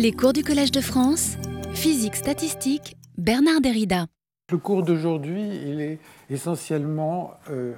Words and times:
Les 0.00 0.12
cours 0.12 0.32
du 0.32 0.42
Collège 0.42 0.72
de 0.72 0.80
France, 0.80 1.36
physique 1.74 2.16
statistique, 2.16 2.96
Bernard 3.18 3.60
Derrida. 3.60 4.06
Le 4.50 4.56
cours 4.56 4.82
d'aujourd'hui, 4.82 5.42
il 5.66 5.82
est 5.82 5.98
essentiellement 6.30 7.34
euh, 7.50 7.74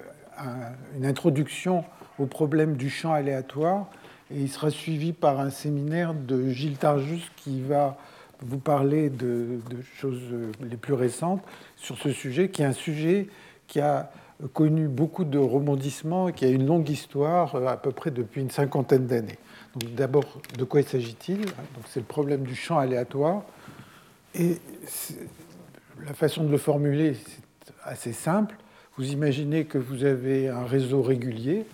une 0.97 1.05
introduction 1.05 1.83
au 2.21 2.27
problème 2.27 2.77
du 2.77 2.91
champ 2.91 3.13
aléatoire 3.13 3.87
et 4.31 4.39
il 4.39 4.49
sera 4.49 4.71
suivi 4.71 5.13
par 5.13 5.41
un 5.41 5.51
séminaire 5.51 6.15
de 6.15 6.49
Gilles 6.51 6.77
Tarjus 6.77 7.29
qui 7.35 7.61
va 7.61 7.97
vous 8.39 8.59
parler 8.59 9.11
de, 9.11 9.59
choses 9.97 10.23
les 10.61 10.77
plus 10.77 10.95
récentes 10.95 11.43
sur 11.75 11.99
ce 11.99 12.13
sujet, 12.13 12.51
qui 12.51 12.63
est 12.63 12.67
un 12.67 12.73
sujet 12.73 13.27
qui 13.67 13.81
a 13.81 14.13
connu 14.53 14.87
beaucoup 14.87 15.25
de 15.25 15.39
rebondissements 15.39 16.29
et 16.29 16.33
qui 16.33 16.45
a 16.45 16.51
une 16.51 16.67
longue 16.67 16.89
histoire 16.89 17.57
euh, 17.57 17.67
à 17.67 17.77
peu 17.77 17.91
près 17.91 18.13
depuis 18.13 18.43
une 18.43 18.51
cinquantaine 18.51 19.09
d'années. 19.09 19.39
D'abord, 19.77 20.41
de 20.59 20.65
quoi 20.65 20.83
s'agit-il? 20.83 21.41
Donc 21.41 21.85
c'est 21.89 22.01
le 22.01 22.07
problème 22.07 22.43
du 22.43 22.55
champ 22.55 22.79
aléatoire. 22.79 23.43
Et 24.35 24.59
la 26.05 26.15
façon 26.15 26.45
de 26.45 26.51
le 26.51 26.59
formuler, 26.59 27.15
c'est 27.15 27.75
assez 27.85 28.13
simple. 28.13 28.57
Vous 28.99 29.11
imaginez 29.13 29.65
que 29.65 29.79
vous 29.79 30.05
avez 30.05 30.49
un 30.49 30.65
réseau 30.65 31.01
régulier 31.03 31.65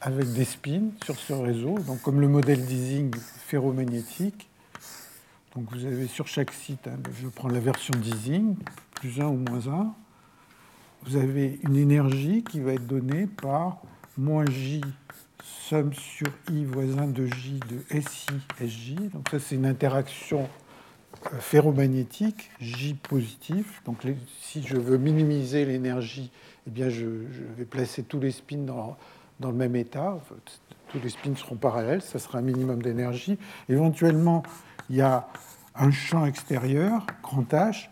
avec 0.00 0.30
des 0.34 0.44
spins 0.44 0.90
sur 1.04 1.16
ce 1.16 1.32
réseau, 1.32 1.78
donc 1.78 2.02
comme 2.02 2.20
le 2.20 2.28
modèle 2.28 2.64
d'Ising 2.66 3.14
ferromagnétique. 3.46 4.50
Donc 5.54 5.72
vous 5.72 5.86
avez 5.86 6.06
sur 6.06 6.26
chaque 6.26 6.52
site, 6.52 6.86
hein, 6.88 6.98
je 7.22 7.28
prends 7.28 7.48
la 7.48 7.60
version 7.60 7.94
d'Ising, 7.96 8.56
plus 8.96 9.20
1 9.20 9.26
ou 9.26 9.36
moins 9.36 9.66
1, 9.66 9.94
vous 11.04 11.16
avez 11.16 11.58
une 11.62 11.76
énergie 11.76 12.42
qui 12.42 12.60
va 12.60 12.72
être 12.72 12.86
donnée 12.86 13.26
par 13.26 13.80
moins 14.18 14.44
J 14.46 14.82
somme 15.44 15.92
sur 15.92 16.26
I 16.50 16.64
voisin 16.64 17.06
de 17.06 17.26
J 17.26 17.60
de 17.68 18.00
SI 18.00 18.26
SJ. 18.60 18.94
Donc 19.12 19.28
ça 19.30 19.38
c'est 19.38 19.54
une 19.54 19.66
interaction 19.66 20.48
euh, 21.26 21.38
ferromagnétique, 21.38 22.50
J 22.60 22.94
positif. 22.94 23.82
Donc 23.84 23.98
si 24.40 24.62
je 24.62 24.76
veux 24.76 24.96
minimiser 24.96 25.64
l'énergie, 25.64 26.30
eh 26.66 26.70
bien 26.70 26.88
je, 26.88 27.04
vais 27.56 27.64
placer 27.64 28.02
tous 28.02 28.20
les 28.20 28.30
spins 28.30 28.64
dans, 28.64 28.96
dans 29.40 29.50
le 29.50 29.56
même 29.56 29.76
état. 29.76 30.18
Tous 30.88 30.98
les 31.00 31.10
spins 31.10 31.36
seront 31.36 31.56
parallèles, 31.56 32.02
ça 32.02 32.18
sera 32.18 32.38
un 32.38 32.42
minimum 32.42 32.80
d'énergie. 32.80 33.38
Éventuellement, 33.68 34.42
il 34.88 34.96
y 34.96 35.02
a 35.02 35.28
un 35.74 35.90
champ 35.90 36.24
extérieur, 36.24 37.06
grand 37.22 37.52
H. 37.52 37.88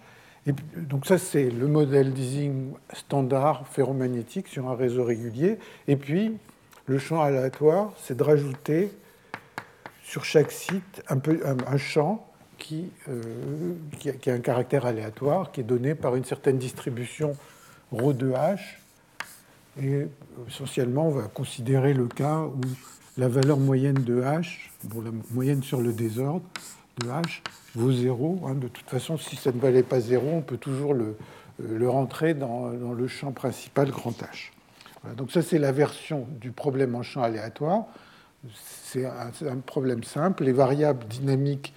Et 0.46 0.52
donc 0.76 1.06
ça, 1.06 1.18
c'est 1.18 1.50
le 1.50 1.68
modèle 1.68 2.12
d'Ising 2.12 2.72
standard 2.92 3.66
ferromagnétique 3.68 4.48
sur 4.48 4.68
un 4.68 4.74
réseau 4.74 5.04
régulier. 5.04 5.58
Et 5.86 5.96
puis, 5.96 6.36
le 6.86 6.98
champ 6.98 7.22
aléatoire, 7.22 7.92
c'est 8.02 8.16
de 8.16 8.22
rajouter 8.22 8.90
sur 10.02 10.24
chaque 10.24 10.50
site 10.50 11.02
un, 11.08 11.18
peu, 11.18 11.40
un, 11.44 11.76
champ 11.76 12.26
qui, 12.58 12.90
euh, 13.08 13.22
qui, 13.98 14.30
a, 14.30 14.34
un 14.34 14.40
caractère 14.40 14.84
aléatoire, 14.84 15.52
qui 15.52 15.60
est 15.60 15.64
donné 15.64 15.94
par 15.94 16.16
une 16.16 16.24
certaine 16.24 16.58
distribution 16.58 17.36
ρ 17.92 18.12
de 18.12 18.30
h. 18.32 18.58
Et 19.80 20.06
essentiellement, 20.48 21.08
on 21.08 21.12
va 21.12 21.22
considérer 21.28 21.94
le 21.94 22.06
cas 22.06 22.40
où 22.40 22.60
la 23.16 23.28
valeur 23.28 23.58
moyenne 23.58 24.02
de 24.02 24.20
h, 24.20 24.68
bon, 24.84 25.00
la 25.00 25.10
moyenne 25.30 25.62
sur 25.62 25.80
le 25.80 25.92
désordre 25.92 26.44
de 26.98 27.08
h, 27.08 27.40
vaut 27.74 27.92
0. 27.92 28.42
Hein. 28.46 28.54
De 28.54 28.68
toute 28.68 28.88
façon, 28.88 29.16
si 29.16 29.36
ça 29.36 29.52
ne 29.52 29.58
valait 29.58 29.82
pas 29.82 30.00
0, 30.00 30.26
on 30.30 30.42
peut 30.42 30.58
toujours 30.58 30.94
le, 30.94 31.16
euh, 31.60 31.78
le 31.78 31.88
rentrer 31.88 32.34
dans, 32.34 32.70
dans, 32.70 32.92
le 32.92 33.08
champ 33.08 33.32
principal 33.32 33.90
grand 33.90 34.12
H. 34.22 34.51
Donc 35.16 35.32
ça, 35.32 35.42
c'est 35.42 35.58
la 35.58 35.72
version 35.72 36.26
du 36.40 36.52
problème 36.52 36.94
en 36.94 37.02
champ 37.02 37.22
aléatoire. 37.22 37.86
C'est 38.54 39.04
un, 39.06 39.56
problème 39.58 40.04
simple. 40.04 40.44
Les 40.44 40.52
variables 40.52 41.06
dynamiques 41.06 41.72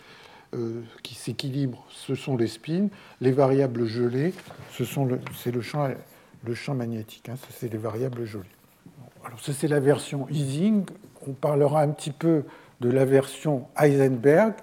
euh, 0.53 0.81
qui 1.03 1.15
s'équilibrent, 1.15 1.85
ce 1.89 2.15
sont 2.15 2.37
les 2.37 2.47
spins. 2.47 2.87
Les 3.21 3.31
variables 3.31 3.85
gelées, 3.85 4.33
c'est 4.71 4.85
le, 4.95 5.19
le, 5.51 5.61
champ, 5.61 5.89
le 6.43 6.53
champ 6.53 6.75
magnétique. 6.75 7.29
Hein. 7.29 7.35
Ça, 7.35 7.47
c'est 7.51 7.71
les 7.71 7.77
variables 7.77 8.25
gelées. 8.25 8.43
Alors 9.25 9.39
ça, 9.39 9.53
c'est 9.53 9.67
la 9.67 9.79
version 9.79 10.27
Ising. 10.29 10.85
On 11.27 11.33
parlera 11.33 11.81
un 11.81 11.89
petit 11.89 12.11
peu 12.11 12.43
de 12.81 12.89
la 12.89 13.05
version 13.05 13.67
Heisenberg. 13.77 14.53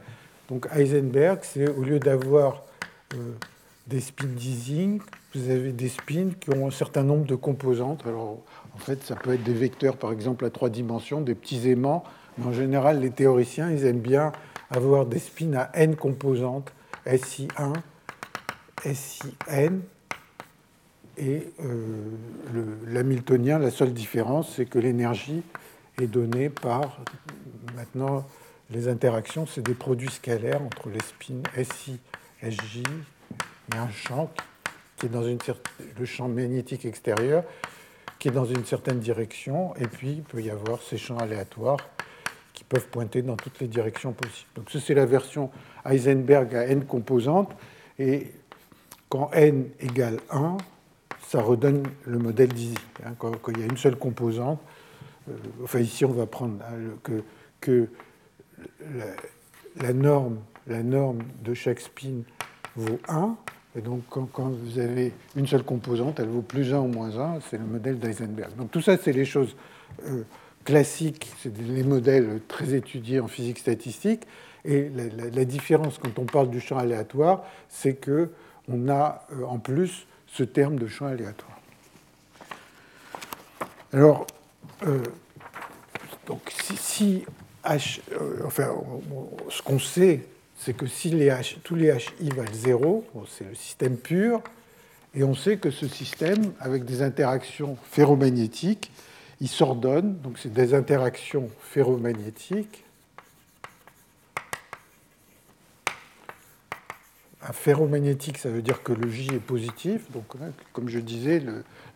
Donc 0.48 0.68
Heisenberg, 0.74 1.40
c'est 1.42 1.68
au 1.68 1.82
lieu 1.82 1.98
d'avoir 1.98 2.64
euh, 3.14 3.32
des 3.86 4.00
spins 4.00 4.26
d'Ising, 4.26 5.00
vous 5.34 5.50
avez 5.50 5.72
des 5.72 5.88
spins 5.88 6.30
qui 6.40 6.50
ont 6.54 6.66
un 6.66 6.70
certain 6.70 7.02
nombre 7.02 7.24
de 7.24 7.34
composantes. 7.34 8.06
Alors 8.06 8.38
en 8.74 8.78
fait, 8.78 9.02
ça 9.02 9.14
peut 9.14 9.34
être 9.34 9.42
des 9.42 9.54
vecteurs, 9.54 9.96
par 9.96 10.12
exemple, 10.12 10.44
à 10.44 10.50
trois 10.50 10.68
dimensions, 10.68 11.20
des 11.20 11.34
petits 11.34 11.68
aimants. 11.68 12.04
Mais 12.38 12.46
en 12.46 12.52
général, 12.52 13.00
les 13.00 13.10
théoriciens, 13.10 13.70
ils 13.70 13.84
aiment 13.84 14.00
bien 14.00 14.32
avoir 14.70 15.06
des 15.06 15.18
spins 15.18 15.54
à 15.54 15.70
n 15.74 15.96
composantes, 15.96 16.72
SI1, 17.06 17.74
SIN. 18.92 19.80
Et 21.18 21.52
euh, 21.62 22.04
l'hamiltonien, 22.86 23.58
la 23.58 23.70
seule 23.70 23.92
différence, 23.92 24.54
c'est 24.56 24.64
que 24.64 24.78
l'énergie 24.78 25.42
est 26.00 26.06
donnée 26.06 26.48
par 26.48 27.00
maintenant 27.76 28.24
les 28.70 28.88
interactions, 28.88 29.46
c'est 29.46 29.62
des 29.62 29.74
produits 29.74 30.10
scalaires 30.10 30.62
entre 30.62 30.88
les 30.88 31.00
spins 31.00 31.42
SI, 31.62 31.98
SJ 32.42 32.78
et 33.74 33.76
un 33.76 33.90
champ 33.90 34.30
qui 34.34 34.42
est 35.06 35.08
dans 35.08 35.26
une, 35.26 35.38
le 35.98 36.04
champ 36.04 36.28
magnétique 36.28 36.84
extérieur 36.84 37.44
qui 38.18 38.28
est 38.28 38.32
dans 38.32 38.44
une 38.44 38.64
certaine 38.64 39.00
direction, 39.00 39.74
et 39.76 39.88
puis 39.88 40.12
il 40.12 40.22
peut 40.22 40.40
y 40.40 40.50
avoir 40.50 40.80
ces 40.80 40.96
champs 40.96 41.18
aléatoires 41.18 41.78
qui 42.52 42.62
peuvent 42.62 42.86
pointer 42.86 43.22
dans 43.22 43.36
toutes 43.36 43.58
les 43.58 43.66
directions 43.66 44.12
possibles. 44.12 44.50
Donc 44.54 44.70
ça, 44.70 44.78
c'est 44.78 44.94
la 44.94 45.06
version 45.06 45.50
Heisenberg 45.84 46.54
à 46.54 46.66
n 46.66 46.84
composantes, 46.84 47.52
et 47.98 48.30
quand 49.08 49.30
n 49.32 49.68
égale 49.80 50.20
1, 50.30 50.56
ça 51.26 51.42
redonne 51.42 51.82
le 52.06 52.18
modèle 52.18 52.52
d'Ising. 52.52 52.76
Hein, 53.04 53.14
quand, 53.18 53.32
il 53.48 53.58
y 53.58 53.62
a 53.62 53.66
une 53.66 53.76
seule 53.76 53.96
composante, 53.96 54.60
euh, 55.28 55.32
enfin 55.64 55.80
ici 55.80 56.04
on 56.04 56.12
va 56.12 56.26
prendre 56.26 56.62
hein, 56.62 56.96
que, 57.02 57.24
que 57.60 57.88
la, 59.76 59.92
norme, 59.92 60.38
la 60.66 60.82
norme 60.82 61.22
de 61.42 61.54
chaque 61.54 61.80
spin 61.80 62.22
vaut 62.76 63.00
1. 63.08 63.36
Et 63.76 63.80
donc, 63.80 64.02
quand, 64.10 64.28
vous 64.50 64.78
avez 64.78 65.12
une 65.34 65.46
seule 65.46 65.62
composante, 65.62 66.20
elle 66.20 66.28
vaut 66.28 66.42
plus 66.42 66.74
1 66.74 66.78
ou 66.78 66.88
moins 66.88 67.18
1, 67.18 67.40
c'est 67.48 67.56
le 67.56 67.64
modèle 67.64 67.98
d'Eisenberg. 67.98 68.54
Donc, 68.56 68.70
tout 68.70 68.82
ça, 68.82 68.98
c'est 68.98 69.12
les 69.12 69.24
choses 69.24 69.56
euh, 70.06 70.24
classiques, 70.64 71.32
c'est 71.42 71.56
les 71.56 71.82
modèles 71.82 72.40
très 72.48 72.74
étudiés 72.74 73.20
en 73.20 73.28
physique 73.28 73.58
statistique. 73.58 74.26
Et 74.64 74.90
la, 74.90 75.44
différence, 75.44 75.98
quand 75.98 76.18
on 76.18 76.26
parle 76.26 76.50
du 76.50 76.60
champ 76.60 76.76
aléatoire, 76.76 77.44
c'est 77.68 77.94
qu'on 77.94 78.88
a 78.88 79.26
euh, 79.32 79.44
en 79.44 79.58
plus 79.58 80.06
ce 80.26 80.44
terme 80.44 80.78
de 80.78 80.86
champ 80.86 81.06
aléatoire. 81.06 81.58
Alors, 83.92 84.26
euh, 84.86 85.02
donc, 86.26 86.52
si, 86.78 87.24
H, 87.64 88.00
enfin, 88.44 88.68
ce 89.48 89.62
qu'on 89.62 89.78
sait, 89.78 90.26
c'est 90.64 90.74
que 90.74 90.86
si 90.86 91.12
tous 91.64 91.74
les 91.74 91.88
HI 91.88 92.28
valent 92.30 92.52
0, 92.52 93.04
c'est 93.28 93.48
le 93.48 93.54
système 93.54 93.96
pur, 93.96 94.42
et 95.14 95.24
on 95.24 95.34
sait 95.34 95.56
que 95.56 95.70
ce 95.70 95.88
système, 95.88 96.52
avec 96.60 96.84
des 96.84 97.02
interactions 97.02 97.76
ferromagnétiques, 97.90 98.92
il 99.40 99.48
s'ordonne, 99.48 100.18
donc 100.18 100.38
c'est 100.38 100.52
des 100.52 100.72
interactions 100.72 101.50
ferromagnétiques. 101.60 102.84
Ferromagnétique, 107.52 108.38
ça 108.38 108.48
veut 108.48 108.62
dire 108.62 108.84
que 108.84 108.92
le 108.92 109.10
J 109.10 109.34
est 109.34 109.40
positif. 109.40 110.12
Donc, 110.12 110.26
hein, 110.40 110.52
comme 110.72 110.88
je 110.88 111.00
disais, 111.00 111.42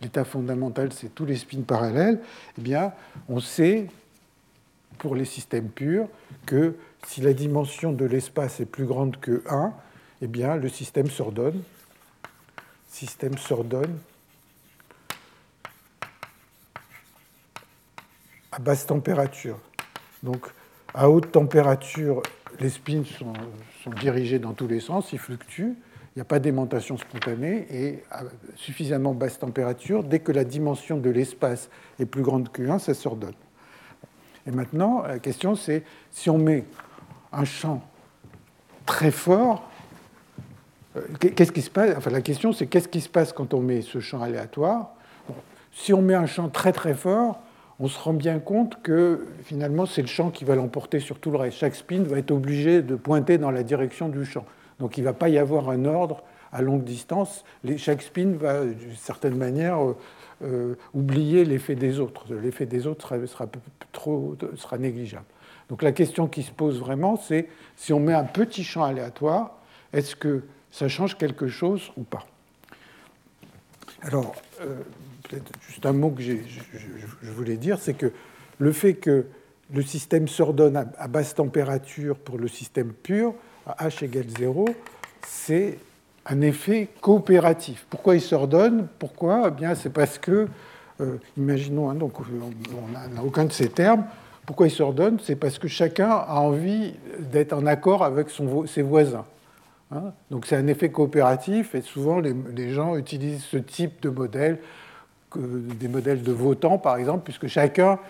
l'état 0.03 0.25
fondamental, 0.25 0.93
c'est 0.93 1.15
tous 1.15 1.25
les 1.25 1.37
spins 1.37 1.63
parallèles. 1.63 2.21
Eh 2.59 2.63
bien, 2.63 2.93
on 3.29 3.39
sait 3.39 3.87
pour 4.99 5.15
les 5.15 5.25
systèmes 5.25 5.69
purs 5.69 6.09
que 6.45 6.75
si 7.07 7.21
la 7.21 7.33
dimension 7.33 7.93
de 7.93 8.05
l'espace 8.05 8.61
est 8.61 8.67
plus 8.67 8.87
grande 8.87 9.19
que 9.19 9.43
1, 9.49 9.73
eh 10.23 10.27
bien, 10.27 10.57
le 10.57 10.69
système 10.69 11.09
s'ordonne. 11.09 11.63
Système 12.89 13.37
s'ordonne 13.39 13.99
à 18.53 18.59
basse 18.59 18.87
température. 18.87 19.59
Donc, 20.23 20.47
à 20.95 21.11
haute 21.11 21.31
température, 21.31 22.23
les 22.59 22.71
spins 22.71 23.05
sont, 23.05 23.35
sont 23.85 23.91
dirigés 23.91 24.39
dans 24.39 24.55
tous 24.55 24.67
les 24.67 24.81
sens, 24.81 25.13
ils 25.13 25.19
fluctuent, 25.19 25.75
il 26.17 26.21
n'y 26.21 26.23
a 26.23 26.25
pas 26.25 26.39
d'aimantation 26.39 26.97
spontanée, 26.97 27.67
et 27.71 28.03
à 28.11 28.23
suffisamment 28.55 29.13
basse 29.13 29.39
température, 29.39 30.03
dès 30.03 30.21
que 30.21 30.33
la 30.33 30.45
dimension 30.45 30.97
de 30.97 31.11
l'espace 31.11 31.69
est 32.01 32.07
plus 32.07 32.23
grande 32.23 32.51
que 32.51 32.63
1, 32.63 32.79
ça 32.79 32.95
s'ordonne. 32.95 33.35
Et 34.47 34.51
maintenant, 34.51 35.03
la 35.03 35.19
question, 35.19 35.57
c'est 35.57 35.83
si 36.11 36.31
on 36.31 36.39
met 36.39 36.65
un 37.33 37.45
champ 37.45 37.83
très 38.87 39.11
fort, 39.11 39.69
euh, 40.97 41.01
qu'est-ce 41.19 41.53
qui 41.53 41.63
se 41.63 41.71
passe? 41.71 41.95
Enfin, 41.97 42.11
la 42.11 42.23
question, 42.23 42.53
c'est 42.53 42.67
qu'est-ce 42.67 42.89
qui 42.89 43.01
se 43.01 43.09
passe 43.09 43.33
quand 43.33 43.55
on 43.55 43.61
met 43.61 43.83
ce 43.83 44.01
champ 44.01 44.23
aléatoire? 44.23 44.95
Si 45.73 45.93
on 45.93 46.01
met 46.01 46.15
un 46.15 46.27
champ 46.27 46.49
très 46.49 46.73
très 46.73 46.95
fort, 46.95 47.41
on 47.79 47.89
se 47.89 47.99
rend 47.99 48.15
bien 48.15 48.39
compte 48.39 48.81
que 48.83 49.27
finalement 49.43 49.85
c'est 49.85 50.01
le 50.01 50.09
champ 50.09 50.31
qui 50.31 50.45
va 50.45 50.55
l'emporter 50.55 51.01
sur 51.01 51.19
tout 51.19 51.31
le 51.31 51.37
reste. 51.37 51.59
Chaque 51.59 51.75
spin 51.75 52.03
va 52.03 52.19
être 52.19 52.31
obligé 52.31 52.81
de 52.81 52.95
pointer 52.95 53.37
dans 53.37 53.51
la 53.51 53.63
direction 53.63 54.09
du 54.09 54.25
champ. 54.25 54.47
Donc 54.81 54.97
il 54.97 55.03
ne 55.03 55.07
va 55.07 55.13
pas 55.13 55.29
y 55.29 55.37
avoir 55.37 55.69
un 55.69 55.85
ordre 55.85 56.23
à 56.53 56.63
longue 56.63 56.85
distance. 56.85 57.45
chaque 57.77 58.01
spin 58.01 58.33
va 58.39 58.65
d'une 58.65 58.97
certaine 58.97 59.37
manière 59.37 59.85
euh, 59.85 59.97
oublier 60.93 61.45
l'effet 61.45 61.75
des 61.75 61.99
autres. 61.99 62.35
L'effet 62.35 62.67
des 62.67 62.87
autres 62.87 63.27
sera, 63.27 63.47
trop, 63.93 64.37
sera 64.57 64.79
négligeable. 64.79 65.25
Donc 65.69 65.83
la 65.83 65.93
question 65.93 66.29
qui 66.29 66.43
se 66.43 66.51
pose 66.51 66.79
vraiment, 66.79 67.17
c'est 67.17 67.49
si 67.77 67.93
on 67.93 68.01
met 68.01 68.13
un 68.15 68.25
petit 68.25 68.65
champ 68.65 68.85
aléatoire, 68.85 69.59
est-ce 69.93 70.15
que 70.15 70.43
ça 70.71 70.89
change 70.89 71.17
quelque 71.17 71.49
chose 71.49 71.91
ou 71.97 72.03
pas? 72.03 72.27
Alors, 74.03 74.37
euh, 74.61 74.83
peut-être 75.25 75.51
juste 75.67 75.85
un 75.87 75.93
mot 75.93 76.11
que 76.11 76.23
je, 76.23 77.31
voulais 77.31 77.57
dire, 77.57 77.79
c'est 77.81 77.95
que 77.95 78.13
le 78.59 78.73
fait 78.73 78.95
que 78.95 79.27
le 79.73 79.83
système 79.83 80.29
s'ordonne 80.29 80.77
à, 80.77 81.09
basse 81.09 81.35
température 81.35 82.17
pour 82.17 82.39
le 82.39 82.47
système 82.47 82.93
pur, 82.93 83.35
à 83.67 83.89
H 83.89 84.05
égale 84.05 84.27
0, 84.39 84.67
c'est 85.27 85.79
un 86.29 86.41
effet 86.41 86.89
coopératif. 87.01 87.87
Pourquoi 87.89 88.17
il 88.17 88.21
s'ordonne? 88.21 88.89
Pourquoi? 88.99 89.45
Eh 89.49 89.51
bien, 89.51 89.75
c'est 89.75 89.91
parce 89.91 90.19
que, 90.19 90.49
euh, 91.01 91.17
imaginons, 91.37 91.91
hein, 91.91 91.95
donc 91.95 92.15
on 92.21 93.15
n'a 93.15 93.23
aucun 93.23 93.45
de 93.45 93.53
ces 93.53 93.69
termes, 93.69 94.05
pourquoi 94.45 94.69
il 94.69 94.71
s'ordonne? 94.71 95.19
C'est 95.23 95.37
parce 95.37 95.59
que 95.59 95.69
chacun 95.69 96.11
a 96.11 96.37
envie 96.41 96.95
d'être 97.19 97.53
en 97.53 97.67
accord 97.67 98.05
avec 98.05 98.29
ses 98.67 98.83
voisins. 98.83 99.25
Hein. 99.93 100.13
donc 100.33 100.47
c'est 100.47 100.57
un 100.57 100.67
effet 100.67 100.89
coopératif 100.89 101.77
et 101.77 101.81
souvent 101.81 102.19
les, 102.19 102.71
gens 102.73 102.97
utilisent 102.97 103.45
ce 103.45 103.57
type 103.57 104.03
de 104.03 104.09
modèle, 104.09 104.59
des 105.37 105.87
modèles 105.87 106.25
de 106.25 106.33
votants 106.33 106.79
par 106.79 106.97
exemple, 106.97 107.23
puisque 107.23 107.47
chacun 107.47 108.01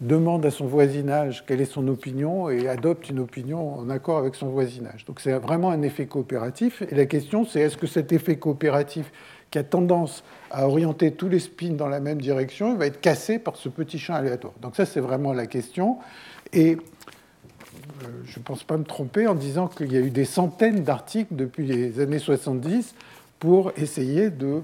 demande 0.00 0.46
à 0.46 0.50
son 0.50 0.66
voisinage 0.66 1.44
quelle 1.46 1.60
est 1.60 1.66
son 1.66 1.86
opinion 1.88 2.48
et 2.48 2.68
adopte 2.68 3.10
une 3.10 3.18
opinion 3.18 3.78
en 3.78 3.90
accord 3.90 4.18
avec 4.18 4.34
son 4.34 4.48
voisinage. 4.48 5.04
Donc 5.04 5.20
c'est 5.20 5.32
vraiment 5.32 5.70
un 5.70 5.82
effet 5.82 6.06
coopératif. 6.06 6.82
Et 6.90 6.94
la 6.94 7.06
question, 7.06 7.44
c'est 7.44 7.60
est-ce 7.60 7.76
que 7.76 7.86
cet 7.86 8.12
effet 8.12 8.36
coopératif 8.36 9.12
qui 9.50 9.58
a 9.58 9.64
tendance 9.64 10.24
à 10.50 10.66
orienter 10.66 11.12
tous 11.12 11.28
les 11.28 11.40
spins 11.40 11.72
dans 11.72 11.88
la 11.88 12.00
même 12.00 12.20
direction, 12.20 12.76
va 12.76 12.86
être 12.86 13.00
cassé 13.00 13.38
par 13.38 13.56
ce 13.56 13.68
petit 13.68 13.98
champ 13.98 14.14
aléatoire? 14.14 14.54
Donc 14.62 14.76
ça, 14.76 14.86
c'est 14.86 15.00
vraiment 15.00 15.32
la 15.32 15.46
question. 15.46 15.98
Et 16.52 16.76
euh, 18.02 18.06
je 18.24 18.38
ne 18.38 18.44
pense 18.44 18.64
pas 18.64 18.76
me 18.78 18.84
tromper 18.84 19.26
en 19.26 19.34
disant 19.34 19.68
qu'il 19.68 19.92
y 19.92 19.96
a 19.96 20.00
eu 20.00 20.10
des 20.10 20.24
centaines 20.24 20.82
d'articles 20.82 21.34
depuis 21.34 21.66
les 21.66 22.00
années 22.00 22.18
70 22.18 22.94
pour 23.38 23.72
essayer 23.76 24.30
de 24.30 24.62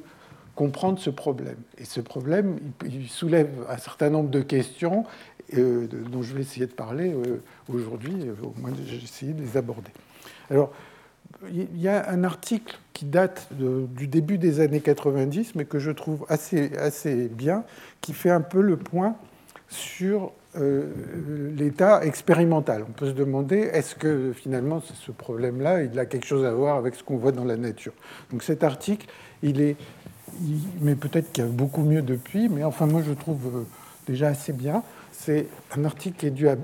comprendre 0.57 0.99
ce 0.99 1.11
problème. 1.11 1.59
Et 1.79 1.85
ce 1.85 2.01
problème, 2.01 2.59
il 2.85 3.09
soulève 3.09 3.51
un 3.69 3.77
certain 3.77 4.11
nombre 4.11 4.31
de 4.31 4.41
questions 4.41 5.05
euh, 5.55 5.87
dont 6.11 6.23
je 6.23 6.35
vais 6.35 6.41
essayer 6.41 6.67
de 6.67 6.73
parler 6.73 7.13
euh, 7.13 7.41
aujourd'hui, 7.73 8.15
euh, 8.23 8.35
au 8.43 8.55
moins 8.61 8.73
j'ai 8.85 8.97
essayé 8.97 9.33
de 9.33 9.43
les 9.43 9.57
aborder. 9.57 9.91
Alors, 10.51 10.73
il 11.53 11.79
y 11.79 11.87
a 11.87 12.09
un 12.09 12.25
article 12.25 12.79
qui 12.95 13.05
date 13.05 13.49
du 13.53 14.09
début 14.09 14.39
des 14.39 14.61
années 14.61 14.81
90, 14.81 15.55
mais 15.55 15.67
que 15.67 15.79
je 15.79 15.91
trouve 15.91 16.25
assez, 16.29 16.77
assez 16.79 17.29
bien, 17.29 17.65
qui 18.01 18.15
fait 18.15 18.31
un 18.31 18.41
peu 18.41 18.61
le 18.61 18.77
point 18.77 19.17
sur 19.69 20.33
l'état 20.55 22.03
expérimental. 22.07 22.87
On 22.89 22.93
peut 22.93 23.09
se 23.09 23.13
demander, 23.13 23.59
est-ce 23.59 23.95
que 23.95 24.33
finalement 24.33 24.81
ce 24.81 25.11
problème-là, 25.11 25.83
il 25.83 25.99
a 25.99 26.07
quelque 26.07 26.25
chose 26.25 26.47
à 26.47 26.53
voir 26.53 26.77
avec 26.77 26.95
ce 26.95 27.05
qu'on 27.05 27.19
voit 27.19 27.33
dans 27.33 27.45
la 27.45 27.57
nature? 27.57 27.93
Donc 28.31 28.43
cet 28.43 28.65
article, 28.65 29.07
il 29.43 29.61
est 29.61 29.77
mais 30.81 30.95
peut-être 30.95 31.33
qu'il 31.33 31.45
y 31.45 31.47
a 31.47 31.51
beaucoup 31.51 31.83
mieux 31.83 32.03
depuis, 32.03 32.49
mais 32.49 32.65
enfin 32.65 32.87
moi 32.87 33.03
je 33.07 33.13
trouve 33.13 33.47
euh, 33.47 33.63
déjà 34.07 34.29
assez 34.29 34.53
bien. 34.53 34.83
C'est 35.13 35.47
un 35.77 35.85
article 35.85 36.19
qui 36.19 36.27
est 36.27 36.31
dû 36.31 36.49
à, 36.49 36.57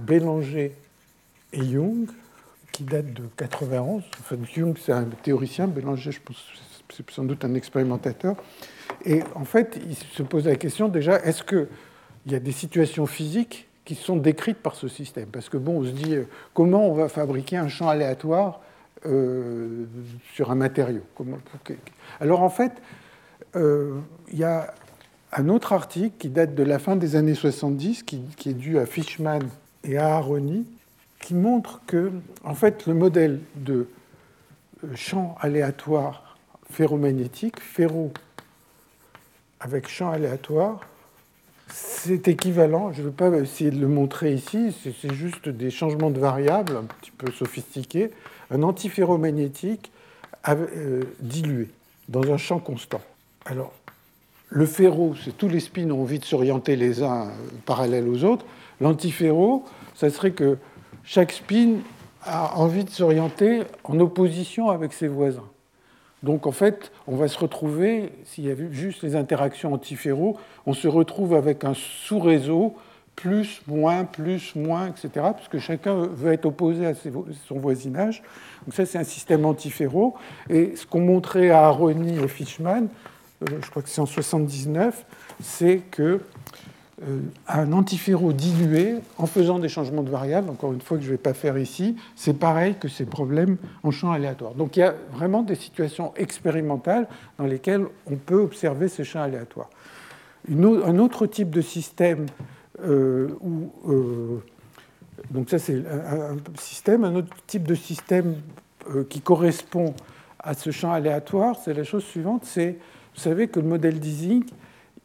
Bélanger 0.00 0.76
et 1.52 1.64
Jung, 1.64 2.06
qui 2.70 2.84
date 2.84 3.12
de 3.12 3.22
91. 3.36 4.04
Enfin, 4.20 4.36
Jung, 4.54 4.76
c'est 4.80 4.92
un 4.92 5.04
théoricien, 5.22 5.66
Bélanger, 5.66 6.12
je 6.12 6.20
pense, 6.20 6.36
c'est 6.94 7.10
sans 7.10 7.24
doute 7.24 7.44
un 7.44 7.54
expérimentateur. 7.54 8.36
Et 9.04 9.22
en 9.34 9.44
fait, 9.44 9.80
il 9.84 9.96
se 9.96 10.22
pose 10.22 10.46
la 10.46 10.54
question 10.54 10.88
déjà, 10.88 11.18
est-ce 11.24 11.42
qu'il 11.42 11.66
y 12.26 12.34
a 12.36 12.38
des 12.38 12.52
situations 12.52 13.06
physiques 13.06 13.66
qui 13.84 13.96
sont 13.96 14.16
décrites 14.16 14.58
par 14.58 14.76
ce 14.76 14.86
système? 14.86 15.26
Parce 15.26 15.48
que 15.48 15.56
bon, 15.56 15.80
on 15.80 15.84
se 15.84 15.90
dit, 15.90 16.14
euh, 16.14 16.28
comment 16.54 16.86
on 16.86 16.94
va 16.94 17.08
fabriquer 17.08 17.56
un 17.56 17.68
champ 17.68 17.88
aléatoire 17.88 18.60
euh, 19.06 19.86
sur 20.34 20.50
un 20.50 20.54
matériau. 20.54 21.00
Alors 22.20 22.42
en 22.42 22.50
fait, 22.50 22.72
euh, 23.56 23.98
il 24.30 24.38
y 24.38 24.44
a 24.44 24.74
un 25.32 25.48
autre 25.48 25.72
article 25.72 26.16
qui 26.18 26.28
date 26.28 26.54
de 26.54 26.62
la 26.62 26.78
fin 26.78 26.96
des 26.96 27.16
années 27.16 27.34
70, 27.34 28.02
qui, 28.02 28.22
est 28.46 28.52
dû 28.52 28.78
à 28.78 28.86
Fishman 28.86 29.40
et 29.84 29.96
à 29.96 30.16
Aroni, 30.16 30.66
qui 31.20 31.34
montre 31.34 31.80
que, 31.86 32.10
en 32.44 32.54
fait, 32.54 32.86
le 32.86 32.94
modèle 32.94 33.40
de 33.56 33.88
euh, 34.84 34.94
champ 34.94 35.36
aléatoire 35.40 36.36
ferromagnétique, 36.70 37.60
ferro 37.60 38.12
avec 39.60 39.88
champ 39.88 40.10
aléatoire, 40.10 40.80
c'est 41.68 42.28
équivalent, 42.28 42.92
je 42.92 43.00
ne 43.00 43.06
veux 43.06 43.12
pas 43.12 43.28
essayer 43.30 43.70
de 43.70 43.80
le 43.80 43.88
montrer 43.88 44.34
ici, 44.34 44.76
c'est 44.82 45.14
juste 45.14 45.48
des 45.48 45.70
changements 45.70 46.10
de 46.10 46.18
variables 46.18 46.76
un 46.76 46.84
petit 46.84 47.10
peu 47.10 47.30
sophistiqués, 47.30 48.10
un 48.50 48.62
antiferromagnétique 48.62 49.90
euh, 50.48 51.02
dilué 51.20 51.68
dans 52.08 52.32
un 52.32 52.36
champ 52.36 52.58
constant. 52.58 53.00
Alors, 53.44 53.72
le 54.48 54.66
ferro, 54.66 55.14
c'est 55.22 55.36
tous 55.36 55.48
les 55.48 55.60
spins 55.60 55.90
ont 55.90 56.02
envie 56.02 56.18
de 56.18 56.24
s'orienter 56.24 56.76
les 56.76 57.02
uns 57.02 57.28
parallèles 57.66 58.08
aux 58.08 58.24
autres. 58.24 58.44
L'antiferro, 58.80 59.64
ça 59.94 60.10
serait 60.10 60.32
que 60.32 60.58
chaque 61.04 61.32
spin 61.32 61.76
a 62.24 62.56
envie 62.56 62.84
de 62.84 62.90
s'orienter 62.90 63.62
en 63.84 63.98
opposition 64.00 64.70
avec 64.70 64.92
ses 64.92 65.08
voisins. 65.08 65.48
Donc 66.22 66.46
en 66.46 66.52
fait, 66.52 66.92
on 67.06 67.16
va 67.16 67.28
se 67.28 67.38
retrouver, 67.38 68.12
s'il 68.24 68.44
y 68.44 68.50
a 68.50 68.54
juste 68.72 69.02
les 69.02 69.16
interactions 69.16 69.72
antiferro, 69.72 70.36
on 70.66 70.74
se 70.74 70.88
retrouve 70.88 71.34
avec 71.34 71.64
un 71.64 71.74
sous-réseau 71.74 72.74
plus, 73.20 73.60
moins, 73.66 74.04
plus, 74.04 74.54
moins, 74.54 74.88
etc., 74.88 75.26
puisque 75.36 75.58
chacun 75.58 76.06
veut 76.06 76.32
être 76.32 76.46
opposé 76.46 76.86
à 76.86 76.92
son 76.94 77.58
voisinage. 77.58 78.22
Donc 78.66 78.74
ça, 78.74 78.86
c'est 78.86 78.98
un 78.98 79.04
système 79.04 79.44
antiferro. 79.44 80.14
Et 80.48 80.74
ce 80.76 80.86
qu'ont 80.86 81.00
montré 81.00 81.50
à 81.50 81.66
Aroni 81.66 82.18
et 82.18 82.28
Fishman, 82.28 82.86
euh, 83.42 83.58
je 83.62 83.70
crois 83.70 83.82
que 83.82 83.88
c'est 83.88 84.00
en 84.00 84.06
79, 84.06 85.04
c'est 85.42 85.82
que 85.90 86.20
euh, 87.02 87.20
un 87.48 87.72
antiferro 87.72 88.32
dilué, 88.32 88.96
en 89.18 89.26
faisant 89.26 89.58
des 89.58 89.68
changements 89.68 90.02
de 90.02 90.10
variables, 90.10 90.50
encore 90.50 90.72
une 90.72 90.80
fois 90.80 90.96
que 90.96 91.02
je 91.02 91.08
ne 91.08 91.12
vais 91.12 91.22
pas 91.22 91.34
faire 91.34 91.56
ici, 91.56 91.96
c'est 92.16 92.38
pareil 92.38 92.74
que 92.78 92.88
ces 92.88 93.04
problèmes 93.06 93.56
en 93.82 93.90
champ 93.90 94.12
aléatoire. 94.12 94.54
Donc 94.54 94.76
il 94.76 94.80
y 94.80 94.82
a 94.82 94.94
vraiment 95.12 95.42
des 95.42 95.54
situations 95.54 96.12
expérimentales 96.16 97.06
dans 97.38 97.46
lesquelles 97.46 97.86
on 98.10 98.16
peut 98.16 98.40
observer 98.40 98.88
ces 98.88 99.04
champs 99.04 99.22
aléatoires. 99.22 99.70
un 100.50 100.98
autre 100.98 101.26
type 101.26 101.50
de 101.50 101.62
système 101.62 102.26
où, 102.82 104.40
donc 105.30 105.50
ça 105.50 105.58
c'est 105.58 105.82
un, 105.86 106.36
système, 106.58 107.04
un 107.04 107.14
autre 107.16 107.34
type 107.46 107.66
de 107.66 107.74
système 107.74 108.36
qui 109.08 109.20
correspond 109.20 109.94
à 110.38 110.54
ce 110.54 110.70
champ 110.70 110.92
aléatoire, 110.92 111.56
c'est 111.62 111.74
la 111.74 111.84
chose 111.84 112.04
suivante, 112.04 112.44
c'est 112.44 112.78
vous 113.14 113.20
savez 113.20 113.48
que 113.48 113.60
le 113.60 113.66
modèle 113.66 114.00
d'Ising, 114.00 114.44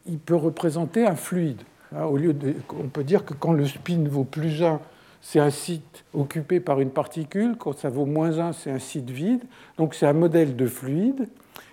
il 0.06 0.18
peut 0.18 0.36
représenter 0.36 1.06
un 1.06 1.16
fluide. 1.16 1.60
Hein, 1.94 2.06
on 2.06 2.88
peut 2.88 3.04
dire 3.04 3.24
que 3.24 3.34
quand 3.34 3.52
le 3.52 3.66
spin 3.66 4.04
vaut 4.08 4.24
plus 4.24 4.62
1, 4.62 4.80
c'est 5.20 5.40
un 5.40 5.50
site 5.50 6.04
occupé 6.14 6.60
par 6.60 6.80
une 6.80 6.90
particule. 6.90 7.56
Quand 7.58 7.76
ça 7.76 7.90
vaut 7.90 8.06
moins 8.06 8.38
1, 8.38 8.52
c'est 8.52 8.70
un 8.70 8.78
site 8.78 9.10
vide. 9.10 9.42
Donc 9.76 9.94
c'est 9.94 10.06
un 10.06 10.12
modèle 10.12 10.56
de 10.56 10.66
fluide. 10.66 11.28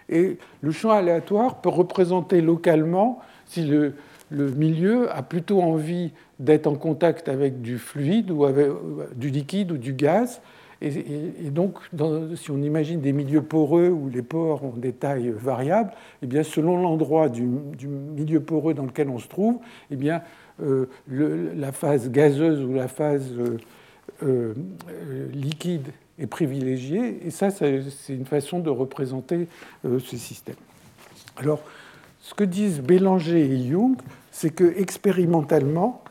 Et 0.09 0.37
le 0.61 0.71
champ 0.71 0.91
aléatoire 0.91 1.61
peut 1.61 1.69
représenter 1.69 2.41
localement 2.41 3.21
si 3.45 3.63
le, 3.63 3.93
le 4.33 4.49
milieu 4.51 5.15
a 5.15 5.21
plutôt 5.21 5.61
envie 5.61 6.11
d'être 6.39 6.67
en 6.67 6.75
contact 6.75 7.29
avec 7.29 7.61
du 7.61 7.77
fluide 7.77 8.31
ou 8.31 8.45
avec 8.45 8.67
du 9.15 9.29
liquide 9.29 9.71
ou 9.71 9.77
du 9.77 9.93
gaz, 9.93 10.41
et, 10.83 11.49
donc, 11.49 11.79
si 12.35 12.51
on 12.51 12.61
imagine 12.61 12.99
des 12.99 13.13
milieux 13.13 13.41
poreux 13.41 13.87
où 13.87 14.09
les 14.09 14.21
pores 14.21 14.65
ont 14.65 14.75
des 14.75 14.91
tailles 14.91 15.29
variables, 15.29 15.91
eh 16.21 16.27
bien, 16.27 16.43
selon 16.43 16.75
l'endroit 16.75 17.29
du, 17.29 17.43
milieu 17.43 18.41
poreux 18.41 18.73
dans 18.73 18.85
lequel 18.85 19.07
on 19.07 19.17
se 19.17 19.29
trouve, 19.29 19.59
eh 19.91 19.95
bien, 19.95 20.21
euh, 20.61 20.87
la 21.55 21.71
phase 21.71 22.09
gazeuse 22.11 22.61
ou 22.65 22.73
la 22.73 22.89
phase 22.89 23.31
euh, 23.31 23.57
euh, 24.23 24.53
liquide 25.31 25.87
est 26.19 26.27
privilégiée. 26.27 27.25
Et 27.25 27.31
ça, 27.31 27.49
c'est 27.49 27.81
une 28.09 28.25
façon 28.25 28.59
de 28.59 28.69
représenter 28.69 29.47
ce 29.83 30.17
système. 30.17 30.55
Alors, 31.37 31.61
ce 32.19 32.33
que 32.33 32.43
disent 32.43 32.81
Bélanger 32.81 33.39
et 33.39 33.69
Jung, 33.69 33.95
c'est 34.33 34.49
que 34.49 34.77
expérimentalement, 34.77 36.03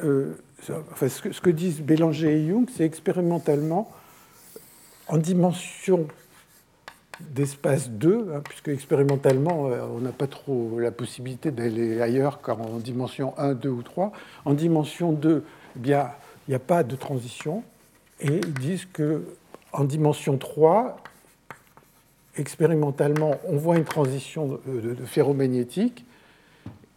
ce, 0.00 1.40
que, 1.40 1.50
disent 1.50 1.82
Bélanger 1.82 2.32
et 2.32 2.48
Jung, 2.48 2.68
c'est 2.74 2.84
expérimentalement, 2.84 3.90
en 5.08 5.18
dimension 5.18 6.08
d'espace 7.20 7.90
2, 7.90 8.32
hein, 8.34 8.40
puisque 8.44 8.68
expérimentalement, 8.68 9.68
euh, 9.68 9.82
on 9.94 10.00
n'a 10.00 10.12
pas 10.12 10.26
trop 10.26 10.78
la 10.78 10.90
possibilité 10.90 11.50
d'aller 11.50 12.00
ailleurs 12.00 12.40
qu'en 12.40 12.78
dimension 12.78 13.34
1, 13.38 13.54
2 13.54 13.68
ou 13.68 13.82
3. 13.82 14.12
En 14.46 14.54
dimension 14.54 15.12
2, 15.12 15.44
eh 15.76 15.78
bien, 15.78 16.10
il 16.48 16.52
n'y 16.52 16.54
a 16.54 16.60
pas 16.60 16.82
de 16.82 16.96
transition. 16.96 17.62
Et 18.20 18.36
ils 18.36 18.54
disent 18.54 18.86
qu'en 18.86 19.84
dimension 19.84 20.38
3, 20.38 20.96
expérimentalement, 22.40 23.36
on 23.46 23.56
voit 23.56 23.76
une 23.76 23.84
transition 23.84 24.58
de, 24.66 24.96
ferromagnétique. 25.04 26.04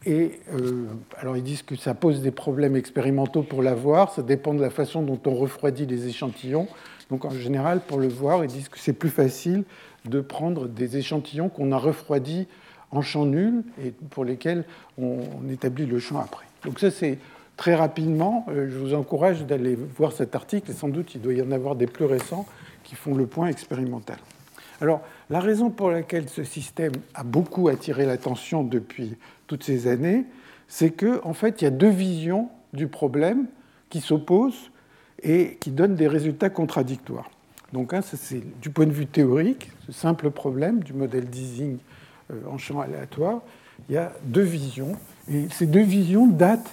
Et 0.05 0.39
euh, 0.53 0.85
alors 1.17 1.37
ils 1.37 1.43
disent 1.43 1.61
que 1.61 1.75
ça 1.75 1.93
pose 1.93 2.21
des 2.21 2.31
problèmes 2.31 2.75
expérimentaux 2.75 3.43
pour 3.43 3.61
la 3.61 3.73
voir, 3.73 4.11
ça 4.11 4.21
dépend 4.21 4.53
de 4.53 4.61
la 4.61 4.69
façon 4.69 5.01
dont 5.01 5.19
on 5.25 5.33
refroidit 5.33 5.85
les 5.85 6.07
échantillons. 6.07 6.67
Donc 7.09 7.23
en 7.25 7.29
général, 7.29 7.79
pour 7.79 7.99
le 7.99 8.09
voir, 8.09 8.43
ils 8.43 8.49
disent 8.49 8.69
que 8.69 8.79
c'est 8.79 8.93
plus 8.93 9.09
facile 9.09 9.63
de 10.05 10.19
prendre 10.19 10.67
des 10.67 10.97
échantillons 10.97 11.47
qu'on 11.47 11.71
a 11.71 11.77
refroidis 11.77 12.47
en 12.91 13.01
champ 13.01 13.25
nul 13.25 13.63
et 13.83 13.91
pour 13.91 14.25
lesquels 14.25 14.65
on, 14.97 15.19
établit 15.49 15.85
le 15.85 15.99
champ 15.99 16.19
après. 16.19 16.45
Donc 16.65 16.79
ça, 16.79 16.91
c'est 16.91 17.17
très 17.55 17.75
rapidement. 17.75 18.45
Euh, 18.49 18.69
je 18.69 18.77
vous 18.77 18.93
encourage 18.93 19.45
d'aller 19.45 19.75
voir 19.75 20.11
cet 20.11 20.35
article 20.35 20.71
et 20.71 20.73
sans 20.73 20.89
doute 20.89 21.15
il 21.15 21.21
doit 21.21 21.33
y 21.33 21.41
en 21.41 21.51
avoir 21.51 21.75
des 21.75 21.87
plus 21.87 22.05
récents 22.05 22.45
qui 22.83 22.95
font 22.95 23.15
le 23.15 23.25
point 23.25 23.47
expérimental. 23.47 24.17
Alors, 24.81 25.01
la 25.29 25.39
raison 25.39 25.69
pour 25.69 25.89
laquelle 25.89 26.29
ce 26.29 26.43
système 26.43 26.93
a 27.13 27.23
beaucoup 27.23 27.67
attiré 27.69 28.05
l'attention 28.05 28.63
depuis 28.63 29.15
toutes 29.47 29.63
ces 29.63 29.87
années, 29.87 30.25
c'est 30.67 30.91
qu'en 30.91 31.19
en 31.23 31.33
fait, 31.33 31.61
il 31.61 31.65
y 31.65 31.67
a 31.67 31.71
deux 31.71 31.89
visions 31.89 32.49
du 32.73 32.87
problème 32.87 33.45
qui 33.89 34.01
s'opposent 34.01 34.71
et 35.21 35.57
qui 35.59 35.71
donnent 35.71 35.95
des 35.95 36.07
résultats 36.07 36.49
contradictoires. 36.49 37.29
Donc, 37.71 37.93
c'est 38.03 38.43
du 38.61 38.69
point 38.69 38.85
de 38.85 38.91
vue 38.91 39.07
théorique, 39.07 39.71
ce 39.87 39.91
simple 39.91 40.29
problème 40.29 40.83
du 40.83 40.93
modèle 40.93 41.25
d'Ising 41.25 41.77
euh, 42.31 42.35
en 42.49 42.57
champ 42.57 42.81
aléatoire, 42.81 43.41
il 43.89 43.95
y 43.95 43.97
a 43.97 44.13
deux 44.23 44.41
visions. 44.41 44.95
Et 45.31 45.47
ces 45.51 45.65
deux 45.65 45.81
visions 45.81 46.27
datent 46.27 46.71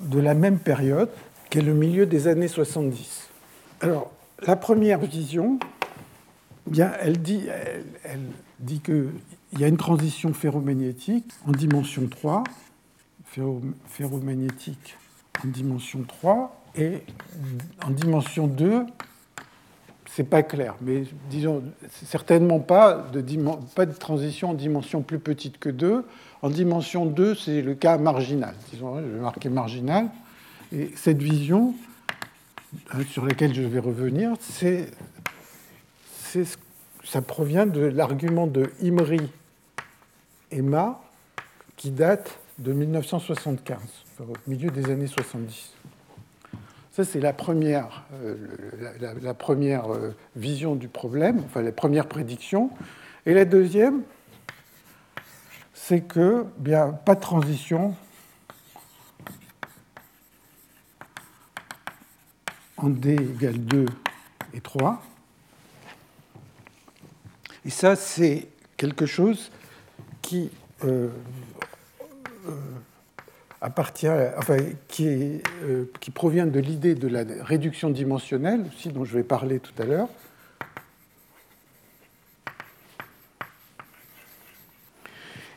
de 0.00 0.20
la 0.20 0.34
même 0.34 0.58
période, 0.58 1.08
qui 1.50 1.58
est 1.58 1.62
le 1.62 1.74
milieu 1.74 2.06
des 2.06 2.28
années 2.28 2.48
70. 2.48 3.30
Alors, 3.80 4.12
la 4.46 4.56
première 4.56 5.00
vision, 5.00 5.58
bien, 6.66 6.92
elle 7.00 7.20
dit, 7.20 7.48
qu'il 8.80 9.10
y 9.58 9.64
a 9.64 9.68
une 9.68 9.76
transition 9.76 10.32
ferromagnétique 10.32 11.30
en 11.46 11.52
dimension 11.52 12.06
3, 12.08 12.44
ferromagnétique 13.88 14.96
en 15.44 15.48
dimension 15.48 16.02
3, 16.06 16.62
et 16.76 17.02
en 17.84 17.90
dimension 17.90 18.46
2, 18.46 18.84
c'est 20.16 20.24
pas 20.24 20.42
clair, 20.42 20.76
mais 20.80 21.04
disons 21.30 21.62
certainement 21.90 22.60
pas 22.60 23.06
de, 23.12 23.22
pas 23.74 23.86
de 23.86 23.92
transition 23.92 24.50
en 24.50 24.54
dimension 24.54 25.02
plus 25.02 25.18
petite 25.18 25.58
que 25.58 25.68
2. 25.68 26.04
En 26.42 26.50
dimension 26.50 27.06
2, 27.06 27.34
c'est 27.34 27.60
le 27.60 27.74
cas 27.74 27.98
marginal. 27.98 28.54
Je 28.72 28.78
vais 28.78 29.20
marquer 29.20 29.48
marginal. 29.48 30.08
Et 30.72 30.90
cette 30.96 31.22
vision, 31.22 31.74
hein, 32.92 32.98
sur 33.10 33.26
laquelle 33.26 33.54
je 33.54 33.62
vais 33.62 33.78
revenir, 33.78 34.34
c'est, 34.40 34.90
ça 37.04 37.22
provient 37.22 37.66
de 37.66 37.80
l'argument 37.80 38.46
de 38.46 38.70
Imri 38.82 39.30
et 40.50 40.62
Ma, 40.62 41.00
qui 41.76 41.90
date 41.90 42.38
de 42.58 42.72
1975, 42.72 43.78
au 44.20 44.24
milieu 44.46 44.70
des 44.70 44.90
années 44.90 45.06
70. 45.06 45.72
Ça, 46.92 47.04
c'est 47.04 47.20
la 47.20 47.34
première, 47.34 48.04
euh, 48.24 48.36
la, 49.20 49.34
première 49.34 49.92
euh, 49.92 50.14
vision 50.34 50.74
du 50.76 50.88
problème, 50.88 51.42
enfin 51.44 51.60
la 51.60 51.72
première 51.72 52.06
prédiction. 52.06 52.70
Et 53.26 53.34
la 53.34 53.44
deuxième, 53.44 54.02
c'est 55.74 56.00
que, 56.00 56.46
bien, 56.56 56.92
pas 56.92 57.14
de 57.14 57.20
transition 57.20 57.94
en 62.78 62.88
D 62.88 63.12
égale 63.12 63.58
2 63.58 63.86
et 64.54 64.60
3. 64.60 65.02
Et 67.66 67.70
ça, 67.70 67.96
c'est 67.96 68.46
quelque 68.76 69.06
chose 69.06 69.50
qui 70.22 70.50
euh, 70.84 71.08
appartient, 73.60 74.08
enfin, 74.38 74.58
euh, 75.00 75.84
qui 75.98 76.10
provient 76.12 76.46
de 76.46 76.60
l'idée 76.60 76.94
de 76.94 77.08
la 77.08 77.24
réduction 77.42 77.90
dimensionnelle, 77.90 78.64
aussi 78.68 78.90
dont 78.90 79.04
je 79.04 79.16
vais 79.16 79.24
parler 79.24 79.58
tout 79.58 79.72
à 79.82 79.84
l'heure. 79.84 80.08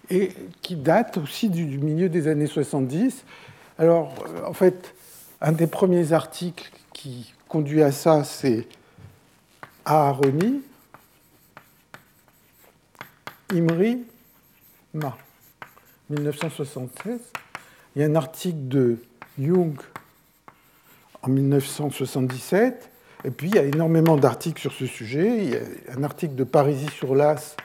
Et 0.09 0.31
qui 0.63 0.75
date 0.75 1.17
aussi 1.17 1.49
du, 1.49 1.77
milieu 1.77 2.09
des 2.09 2.27
années 2.27 2.47
70. 2.47 3.23
Alors, 3.77 4.15
euh, 4.27 4.47
en 4.47 4.53
fait, 4.53 4.95
un 5.41 5.51
des 5.51 5.67
premiers 5.67 6.11
articles 6.11 6.71
qui 6.91 7.35
conduit 7.47 7.83
à 7.83 7.91
ça, 7.91 8.23
c'est 8.23 8.67
Aharoni, 9.85 10.63
Imri, 13.53 14.03
Ma, 14.93 15.17
1976. 16.09 17.19
Il 17.95 18.01
y 18.01 18.05
a 18.05 18.07
un 18.07 18.15
article 18.15 18.67
de 18.67 18.97
Jung 19.39 19.75
en 21.23 21.29
1977, 21.29 22.89
et 23.25 23.31
puis 23.31 23.49
il 23.49 23.55
y 23.55 23.59
a 23.59 23.63
énormément 23.63 24.17
d'articles 24.17 24.61
sur 24.61 24.73
ce 24.73 24.85
sujet. 24.85 25.43
Il 25.43 25.49
y 25.49 25.55
a 25.55 25.97
un 25.97 26.03
article 26.03 26.35
de 26.35 26.43
Parisi 26.43 26.87
sur 26.89 27.15
l'As 27.15 27.55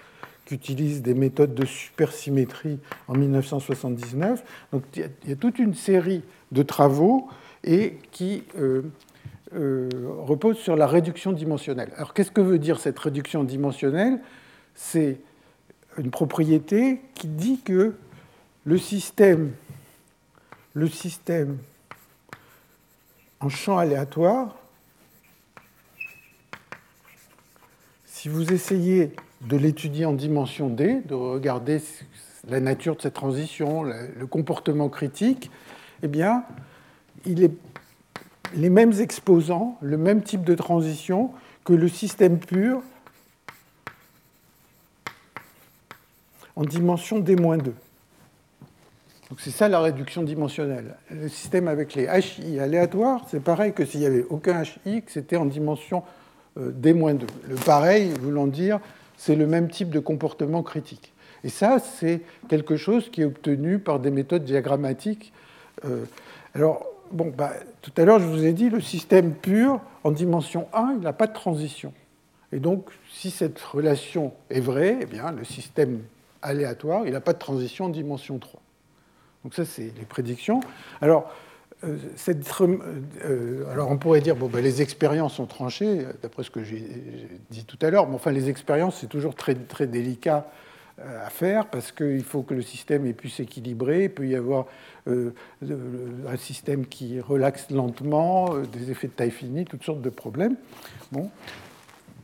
qui 0.46 0.54
utilise 0.54 1.02
des 1.02 1.14
méthodes 1.14 1.54
de 1.54 1.66
supersymétrie 1.66 2.78
en 3.08 3.14
1979. 3.14 4.42
Donc 4.72 4.82
il 4.96 5.10
y 5.28 5.32
a 5.32 5.36
toute 5.36 5.58
une 5.58 5.74
série 5.74 6.22
de 6.52 6.62
travaux 6.62 7.28
qui 8.10 8.44
euh, 8.58 8.82
euh, 9.54 9.88
reposent 10.18 10.58
sur 10.58 10.76
la 10.76 10.86
réduction 10.86 11.32
dimensionnelle. 11.32 11.92
Alors 11.96 12.14
qu'est-ce 12.14 12.30
que 12.30 12.40
veut 12.40 12.58
dire 12.58 12.78
cette 12.78 12.98
réduction 12.98 13.44
dimensionnelle? 13.44 14.20
C'est 14.74 15.18
une 15.98 16.10
propriété 16.10 17.00
qui 17.14 17.28
dit 17.28 17.60
que 17.64 17.94
le 18.64 18.78
système 18.78 19.52
en 23.40 23.48
champ 23.48 23.78
aléatoire, 23.78 24.56
si 28.06 28.28
vous 28.28 28.52
essayez 28.52 29.12
de 29.42 29.56
l'étudier 29.56 30.06
en 30.06 30.14
dimension 30.14 30.68
D, 30.70 31.02
de 31.04 31.14
regarder 31.14 31.82
la 32.48 32.60
nature 32.60 32.96
de 32.96 33.02
cette 33.02 33.14
transition, 33.14 33.82
le 33.82 34.26
comportement 34.26 34.88
critique, 34.88 35.50
eh 36.02 36.08
bien, 36.08 36.44
il 37.26 37.42
est 37.42 37.52
les 38.54 38.70
mêmes 38.70 38.92
exposants, 38.92 39.76
le 39.80 39.98
même 39.98 40.22
type 40.22 40.44
de 40.44 40.54
transition 40.54 41.32
que 41.64 41.72
le 41.72 41.88
système 41.88 42.38
pur 42.38 42.82
en 46.56 46.62
dimension 46.62 47.18
D-2 47.18 47.72
c'est 49.38 49.50
ça 49.50 49.68
la 49.68 49.80
réduction 49.80 50.22
dimensionnelle. 50.22 50.96
Le 51.10 51.28
système 51.28 51.68
avec 51.68 51.94
les 51.94 52.04
HI 52.04 52.60
aléatoires, 52.60 53.24
c'est 53.30 53.42
pareil 53.42 53.72
que 53.72 53.84
s'il 53.84 54.00
n'y 54.00 54.06
avait 54.06 54.24
aucun 54.28 54.62
HI, 54.62 55.02
que 55.02 55.10
c'était 55.10 55.36
en 55.36 55.46
dimension 55.46 56.02
euh, 56.58 56.70
D-2. 56.70 57.20
Le 57.48 57.54
pareil, 57.56 58.12
voulant 58.20 58.46
dire, 58.46 58.80
c'est 59.16 59.36
le 59.36 59.46
même 59.46 59.68
type 59.68 59.90
de 59.90 60.00
comportement 60.00 60.62
critique. 60.62 61.12
Et 61.42 61.48
ça, 61.48 61.78
c'est 61.78 62.22
quelque 62.48 62.76
chose 62.76 63.10
qui 63.10 63.22
est 63.22 63.24
obtenu 63.24 63.78
par 63.78 63.98
des 63.98 64.10
méthodes 64.10 64.44
diagrammatiques. 64.44 65.32
Euh, 65.84 66.04
alors, 66.54 66.86
bon, 67.12 67.32
bah, 67.36 67.52
tout 67.82 67.92
à 67.96 68.04
l'heure, 68.04 68.20
je 68.20 68.26
vous 68.26 68.44
ai 68.44 68.52
dit, 68.52 68.70
le 68.70 68.80
système 68.80 69.34
pur, 69.34 69.80
en 70.04 70.10
dimension 70.10 70.68
1, 70.72 70.94
il 70.96 71.00
n'a 71.00 71.12
pas 71.12 71.26
de 71.26 71.34
transition. 71.34 71.92
Et 72.52 72.60
donc, 72.60 72.90
si 73.12 73.30
cette 73.30 73.60
relation 73.60 74.32
est 74.48 74.60
vraie, 74.60 74.98
eh 75.00 75.06
bien, 75.06 75.32
le 75.32 75.44
système 75.44 76.00
aléatoire, 76.44 77.06
il 77.06 77.12
n'a 77.12 77.20
pas 77.20 77.32
de 77.32 77.38
transition 77.38 77.86
en 77.86 77.88
dimension 77.88 78.38
3. 78.38 78.60
Donc 79.42 79.54
ça, 79.54 79.64
c'est 79.64 79.92
les 79.98 80.04
prédictions. 80.04 80.60
Alors, 81.00 81.30
euh, 81.84 81.98
euh, 83.24 83.72
alors 83.72 83.90
on 83.90 83.98
pourrait 83.98 84.20
dire, 84.20 84.36
bon, 84.36 84.48
ben, 84.48 84.62
les 84.62 84.82
expériences 84.82 85.34
sont 85.34 85.46
tranchées, 85.46 86.06
d'après 86.22 86.42
ce 86.42 86.50
que 86.50 86.62
j'ai 86.62 86.86
dit 87.50 87.64
tout 87.64 87.78
à 87.82 87.90
l'heure, 87.90 88.08
mais 88.08 88.14
enfin, 88.14 88.30
les 88.30 88.48
expériences, 88.48 88.98
c'est 89.00 89.08
toujours 89.08 89.34
très, 89.34 89.54
très 89.54 89.86
délicat 89.86 90.46
euh, 91.00 91.26
à 91.26 91.30
faire 91.30 91.66
parce 91.66 91.92
qu'il 91.92 92.24
faut 92.24 92.42
que 92.42 92.54
le 92.54 92.62
système 92.62 93.06
ait 93.06 93.12
pu 93.12 93.28
s'équilibrer, 93.28 94.04
il 94.04 94.10
peut 94.10 94.26
y 94.26 94.36
avoir 94.36 94.66
un 95.06 96.36
système 96.38 96.86
qui 96.86 97.20
relaxe 97.20 97.70
lentement, 97.70 98.54
des 98.72 98.90
effets 98.90 99.08
de 99.08 99.12
taille 99.12 99.30
finie, 99.30 99.66
toutes 99.66 99.84
sortes 99.84 100.00
de 100.00 100.08
problèmes. 100.08 100.56
Bon. 101.12 101.28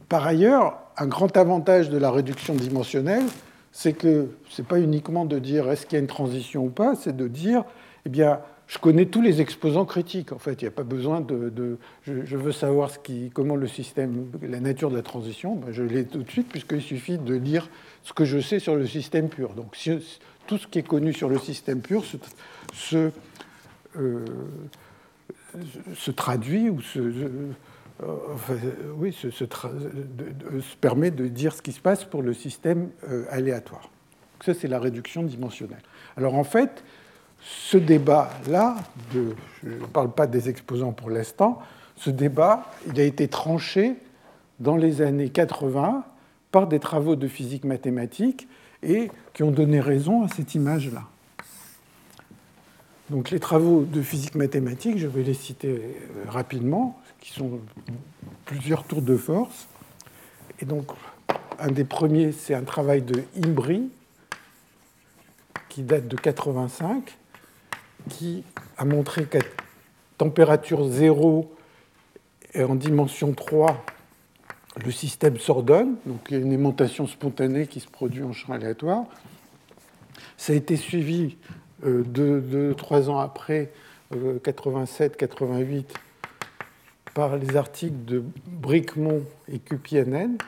Par 0.09 0.27
ailleurs, 0.27 0.79
un 0.97 1.07
grand 1.07 1.37
avantage 1.37 1.91
de 1.91 1.99
la 1.99 2.11
réduction 2.11 2.55
dimensionnelle, 2.55 3.25
c'est 3.73 3.93
que 3.93 4.29
ce 4.49 4.63
n'est 4.63 4.69
pas 4.69 4.81
uniquement 4.81 5.25
de 5.25 5.39
dire 5.39 5.71
est-ce 5.71 5.87
qu'il 5.87 5.95
y 5.95 5.97
a 5.97 6.01
une 6.01 6.07
transition 6.07 6.65
ou 6.65 6.71
pas, 6.71 6.95
c'est 6.95 7.17
de 7.17 7.29
dire, 7.29 7.65
eh 8.05 8.09
bien, 8.09 8.41
je 8.71 8.79
connais 8.79 9.07
tous 9.07 9.21
les 9.21 9.41
exposants 9.41 9.85
critiques. 9.85 10.31
En 10.31 10.39
fait, 10.39 10.63
il 10.63 10.65
n'y 10.65 10.69
a 10.69 10.73
pas 10.73 10.85
besoin 10.85 11.21
de. 11.21 11.77
je, 12.03 12.37
veux 12.37 12.53
savoir 12.53 12.91
comment 13.35 13.57
le 13.57 13.67
système, 13.67 14.31
la 14.43 14.61
nature 14.61 14.91
de 14.91 14.97
la 14.97 15.03
transition. 15.03 15.57
Ben, 15.57 15.73
je 15.73 15.83
l'ai 15.83 16.05
tout 16.05 16.23
de 16.23 16.31
suite, 16.31 16.49
puisqu'il 16.49 16.81
suffit 16.81 17.19
de 17.19 17.35
lire 17.35 17.69
ce 18.05 18.13
que 18.13 18.25
je 18.25 18.39
sais 18.39 18.61
sur 18.61 18.77
le 18.77 18.87
système 18.87 19.29
pur. 19.29 19.55
Donc, 19.55 19.77
tout 20.47 20.59
ce 20.59 20.67
qui 20.69 20.79
est 20.79 20.87
connu 20.87 21.13
sur 21.13 21.29
le 21.29 21.39
système 21.39 21.81
pur 21.81 22.05
se, 22.73 23.11
euh, 23.97 24.25
traduit 26.15 26.71
ou 26.71 26.81
se, 26.81 27.01
euh, 28.03 28.93
oui, 28.97 29.13
se, 29.13 29.45
permet 30.81 31.11
de 31.11 31.27
dire 31.29 31.55
ce 31.55 31.63
qui 31.63 31.73
se 31.73 31.81
passe 31.81 32.05
pour 32.05 32.23
le 32.23 32.35
système 32.35 32.91
euh, 33.09 33.25
aléatoire. 33.31 33.91
Ça, 34.45 34.55
c'est 34.55 34.69
la 34.69 34.79
réduction 34.79 35.23
dimensionnelle. 35.23 35.83
Alors 36.17 36.35
en 36.35 36.45
fait, 36.45 36.83
ce 37.41 37.77
débat-là, 37.77 38.77
je 39.13 39.21
ne 39.69 39.87
parle 39.87 40.13
pas 40.13 40.27
des 40.27 40.49
exposants 40.49 40.93
pour 40.93 41.11
l'instant, 41.11 41.61
ce 41.97 42.11
débat, 42.11 42.67
il 42.87 42.99
a 42.99 43.05
été 43.05 43.29
tranché 43.29 43.97
dans 44.59 44.77
les 44.77 45.03
années 45.03 45.29
80 45.29 46.05
par 46.51 46.67
des 46.67 46.81
travaux 46.81 47.17
de 47.17 47.29
physique 47.29 47.65
mathématique 47.65 48.49
et 48.83 49.11
qui 49.35 49.43
ont 49.43 49.51
donné 49.51 49.81
raison 49.81 50.25
à 50.25 50.29
cette 50.29 50.55
image-là. 50.55 51.03
Donc 53.11 53.31
les 53.31 53.41
travaux 53.41 53.83
de 53.83 54.03
physique 54.03 54.35
mathématique, 54.37 54.99
je 54.99 55.09
vais 55.09 55.23
les 55.23 55.35
citer 55.35 55.69
euh, 55.69 56.31
rapidement, 56.31 57.00
qui 57.21 57.33
sont 57.33 57.61
plusieurs 58.45 58.85
tours 58.85 59.03
de 59.03 59.17
force. 59.17 59.69
Et 60.61 60.65
donc 60.65 60.87
un 61.59 61.71
des 61.71 61.85
premiers, 61.85 62.33
c'est 62.33 62.55
un 62.55 62.65
travail 62.65 63.03
de 63.03 63.23
Imbri, 63.45 63.91
qui 65.69 65.83
date 65.83 66.09
de 66.09 66.17
85, 66.17 67.17
qui 68.09 68.45
a 68.77 68.85
montré 68.85 69.27
qu'à 69.27 69.41
température 70.19 70.89
zéro 70.89 71.55
et 72.55 72.65
en 72.65 72.75
dimension 72.75 73.33
3, 73.33 73.85
le 74.85 74.91
système 74.91 75.39
s'ordonne, 75.39 75.97
donc 76.07 76.21
il 76.29 76.37
y 76.37 76.41
a 76.41 76.43
une 76.43 76.53
aimantation 76.53 77.07
spontanée 77.07 77.67
qui 77.67 77.81
se 77.81 77.89
produit 77.89 78.23
en 78.23 78.33
champ 78.33 78.53
aléatoire. 78.53 79.05
Ça 80.37 80.53
a 80.53 80.57
été 80.57 80.77
suivi 80.77 81.37
euh, 81.85 82.03
deux, 82.03 82.75
trois 82.77 83.11
ans 83.11 83.19
après, 83.19 83.71
87-88, 84.13 85.79
euh, 85.79 85.83
par 87.21 87.37
les 87.37 87.55
articles 87.55 88.03
de 88.07 88.25
Bricmont 88.47 89.23
et 89.47 89.59
Cupianen. 89.59 90.39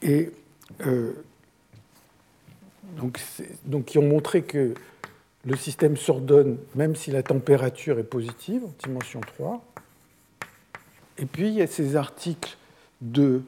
Et 0.00 0.32
euh, 0.86 1.12
donc, 2.96 3.20
donc, 3.66 3.84
qui 3.84 3.98
ont 3.98 4.08
montré 4.08 4.40
que 4.40 4.72
le 5.44 5.56
système 5.58 5.98
s'ordonne 5.98 6.56
même 6.74 6.96
si 6.96 7.10
la 7.10 7.22
température 7.22 7.98
est 7.98 8.04
positive, 8.04 8.64
en 8.64 8.72
dimension 8.86 9.20
3. 9.20 9.62
Et 11.18 11.26
puis, 11.26 11.48
il 11.48 11.54
y 11.56 11.60
a 11.60 11.66
ces 11.66 11.94
articles 11.94 12.56
de 13.02 13.42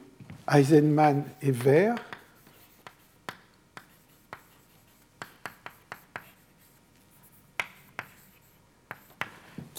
Eisenman 0.47 1.23
et 1.41 1.49
Ver 1.49 1.95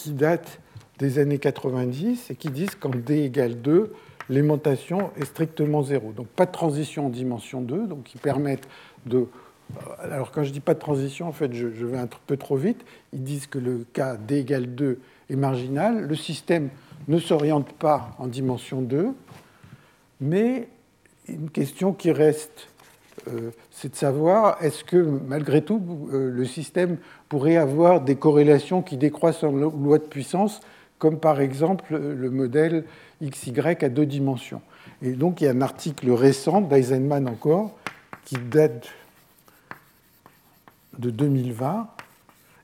qui 0.08 0.14
datent 0.14 0.58
des 0.98 1.18
années 1.18 1.38
90 1.38 2.30
et 2.30 2.34
qui 2.34 2.48
disent 2.48 2.74
qu'en 2.74 2.88
D 2.88 3.24
égale 3.24 3.60
2, 3.60 3.92
l'aimantation 4.30 5.10
est 5.16 5.26
strictement 5.26 5.82
zéro. 5.82 6.12
Donc 6.12 6.28
pas 6.28 6.46
de 6.46 6.52
transition 6.52 7.06
en 7.06 7.08
dimension 7.10 7.60
2, 7.60 7.86
donc 7.86 8.04
qui 8.04 8.16
permettent 8.16 8.66
de... 9.04 9.18
Euh, 9.18 9.26
alors 9.98 10.30
quand 10.32 10.44
je 10.44 10.50
dis 10.50 10.60
pas 10.60 10.72
de 10.72 10.78
transition, 10.78 11.28
en 11.28 11.32
fait, 11.32 11.52
je, 11.52 11.66
vais 11.66 11.98
un 11.98 12.08
peu 12.26 12.38
trop 12.38 12.56
vite. 12.56 12.86
Ils 13.12 13.22
disent 13.22 13.46
que 13.46 13.58
le 13.58 13.84
cas 13.92 14.16
D 14.16 14.38
égale 14.38 14.74
2 14.74 14.98
est 15.28 15.36
marginal. 15.36 16.06
Le 16.06 16.16
système 16.16 16.70
ne 17.06 17.18
s'oriente 17.18 17.70
pas 17.74 18.16
en 18.18 18.28
dimension 18.28 18.80
2, 18.80 19.08
mais 20.22 20.68
une 21.28 21.50
question 21.50 21.92
qui 21.92 22.12
reste, 22.12 22.68
c'est 23.70 23.92
de 23.92 23.96
savoir 23.96 24.62
est-ce 24.62 24.84
que 24.84 24.96
malgré 24.96 25.62
tout, 25.62 26.08
euh, 26.12 26.30
le 26.30 26.44
système 26.44 26.98
pourrait 27.28 27.56
avoir 27.56 28.00
des 28.00 28.16
corrélations 28.16 28.82
qui 28.82 28.96
décroissent 28.96 29.44
en 29.44 29.52
loi 29.52 29.98
de 29.98 30.04
puissance, 30.04 30.60
comme 30.98 31.18
par 31.18 31.40
exemple 31.40 31.96
le 31.96 32.30
modèle 32.30 32.84
XY 33.22 33.52
à 33.80 33.88
deux 33.88 34.06
dimensions. 34.06 34.62
Et 35.02 35.12
donc 35.12 35.40
il 35.40 35.44
y 35.44 35.48
a 35.48 35.52
un 35.52 35.62
article 35.62 36.10
récent 36.10 36.60
d'Eisenman 36.60 37.28
encore, 37.28 37.76
qui 38.24 38.36
date 38.36 38.88
de 40.98 41.10
2020 41.10 41.88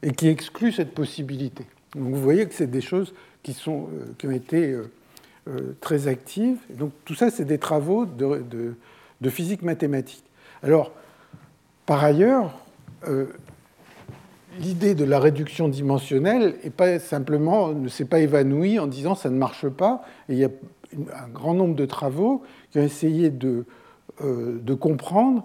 et 0.02 0.12
qui 0.12 0.28
exclut 0.28 0.72
cette 0.72 0.94
possibilité. 0.94 1.64
Donc 1.94 2.14
vous 2.14 2.20
voyez 2.20 2.46
que 2.46 2.54
c'est 2.54 2.70
des 2.70 2.80
choses 2.80 3.14
qui, 3.42 3.56
euh, 3.68 4.28
ont 4.28 4.30
été 4.30 4.72
euh, 4.72 4.90
euh, 5.48 5.76
très 5.80 6.08
actives. 6.08 6.58
donc 6.70 6.92
tout 7.04 7.14
ça, 7.14 7.30
c'est 7.30 7.44
des 7.44 7.58
travaux 7.58 8.06
de, 8.06 8.74
physique 9.30 9.62
mathématique. 9.62 10.24
Alors, 10.64 10.92
par 11.84 12.02
ailleurs, 12.02 12.54
l'idée 14.58 14.94
de 14.94 15.04
la 15.04 15.20
réduction 15.20 15.68
dimensionnelle 15.68 16.56
ne 16.64 17.88
s'est 17.88 18.04
pas 18.06 18.20
évanouie 18.20 18.78
en 18.78 18.86
disant 18.86 19.14
ça 19.14 19.28
ne 19.28 19.36
marche 19.36 19.68
pas. 19.68 20.02
Il 20.30 20.36
y 20.36 20.44
a 20.44 20.48
un 21.22 21.28
grand 21.28 21.52
nombre 21.52 21.74
de 21.74 21.84
travaux 21.84 22.42
qui 22.70 22.78
ont 22.78 22.82
essayé 22.82 23.28
de, 23.28 23.66
euh, 24.22 24.58
de 24.62 24.72
comprendre 24.72 25.44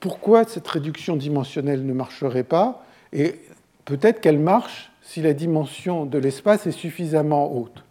pourquoi 0.00 0.44
cette 0.44 0.68
réduction 0.68 1.16
dimensionnelle 1.16 1.86
ne 1.86 1.92
marcherait 1.94 2.44
pas, 2.44 2.84
et 3.14 3.40
peut-être 3.86 4.20
qu'elle 4.20 4.38
marche 4.38 4.92
si 5.00 5.22
la 5.22 5.32
dimension 5.32 6.04
de 6.04 6.18
l'espace 6.18 6.66
est 6.66 6.72
suffisamment 6.72 7.50
haute. 7.56 7.84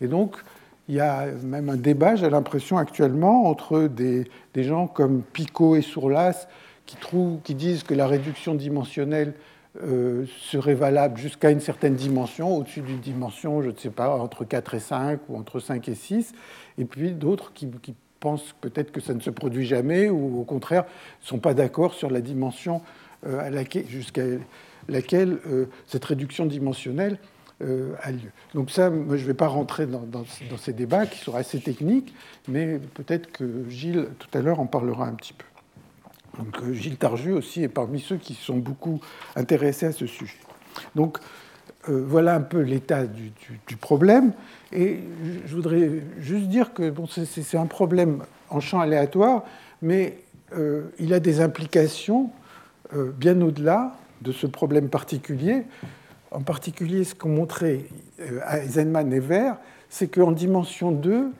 Et 0.00 0.06
donc, 0.06 0.36
il 0.88 0.96
y 0.96 1.00
a 1.00 1.26
même 1.44 1.68
un 1.68 1.76
débat, 1.76 2.16
j'ai 2.16 2.30
l'impression 2.30 2.76
actuellement, 2.76 3.44
entre 3.44 3.82
des, 3.82 4.28
des, 4.54 4.64
gens 4.64 4.86
comme 4.86 5.22
Picot 5.22 5.76
et 5.76 5.82
Sourlas 5.82 6.48
qui, 6.86 6.96
trouvent, 6.96 7.40
qui 7.42 7.54
disent 7.54 7.84
que 7.84 7.94
la 7.94 8.06
réduction 8.06 8.54
dimensionnelle 8.54 9.34
euh, 9.84 10.26
serait 10.40 10.74
valable 10.74 11.16
jusqu'à 11.16 11.48
une 11.50 11.60
certaine 11.60 11.94
dimension, 11.94 12.56
au-dessus 12.56 12.80
d'une 12.80 12.98
dimension, 12.98 13.62
je 13.62 13.70
ne 13.70 13.76
sais 13.76 13.90
pas, 13.90 14.16
entre 14.16 14.44
4 14.44 14.74
et 14.74 14.80
5 14.80 15.20
ou 15.28 15.36
entre 15.36 15.60
5 15.60 15.88
et 15.88 15.94
6, 15.94 16.32
et 16.76 16.84
puis 16.84 17.12
d'autres 17.12 17.52
qui, 17.52 17.68
pensent 18.18 18.52
peut-être 18.60 18.90
que 18.90 19.00
ça 19.00 19.14
ne 19.14 19.20
se 19.20 19.30
produit 19.30 19.64
jamais, 19.64 20.10
ou 20.10 20.40
au 20.40 20.44
contraire 20.44 20.84
ne 21.22 21.26
sont 21.26 21.38
pas 21.38 21.54
d'accord 21.54 21.94
sur 21.94 22.10
la 22.10 22.20
dimension 22.20 22.82
euh, 23.24 23.64
jusqu'à 23.86 24.24
laquelle 24.88 25.38
euh, 25.46 25.66
cette 25.86 26.04
réduction 26.04 26.46
dimensionnelle 26.46 27.18
a 28.02 28.10
lieu. 28.10 28.30
Donc 28.54 28.70
ça, 28.70 28.90
je 28.90 28.96
ne 28.96 29.16
vais 29.16 29.34
pas 29.34 29.48
rentrer 29.48 29.86
dans, 29.86 30.24
ces 30.56 30.72
débats 30.72 31.06
qui 31.06 31.18
sont 31.18 31.34
assez 31.34 31.60
techniques, 31.60 32.14
mais 32.48 32.80
peut-être 32.94 33.30
que 33.32 33.68
Gilles, 33.68 34.08
tout 34.18 34.28
à 34.38 34.40
l'heure, 34.40 34.60
en 34.60 34.66
parlera 34.66 35.06
un 35.06 35.12
petit 35.12 35.34
peu. 35.34 35.44
Euh, 36.38 36.72
Gilles 36.72 36.96
Tarju 36.96 37.32
aussi 37.32 37.62
est 37.62 37.68
parmi 37.68 38.00
ceux 38.00 38.16
qui 38.16 38.34
sont 38.34 38.56
beaucoup 38.56 39.00
intéressés 39.36 39.86
à 39.86 39.92
ce 39.92 40.06
sujet. 40.06 40.38
Donc 40.94 41.18
euh, 41.88 42.04
voilà 42.06 42.34
un 42.34 42.40
peu 42.40 42.60
l'état 42.60 43.06
du, 43.06 43.32
problème. 43.76 44.32
Et 44.72 45.00
je 45.46 45.54
voudrais 45.54 46.02
juste 46.18 46.46
dire 46.46 46.72
que 46.72 46.92
c'est 47.24 47.58
un 47.58 47.66
problème 47.66 48.22
en 48.50 48.60
champ 48.60 48.80
aléatoire, 48.80 49.44
mais 49.82 50.18
euh, 50.56 50.88
il 50.98 51.14
a 51.14 51.20
des 51.20 51.40
implications 51.40 52.30
bien 53.18 53.40
au-delà 53.40 53.94
de 54.20 54.32
ce 54.32 54.48
problème 54.48 54.88
particulier. 54.88 55.62
En 56.30 56.40
particulier, 56.40 57.04
ce 57.04 57.14
qu'ont 57.14 57.28
montré 57.28 57.88
Eisenman 58.52 59.12
et 59.12 59.20
Ver, 59.20 59.56
c'est 59.88 60.08
qu'en 60.08 60.32
dimension 60.32 60.92
2, 60.92 61.32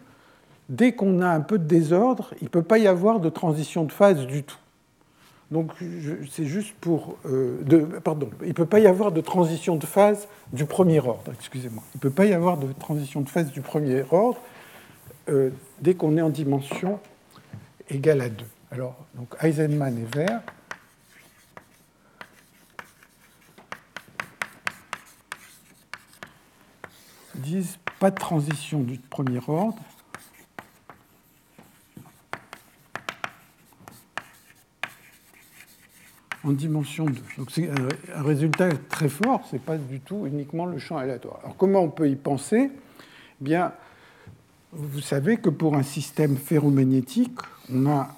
dès 0.69 0.93
qu'on 0.93 1.21
a 1.21 1.29
un 1.29 1.41
peu 1.41 1.59
de 1.59 1.65
désordre, 1.65 2.35
il 2.41 2.45
ne 2.45 2.49
peut 2.49 2.63
pas 2.63 2.79
y 2.79 2.87
avoir 2.87 3.21
de 3.21 3.29
transition 3.29 3.85
de 3.85 3.93
phase 3.93 4.27
du 4.27 4.43
tout. 4.43 4.57
Donc 5.51 5.73
c'est 6.31 6.47
juste 6.47 6.75
pour... 6.81 7.17
Euh, 7.27 7.59
pardon, 8.05 8.31
il 8.43 8.49
ne 8.49 8.53
peut 8.53 8.67
pas 8.67 8.79
y 8.79 8.87
avoir 8.87 9.11
de 9.11 9.21
transition 9.21 9.77
de 9.77 9.85
phase 9.85 10.29
du 10.53 10.65
premier 10.65 11.01
ordre, 11.01 11.33
excusez-moi. 11.33 11.83
Il 11.95 11.99
ne 11.99 12.01
peut 12.01 12.11
pas 12.11 12.27
y 12.27 12.33
avoir 12.33 12.57
de 12.57 12.73
transition 12.73 13.21
de 13.21 13.29
phase 13.29 13.51
du 13.51 13.61
premier 13.61 14.05
ordre 14.13 14.41
euh, 15.29 15.51
dès 15.81 15.95
qu'on 15.95 16.17
est 16.17 16.23
en 16.23 16.31
dimension 16.31 17.01
égale 17.89 18.21
à 18.21 18.29
2. 18.29 18.45
Alors, 18.71 18.97
donc 19.17 19.35
Eisenman 19.43 19.99
et 19.99 20.17
Ver 20.17 20.41
disent 27.41 27.79
pas 27.99 28.11
de 28.11 28.17
transition 28.17 28.81
du 28.81 28.99
premier 28.99 29.41
ordre. 29.49 29.79
En 36.43 36.53
dimension 36.53 37.05
2. 37.05 37.13
Donc 37.37 37.51
c'est 37.51 37.69
un 37.69 38.23
résultat 38.23 38.71
très 38.89 39.11
fort, 39.11 39.47
ce 39.47 39.57
n'est 39.57 39.61
pas 39.61 39.77
du 39.77 40.01
tout 40.01 40.27
uniquement 40.27 40.65
le 40.65 40.79
champ 40.79 40.97
aléatoire. 40.97 41.39
Alors 41.43 41.57
comment 41.57 41.81
on 41.81 41.91
peut 41.91 42.09
y 42.09 42.17
penser? 42.17 42.71
Eh 42.73 43.45
Bien, 43.45 43.73
vous 44.73 45.01
savez 45.01 45.37
que 45.37 45.51
pour 45.51 45.77
un 45.77 45.83
système 45.83 46.37
ferromagnétique, 46.37 47.39
on 47.71 47.87
a 47.87 48.09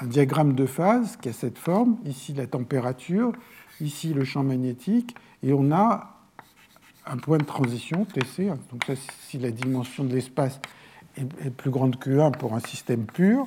un 0.00 0.06
diagramme 0.06 0.54
de 0.54 0.64
phase 0.64 1.16
qui 1.16 1.28
a 1.28 1.32
cette 1.32 1.58
forme, 1.58 1.98
ici 2.06 2.32
la 2.32 2.46
température, 2.46 3.32
ici 3.80 4.14
le 4.14 4.24
champ 4.24 4.42
magnétique, 4.42 5.14
et 5.42 5.52
on 5.52 5.70
a 5.72 6.15
un 7.06 7.16
point 7.16 7.38
de 7.38 7.44
transition, 7.44 8.04
TC, 8.04 8.48
donc 8.70 8.84
ça, 8.86 8.94
si 9.28 9.38
la 9.38 9.50
dimension 9.50 10.04
de 10.04 10.14
l'espace 10.14 10.60
est 11.16 11.50
plus 11.50 11.70
grande 11.70 11.98
que 11.98 12.18
1 12.18 12.32
pour 12.32 12.54
un 12.54 12.60
système 12.60 13.06
pur, 13.06 13.46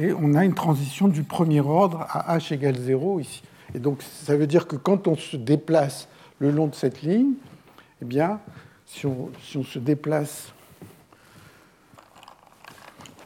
et 0.00 0.12
on 0.12 0.34
a 0.34 0.44
une 0.44 0.54
transition 0.54 1.08
du 1.08 1.22
premier 1.22 1.60
ordre 1.60 2.06
à 2.08 2.38
h 2.38 2.54
égale 2.54 2.78
0 2.78 3.20
ici. 3.20 3.42
Et 3.74 3.78
donc 3.78 4.02
ça 4.02 4.36
veut 4.36 4.46
dire 4.46 4.66
que 4.66 4.76
quand 4.76 5.06
on 5.06 5.16
se 5.16 5.36
déplace 5.36 6.08
le 6.38 6.50
long 6.50 6.66
de 6.66 6.74
cette 6.74 7.02
ligne, 7.02 7.34
eh 8.00 8.04
bien, 8.04 8.40
si 8.86 9.06
on, 9.06 9.30
si 9.42 9.58
on 9.58 9.64
se 9.64 9.78
déplace 9.78 10.52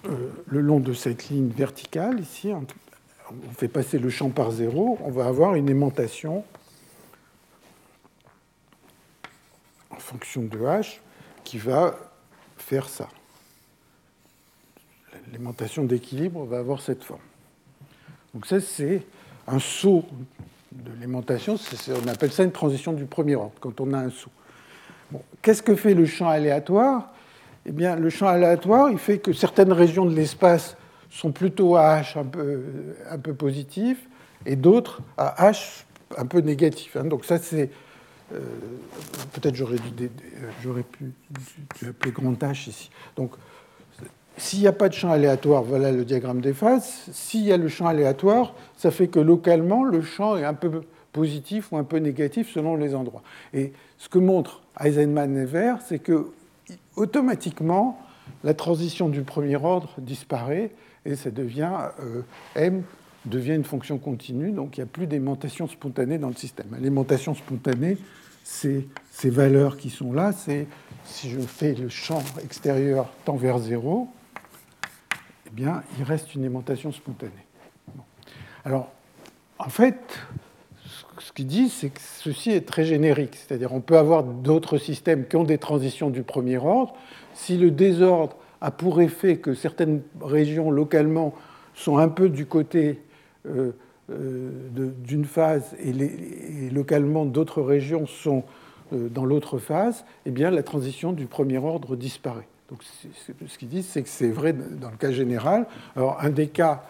euh, 0.07 0.31
le 0.47 0.61
long 0.61 0.81
de 0.81 0.93
cette 0.93 1.29
ligne 1.29 1.49
verticale, 1.49 2.21
ici, 2.21 2.53
on 2.53 3.53
fait 3.57 3.69
passer 3.69 3.99
le 3.99 4.11
champ 4.11 4.31
par 4.31 4.51
zéro, 4.51 4.99
on 5.03 5.11
va 5.11 5.27
avoir 5.27 5.55
une 5.55 5.69
aimantation 5.69 6.45
en 9.91 9.96
fonction 10.07 10.43
de 10.43 10.59
h 10.59 10.99
qui 11.43 11.59
va 11.59 11.97
faire 12.57 12.89
ça. 12.89 13.09
L'aimantation 15.33 15.83
d'équilibre 15.83 16.45
va 16.45 16.59
avoir 16.59 16.81
cette 16.81 17.03
forme. 17.03 17.21
Donc 18.33 18.47
ça, 18.47 18.61
c'est 18.61 19.03
un 19.49 19.59
saut 19.59 20.05
de 20.73 20.91
l'aimantation, 21.01 21.57
on 21.89 22.09
appelle 22.09 22.31
ça 22.31 22.45
une 22.45 22.53
transition 22.53 22.93
du 22.93 23.07
premier 23.07 23.35
ordre, 23.35 23.55
quand 23.61 23.81
on 23.81 23.93
a 23.93 23.99
un 23.99 24.11
saut. 24.11 24.31
Qu'est-ce 25.43 25.63
que 25.63 25.75
fait 25.75 25.95
le 25.95 26.07
champ 26.07 26.29
aléatoire? 26.29 27.13
Eh 27.65 27.73
bien, 27.73 27.97
le 27.97 28.11
champ 28.11 28.29
aléatoire, 28.29 28.91
il 28.91 28.99
fait 28.99 29.19
que 29.19 29.33
certaines 29.33 29.73
régions 29.73 30.05
de 30.05 30.15
l'espace 30.15 30.77
sont 31.11 31.33
plutôt 31.33 31.77
à 31.77 32.01
H 32.01 32.19
un 32.19 32.25
peu, 32.25 32.63
un 33.11 33.19
peu 33.19 33.35
positif 33.35 34.07
et 34.45 34.55
d'autres 34.55 35.01
à 35.17 35.51
H 35.51 35.85
un 36.17 36.27
peu 36.27 36.41
négatif. 36.41 36.97
Hein. 36.97 37.05
Donc 37.05 37.25
ça, 37.25 37.39
c'est... 37.39 37.71
Euh, 38.33 38.41
peut-être 39.33 39.55
j'aurais, 39.55 39.77
j'aurais 40.63 40.83
pu, 40.83 41.13
appeler 41.89 42.13
grand 42.13 42.33
H 42.33 42.69
ici. 42.69 42.91
Donc, 43.17 43.33
s'il 44.37 44.61
n'y 44.61 44.67
a 44.67 44.73
pas 44.73 44.89
de 44.89 44.95
champ 44.95 45.11
aléatoire, 45.11 45.63
voilà 45.63 45.93
le 45.93 46.05
diagramme 46.05 46.41
des 46.41 46.53
phases. 46.53 47.09
S'il 47.13 47.43
y 47.43 47.53
a 47.53 47.57
le 47.57 47.69
champ 47.69 47.87
aléatoire, 47.87 48.55
ça 48.77 48.91
fait 48.91 49.09
que 49.09 49.21
localement, 49.21 49.85
le 49.85 50.03
champ 50.03 50.37
est 50.37 50.45
un 50.45 50.55
peu 50.55 50.83
positif 51.13 51.73
ou 51.73 51.79
un 51.79 51.85
peu 51.85 51.97
négatif 51.97 52.53
selon 52.53 52.77
les 52.77 52.95
endroits. 52.95 53.23
Et 53.55 53.73
ce 53.97 54.09
que 54.09 54.19
montre 54.19 54.61
Eisenman 54.79 55.37
et 55.39 55.47
Ver, 55.47 55.79
c'est 55.87 55.99
que 55.99 56.27
automatiquement, 56.97 57.99
la 58.45 58.53
transition 58.53 59.09
du 59.09 59.23
premier 59.23 59.57
ordre 59.57 59.95
disparaît 59.99 60.73
et 61.07 61.15
ça 61.15 61.31
devient 61.31 61.73
euh, 62.01 62.23
m 62.57 62.83
devient 63.27 63.55
une 63.55 63.65
fonction 63.65 63.99
continue, 63.99 64.53
donc 64.53 64.77
il 64.77 64.81
n'y 64.81 64.85
a 64.85 64.87
plus 64.87 65.07
d'aimantation 65.07 65.67
spontanée 65.67 66.19
dans 66.19 66.29
le 66.29 66.35
système. 66.35 66.77
L'aimantation 66.81 67.35
spontanée, 67.35 67.99
c'est 68.45 68.87
ces 69.11 69.31
valeurs 69.31 69.77
qui 69.77 69.91
sont 69.91 70.13
là, 70.13 70.33
c'est 70.33 70.67
si 71.05 71.31
je 71.31 71.41
fais 71.41 71.75
le 71.75 71.89
champ 71.89 72.23
extérieur 72.43 73.09
tend 73.25 73.37
vers 73.37 73.59
zéro, 73.59 74.09
eh 75.47 75.51
bien, 75.51 75.83
il 75.99 76.05
reste 76.05 76.35
une 76.35 76.45
aimantation 76.45 76.93
spontanée. 76.93 77.33
Alors, 78.65 78.91
en 79.59 79.69
fait, 79.69 80.19
ce 81.19 81.33
qu'il 81.33 81.47
dit, 81.47 81.69
c'est 81.69 81.91
que 81.91 82.01
ceci 82.01 82.51
est 82.51 82.67
très 82.67 82.85
générique. 82.85 83.35
C'est-à-dire 83.35 83.73
on 83.73 83.81
peut 83.81 83.99
avoir 83.99 84.23
d'autres 84.23 84.79
systèmes 84.79 85.27
qui 85.27 85.37
ont 85.37 85.45
des 85.45 85.59
transitions 85.59 86.11
du 86.11 86.23
premier 86.23 86.59
ordre. 86.59 86.95
Si 87.35 87.57
le 87.57 87.71
désordre 87.71 88.37
a 88.61 88.71
pour 88.71 89.01
effet 89.01 89.39
que 89.39 89.55
certaines 89.55 90.03
régions 90.21 90.71
localement 90.71 91.35
sont 91.75 91.99
un 91.99 92.09
peu 92.09 92.29
du 92.29 92.47
côté 92.47 93.01
d'une 94.09 95.25
phase 95.25 95.75
et, 95.83 96.71
localement 96.71 97.25
d'autres 97.25 97.63
régions 97.63 98.07
sont 98.07 98.45
euh, 98.93 99.09
dans 99.09 99.25
l'autre 99.25 99.59
phase, 99.59 100.05
eh 100.27 100.31
bien 100.31 100.51
la 100.51 100.63
transition 100.63 101.13
du 101.13 101.27
premier 101.27 101.59
ordre 101.59 101.97
disparaît. 101.97 102.47
Donc 102.71 102.81
ce 102.83 103.59
qu'ils 103.59 103.69
disent, 103.69 103.87
c'est 103.87 104.03
que 104.03 104.09
c'est 104.09 104.31
vrai 104.31 104.53
dans 104.53 104.91
le 104.91 104.97
cas 104.97 105.13
général. 105.13 105.67
Alors 105.95 106.19
un 106.21 106.31
des 106.31 106.49
cas 106.49 106.85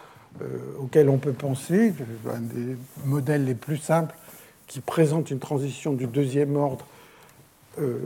auxquels 0.78 1.08
on 1.08 1.16
peut 1.16 1.32
penser, 1.32 1.94
un 2.30 2.40
des 2.40 2.76
modèles 3.06 3.46
les 3.46 3.54
plus 3.54 3.78
simples, 3.78 4.14
qui 4.66 4.80
présente 4.80 5.30
une 5.30 5.38
transition 5.38 5.92
du 5.92 6.06
deuxième 6.06 6.56
ordre 6.56 6.86
euh, 7.78 7.98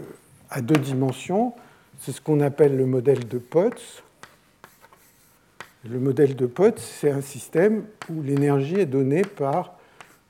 à 0.50 0.60
deux 0.60 0.78
dimensions. 0.80 1.54
C'est 2.00 2.12
ce 2.12 2.20
qu'on 2.20 2.40
appelle 2.40 2.76
le 2.76 2.86
modèle 2.86 3.28
de 3.28 3.38
Potts. 3.38 4.02
Le 5.88 5.98
modèle 5.98 6.36
de 6.36 6.44
Potts, 6.44 6.78
c'est 6.78 7.10
un 7.10 7.22
système 7.22 7.86
où 8.10 8.22
l'énergie 8.22 8.74
est 8.74 8.86
donnée 8.86 9.22
par 9.22 9.78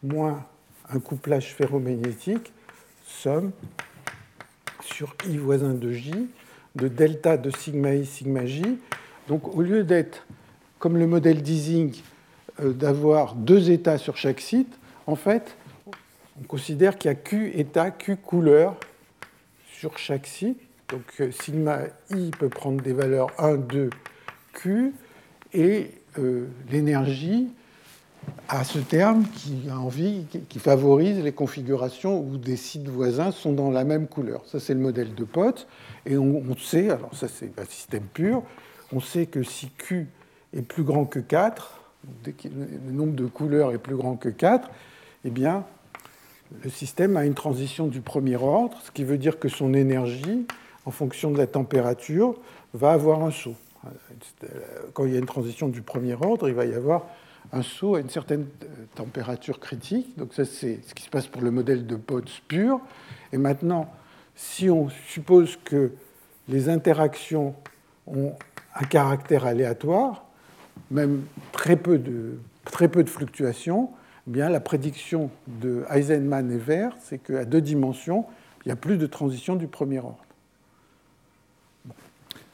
moins 0.01 0.47
un 0.89 1.01
couplage 1.01 1.55
ferromagnétique, 1.55 2.53
somme 3.05 3.51
sur 4.81 5.17
I 5.29 5.37
voisin 5.39 5.75
de 5.75 5.91
J, 5.91 6.13
de 6.77 6.87
delta 6.87 7.37
de 7.37 7.51
sigma 7.51 7.95
I 7.95 8.07
sigma 8.07 8.47
J. 8.47 8.79
Donc 9.27 9.57
au 9.57 9.63
lieu 9.63 9.83
d'être, 9.83 10.25
comme 10.79 10.97
le 10.97 11.09
modèle 11.09 11.43
d'Ising, 11.43 12.01
euh, 12.61 12.73
d'avoir 12.73 13.35
deux 13.35 13.73
états 13.73 13.99
sur 13.99 14.17
chaque 14.17 14.41
site, 14.41 14.79
en 15.09 15.17
fait, 15.17 15.57
on 16.41 16.45
considère 16.47 16.97
qu'il 16.97 17.09
y 17.09 17.13
a 17.13 17.17
Q 17.17 17.51
état, 17.57 17.91
Q 17.91 18.17
couleur 18.17 18.77
sur 19.73 19.99
chaque 19.99 20.29
site. 20.29 20.61
Donc 20.91 21.03
euh, 21.21 21.33
sigma 21.33 21.81
i 22.11 22.31
peut 22.31 22.49
prendre 22.49 22.81
des 22.83 22.93
valeurs 22.93 23.33
1, 23.39 23.57
2, 23.57 23.91
Q, 24.53 24.93
et 25.53 25.91
euh, 26.19 26.47
l'énergie 26.71 27.49
a 28.49 28.65
ce 28.65 28.79
terme 28.79 29.25
qui 29.35 29.69
a 29.71 29.79
envie, 29.79 30.27
qui 30.49 30.59
favorise 30.59 31.23
les 31.23 31.33
configurations 31.33 32.21
où 32.21 32.37
des 32.37 32.57
sites 32.57 32.89
voisins 32.89 33.31
sont 33.31 33.53
dans 33.53 33.71
la 33.71 33.85
même 33.85 34.07
couleur. 34.07 34.43
Ça, 34.47 34.61
c'est 34.61 34.75
le 34.75 34.81
modèle 34.81 35.15
de 35.15 35.25
Potts. 35.25 35.67
Et 36.07 36.19
on, 36.19 36.57
sait, 36.57 36.91
alors 36.91 37.15
ça, 37.15 37.29
c'est 37.29 37.59
un 37.59 37.65
système 37.65 38.05
pur, 38.13 38.43
on 38.93 39.01
sait 39.01 39.27
que 39.27 39.43
si 39.43 39.71
Q 39.71 40.09
est 40.55 40.63
plus 40.63 40.83
grand 40.83 41.05
que 41.05 41.21
4, 41.21 41.81
le 42.25 42.93
nombre 42.93 43.15
de 43.15 43.27
couleurs 43.27 43.73
est 43.73 43.79
plus 43.79 43.97
grand 43.97 44.17
que 44.17 44.29
4, 44.29 44.71
eh 45.25 45.31
bien, 45.31 45.65
le 46.65 46.71
système 46.71 47.17
a 47.17 47.25
une 47.25 47.35
transition 47.35 47.87
du 47.87 48.01
premier 48.01 48.37
ordre, 48.37 48.79
ce 48.83 48.91
qui 48.91 49.05
veut 49.05 49.19
dire 49.19 49.39
que 49.39 49.49
son 49.49 49.75
énergie, 49.75 50.47
en 50.87 50.91
fonction 50.91 51.31
de 51.31 51.39
la 51.39 51.47
température, 51.47 52.35
va 52.75 52.93
avoir 52.93 53.23
un 53.23 53.31
saut. 53.31 53.57
Quand 54.93 55.07
il 55.07 55.12
y 55.12 55.16
a 55.16 55.19
une 55.19 55.27
transition 55.27 55.69
du 55.69 55.83
premier 55.83 56.14
ordre, 56.14 56.49
il 56.49 56.55
va 56.55 56.66
y 56.66 56.75
avoir 56.75 57.07
un 57.53 57.62
saut 57.62 57.95
à 57.95 58.01
une 58.01 58.11
certaine 58.11 58.47
température 58.95 59.61
critique. 59.61 60.16
Donc 60.19 60.35
ça, 60.35 60.45
c'est 60.45 60.81
ce 60.87 60.95
qui 60.95 61.03
se 61.03 61.11
passe 61.11 61.27
pour 61.27 61.43
le 61.43 61.51
modèle 61.51 61.87
de 61.87 61.97
Potts 61.97 62.43
pur. 62.47 62.81
Et 63.33 63.38
maintenant, 63.38 63.93
si 64.35 64.71
on 64.71 64.88
suppose 65.09 65.59
que 65.64 65.93
les 66.49 66.69
interactions 66.69 67.55
ont 68.07 68.35
un 68.75 68.85
caractère 68.85 69.47
aléatoire, 69.47 70.25
même 70.90 71.25
très 71.53 71.77
peu 71.77 71.99
de, 71.99 72.38
très 72.64 72.88
peu 72.88 73.03
de 73.05 73.11
fluctuations, 73.11 73.90
eh 74.27 74.31
bien, 74.31 74.49
la 74.49 74.61
prédiction 74.61 75.31
de 75.47 75.85
Eisenman 75.90 76.51
et 76.53 76.59
Ver, 76.59 76.97
c'est 77.01 77.19
qu'à 77.19 77.45
deux 77.45 77.61
dimensions, 77.61 78.27
il 78.64 78.69
n'y 78.69 78.73
a 78.73 78.77
plus 78.77 78.99
de 78.99 79.07
transition 79.07 79.57
du 79.57 79.66
premier 79.66 79.99
ordre. 79.99 80.25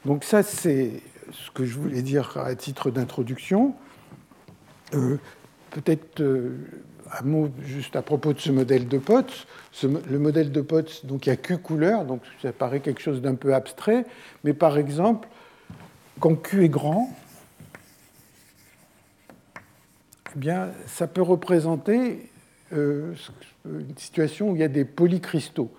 Donc 0.05 0.23
ça, 0.23 0.43
c'est 0.43 1.01
ce 1.31 1.51
que 1.51 1.65
je 1.65 1.77
voulais 1.77 2.01
dire 2.01 2.37
à 2.37 2.55
titre 2.55 2.91
d'introduction. 2.91 3.75
Euh, 4.93 5.17
peut-être 5.71 6.21
euh, 6.21 6.57
un 7.19 7.23
mot 7.23 7.49
juste 7.63 7.95
à 7.95 8.01
propos 8.01 8.33
de 8.33 8.39
ce 8.39 8.51
modèle 8.51 8.87
de 8.87 8.97
Potts. 8.97 9.47
le 9.83 10.19
modèle 10.19 10.51
de 10.51 10.61
Potts, 10.61 11.05
donc 11.05 11.25
il 11.25 11.29
y 11.29 11.31
a 11.31 11.35
Q 11.35 11.57
couleurs, 11.57 12.05
donc 12.05 12.21
ça 12.41 12.51
paraît 12.51 12.79
quelque 12.79 13.01
chose 13.01 13.21
d'un 13.21 13.35
peu 13.35 13.53
abstrait, 13.53 14.05
mais 14.43 14.53
par 14.53 14.77
exemple, 14.77 15.27
quand 16.19 16.35
Q 16.35 16.65
est 16.65 16.69
grand, 16.69 17.09
eh 20.35 20.39
bien, 20.39 20.71
ça 20.85 21.07
peut 21.07 21.21
représenter 21.21 22.29
euh, 22.73 23.13
une 23.65 23.97
situation 23.97 24.51
où 24.51 24.55
il 24.55 24.59
y 24.59 24.63
a 24.63 24.69
des 24.69 24.85
polycristaux. 24.85 25.71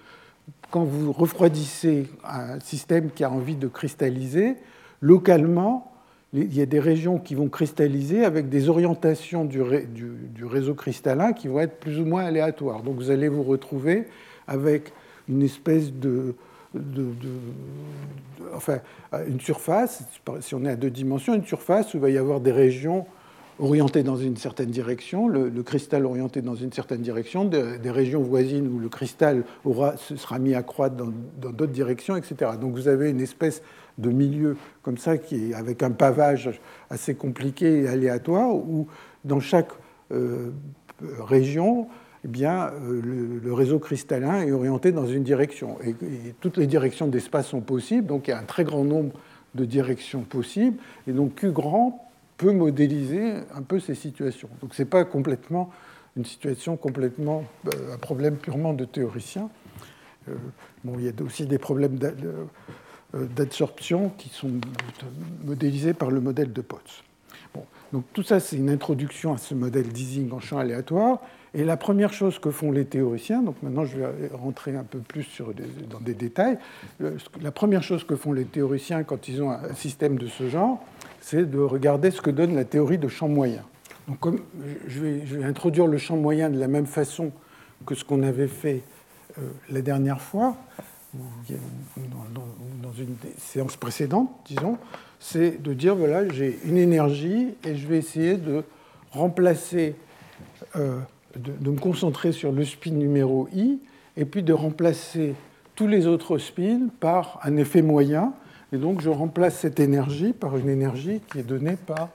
Quand 0.71 0.85
vous 0.85 1.13
refroidissez 1.13 2.09
un 2.25 2.61
système 2.61 3.11
qui 3.11 3.25
a 3.25 3.31
envie 3.31 3.57
de 3.57 3.69
cristalliser, 3.69 4.57
localement, 5.01 5.93
il 6.35 6.55
y 6.55 6.61
a 6.61 6.67
des 6.67 6.81
régions 6.81 7.19
qui 7.19 7.35
vont 7.35 7.49
cristalliser 7.49 8.25
avec 8.25 8.49
des 8.49 8.69
orientations 8.69 9.45
du, 9.45 9.63
réseau 10.43 10.75
cristallin 10.75 11.33
qui 11.33 11.49
vont 11.49 11.61
être 11.61 11.81
plus 11.81 12.01
ou 12.01 12.05
moins 12.05 12.25
aléatoires. 12.25 12.83
Donc 12.83 12.97
vous 12.97 13.11
allez 13.11 13.29
vous 13.29 13.43
retrouver 13.43 14.07
avec 14.47 14.93
une 15.29 15.43
espèce 15.43 15.93
de, 15.93 16.35
enfin, 18.55 18.79
une 19.27 19.41
surface, 19.41 20.03
si 20.41 20.55
on 20.55 20.65
est 20.67 20.71
à 20.71 20.77
deux 20.77 20.91
dimensions, 20.91 21.35
une 21.35 21.47
surface 21.47 21.95
où 21.95 21.97
il 21.97 22.01
va 22.01 22.11
y 22.11 22.19
avoir 22.19 22.41
des 22.41 22.53
régions 22.53 23.07
orienté 23.59 24.03
dans 24.03 24.17
une 24.17 24.37
certaine 24.37 24.71
direction, 24.71 25.29
le, 25.29 25.51
cristal 25.63 26.05
orienté 26.05 26.43
dans 26.43 26.55
une 26.55 26.73
certaine 26.73 27.01
direction, 27.01 27.45
des 27.47 27.91
régions 27.91 28.23
voisines 28.23 28.69
où 28.69 28.79
le 28.79 28.89
cristal 28.89 29.45
aura, 29.65 29.97
sera 29.97 30.39
mis 30.39 30.55
à 30.55 30.63
croître 30.63 30.95
dans 30.95 31.11
d'autres 31.51 31.73
directions, 31.73 32.17
etc. 32.17 32.53
Donc 32.61 32.75
vous 32.75 32.87
avez 32.87 33.11
une 33.11 33.21
espèce 33.21 33.63
de 33.99 34.11
milieu 34.11 34.57
comme 34.83 34.97
ça 34.97 35.19
qui 35.19 35.51
est 35.51 35.55
avec 35.55 35.83
un 35.83 35.91
pavage 35.91 36.61
assez 36.89 37.15
compliqué 37.15 37.83
et 37.83 37.89
aléatoire 37.89 38.55
où 38.55 38.87
dans 39.25 39.41
chaque 39.41 39.71
euh, 40.13 40.51
région, 41.21 41.89
eh 42.25 42.29
bien, 42.29 42.71
euh, 42.83 43.41
le, 43.45 43.53
réseau 43.53 43.79
cristallin 43.79 44.43
est 44.43 44.53
orienté 44.53 44.91
dans 44.93 45.07
une 45.07 45.23
direction. 45.23 45.77
Et, 45.85 45.95
toutes 46.41 46.57
les 46.57 46.67
directions 46.67 47.07
d'espace 47.07 47.49
sont 47.49 47.61
possibles, 47.61 48.07
donc 48.07 48.29
il 48.29 48.31
y 48.31 48.35
a 48.35 48.39
un 48.39 48.45
très 48.45 48.65
grand 48.65 48.85
nombre 48.85 49.13
de 49.55 49.65
directions 49.65 50.23
possibles. 50.23 50.79
Et 51.07 51.13
donc 51.13 51.37
Q 51.37 51.51
grand 51.51 52.11
peut 52.37 52.53
modéliser 52.53 53.35
un 53.55 53.63
peu 53.63 53.81
ces 53.81 53.95
situations. 53.95 54.49
Donc 54.61 54.75
ce 54.75 54.83
n'est 54.83 54.89
pas 54.89 55.05
complètement 55.05 55.71
une 56.17 56.25
situation 56.25 56.77
complètement, 56.77 57.45
euh, 57.67 57.95
un 57.95 57.99
problème 57.99 58.37
purement 58.37 58.75
de 58.75 58.85
théoricien. 58.85 59.51
Bon, 60.85 60.97
il 60.99 61.07
y 61.07 61.09
a 61.09 61.13
aussi 61.25 61.47
des 61.47 61.57
problèmes 61.57 61.99
euh, 63.15 63.27
d'absorption 63.27 64.11
qui 64.19 64.29
sont 64.29 64.51
modélisés 65.45 65.95
par 65.95 66.11
le 66.11 66.21
modèle 66.21 66.53
de 66.53 66.61
Potts. 66.61 67.05
Donc 67.93 68.05
tout 68.13 68.23
ça, 68.23 68.39
c'est 68.39 68.57
une 68.57 68.69
introduction 68.69 69.33
à 69.33 69.39
ce 69.39 69.55
modèle 69.55 69.89
d'Ising 69.89 70.31
en 70.33 70.41
champ 70.41 70.59
aléatoire. 70.59 71.21
Et 71.55 71.65
la 71.65 71.79
première 71.79 72.13
chose 72.13 72.39
que 72.39 72.51
font 72.51 72.71
les 72.71 72.85
théoriciens, 72.85 73.43
donc 73.43 73.57
maintenant 73.63 73.87
je 73.87 73.99
vais 73.99 74.31
rentrer 74.35 74.77
un 74.77 74.85
peu 74.85 74.99
plus 74.99 75.23
sur 75.23 75.55
dans 75.89 76.01
des 76.01 76.13
détails, 76.13 76.59
la 77.01 77.51
première 77.51 77.83
chose 77.83 78.05
que 78.05 78.17
font 78.17 78.35
les 78.35 78.45
théoriciens 78.45 79.03
quand 79.05 79.29
ils 79.29 79.43
ont 79.43 79.51
un 79.51 79.73
système 79.75 80.19
de 80.19 80.27
ce 80.27 80.51
genre, 80.51 80.85
c'est 81.23 81.51
de 81.51 81.59
regarder 81.59 82.11
ce 82.11 82.21
que 82.21 82.31
donne 82.31 82.55
la 82.55 82.65
théorie 82.65 82.99
de 82.99 83.09
champ 83.09 83.29
moyen. 83.29 83.63
Donc, 84.09 84.41
je, 84.87 85.01
vais, 85.01 85.45
introduire 85.45 85.87
le 85.87 85.99
champ 85.99 86.17
moyen 86.17 86.51
de 86.51 86.59
la 86.59 86.69
même 86.69 86.87
façon 86.87 87.31
que 87.87 87.95
ce 87.95 88.05
qu'on 88.05 88.23
avait 88.23 88.49
fait 88.49 88.83
euh, 89.39 89.43
la 89.71 89.83
dernière 89.83 90.21
fois, 90.21 90.57
dans, 91.15 92.93
une 92.99 93.17
séance 93.39 93.77
précédente, 93.77 94.31
disons, 94.47 94.79
c'est 95.21 95.63
de 95.63 95.73
dire 95.73 95.95
voilà, 95.95 96.29
j'ai 96.29 96.59
une 96.65 96.77
énergie 96.77 97.55
et 97.65 97.77
je 97.77 97.87
vais 97.87 97.99
essayer 97.99 98.37
de 98.37 98.63
remplacer, 99.13 99.95
euh, 100.77 101.01
de, 101.37 101.71
me 101.71 101.79
concentrer 101.79 102.33
sur 102.33 102.53
le 102.53 102.65
spin 102.65 102.91
numéro 102.91 103.49
i 103.55 103.79
et 104.17 104.25
puis 104.25 104.43
de 104.43 104.53
remplacer 104.53 105.35
tous 105.75 105.87
les 105.87 106.07
autres 106.07 106.39
spins 106.39 106.89
par 107.01 107.41
un 107.43 107.57
effet 107.57 107.83
moyen 107.83 108.35
et 108.73 108.77
donc 108.77 109.01
je 109.01 109.09
remplace 109.09 109.59
cette 109.59 109.81
énergie 109.81 110.33
par 110.33 110.57
une 110.57 110.69
énergie 110.69 111.21
qui 111.31 111.39
est 111.39 111.45
donnée 111.45 111.77
par 111.77 112.11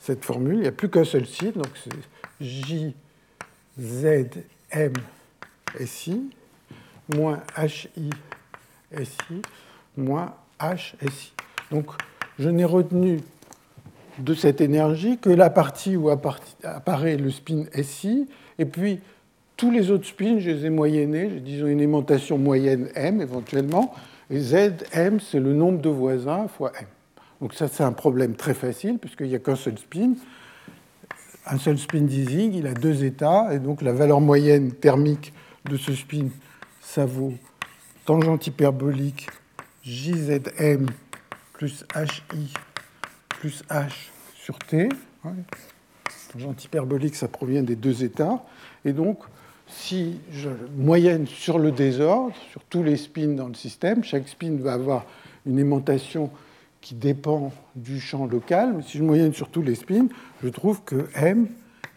cette 0.00 0.24
formule. 0.24 0.56
Il 0.56 0.60
n'y 0.62 0.68
a 0.68 0.72
plus 0.72 0.88
qu'un 0.88 1.04
seul 1.04 1.26
site, 1.26 1.54
donc 1.54 1.70
c'est 1.82 1.92
J, 2.40 2.94
Z, 3.80 4.06
M, 4.70 4.92
SI, 5.84 6.30
moins 7.14 7.40
HI, 7.56 8.10
SI, 8.92 9.42
moins 9.96 10.34
H, 10.60 10.94
SI. 11.10 11.32
Donc 11.70 11.86
je 12.38 12.48
n'ai 12.48 12.64
retenu 12.64 13.20
de 14.18 14.34
cette 14.34 14.60
énergie 14.60 15.18
que 15.18 15.30
la 15.30 15.50
partie 15.50 15.96
où 15.96 16.10
apparaît 16.10 17.16
le 17.16 17.30
spin 17.30 17.64
SI, 17.82 18.28
et 18.58 18.64
puis 18.64 19.00
tous 19.56 19.70
les 19.70 19.90
autres 19.90 20.06
spins, 20.06 20.38
je 20.38 20.50
les 20.50 20.66
ai 20.66 20.70
moyennés, 20.70 21.28
disons 21.40 21.66
une 21.66 21.80
aimantation 21.80 22.38
moyenne 22.38 22.88
M 22.94 23.20
éventuellement, 23.20 23.94
et 24.30 24.40
Zm, 24.40 25.20
c'est 25.20 25.40
le 25.40 25.52
nombre 25.52 25.80
de 25.80 25.88
voisins 25.88 26.48
fois 26.48 26.72
m. 26.78 26.86
Donc 27.40 27.54
ça, 27.54 27.68
c'est 27.68 27.84
un 27.84 27.92
problème 27.92 28.34
très 28.34 28.54
facile, 28.54 28.98
puisqu'il 28.98 29.28
n'y 29.28 29.34
a 29.34 29.38
qu'un 29.38 29.56
seul 29.56 29.78
spin. 29.78 30.14
Un 31.46 31.56
seul 31.56 31.78
spin 31.78 32.02
d'Ising, 32.02 32.52
il 32.54 32.66
a 32.66 32.74
deux 32.74 33.04
états, 33.04 33.54
et 33.54 33.58
donc 33.58 33.80
la 33.80 33.92
valeur 33.92 34.20
moyenne 34.20 34.72
thermique 34.72 35.32
de 35.64 35.76
ce 35.76 35.94
spin, 35.94 36.26
ça 36.88 37.04
vaut 37.04 37.34
tangente 38.06 38.46
hyperbolique 38.46 39.28
JZM 39.84 40.86
plus 41.52 41.84
HI 41.94 42.52
plus 43.28 43.62
H 43.68 43.92
sur 44.34 44.58
T. 44.58 44.88
Tangente 46.32 46.64
hyperbolique, 46.64 47.14
ça 47.14 47.28
provient 47.28 47.62
des 47.62 47.76
deux 47.76 48.04
états. 48.04 48.42
Et 48.86 48.94
donc, 48.94 49.18
si 49.66 50.18
je 50.32 50.48
moyenne 50.76 51.26
sur 51.26 51.58
le 51.58 51.72
désordre, 51.72 52.34
sur 52.50 52.64
tous 52.64 52.82
les 52.82 52.96
spins 52.96 53.34
dans 53.34 53.48
le 53.48 53.54
système, 53.54 54.02
chaque 54.02 54.26
spin 54.26 54.56
va 54.58 54.72
avoir 54.72 55.04
une 55.44 55.58
aimantation 55.58 56.30
qui 56.80 56.94
dépend 56.94 57.52
du 57.76 58.00
champ 58.00 58.26
local, 58.26 58.72
mais 58.76 58.82
si 58.82 58.96
je 58.96 59.02
moyenne 59.02 59.34
sur 59.34 59.50
tous 59.50 59.62
les 59.62 59.74
spins, 59.74 60.08
je 60.42 60.48
trouve 60.48 60.82
que 60.84 61.08
m 61.14 61.48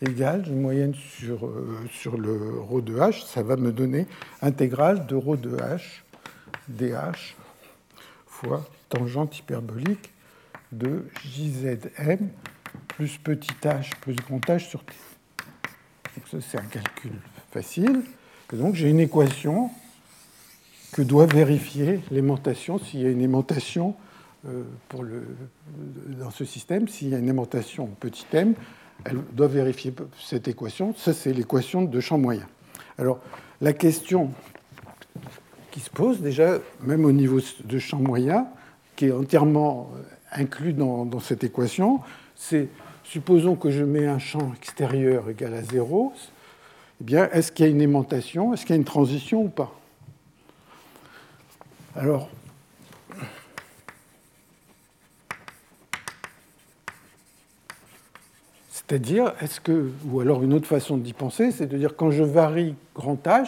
égale, 0.01 0.43
je 0.45 0.51
moyenne 0.51 0.93
sur, 0.93 1.45
euh, 1.45 1.87
le 2.17 2.59
ρ 2.59 2.81
de 2.81 2.95
h, 2.97 3.25
ça 3.25 3.43
va 3.43 3.55
me 3.55 3.71
donner 3.71 4.07
intégrale 4.41 5.05
de 5.05 5.15
ρ 5.15 5.37
de 5.37 5.57
h 5.57 6.03
dh 6.67 6.95
fois 8.25 8.65
tangente 8.89 9.37
hyperbolique 9.37 10.11
de 10.71 11.05
jzm 11.25 12.29
plus 12.87 13.17
petit 13.17 13.53
h 13.63 13.91
plus 14.01 14.15
grand 14.15 14.39
h 14.39 14.59
sur 14.59 14.83
t. 14.83 14.93
Donc 16.15 16.27
ça, 16.27 16.37
c'est 16.41 16.57
un 16.57 16.65
calcul 16.65 17.13
facile. 17.51 18.01
Donc 18.51 18.75
j'ai 18.75 18.89
une 18.89 18.99
équation 18.99 19.69
que 20.91 21.01
doit 21.01 21.25
vérifier 21.25 22.01
l'aimantation 22.11 22.79
s'il 22.79 23.01
y 23.01 23.05
a 23.05 23.09
une 23.09 23.21
aimantation 23.21 23.95
euh, 24.47 24.63
dans 26.19 26.31
ce 26.31 26.43
système. 26.43 26.87
S'il 26.87 27.09
y 27.09 27.15
a 27.15 27.19
une 27.19 27.29
aimantation 27.29 27.87
petit 27.99 28.25
m, 28.33 28.55
elle 29.05 29.21
doit 29.33 29.47
vérifier 29.47 29.93
cette 30.19 30.47
équation. 30.47 30.93
Ça, 30.97 31.13
c'est 31.13 31.33
l'équation 31.33 31.83
de 31.83 31.99
champ 31.99 32.17
moyen. 32.17 32.47
Alors, 32.97 33.19
la 33.61 33.73
question 33.73 34.31
qui 35.71 35.79
se 35.79 35.89
pose 35.89 36.21
déjà, 36.21 36.59
même 36.81 37.05
au 37.05 37.11
niveau 37.11 37.39
de 37.63 37.79
champ 37.79 37.99
moyen, 37.99 38.47
qui 38.95 39.05
est 39.05 39.11
entièrement 39.11 39.89
euh, 39.95 40.01
inclus 40.31 40.73
dans, 40.73 41.05
dans 41.05 41.19
cette 41.19 41.43
équation, 41.43 42.01
c'est 42.35 42.67
supposons 43.03 43.55
que 43.55 43.71
je 43.71 43.83
mets 43.83 44.07
un 44.07 44.19
champ 44.19 44.53
extérieur 44.55 45.29
égal 45.29 45.53
à 45.53 45.63
0, 45.63 46.13
eh 47.01 47.03
bien, 47.03 47.29
est-ce 47.31 47.51
qu'il 47.51 47.65
y 47.65 47.67
a 47.67 47.71
une 47.71 47.81
aimantation 47.81 48.53
Est-ce 48.53 48.61
qu'il 48.61 48.71
y 48.71 48.73
a 48.73 48.77
une 48.77 48.85
transition 48.85 49.43
ou 49.43 49.49
pas? 49.49 49.73
Alors, 51.95 52.29
c'est-à-dire, 58.91 59.34
est-ce 59.39 59.62
que, 59.62 59.89
ou 60.10 60.19
alors 60.19 60.43
une 60.43 60.54
autre 60.54 60.67
façon 60.67 60.97
d'y 60.97 61.13
penser, 61.13 61.51
c'est 61.51 61.65
de 61.65 61.77
dire 61.77 61.95
quand 61.95 62.12
je 62.12 62.23
varie 62.23 62.75
grand 62.93 63.15
H, 63.25 63.47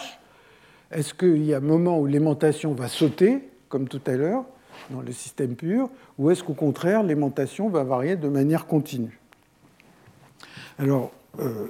est-ce 0.90 1.12
qu'il 1.12 1.44
y 1.44 1.52
a 1.52 1.58
un 1.58 1.60
moment 1.60 1.98
où 1.98 2.06
l'aimantation 2.06 2.72
va 2.72 2.88
sauter, 2.88 3.46
comme 3.68 3.86
tout 3.86 4.00
à 4.06 4.12
l'heure, 4.12 4.46
dans 4.88 5.02
le 5.02 5.12
système 5.12 5.54
pur, 5.54 5.90
ou 6.16 6.30
est-ce 6.30 6.42
qu'au 6.42 6.54
contraire, 6.54 7.02
l'aimantation 7.02 7.68
va 7.68 7.84
varier 7.84 8.16
de 8.16 8.26
manière 8.26 8.64
continue? 8.64 9.20
Alors, 10.78 11.12
euh, 11.38 11.66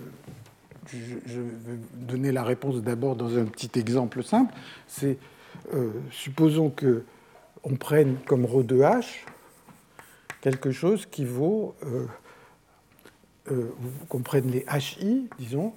je 0.92 1.40
vais 1.40 1.78
donner 1.94 2.30
la 2.30 2.44
réponse 2.44 2.80
d'abord 2.80 3.16
dans 3.16 3.36
un 3.36 3.44
petit 3.44 3.76
exemple 3.76 4.22
simple. 4.22 4.54
C'est 4.86 5.18
euh, 5.74 5.90
supposons 6.12 6.70
que 6.70 7.02
on 7.64 7.74
prenne 7.74 8.18
comme 8.24 8.44
ρ 8.44 8.62
de 8.62 8.76
h 8.76 9.04
quelque 10.42 10.70
chose 10.70 11.06
qui 11.06 11.24
vaut, 11.24 11.74
euh, 11.84 12.06
euh, 13.50 13.70
qu'on 14.08 14.20
prenne 14.20 14.50
les 14.50 14.64
hi, 15.00 15.28
disons, 15.38 15.72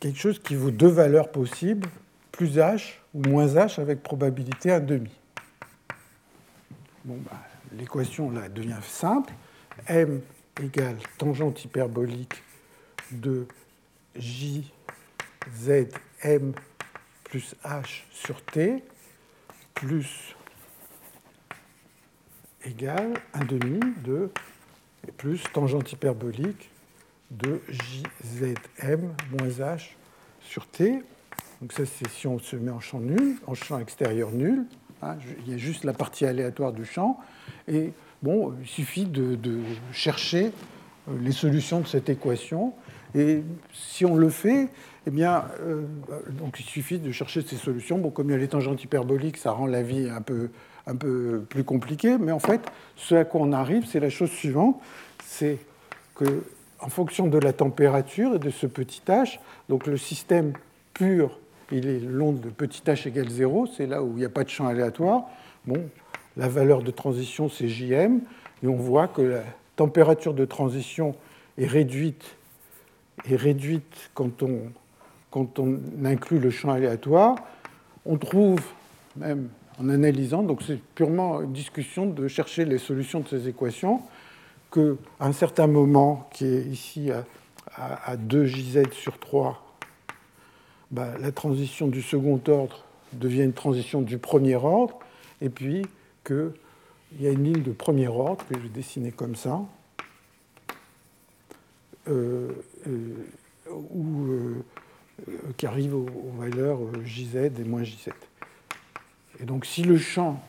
quelque 0.00 0.18
chose 0.18 0.38
qui 0.38 0.54
vaut 0.54 0.70
deux 0.70 0.88
valeurs 0.88 1.30
possibles, 1.30 1.88
plus 2.32 2.56
h 2.56 2.94
ou 3.14 3.22
moins 3.28 3.46
h 3.46 3.80
avec 3.80 4.02
probabilité 4.02 4.70
1,5. 4.70 4.84
demi. 4.84 5.10
Bon, 7.04 7.18
bah, 7.24 7.40
l'équation 7.72 8.30
là 8.30 8.48
devient 8.48 8.80
simple. 8.82 9.32
m 9.86 10.20
égale 10.62 10.98
tangente 11.18 11.64
hyperbolique 11.64 12.42
de 13.10 13.46
JZM 14.16 14.62
plus 17.24 17.54
H 17.64 18.02
sur 18.10 18.42
T 18.44 18.82
plus 19.74 20.36
égale 22.64 23.14
1 23.34 23.44
demi 23.44 23.80
de 24.04 24.30
plus 25.16 25.42
tangente 25.52 25.92
hyperbolique 25.92 26.70
de 27.30 27.60
JZM 27.68 29.08
moins 29.30 29.48
H 29.48 29.90
sur 30.40 30.66
T. 30.66 31.02
Donc 31.60 31.72
ça, 31.72 31.84
c'est 31.86 32.08
si 32.08 32.26
on 32.26 32.38
se 32.38 32.56
met 32.56 32.70
en 32.70 32.80
champ 32.80 33.00
nul, 33.00 33.36
en 33.46 33.54
champ 33.54 33.78
extérieur 33.78 34.30
nul. 34.32 34.64
Hein, 35.02 35.16
il 35.46 35.52
y 35.52 35.54
a 35.54 35.58
juste 35.58 35.84
la 35.84 35.92
partie 35.92 36.26
aléatoire 36.26 36.72
du 36.72 36.84
champ. 36.84 37.18
Et 37.68 37.92
bon, 38.22 38.54
il 38.60 38.66
suffit 38.66 39.04
de 39.04 39.38
chercher 39.92 40.52
euh, 41.08 41.18
les 41.20 41.32
solutions 41.32 41.80
de 41.80 41.86
cette 41.86 42.08
équation. 42.08 42.72
Et 43.14 43.42
si 43.72 44.04
on 44.04 44.16
le 44.16 44.30
fait, 44.30 44.68
eh 45.06 45.10
bien, 45.10 45.44
euh, 45.60 45.82
donc 46.30 46.60
il 46.60 46.64
suffit 46.64 46.98
de 46.98 47.10
chercher 47.10 47.42
ces 47.42 47.56
solutions. 47.56 47.98
Bon, 47.98 48.10
comme 48.10 48.28
il 48.28 48.32
y 48.32 48.34
a 48.34 48.38
les 48.38 48.48
tangentes 48.48 48.82
hyperboliques, 48.84 49.36
ça 49.36 49.52
rend 49.52 49.66
la 49.66 49.82
vie 49.82 50.08
un 50.08 50.22
peu, 50.22 50.50
un 50.90 50.96
peu 50.96 51.44
plus 51.48 51.64
compliquée. 51.64 52.18
Mais 52.18 52.32
en 52.32 52.38
fait, 52.38 52.60
ce 52.96 53.14
à 53.14 53.24
quoi 53.24 53.40
on 53.42 53.52
arrive, 53.52 53.86
c'est 53.86 54.00
la 54.00 54.10
chose 54.10 54.30
suivante 54.30 54.80
c'est 55.30 55.58
que, 56.16 56.44
en 56.80 56.88
fonction 56.88 57.28
de 57.28 57.38
la 57.38 57.52
température 57.52 58.34
et 58.34 58.38
de 58.38 58.50
ce 58.50 58.66
petit 58.66 59.00
h, 59.06 59.38
donc 59.68 59.86
le 59.86 59.96
système 59.96 60.54
pur, 60.92 61.38
il 61.70 61.86
est 61.86 62.00
long 62.00 62.32
de 62.32 62.48
petit 62.50 62.82
h 62.82 63.08
égale 63.08 63.28
0, 63.28 63.68
c'est 63.68 63.86
là 63.86 64.02
où 64.02 64.12
il 64.16 64.16
n'y 64.16 64.24
a 64.24 64.28
pas 64.28 64.42
de 64.42 64.48
champ 64.48 64.66
aléatoire. 64.66 65.22
Bon, 65.66 65.88
la 66.36 66.48
valeur 66.48 66.82
de 66.82 66.90
transition, 66.90 67.48
c'est 67.48 67.68
Jm, 67.68 68.20
et 68.62 68.66
on 68.66 68.76
voit 68.76 69.06
que 69.06 69.22
la 69.22 69.42
température 69.76 70.34
de 70.34 70.44
transition 70.44 71.14
est 71.56 71.66
réduite, 71.66 72.36
est 73.30 73.36
réduite 73.36 74.10
quand, 74.14 74.42
on, 74.42 74.72
quand 75.30 75.58
on 75.60 75.78
inclut 76.04 76.40
le 76.40 76.50
champ 76.50 76.70
aléatoire. 76.70 77.36
On 78.04 78.16
trouve, 78.16 78.60
même 79.16 79.48
en 79.80 79.88
analysant, 79.88 80.42
donc 80.42 80.62
c'est 80.62 80.78
purement 80.94 81.40
une 81.40 81.52
discussion 81.52 82.06
de 82.06 82.28
chercher 82.28 82.64
les 82.66 82.78
solutions 82.78 83.20
de 83.20 83.28
ces 83.28 83.48
équations, 83.48 84.02
qu'à 84.70 84.80
un 85.20 85.32
certain 85.32 85.66
moment, 85.66 86.28
qui 86.32 86.44
est 86.44 86.62
ici 86.66 87.10
à, 87.10 88.16
2jz 88.16 88.92
sur 88.92 89.18
3, 89.18 89.78
bah, 90.90 91.14
la 91.18 91.32
transition 91.32 91.88
du 91.88 92.02
second 92.02 92.40
ordre 92.48 92.84
devient 93.14 93.42
une 93.42 93.54
transition 93.54 94.02
du 94.02 94.18
premier 94.18 94.56
ordre, 94.56 94.98
et 95.40 95.48
puis 95.48 95.86
qu'il 96.24 96.52
y 97.18 97.26
a 97.26 97.30
une 97.30 97.44
ligne 97.44 97.62
de 97.62 97.72
premier 97.72 98.08
ordre 98.08 98.44
que 98.46 98.54
je 98.54 98.60
vais 98.60 98.68
dessiner 98.68 99.12
comme 99.12 99.34
ça, 99.34 99.62
euh, 102.08 102.50
euh, 102.86 103.14
euh, 103.68 104.62
qui 105.56 105.66
arrive 105.66 105.94
aux, 105.94 106.06
valeurs 106.38 106.80
jz 107.04 107.36
et 107.36 107.64
moins 107.64 107.84
jz. 107.84 108.10
Et 109.40 109.44
donc 109.44 109.66
si 109.66 109.82
le 109.82 109.96
champ 109.96 110.40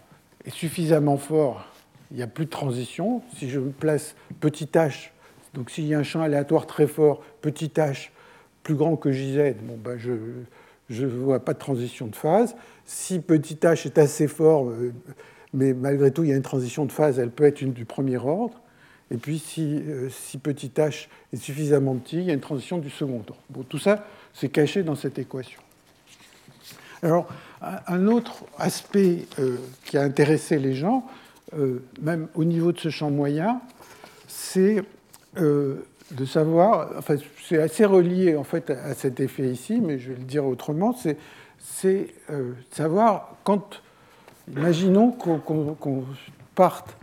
est 0.46 0.52
suffisamment 0.52 1.18
fort, 1.18 1.66
il 2.12 2.18
n'y 2.18 2.24
a 2.24 2.28
plus 2.28 2.46
de 2.46 2.50
transition. 2.50 3.22
Si 3.38 3.50
je 3.50 3.60
place 3.60 4.16
petit 4.40 4.66
h, 4.66 5.10
donc 5.54 5.70
s'il 5.70 5.86
y 5.86 5.94
a 5.94 6.00
un 6.00 6.04
champ 6.04 6.22
aléatoire 6.22 6.68
très 6.68 6.88
fort, 6.88 7.24
petit 7.42 7.72
h 7.76 8.10
plus 8.64 8.76
grand 8.76 8.96
que 8.96 9.12
jz, 9.12 9.56
bon, 9.64 9.78
ben 9.78 9.98
je 9.98 11.04
ne 11.04 11.08
vois 11.08 11.40
pas 11.40 11.54
de 11.54 11.60
transition 11.60 12.08
de 12.08 12.16
phase. 12.16 12.56
Si 12.86 13.20
petit 13.20 13.56
h 13.56 13.86
est 13.86 13.98
assez 13.98 14.28
fort, 14.28 14.72
mais 15.54 15.74
malgré 15.74 16.12
tout, 16.12 16.24
il 16.24 16.30
y 16.30 16.34
a 16.34 16.36
une 16.36 16.42
transition 16.42 16.86
de 16.86 16.92
phase, 16.92 17.20
elle 17.20 17.32
peut 17.32 17.46
être 17.46 17.62
une 17.62 17.74
du 17.74 17.86
premier 17.86 18.18
ordre. 18.18 18.60
Et 19.10 19.18
puis, 19.18 19.40
si, 19.40 19.84
euh, 19.88 20.10
si 20.10 20.38
petit 20.38 20.72
h 20.76 21.08
est 21.34 21.38
suffisamment 21.38 21.96
petit, 21.96 22.18
il 22.18 22.24
y 22.24 22.32
a 22.32 22.34
une 22.34 22.40
transition 22.40 22.78
du 22.78 22.90
second 22.90 23.18
ordre. 23.18 23.36
Bon, 23.50 23.64
tout 23.64 23.78
ça, 23.78 24.06
c'est 24.34 24.48
caché 24.48 24.84
dans 24.84 24.96
cette 24.96 25.20
équation. 25.20 25.60
Alors, 27.04 27.28
un 27.62 28.08
autre 28.08 28.44
aspect 28.58 29.28
euh, 29.40 29.58
qui 29.86 29.98
a 29.98 30.02
intéressé 30.02 30.58
les 30.58 30.74
gens, 30.74 31.06
euh, 31.58 31.84
même 32.02 32.28
au 32.36 32.44
niveau 32.44 32.72
de 32.72 32.80
ce 32.80 32.90
champ 32.90 33.12
moyen, 33.12 33.62
c'est 34.28 34.84
de 35.38 36.26
savoir, 36.26 36.90
enfin, 36.98 37.16
c'est 37.48 37.62
assez 37.62 37.86
relié 37.86 38.36
en 38.36 38.44
fait 38.44 38.70
à 38.70 38.94
cet 38.94 39.22
effet 39.22 39.50
ici, 39.50 39.80
mais 39.82 39.98
je 39.98 40.12
vais 40.12 40.18
le 40.18 40.26
dire 40.26 40.46
autrement, 40.46 40.94
c'est 41.58 42.14
savoir 42.70 43.38
quand 43.46 43.82
Imaginons 44.50 45.12
qu'on 45.12 46.06
parte 46.56 46.98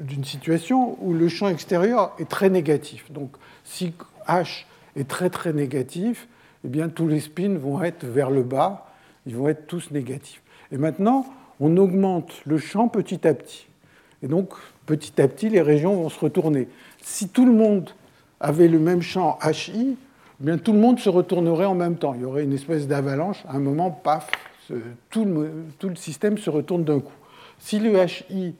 d'une 0.00 0.24
situation 0.24 0.98
où 1.00 1.12
le 1.12 1.28
champ 1.28 1.48
extérieur 1.48 2.14
est 2.18 2.28
très 2.28 2.50
négatif. 2.50 3.10
Donc 3.10 3.36
si 3.64 3.94
H 4.26 4.64
est 4.96 5.08
très 5.08 5.30
très 5.30 5.52
négatif, 5.52 6.28
eh 6.64 6.68
bien 6.68 6.88
tous 6.88 7.08
les 7.08 7.20
spins 7.20 7.56
vont 7.56 7.82
être 7.82 8.04
vers 8.04 8.30
le 8.30 8.42
bas, 8.42 8.86
ils 9.26 9.36
vont 9.36 9.48
être 9.48 9.66
tous 9.66 9.90
négatifs. 9.90 10.42
Et 10.72 10.78
maintenant, 10.78 11.26
on 11.60 11.76
augmente 11.76 12.32
le 12.46 12.58
champ 12.58 12.88
petit 12.88 13.26
à 13.26 13.34
petit. 13.34 13.66
Et 14.22 14.28
donc 14.28 14.54
petit 14.86 15.20
à 15.20 15.28
petit, 15.28 15.48
les 15.48 15.62
régions 15.62 15.94
vont 15.94 16.08
se 16.08 16.20
retourner. 16.20 16.68
Si 17.02 17.28
tout 17.28 17.46
le 17.46 17.52
monde 17.52 17.90
avait 18.40 18.68
le 18.68 18.78
même 18.78 19.02
champ 19.02 19.38
HI, 19.44 19.96
eh 20.40 20.44
bien, 20.44 20.58
tout 20.58 20.72
le 20.72 20.78
monde 20.78 20.98
se 20.98 21.08
retournerait 21.08 21.64
en 21.64 21.74
même 21.74 21.96
temps. 21.96 22.14
Il 22.14 22.22
y 22.22 22.24
aurait 22.24 22.44
une 22.44 22.52
espèce 22.52 22.88
d'avalanche. 22.88 23.44
À 23.46 23.54
un 23.54 23.60
moment, 23.60 23.90
paf, 23.90 24.30
tout 25.10 25.24
le, 25.24 25.94
système 25.94 26.38
se 26.38 26.50
retourne 26.50 26.84
d'un 26.84 27.00
coup. 27.00 27.12
Si, 27.58 27.78
le 27.78 27.94
HI 27.96 28.54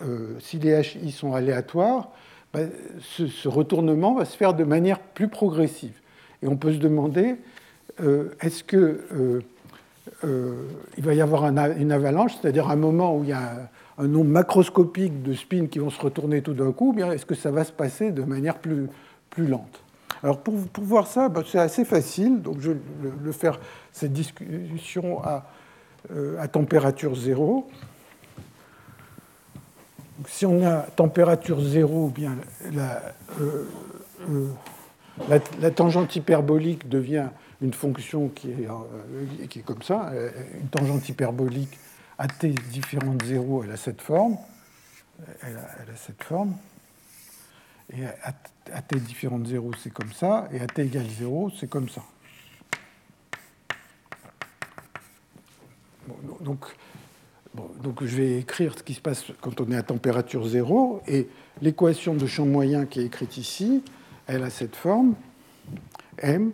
euh, 0.00 0.34
si 0.38 0.58
les 0.58 0.80
HI 0.80 1.10
sont 1.10 1.34
aléatoires, 1.34 2.10
ben, 2.52 2.70
ce, 3.00 3.48
retournement 3.48 4.14
va 4.14 4.24
se 4.24 4.36
faire 4.36 4.54
de 4.54 4.64
manière 4.64 5.00
plus 5.00 5.28
progressive. 5.28 5.94
Et 6.42 6.48
on 6.48 6.56
peut 6.56 6.72
se 6.72 6.78
demander, 6.78 7.36
euh, 8.00 8.30
est-ce 8.40 8.62
que 8.62 9.40
euh, 10.24 10.66
il 10.96 11.04
va 11.04 11.14
y 11.14 11.20
avoir 11.20 11.44
une 11.46 11.92
avalanche, 11.92 12.32
c'est-à-dire 12.40 12.68
un 12.68 12.76
moment 12.76 13.16
où 13.16 13.24
il 13.24 13.30
y 13.30 13.32
a 13.32 13.70
un, 13.98 14.06
nombre 14.06 14.30
macroscopique 14.30 15.22
de 15.22 15.34
spins 15.34 15.66
qui 15.66 15.78
vont 15.78 15.90
se 15.90 16.00
retourner 16.00 16.42
tout 16.42 16.54
d'un 16.54 16.72
coup, 16.72 16.92
bien 16.92 17.12
est-ce 17.12 17.26
que 17.26 17.34
ça 17.34 17.50
va 17.50 17.64
se 17.64 17.72
passer 17.72 18.10
de 18.10 18.22
manière 18.22 18.58
plus, 18.58 18.88
lente? 19.36 19.82
Alors 20.22 20.40
pour, 20.40 20.54
voir 20.78 21.06
ça, 21.06 21.28
ben, 21.28 21.44
c'est 21.46 21.60
assez 21.60 21.84
facile. 21.84 22.42
Donc 22.42 22.56
je 22.60 22.72
vais 22.72 22.78
le, 23.22 23.32
faire 23.32 23.60
cette 23.92 24.12
discussion 24.12 25.22
à, 25.22 25.46
euh, 26.12 26.44
température 26.48 27.14
zéro. 27.14 27.68
si 30.26 30.44
on 30.46 30.66
a 30.66 30.80
température 30.96 31.60
zéro, 31.60 32.08
bien 32.08 32.36
la, 32.72 33.14
euh, 35.20 35.34
euh, 35.34 35.38
la, 35.60 35.70
tangente 35.70 36.16
hyperbolique 36.16 36.88
devient 36.88 37.28
une 37.60 37.72
fonction 37.72 38.28
qui 38.28 38.50
est, 38.50 38.68
est 39.58 39.62
comme 39.62 39.82
ça, 39.82 40.12
une 40.60 40.68
tangente 40.68 41.08
hyperbolique 41.08 41.76
à 42.18 42.26
t 42.26 42.50
différent 42.70 43.14
de 43.14 43.24
zéro, 43.24 43.62
elle 43.62 43.70
a 43.70 43.76
cette 43.76 44.00
forme. 44.00 44.36
Elle 45.42 45.56
a, 45.56 45.96
cette 45.96 46.22
forme. 46.22 46.56
Et 47.92 48.04
à, 48.72 48.82
t 48.82 49.00
différent 49.00 49.38
de 49.38 49.46
0, 49.46 49.72
c'est 49.82 49.92
comme 49.92 50.12
ça, 50.12 50.48
et 50.52 50.60
à 50.60 50.66
t 50.66 50.82
égale 50.82 51.06
0, 51.18 51.50
c'est 51.58 51.68
comme 51.68 51.88
ça. 51.88 52.02
donc, 56.40 56.64
donc 57.82 58.04
je 58.04 58.16
vais 58.16 58.38
écrire 58.38 58.76
ce 58.76 58.82
qui 58.82 58.94
se 58.94 59.00
passe 59.00 59.24
quand 59.40 59.60
on 59.60 59.70
est 59.70 59.76
à 59.76 59.82
température 59.82 60.46
0, 60.46 61.02
et 61.06 61.28
l'équation 61.62 62.14
de 62.14 62.26
champ 62.26 62.46
moyen 62.46 62.86
qui 62.86 63.00
est 63.00 63.04
écrite 63.06 63.36
ici, 63.36 63.82
elle 64.28 64.44
a 64.44 64.50
cette 64.50 64.76
forme, 64.76 65.14
m 66.18 66.52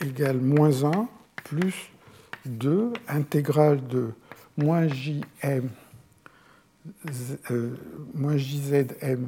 égale 0.00 0.38
moins 0.38 0.84
1 0.84 1.08
plus 1.44 1.90
2 2.46 2.92
intégrale 3.08 3.86
de 3.86 4.12
moins 4.56 4.86
jm 4.88 5.68
euh, 7.50 7.76
moins 8.14 8.36
jzm 8.36 9.26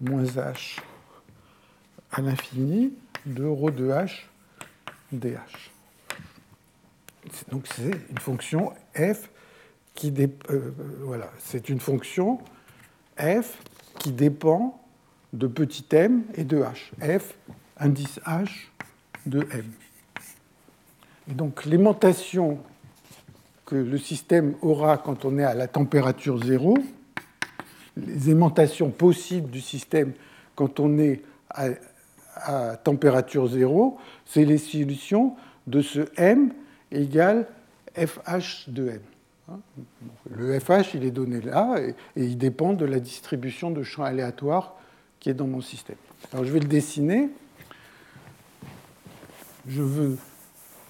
moins 0.00 0.24
h 0.24 0.78
à 2.10 2.20
l'infini 2.20 2.94
de 3.26 3.44
rho 3.44 3.70
de 3.70 3.88
h 3.90 4.24
dh. 5.12 5.36
Donc 7.50 7.66
c'est 7.74 7.92
une 8.10 8.18
fonction 8.18 8.72
f 8.94 9.30
qui 9.94 10.10
dépend 10.10 10.52
euh, 10.52 10.72
voilà, 11.02 11.30
c'est 11.38 11.68
une 11.68 11.80
fonction 11.80 12.40
f 13.18 13.58
qui 13.98 14.12
dépend 14.12 14.83
de 15.34 15.48
petit 15.48 15.84
m 15.90 16.22
et 16.34 16.44
de 16.44 16.62
h. 16.62 17.18
f 17.18 17.34
indice 17.76 18.20
h 18.24 18.48
de 19.26 19.40
m. 19.50 19.64
Et 21.28 21.34
donc 21.34 21.64
l'aimantation 21.64 22.58
que 23.66 23.74
le 23.74 23.98
système 23.98 24.54
aura 24.62 24.96
quand 24.96 25.24
on 25.24 25.38
est 25.38 25.44
à 25.44 25.54
la 25.54 25.66
température 25.66 26.42
zéro, 26.42 26.78
les 27.96 28.30
aimantations 28.30 28.90
possibles 28.90 29.50
du 29.50 29.60
système 29.60 30.12
quand 30.54 30.78
on 30.80 30.98
est 30.98 31.22
à, 31.50 32.76
température 32.76 33.48
zéro, 33.48 33.96
c'est 34.26 34.44
les 34.44 34.58
solutions 34.58 35.36
de 35.66 35.80
ce 35.80 36.00
m 36.16 36.52
égale 36.90 37.46
fh 37.96 38.68
de 38.68 38.88
m. 38.88 39.00
Le 40.30 40.58
fh, 40.58 40.94
il 40.94 41.04
est 41.04 41.10
donné 41.10 41.40
là 41.40 41.76
et, 41.78 41.94
il 42.16 42.38
dépend 42.38 42.72
de 42.72 42.84
la 42.84 43.00
distribution 43.00 43.70
de 43.70 43.82
champs 43.82 44.04
aléatoires 44.04 44.74
qui 45.24 45.30
est 45.30 45.34
dans 45.34 45.46
mon 45.46 45.62
système. 45.62 45.96
Alors 46.34 46.44
je 46.44 46.52
vais 46.52 46.60
le 46.60 46.68
dessiner. 46.68 47.30
Je 49.66 49.80
veux 49.80 50.18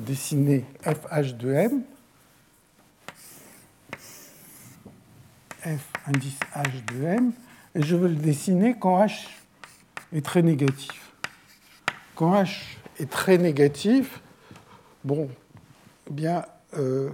dessiner 0.00 0.64
fh 0.82 1.34
de 1.34 1.52
m. 1.52 1.84
f 5.62 5.92
indice 6.06 6.40
h 6.52 6.84
de 6.86 7.04
m, 7.04 7.32
et 7.76 7.82
je 7.82 7.94
veux 7.94 8.08
le 8.08 8.16
dessiner 8.16 8.74
quand 8.76 9.00
h 9.04 9.28
est 10.12 10.24
très 10.24 10.42
négatif. 10.42 11.12
Quand 12.16 12.34
h 12.34 12.76
est 12.98 13.08
très 13.08 13.38
négatif, 13.38 14.20
bon, 15.04 15.30
eh 16.10 16.12
bien, 16.12 16.44
euh, 16.76 17.08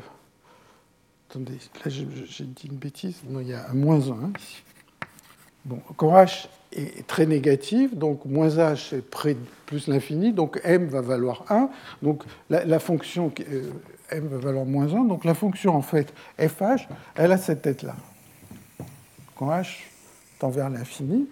attendez, 1.29 1.59
là 1.85 1.91
j'ai 1.91 2.45
dit 2.45 2.69
une 2.69 2.79
bêtise, 2.79 3.21
non, 3.29 3.41
il 3.41 3.49
y 3.49 3.53
a 3.53 3.69
un 3.69 3.75
moins 3.75 4.11
1 4.11 4.33
ici. 4.39 4.63
Bon, 5.67 5.83
quand 5.99 6.15
h 6.15 6.49
est 6.73 7.07
très 7.07 7.27
négatif, 7.27 7.95
donc 7.95 8.25
moins 8.25 8.49
h 8.49 8.95
est 8.95 9.03
près 9.03 9.35
de 9.35 9.41
plus 9.67 9.89
l'infini, 9.89 10.33
donc 10.33 10.61
m 10.65 10.87
va 10.87 11.01
valoir 11.01 11.45
1, 11.49 11.69
donc 12.03 12.23
la, 12.49 12.79
fonction 12.79 13.33
euh, 13.41 13.63
m 14.11 14.29
va 14.29 14.39
valoir 14.39 14.65
moins 14.65 14.95
1, 14.95 15.05
donc 15.05 15.25
la 15.25 15.35
fonction 15.35 15.75
en 15.75 15.83
fait 15.83 16.13
fh, 16.39 16.87
elle 17.17 17.33
a 17.33 17.39
cette 17.39 17.63
tête-là. 17.63 17.97
quand 19.37 19.51
h 19.51 19.67
tend 20.39 20.51
vers 20.51 20.71
l'infini, 20.71 21.29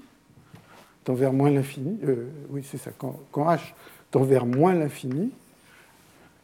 tend 1.04 1.14
vers 1.14 1.32
moins 1.32 1.50
l'infini, 1.50 1.98
euh, 2.04 2.28
oui 2.50 2.66
c'est 2.68 2.78
ça, 2.78 2.90
quand, 2.98 3.16
h 3.36 3.60
tend 4.10 4.24
vers 4.24 4.44
moins 4.44 4.74
l'infini, 4.74 5.30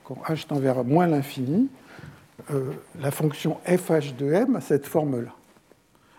quand 0.05 0.19
h 0.29 0.47
tend 0.47 0.59
vers 0.59 0.85
moins 0.85 1.07
l'infini, 1.07 1.69
euh, 2.53 2.73
la 3.01 3.11
fonction 3.11 3.59
fh 3.65 4.15
de 4.17 4.33
m 4.33 4.57
a 4.57 4.61
cette 4.61 4.87
forme-là. 4.87 5.33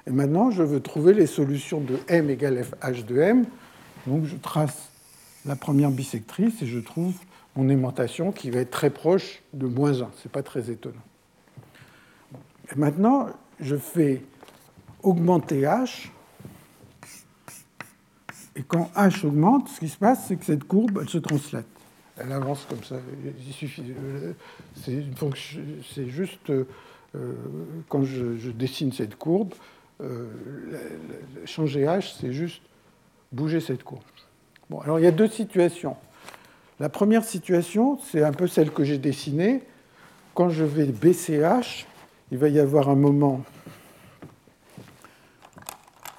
Et 0.08 0.12
maintenant, 0.12 0.52
je 0.52 0.64
veux 0.64 0.80
trouver 0.80 1.14
les 1.14 1.26
solutions 1.26 1.82
de 1.82 1.98
m 2.08 2.30
égale 2.30 2.64
fh 2.64 3.06
de 3.06 3.18
m. 3.18 3.46
Donc 4.06 4.26
je 4.26 4.36
trace 4.36 4.90
la 5.46 5.56
première 5.56 5.92
bisectrice 5.92 6.62
et 6.62 6.68
je 6.68 6.80
trouve 6.80 7.14
mon 7.56 7.70
aimantation 7.70 8.32
qui 8.32 8.52
va 8.52 8.60
être 8.60 8.72
très 8.72 8.90
proche 8.90 9.42
de 9.54 9.66
moins 9.66 9.94
1. 9.94 9.96
Ce 9.96 10.02
n'est 10.02 10.32
pas 10.32 10.44
très 10.44 10.70
étonnant. 10.70 11.02
Et 12.72 12.76
maintenant, 12.76 13.28
je 13.60 13.76
fais 13.76 14.22
augmenter 15.04 15.62
h. 15.62 16.10
Et 18.56 18.64
quand 18.64 18.92
h 18.96 19.26
augmente, 19.26 19.70
ce 19.70 19.80
qui 19.80 19.90
se 19.90 19.98
passe, 19.98 20.28
c'est 20.28 20.38
que 20.38 20.46
cette 20.46 20.64
courbe, 20.64 21.00
elle 21.02 21.10
se 21.10 21.18
translate. 21.18 21.66
Elle 22.18 22.32
avance 22.32 22.66
comme 22.70 22.84
ça. 22.84 22.96
Il 23.46 23.54
suffit. 23.54 23.84
Euh, 23.90 24.34
c'est 24.76 26.08
juste 26.08 26.50
euh, 27.16 27.34
quand 27.90 28.04
je, 28.04 28.50
dessine 28.52 28.92
cette 28.92 29.16
courbe, 29.16 29.54
euh, 30.02 30.28
changer 31.46 31.86
h, 31.86 32.16
c'est 32.20 32.34
juste 32.34 32.62
bouger 33.32 33.60
cette 33.60 33.84
courbe. 33.84 34.04
Bon, 34.70 34.80
alors 34.80 35.00
il 35.00 35.04
y 35.04 35.08
a 35.08 35.12
deux 35.12 35.28
situations. 35.28 35.96
La 36.80 36.90
première 36.90 37.24
situation, 37.24 38.00
c'est 38.00 38.24
un 38.24 38.34
peu 38.34 38.48
celle 38.48 38.72
que 38.72 38.84
j'ai 38.84 38.98
dessinée. 38.98 39.64
Quand 40.34 40.50
je 40.50 40.66
vais 40.66 40.86
baisser 40.86 41.40
h, 41.40 41.86
il 42.32 42.38
va 42.38 42.50
y 42.50 42.60
avoir 42.60 42.90
un 42.90 42.96
moment, 42.96 43.44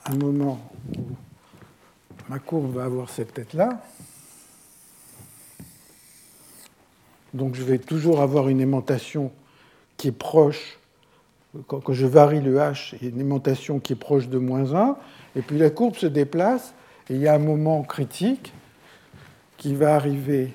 un 0.07 0.17
moment 0.17 0.59
où 0.97 1.03
ma 2.29 2.39
courbe 2.39 2.75
va 2.75 2.85
avoir 2.85 3.11
cette 3.11 3.35
tête-là. 3.35 3.83
Donc 7.35 7.55
je 7.55 7.63
vais 7.63 7.79
toujours 7.79 8.23
avoir 8.23 8.49
une 8.49 8.61
aimantation 8.61 9.31
qui 9.99 10.09
est 10.09 10.13
proche, 10.13 10.79
quand, 11.67 11.93
je 11.93 12.07
varie 12.07 12.41
le 12.41 12.57
h, 12.57 12.95
il 13.01 13.05
y 13.05 13.07
a 13.07 13.11
une 13.11 13.21
aimantation 13.21 13.79
qui 13.81 13.93
est 13.93 13.97
proche 13.97 14.29
de 14.29 14.39
moins 14.39 14.75
1, 14.75 14.97
et 15.37 15.43
puis 15.43 15.59
la 15.59 15.71
courbe 15.71 15.97
se 15.97 16.07
déplace, 16.07 16.75
et 17.09 17.15
il 17.15 17.21
y 17.21 17.29
a 17.29 17.35
un 17.35 17.39
moment 17.39 17.83
critique 17.83 18.53
qui 19.57 19.75
va 19.75 19.95
arriver 19.95 20.53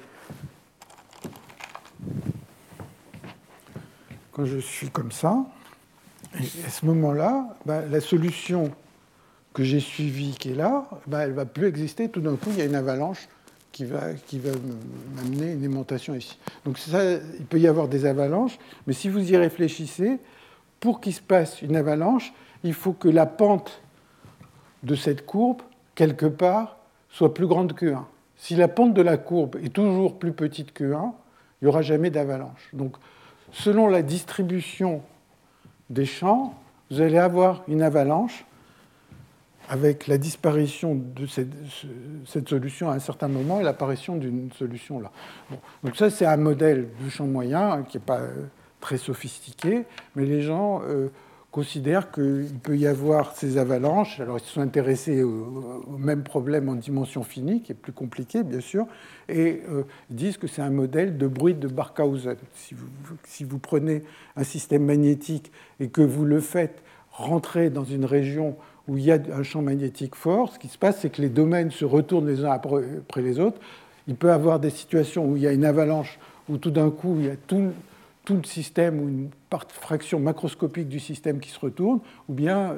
quand 4.32 4.46
je 4.46 4.58
suis 4.58 4.90
comme 4.90 5.12
ça. 5.12 5.46
Et 6.36 6.66
à 6.66 6.70
ce 6.70 6.86
moment-là, 6.86 7.56
bah, 7.66 7.82
la 7.90 8.00
solution 8.00 8.72
que 9.54 9.64
j'ai 9.64 9.80
suivie, 9.80 10.36
qui 10.40 10.52
est 10.52 10.56
là, 10.56 10.88
bah, 11.08 11.24
elle 11.24 11.32
ne 11.32 11.36
va 11.36 11.46
plus 11.46 11.68
exister. 11.68 12.10
Tout 12.10 12.22
d'un 12.22 12.36
coup, 12.36 12.50
il 12.52 12.60
y 12.60 12.62
a 12.62 12.66
une 12.66 12.76
avalanche 12.76 13.28
qui 13.72 13.86
va, 13.86 14.14
qui 14.28 14.40
va 14.40 14.52
m'amener 15.16 15.54
une 15.54 15.64
aimantation 15.64 16.16
ici. 16.16 16.38
Donc 16.66 16.78
ça, 16.78 17.14
il 17.14 17.46
peut 17.46 17.60
y 17.60 17.68
avoir 17.68 17.88
des 17.88 18.06
avalanches, 18.06 18.58
mais 18.88 18.94
si 18.94 19.10
vous 19.10 19.32
y 19.32 19.38
réfléchissez, 19.38 20.20
pour 20.82 21.00
qu'il 21.00 21.14
se 21.14 21.22
passe 21.22 21.62
une 21.62 21.78
avalanche, 21.78 22.34
il 22.66 22.74
faut 22.74 22.92
que 22.92 23.08
la 23.08 23.26
pente 23.26 23.82
de 24.84 24.96
cette 24.96 25.26
courbe, 25.26 25.62
quelque 25.96 26.26
part, 26.26 26.78
soit 27.10 27.34
plus 27.34 27.48
grande 27.48 27.74
que 27.74 27.94
1. 27.94 28.06
Si 28.36 28.56
la 28.56 28.68
pente 28.68 28.94
de 28.94 29.02
la 29.02 29.18
courbe 29.18 29.58
est 29.64 29.72
toujours 29.72 30.18
plus 30.18 30.34
petite 30.34 30.74
que 30.74 30.84
1, 30.84 31.14
il 31.62 31.66
n'y 31.66 31.68
aura 31.70 31.84
jamais 31.84 32.10
d'avalanche. 32.10 32.70
Donc, 32.74 32.98
selon 33.52 33.88
la 33.88 34.02
distribution 34.02 35.04
des 35.92 36.06
champs, 36.06 36.56
vous 36.90 37.00
allez 37.00 37.20
avoir 37.20 37.64
une 37.68 37.84
avalanche 37.84 38.46
avec 39.70 40.08
la 40.08 40.18
disparition 40.18 40.96
de 40.96 41.28
cette, 41.28 42.50
solution 42.50 42.90
à 42.90 42.96
un 42.96 43.00
certain 43.00 43.28
moment 43.28 43.60
et 43.60 43.64
l'apparition 43.64 44.18
d'une 44.18 44.52
solution 44.54 45.00
là. 45.00 45.12
Donc 45.84 45.96
ça, 45.96 46.10
c'est 46.10 46.26
un 46.26 46.38
modèle 46.38 46.90
du 47.00 47.12
champ 47.12 47.28
moyen 47.28 47.84
qui 47.84 47.98
n'est 47.98 48.04
pas 48.04 48.22
très 48.92 48.98
sophistiqué, 48.98 49.86
mais 50.18 50.26
les 50.26 50.42
gens 50.42 50.82
euh, 50.84 51.08
considèrent 51.50 52.12
qu'il 52.12 52.60
peut 52.62 52.78
y 52.78 52.88
avoir 52.88 53.34
ces 53.38 53.58
avalanches. 53.58 54.20
Alors 54.20 54.38
ils 54.38 54.44
se 54.44 54.52
sont 54.52 54.60
intéressés 54.60 55.24
au, 55.24 55.98
même 55.98 56.24
problème 56.24 56.68
en 56.68 56.76
dimension 56.76 57.24
finie, 57.24 57.62
qui 57.62 57.72
est 57.72 57.76
plus 57.76 57.94
compliqué 57.94 58.44
bien 58.44 58.60
sûr, 58.60 58.86
et 59.30 59.62
euh, 59.70 59.84
disent 60.10 60.36
que 60.36 60.48
c'est 60.48 60.62
un 60.62 60.72
modèle 60.72 61.18
de 61.18 61.26
bruit 61.26 61.54
de 61.54 61.70
Barkhausen. 61.70 62.36
Si 62.54 62.74
vous, 62.74 62.88
si 63.24 63.46
vous 63.46 63.60
prenez 63.60 64.04
un 64.36 64.44
système 64.44 64.84
magnétique 64.84 65.54
et 65.80 65.88
que 65.88 66.02
vous 66.02 66.26
le 66.26 66.42
faites 66.42 66.84
rentrer 67.14 67.70
dans 67.70 67.86
une 67.86 68.04
région 68.04 68.58
où 68.90 68.98
il 68.98 69.06
y 69.06 69.12
a 69.14 69.20
un 69.34 69.44
champ 69.44 69.62
magnétique 69.62 70.16
fort, 70.16 70.52
ce 70.52 70.60
qui 70.60 70.68
se 70.68 70.78
passe, 70.78 71.00
c'est 71.00 71.12
que 71.12 71.22
les 71.22 71.30
domaines 71.30 71.72
se 71.72 71.86
retournent 71.86 72.28
les 72.28 72.44
uns 72.44 72.52
après 72.52 73.22
les 73.22 73.40
autres. 73.40 73.62
Il 74.10 74.16
peut 74.16 74.28
y 74.28 74.32
avoir 74.32 74.60
des 74.60 74.70
situations 74.70 75.26
où 75.26 75.38
il 75.38 75.44
y 75.44 75.48
a 75.48 75.54
une 75.54 75.64
avalanche, 75.64 76.20
où 76.50 76.58
tout 76.58 76.72
d'un 76.72 76.90
coup, 76.90 77.16
il 77.20 77.28
y 77.28 77.30
a 77.30 77.38
tout, 77.48 77.72
tout, 78.26 78.36
le 78.36 78.44
système 78.44 79.00
ou 79.00 79.10
une 79.10 79.30
fraction 79.70 80.20
macroscopique 80.20 80.88
du 80.88 81.00
système 81.00 81.40
qui 81.40 81.50
se 81.50 81.60
retourne, 81.60 82.00
ou 82.30 82.34
bien, 82.34 82.72
euh, 82.72 82.78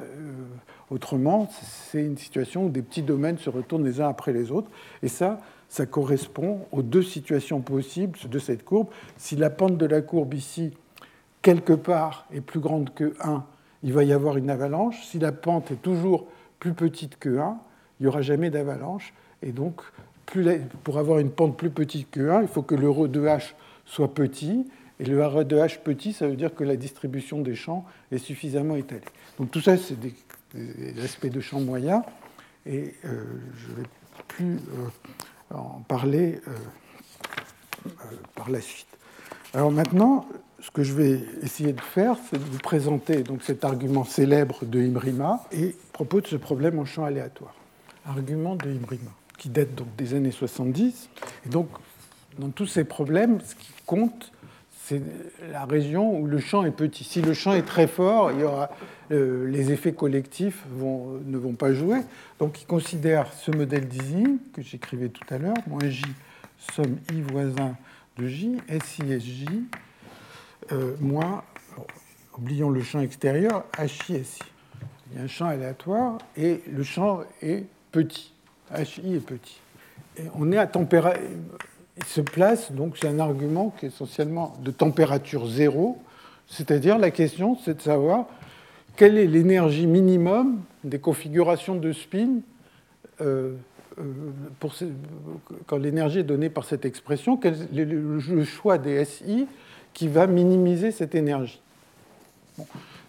autrement, 0.90 1.50
c'est 1.52 2.04
une 2.04 2.18
situation 2.18 2.66
où 2.66 2.70
des 2.70 2.82
petits 2.82 3.02
domaines 3.02 3.38
se 3.38 3.50
retournent 3.50 3.86
les 3.86 4.02
uns 4.02 4.10
après 4.10 4.34
les 4.34 4.52
autres. 4.52 4.70
Et 5.02 5.08
ça, 5.08 5.40
ça 5.70 5.86
correspond 5.86 6.62
aux 6.72 6.82
deux 6.82 7.02
situations 7.02 7.62
possibles 7.62 8.18
de 8.30 8.40
cette 8.40 8.64
courbe. 8.64 8.88
Si 9.18 9.36
la 9.36 9.50
pente 9.50 9.78
de 9.78 9.86
la 9.86 10.02
courbe 10.02 10.34
ici, 10.34 10.72
quelque 11.42 11.74
part, 11.74 12.26
est 12.34 12.42
plus 12.42 12.60
grande 12.60 12.94
que 12.94 13.14
1, 13.20 13.44
il 13.84 13.92
va 13.92 14.04
y 14.04 14.14
avoir 14.14 14.38
une 14.38 14.50
avalanche. 14.50 15.04
Si 15.06 15.20
la 15.20 15.32
pente 15.32 15.72
est 15.72 15.82
toujours 15.82 16.28
plus 16.60 16.74
petite 16.74 17.18
que 17.20 17.38
1, 17.38 17.58
il 18.00 18.04
n'y 18.04 18.08
aura 18.08 18.22
jamais 18.22 18.50
d'avalanche. 18.50 19.14
Et 19.42 19.52
donc, 19.52 19.82
pour 20.84 20.98
avoir 20.98 21.20
une 21.20 21.32
pente 21.32 21.58
plus 21.58 21.70
petite 21.70 22.10
que 22.10 22.30
1, 22.30 22.44
il 22.44 22.48
faut 22.48 22.62
que 22.62 22.76
le 22.76 22.90
rho 22.90 23.08
de 23.08 23.22
h 23.22 23.54
soit 23.86 24.14
petit. 24.14 24.66
Et 25.00 25.06
le 25.06 25.26
rho 25.26 25.44
de 25.44 25.58
h 25.58 25.80
petit, 25.80 26.14
ça 26.14 26.28
veut 26.28 26.36
dire 26.36 26.54
que 26.54 26.64
la 26.64 26.76
distribution 26.76 27.42
des 27.42 27.56
champs 27.56 27.86
est 28.12 28.20
suffisamment 28.20 28.76
étalée. 28.76 29.02
Donc 29.40 29.52
tout 29.52 29.62
ça, 29.62 29.78
c'est 29.78 30.00
des, 30.00 30.14
aspects 31.04 31.28
de 31.28 31.40
champ 31.40 31.60
moyen. 31.60 32.04
Et 32.66 32.94
euh, 33.06 33.24
je 33.58 33.72
ne 33.72 33.76
vais 33.78 33.88
plus 34.28 34.56
euh, 34.56 35.56
en 35.56 35.84
parler 35.88 36.40
euh, 36.48 37.92
par 38.36 38.50
la 38.50 38.62
suite. 38.62 38.88
Alors 39.54 39.72
maintenant, 39.72 40.28
ce 40.60 40.72
que 40.72 40.84
je 40.84 40.94
vais 40.94 41.20
essayer 41.42 41.74
de 41.74 41.82
faire, 41.82 42.16
c'est 42.30 42.38
de 42.38 42.44
vous 42.44 42.60
présenter 42.60 43.24
donc, 43.24 43.44
cet 43.44 43.66
argument 43.66 44.06
célèbre 44.06 44.66
de 44.66 44.80
Imrima 44.80 45.44
et 45.52 45.76
propos 45.92 46.22
de 46.22 46.28
ce 46.28 46.38
problème 46.38 46.80
en 46.80 46.86
champ 46.86 47.04
aléatoire. 47.04 47.54
Argument 48.06 48.56
de 48.56 48.70
Imrima, 48.70 49.12
qui 49.38 49.50
date 49.50 49.76
donc 49.76 49.94
des 49.98 50.14
années 50.14 50.32
70. 50.32 51.10
Et 51.46 51.50
donc, 51.50 51.68
dans 52.40 52.50
tous 52.50 52.66
ces 52.66 52.84
problèmes, 52.84 53.42
ce 53.42 53.56
qui 53.56 53.74
compte, 53.86 54.33
c'est 54.94 55.52
la 55.52 55.66
région 55.66 56.20
où 56.20 56.26
le 56.28 56.40
champ 56.40 56.64
est 56.64 56.72
petit. 56.72 57.04
Si 57.04 57.22
le 57.22 57.34
champ 57.34 57.54
est 57.54 57.64
très 57.64 57.88
fort, 57.88 58.32
il 58.32 58.42
y 58.42 58.44
aura, 58.44 58.70
euh, 59.12 59.48
les 59.48 59.72
effets 59.72 59.94
collectifs 59.94 60.64
vont, 60.72 61.20
ne 61.26 61.38
vont 61.38 61.54
pas 61.54 61.74
jouer. 61.74 62.00
Donc, 62.40 62.62
il 62.62 62.66
considère 62.66 63.32
ce 63.34 63.52
modèle 63.52 63.88
d'Ising 63.88 64.38
que 64.54 64.62
j'écrivais 64.62 65.10
tout 65.10 65.26
à 65.34 65.38
l'heure, 65.38 65.56
moins 65.68 65.88
J, 65.88 66.04
somme 66.74 66.98
I 67.12 67.22
voisin 67.22 67.76
de 68.18 68.28
J, 68.28 68.58
SI, 68.84 69.20
SJ, 69.20 69.46
euh, 70.72 70.96
moins, 71.00 71.44
oublions 72.38 72.70
le 72.70 72.82
champ 72.82 73.02
extérieur, 73.02 73.66
HI, 73.80 74.24
SI. 74.24 74.40
Il 75.12 75.18
y 75.18 75.22
a 75.22 75.24
un 75.24 75.28
champ 75.28 75.48
aléatoire 75.48 76.18
et 76.38 76.62
le 76.72 76.84
champ 76.84 77.22
est 77.42 77.66
petit. 77.92 78.34
HI 78.76 79.16
est 79.16 79.26
petit. 79.26 79.60
Et 80.18 80.24
on 80.36 80.52
est 80.52 80.58
à 80.58 80.68
température. 80.68 81.22
Il 81.98 82.06
se 82.06 82.22
place, 82.22 82.72
donc 82.72 82.98
c'est 83.00 83.08
un 83.08 83.20
argument 83.20 83.74
qui 83.78 83.86
est 83.86 83.90
essentiellement 83.90 84.54
de 84.62 84.72
température 84.72 85.48
zéro, 85.48 86.00
c'est-à-dire 86.48 86.98
la 86.98 87.12
question 87.12 87.58
c'est 87.64 87.76
de 87.76 87.82
savoir 87.82 88.26
quelle 88.96 89.18
est 89.18 89.28
l'énergie 89.28 89.86
minimum 89.86 90.62
des 90.84 91.00
configurations 91.00 91.76
de 91.76 91.92
spin 91.94 92.40
euh, 93.22 93.54
euh, 94.00 94.04
quand 95.68 95.78
l'énergie 95.78 96.20
est 96.20 96.24
donnée 96.24 96.50
par 96.50 96.66
cette 96.66 96.86
expression, 96.86 97.38
quel 97.38 97.54
est 97.54 97.86
le 97.86 98.44
choix 98.44 98.80
des 98.80 99.06
SI 99.06 99.48
qui 99.94 100.08
va 100.08 100.26
minimiser 100.26 100.92
cette 100.92 101.14
énergie. 101.14 101.62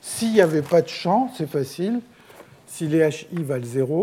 S'il 0.01 0.33
n'y 0.33 0.41
avait 0.41 0.63
pas 0.63 0.83
de 0.83 0.89
champ, 0.89 1.31
c'est 1.35 1.49
facile. 1.49 2.01
Si 2.67 2.87
les 2.87 3.09
HI 3.09 3.43
valent 3.43 3.65
0, 3.65 4.03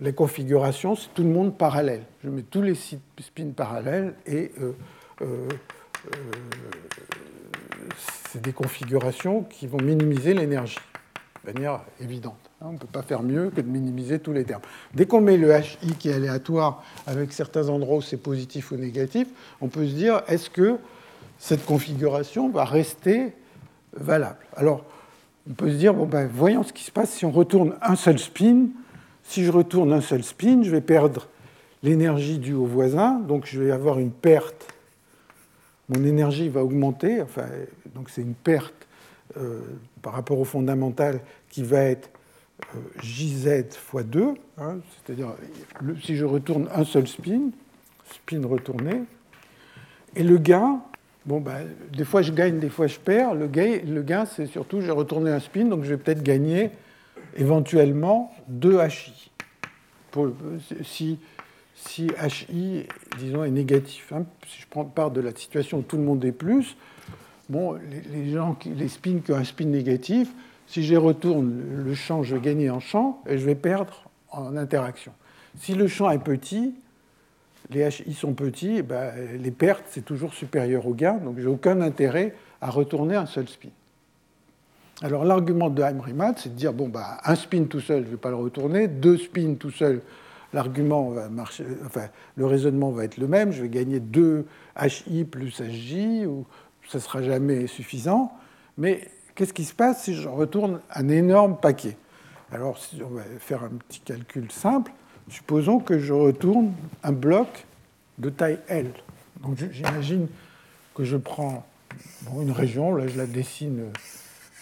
les 0.00 0.12
configurations, 0.12 0.96
c'est 0.96 1.12
tout 1.14 1.22
le 1.22 1.28
monde 1.28 1.56
parallèle. 1.56 2.02
Je 2.24 2.30
mets 2.30 2.42
tous 2.42 2.62
les 2.62 2.74
spins 2.74 3.50
parallèles 3.54 4.14
et 4.26 4.52
euh, 4.60 4.72
euh, 5.22 5.48
euh, 6.06 6.18
c'est 8.30 8.40
des 8.40 8.52
configurations 8.52 9.42
qui 9.42 9.66
vont 9.66 9.80
minimiser 9.80 10.32
l'énergie 10.32 10.78
de 11.44 11.52
manière 11.52 11.80
évidente. 12.00 12.38
Hein. 12.60 12.66
On 12.68 12.72
ne 12.72 12.78
peut 12.78 12.86
pas 12.86 13.02
faire 13.02 13.22
mieux 13.22 13.50
que 13.50 13.60
de 13.60 13.68
minimiser 13.68 14.18
tous 14.18 14.32
les 14.32 14.44
termes. 14.44 14.62
Dès 14.94 15.06
qu'on 15.06 15.20
met 15.20 15.36
le 15.36 15.54
HI 15.54 15.94
qui 15.98 16.08
est 16.08 16.14
aléatoire 16.14 16.82
avec 17.06 17.32
certains 17.32 17.68
endroits 17.68 17.98
où 17.98 18.02
c'est 18.02 18.16
positif 18.16 18.72
ou 18.72 18.76
négatif, 18.76 19.28
on 19.60 19.68
peut 19.68 19.86
se 19.86 19.92
dire 19.92 20.22
est-ce 20.28 20.48
que 20.48 20.78
cette 21.38 21.64
configuration 21.64 22.48
va 22.50 22.64
rester 22.64 23.32
valable? 23.92 24.46
Alors, 24.56 24.84
on 25.48 25.54
peut 25.54 25.70
se 25.70 25.76
dire, 25.76 25.94
bon 25.94 26.06
ben, 26.06 26.28
voyons 26.32 26.62
ce 26.62 26.72
qui 26.72 26.84
se 26.84 26.90
passe 26.90 27.10
si 27.10 27.24
on 27.24 27.30
retourne 27.30 27.74
un 27.82 27.96
seul 27.96 28.18
spin. 28.18 28.68
Si 29.24 29.44
je 29.44 29.50
retourne 29.50 29.92
un 29.92 30.00
seul 30.00 30.22
spin, 30.22 30.62
je 30.62 30.70
vais 30.70 30.80
perdre 30.80 31.28
l'énergie 31.82 32.38
due 32.38 32.54
au 32.54 32.66
voisin, 32.66 33.20
donc 33.20 33.46
je 33.46 33.60
vais 33.60 33.70
avoir 33.70 33.98
une 33.98 34.10
perte. 34.10 34.74
Mon 35.88 36.04
énergie 36.04 36.48
va 36.48 36.62
augmenter, 36.62 37.22
enfin, 37.22 37.46
donc 37.94 38.10
c'est 38.10 38.22
une 38.22 38.34
perte 38.34 38.74
euh, 39.36 39.60
par 40.02 40.12
rapport 40.12 40.38
au 40.38 40.44
fondamental 40.44 41.20
qui 41.48 41.62
va 41.62 41.82
être 41.82 42.10
euh, 42.74 42.78
JZ 43.02 43.76
fois 43.76 44.02
2, 44.02 44.34
hein, 44.58 44.78
c'est-à-dire 45.04 45.28
si 46.02 46.16
je 46.16 46.24
retourne 46.24 46.68
un 46.74 46.84
seul 46.84 47.08
spin, 47.08 47.50
spin 48.12 48.46
retourné, 48.46 49.02
et 50.16 50.22
le 50.22 50.38
gain, 50.38 50.80
bon, 51.24 51.40
ben, 51.40 51.66
des 51.96 52.04
fois 52.04 52.22
je 52.22 52.32
gagne, 52.32 52.58
des 52.58 52.68
fois 52.68 52.86
je 52.86 52.98
perds. 52.98 53.34
Le 53.34 53.46
gain, 53.46 53.78
le 53.86 54.02
gain 54.02 54.24
c'est 54.26 54.46
surtout 54.46 54.80
j'ai 54.80 54.90
retourné 54.90 55.30
un 55.30 55.40
spin, 55.40 55.64
donc 55.66 55.84
je 55.84 55.90
vais 55.90 55.96
peut-être 55.96 56.22
gagner 56.22 56.70
éventuellement 57.36 58.32
2 58.48 58.78
HI. 58.80 59.30
Si, 60.82 61.18
si 61.74 62.10
HI, 62.22 62.86
disons, 63.18 63.44
est 63.44 63.50
négatif. 63.50 64.12
Hein. 64.12 64.24
Si 64.46 64.62
je 64.62 64.66
prends 64.68 64.84
part 64.84 65.10
de 65.10 65.20
la 65.20 65.34
situation 65.34 65.78
où 65.78 65.82
tout 65.82 65.96
le 65.96 66.02
monde 66.02 66.24
est 66.24 66.32
plus, 66.32 66.76
bon, 67.48 67.78
les, 68.12 68.32
gens, 68.32 68.56
les 68.64 68.88
spins 68.88 69.20
qui 69.24 69.32
ont 69.32 69.36
un 69.36 69.44
spin 69.44 69.66
négatif, 69.66 70.28
si 70.66 70.84
je 70.84 70.94
retourne 70.94 71.84
le 71.84 71.94
champ, 71.94 72.22
je 72.22 72.36
vais 72.36 72.40
gagner 72.40 72.70
en 72.70 72.80
champ 72.80 73.22
et 73.28 73.38
je 73.38 73.44
vais 73.44 73.54
perdre 73.54 74.10
en 74.30 74.56
interaction. 74.56 75.12
Si 75.58 75.74
le 75.74 75.88
champ 75.88 76.10
est 76.10 76.22
petit, 76.22 76.74
les 77.70 77.88
HI 77.88 78.14
sont 78.14 78.34
petits, 78.34 78.82
ben, 78.82 79.12
les 79.38 79.50
pertes, 79.50 79.84
c'est 79.88 80.04
toujours 80.04 80.34
supérieur 80.34 80.86
au 80.86 80.94
gain, 80.94 81.14
donc 81.14 81.38
j'ai 81.38 81.46
aucun 81.46 81.80
intérêt 81.80 82.34
à 82.60 82.70
retourner 82.70 83.16
un 83.16 83.26
seul 83.26 83.48
spin. 83.48 83.70
Alors 85.02 85.24
l'argument 85.24 85.70
de 85.70 85.82
Heimrimat, 85.82 86.34
c'est 86.36 86.50
de 86.50 86.54
dire, 86.54 86.74
bon, 86.74 86.88
bah, 86.88 87.18
un 87.24 87.34
spin 87.34 87.64
tout 87.64 87.80
seul, 87.80 88.02
je 88.02 88.06
ne 88.06 88.10
vais 88.12 88.16
pas 88.18 88.28
le 88.28 88.36
retourner, 88.36 88.86
deux 88.86 89.16
spins 89.16 89.54
tout 89.54 89.70
seul, 89.70 90.02
l'argument 90.52 91.08
va 91.10 91.30
marcher, 91.30 91.64
enfin, 91.86 92.08
le 92.36 92.44
raisonnement 92.44 92.90
va 92.90 93.04
être 93.04 93.16
le 93.16 93.26
même, 93.26 93.50
je 93.50 93.62
vais 93.62 93.70
gagner 93.70 93.98
2 93.98 94.44
HI 94.82 95.24
plus 95.24 95.62
HJ, 95.62 96.26
ou 96.26 96.44
ça 96.88 97.00
sera 97.00 97.22
jamais 97.22 97.66
suffisant, 97.66 98.32
mais 98.76 99.08
qu'est-ce 99.34 99.54
qui 99.54 99.64
se 99.64 99.72
passe 99.72 100.04
si 100.04 100.14
je 100.14 100.28
retourne 100.28 100.80
un 100.94 101.08
énorme 101.08 101.56
paquet? 101.56 101.96
Alors, 102.52 102.76
si 102.76 103.00
on 103.02 103.14
va 103.14 103.22
faire 103.38 103.64
un 103.64 103.70
petit 103.88 104.00
calcul 104.00 104.52
simple, 104.52 104.92
supposons 105.30 105.78
que 105.78 105.98
je 105.98 106.12
retourne 106.12 106.72
un 107.04 107.12
bloc 107.12 107.64
de 108.18 108.28
taille 108.28 108.58
L. 108.68 108.90
Donc 109.42 109.56
j'imagine 109.72 110.26
que 110.94 111.04
je 111.04 111.16
prends 111.16 111.64
une 112.38 112.50
région, 112.50 112.94
là 112.94 113.06
je 113.08 113.16
la 113.16 113.26
dessine 113.26 113.84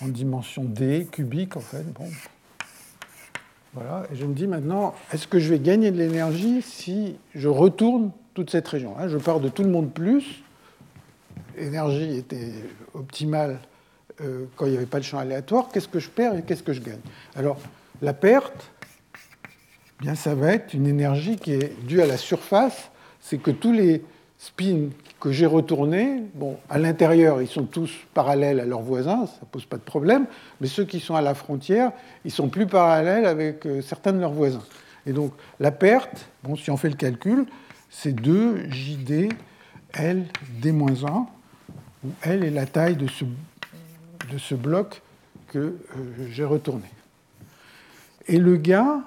en 0.03 0.09
dimension 0.09 0.65
D, 0.65 1.07
cubique 1.11 1.57
en 1.57 1.61
fait. 1.61 1.85
Bon. 1.93 2.09
Voilà, 3.75 4.07
et 4.13 4.17
je 4.17 4.25
me 4.25 4.35
dis 4.35 4.47
maintenant, 4.47 4.95
est-ce 5.13 5.27
que 5.27 5.39
je 5.39 5.51
vais 5.51 5.59
gagner 5.59 5.91
de 5.91 5.99
l'énergie 5.99 6.63
si 6.63 7.17
je 7.35 7.49
retourne 7.49 8.11
toute 8.35 8.51
cette 8.51 8.67
région 8.67 8.97
hein? 8.99 9.09
Je 9.09 9.19
pars 9.19 9.41
de 9.41 9.49
tout 9.49 9.63
le 9.63 9.71
monde 9.71 9.93
plus, 9.93 10.43
l'énergie 11.57 12.17
était 12.17 12.53
optimale 12.95 13.61
euh, 14.21 14.47
quand 14.57 14.67
il 14.67 14.73
n'y 14.73 14.77
avait 14.77 14.87
pas 14.87 14.99
de 14.99 15.05
champ 15.05 15.19
aléatoire, 15.19 15.69
qu'est-ce 15.73 15.89
que 15.89 16.01
je 16.01 16.09
perds 16.09 16.37
et 16.37 16.43
qu'est-ce 16.43 16.63
que 16.63 16.73
je 16.73 16.81
gagne? 16.81 17.01
Alors, 17.37 17.59
la 18.01 18.15
perte, 18.15 18.71
eh 20.01 20.05
bien, 20.05 20.15
ça 20.15 20.35
va 20.35 20.53
être 20.53 20.75
une 20.75 20.87
énergie 20.87 21.37
qui 21.37 21.53
est 21.53 21.85
due 21.85 22.01
à 22.01 22.07
la 22.07 22.17
surface, 22.17 22.91
c'est 23.21 23.39
que 23.39 23.51
tous 23.51 23.73
les 23.73 24.03
spins 24.39 24.89
que 25.21 25.33
j'ai 25.33 25.47
retournés, 25.47 26.23
bon, 26.35 26.57
à 26.71 26.79
l'intérieur, 26.79 27.43
ils 27.43 27.49
sont 27.49 27.65
tous 27.65 27.91
parallèles 28.15 28.61
à 28.61 28.65
leurs 28.65 28.83
voisins, 28.83 29.27
ça 29.27 29.41
ne 29.43 29.47
pose 29.47 29.65
pas 29.65 29.77
de 29.77 29.83
problème, 29.83 30.27
mais 30.61 30.69
ceux 30.69 30.85
qui 30.85 31.01
sont 31.01 31.17
à 31.17 31.23
la 31.23 31.35
frontière, 31.35 31.91
ils 32.25 32.31
sont 32.31 32.49
plus 32.49 32.67
parallèles 32.67 33.27
avec 33.27 33.67
euh, 33.67 33.83
certains 33.83 34.13
de 34.13 34.21
leurs 34.21 34.33
voisins. 34.33 34.63
Et 35.07 35.13
donc, 35.13 35.33
la 35.59 35.73
perte, 35.73 36.29
bon, 36.45 36.55
si 36.55 36.71
on 36.71 36.77
fait 36.77 36.91
le 36.91 36.97
calcul, 36.97 37.47
c'est 37.91 38.13
2 38.13 38.71
JD 38.71 39.33
L 39.95 40.27
D-1, 40.61 41.27
où 42.05 42.09
L 42.23 42.45
est 42.45 42.51
la 42.51 42.67
taille 42.67 42.97
de 42.97 43.09
ce, 43.09 43.25
de 43.25 44.39
ce 44.39 44.55
bloc 44.55 45.03
que 45.49 45.59
euh, 45.59 45.77
j'ai 46.31 46.45
retourné. 46.45 46.85
Et 48.29 48.39
le 48.39 48.57
gain, 48.57 49.03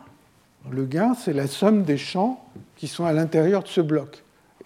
le 0.69 0.85
gain, 0.85 1.13
c'est 1.13 1.33
la 1.33 1.47
somme 1.47 1.83
des 1.83 1.97
champs 1.97 2.43
qui 2.75 2.87
sont 2.87 3.05
à 3.05 3.13
l'intérieur 3.13 3.63
de 3.63 3.67
ce 3.67 3.81
bloc. 3.81 4.23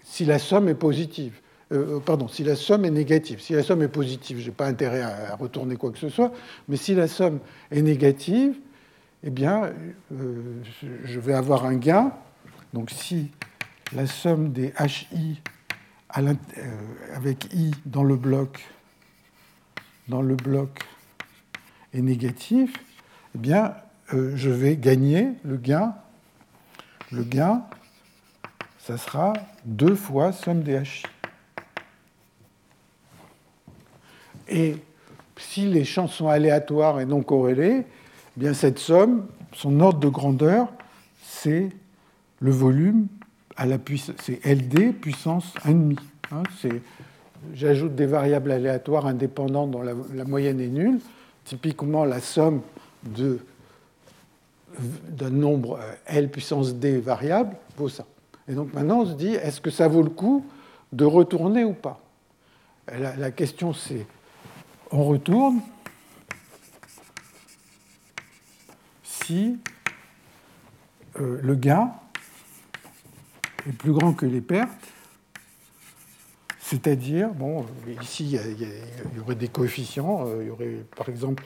Si 0.08 0.24
la 0.24 0.38
somme 0.38 0.68
est 0.68 0.76
positive, 0.76 1.40
euh, 1.72 1.96
euh, 1.96 2.00
pardon, 2.00 2.28
si 2.28 2.44
la 2.44 2.54
somme 2.54 2.84
est 2.84 2.90
négative. 2.90 3.40
Si 3.40 3.54
la 3.54 3.64
somme 3.64 3.82
est 3.82 3.88
positive, 3.88 4.38
je 4.38 4.46
n'ai 4.46 4.52
pas 4.52 4.66
intérêt 4.66 5.02
à, 5.02 5.34
retourner 5.34 5.74
quoi 5.74 5.90
que 5.90 5.98
ce 5.98 6.08
soit, 6.08 6.32
mais 6.68 6.76
si 6.76 6.94
la 6.94 7.08
somme 7.08 7.40
est 7.72 7.82
négative, 7.82 8.54
eh 9.24 9.30
bien, 9.30 9.72
euh, 10.12 10.62
je 11.04 11.20
vais 11.20 11.34
avoir 11.34 11.66
un 11.66 11.74
gain. 11.74 12.12
Donc 12.72 12.90
si 12.90 13.32
la 13.94 14.06
somme 14.06 14.52
des 14.52 14.72
HI 14.78 15.42
avec 17.12 17.52
I 17.52 17.72
dans 17.84 18.04
le 18.04 18.14
bloc, 18.14 18.64
dans 20.06 20.22
le 20.22 20.36
bloc 20.36 20.84
est 21.92 22.00
négatif, 22.00 22.72
eh 23.34 23.38
bien, 23.38 23.74
je 24.12 24.50
vais 24.50 24.76
gagner 24.76 25.32
le 25.42 25.56
gain. 25.56 25.96
Le 27.10 27.24
gain, 27.24 27.64
ça 28.86 28.96
sera 28.98 29.32
deux 29.64 29.96
fois 29.96 30.30
somme 30.30 30.62
des. 30.62 30.80
Et 34.48 34.76
si 35.36 35.66
les 35.66 35.84
champs 35.84 36.06
sont 36.06 36.28
aléatoires 36.28 37.00
et 37.00 37.04
non 37.04 37.22
corrélés, 37.22 37.84
eh 37.84 37.84
bien 38.36 38.54
cette 38.54 38.78
somme, 38.78 39.26
son 39.52 39.80
ordre 39.80 39.98
de 39.98 40.08
grandeur, 40.08 40.68
c'est 41.24 41.70
le 42.38 42.50
volume 42.52 43.08
à 43.56 43.66
la 43.66 43.78
puissance, 43.78 44.14
c'est 44.22 44.44
LD 44.46 44.92
puissance 45.00 45.52
1,5. 45.64 45.98
Hein, 46.30 46.42
J'ajoute 47.54 47.96
des 47.96 48.06
variables 48.06 48.52
aléatoires 48.52 49.06
indépendantes 49.06 49.72
dont 49.72 49.82
la 49.82 50.24
moyenne 50.24 50.60
est 50.60 50.68
nulle. 50.68 51.00
Typiquement, 51.44 52.04
la 52.04 52.20
somme 52.20 52.62
d'un 55.08 55.30
nombre 55.30 55.80
L 56.06 56.30
puissance 56.30 56.74
D 56.74 56.98
variable 56.98 57.56
vaut 57.76 57.88
ça. 57.88 58.04
Et 58.48 58.54
donc 58.54 58.72
maintenant, 58.74 59.00
on 59.00 59.06
se 59.06 59.14
dit, 59.14 59.34
est-ce 59.34 59.60
que 59.60 59.70
ça 59.70 59.88
vaut 59.88 60.02
le 60.02 60.10
coup 60.10 60.46
de 60.92 61.04
retourner 61.04 61.64
ou 61.64 61.72
pas? 61.72 62.00
La, 62.88 63.30
question, 63.32 63.72
c'est, 63.72 64.06
on 64.92 65.04
retourne 65.04 65.60
si 69.02 69.58
euh, 71.18 71.40
le 71.42 71.54
gain 71.56 71.92
est 73.68 73.72
plus 73.72 73.92
grand 73.92 74.12
que 74.12 74.24
les 74.24 74.40
pertes, 74.40 74.70
c'est-à-dire, 76.60 77.28
bon, 77.28 77.64
ici, 78.02 78.38
il 78.42 79.16
y, 79.16 79.20
aurait 79.20 79.36
des 79.36 79.46
coefficients, 79.46 80.26
euh, 80.26 80.42
il 80.42 80.48
y 80.48 80.50
aurait 80.50 80.84
par 80.96 81.08
exemple 81.08 81.44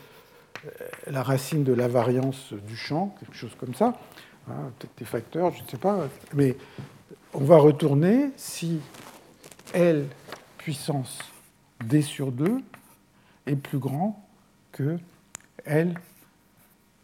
euh, 0.64 0.70
la 1.08 1.22
racine 1.22 1.62
de 1.62 1.74
la 1.74 1.88
variance 1.88 2.54
du 2.54 2.74
champ, 2.74 3.14
quelque 3.20 3.36
chose 3.36 3.54
comme 3.58 3.74
ça, 3.74 3.98
hein, 4.48 4.70
peut-être 4.78 4.98
des 4.98 5.04
facteurs, 5.04 5.52
je 5.52 5.62
ne 5.62 5.68
sais 5.68 5.76
pas, 5.76 6.08
mais 6.34 6.56
on 7.34 7.44
va 7.44 7.58
retourner 7.58 8.30
si 8.36 8.80
L 9.72 10.06
puissance 10.58 11.18
D 11.84 12.02
sur 12.02 12.32
2 12.32 12.60
est 13.46 13.56
plus 13.56 13.78
grand 13.78 14.24
que 14.72 14.98
L 15.64 15.94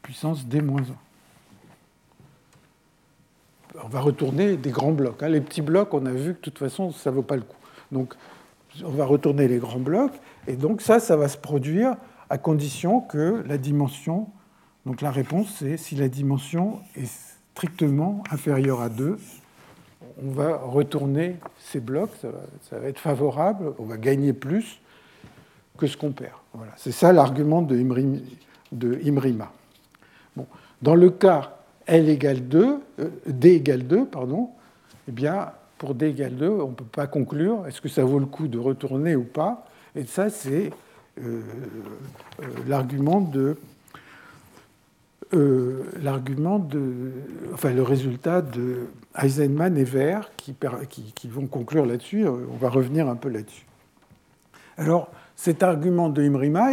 puissance 0.02 0.46
D 0.46 0.60
moins 0.60 0.82
1. 0.82 0.84
On 3.84 3.88
va 3.88 4.00
retourner 4.00 4.56
des 4.56 4.70
grands 4.70 4.92
blocs. 4.92 5.22
Hein. 5.22 5.28
Les 5.28 5.40
petits 5.40 5.62
blocs, 5.62 5.92
on 5.92 6.06
a 6.06 6.12
vu 6.12 6.32
que 6.34 6.38
de 6.38 6.42
toute 6.42 6.58
façon, 6.58 6.92
ça 6.92 7.10
ne 7.10 7.16
vaut 7.16 7.22
pas 7.22 7.36
le 7.36 7.42
coup. 7.42 7.56
Donc, 7.92 8.14
on 8.84 8.90
va 8.90 9.04
retourner 9.04 9.48
les 9.48 9.58
grands 9.58 9.80
blocs, 9.80 10.12
et 10.46 10.54
donc 10.54 10.80
ça, 10.80 11.00
ça 11.00 11.16
va 11.16 11.28
se 11.28 11.38
produire 11.38 11.96
à 12.28 12.38
condition 12.38 13.00
que 13.00 13.42
la 13.46 13.58
dimension, 13.58 14.28
donc 14.86 15.02
la 15.02 15.10
réponse 15.10 15.56
c'est 15.58 15.76
si 15.76 15.94
la 15.96 16.08
dimension 16.08 16.80
est 16.96 17.10
strictement 17.54 18.22
inférieure 18.30 18.80
à 18.80 18.88
2, 18.88 19.18
on 20.22 20.30
va 20.30 20.56
retourner 20.56 21.36
ces 21.58 21.80
blocs, 21.80 22.10
ça 22.20 22.78
va, 22.78 22.88
être 22.88 22.98
favorable, 22.98 23.72
on 23.78 23.84
va 23.84 23.96
gagner 23.96 24.32
plus 24.32 24.80
que 25.76 25.86
ce 25.86 25.96
qu'on 25.96 26.12
perd. 26.12 26.32
Voilà. 26.54 26.72
C'est 26.76 26.92
ça 26.92 27.12
l'argument 27.12 27.62
de, 27.62 27.76
Imrima. 29.04 29.52
Dans 30.82 30.94
le 30.94 31.10
cas 31.10 31.56
L 31.86 32.08
égale 32.08 32.46
2, 32.46 32.80
euh, 32.98 33.08
D 33.26 33.52
égale 33.52 33.86
2, 33.86 34.06
pardon, 34.06 34.50
eh 35.08 35.12
bien, 35.12 35.52
pour 35.78 35.94
D 35.94 36.08
égale 36.08 36.36
2, 36.36 36.48
on 36.48 36.68
ne 36.68 36.74
peut 36.74 36.84
pas 36.84 37.06
conclure 37.06 37.66
est-ce 37.66 37.80
que 37.80 37.88
ça 37.88 38.04
vaut 38.04 38.18
le 38.18 38.26
coup 38.26 38.48
de 38.48 38.58
retourner 38.58 39.16
ou 39.16 39.24
pas. 39.24 39.66
Et 39.94 40.04
ça, 40.04 40.28
c'est 40.30 40.70
euh, 41.18 41.42
euh, 42.42 42.44
l'argument 42.66 43.20
de 43.20 43.56
euh, 45.34 45.84
l'argument 46.02 46.58
de, 46.58 47.12
enfin 47.52 47.72
le 47.72 47.82
résultat 47.82 48.42
de 48.42 48.86
Eisenman 49.20 49.76
et 49.76 49.84
Ver 49.84 50.30
qui, 50.36 50.54
qui, 51.14 51.28
vont 51.28 51.46
conclure 51.46 51.84
là-dessus. 51.84 52.26
On 52.28 52.56
va 52.56 52.68
revenir 52.68 53.08
un 53.08 53.16
peu 53.16 53.28
là-dessus. 53.28 53.66
Alors 54.76 55.10
cet 55.36 55.62
argument 55.62 56.08
de 56.08 56.22
Imrima, 56.22 56.70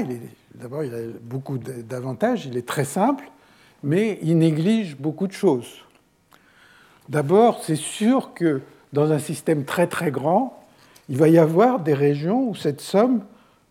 d'abord, 0.56 0.84
il 0.84 0.94
a 0.94 1.00
beaucoup 1.22 1.58
d'avantages, 1.58 2.46
il 2.46 2.58
est 2.58 2.68
très 2.68 2.86
simple, 2.86 3.30
mais 3.84 4.20
il 4.22 4.38
néglige 4.38 4.98
beaucoup 4.98 5.28
de 5.28 5.34
choses. 5.34 5.82
D'abord, 7.10 7.62
c'est 7.64 7.76
sûr 7.76 8.34
que 8.34 8.62
dans 8.94 9.12
un 9.12 9.20
système 9.20 9.66
très 9.66 9.88
très 9.88 10.12
grand, 10.12 10.64
il 11.10 11.18
va 11.18 11.28
y 11.28 11.38
avoir 11.38 11.82
des 11.82 11.94
régions 11.94 12.50
où 12.50 12.56
cette 12.56 12.80
somme 12.80 13.22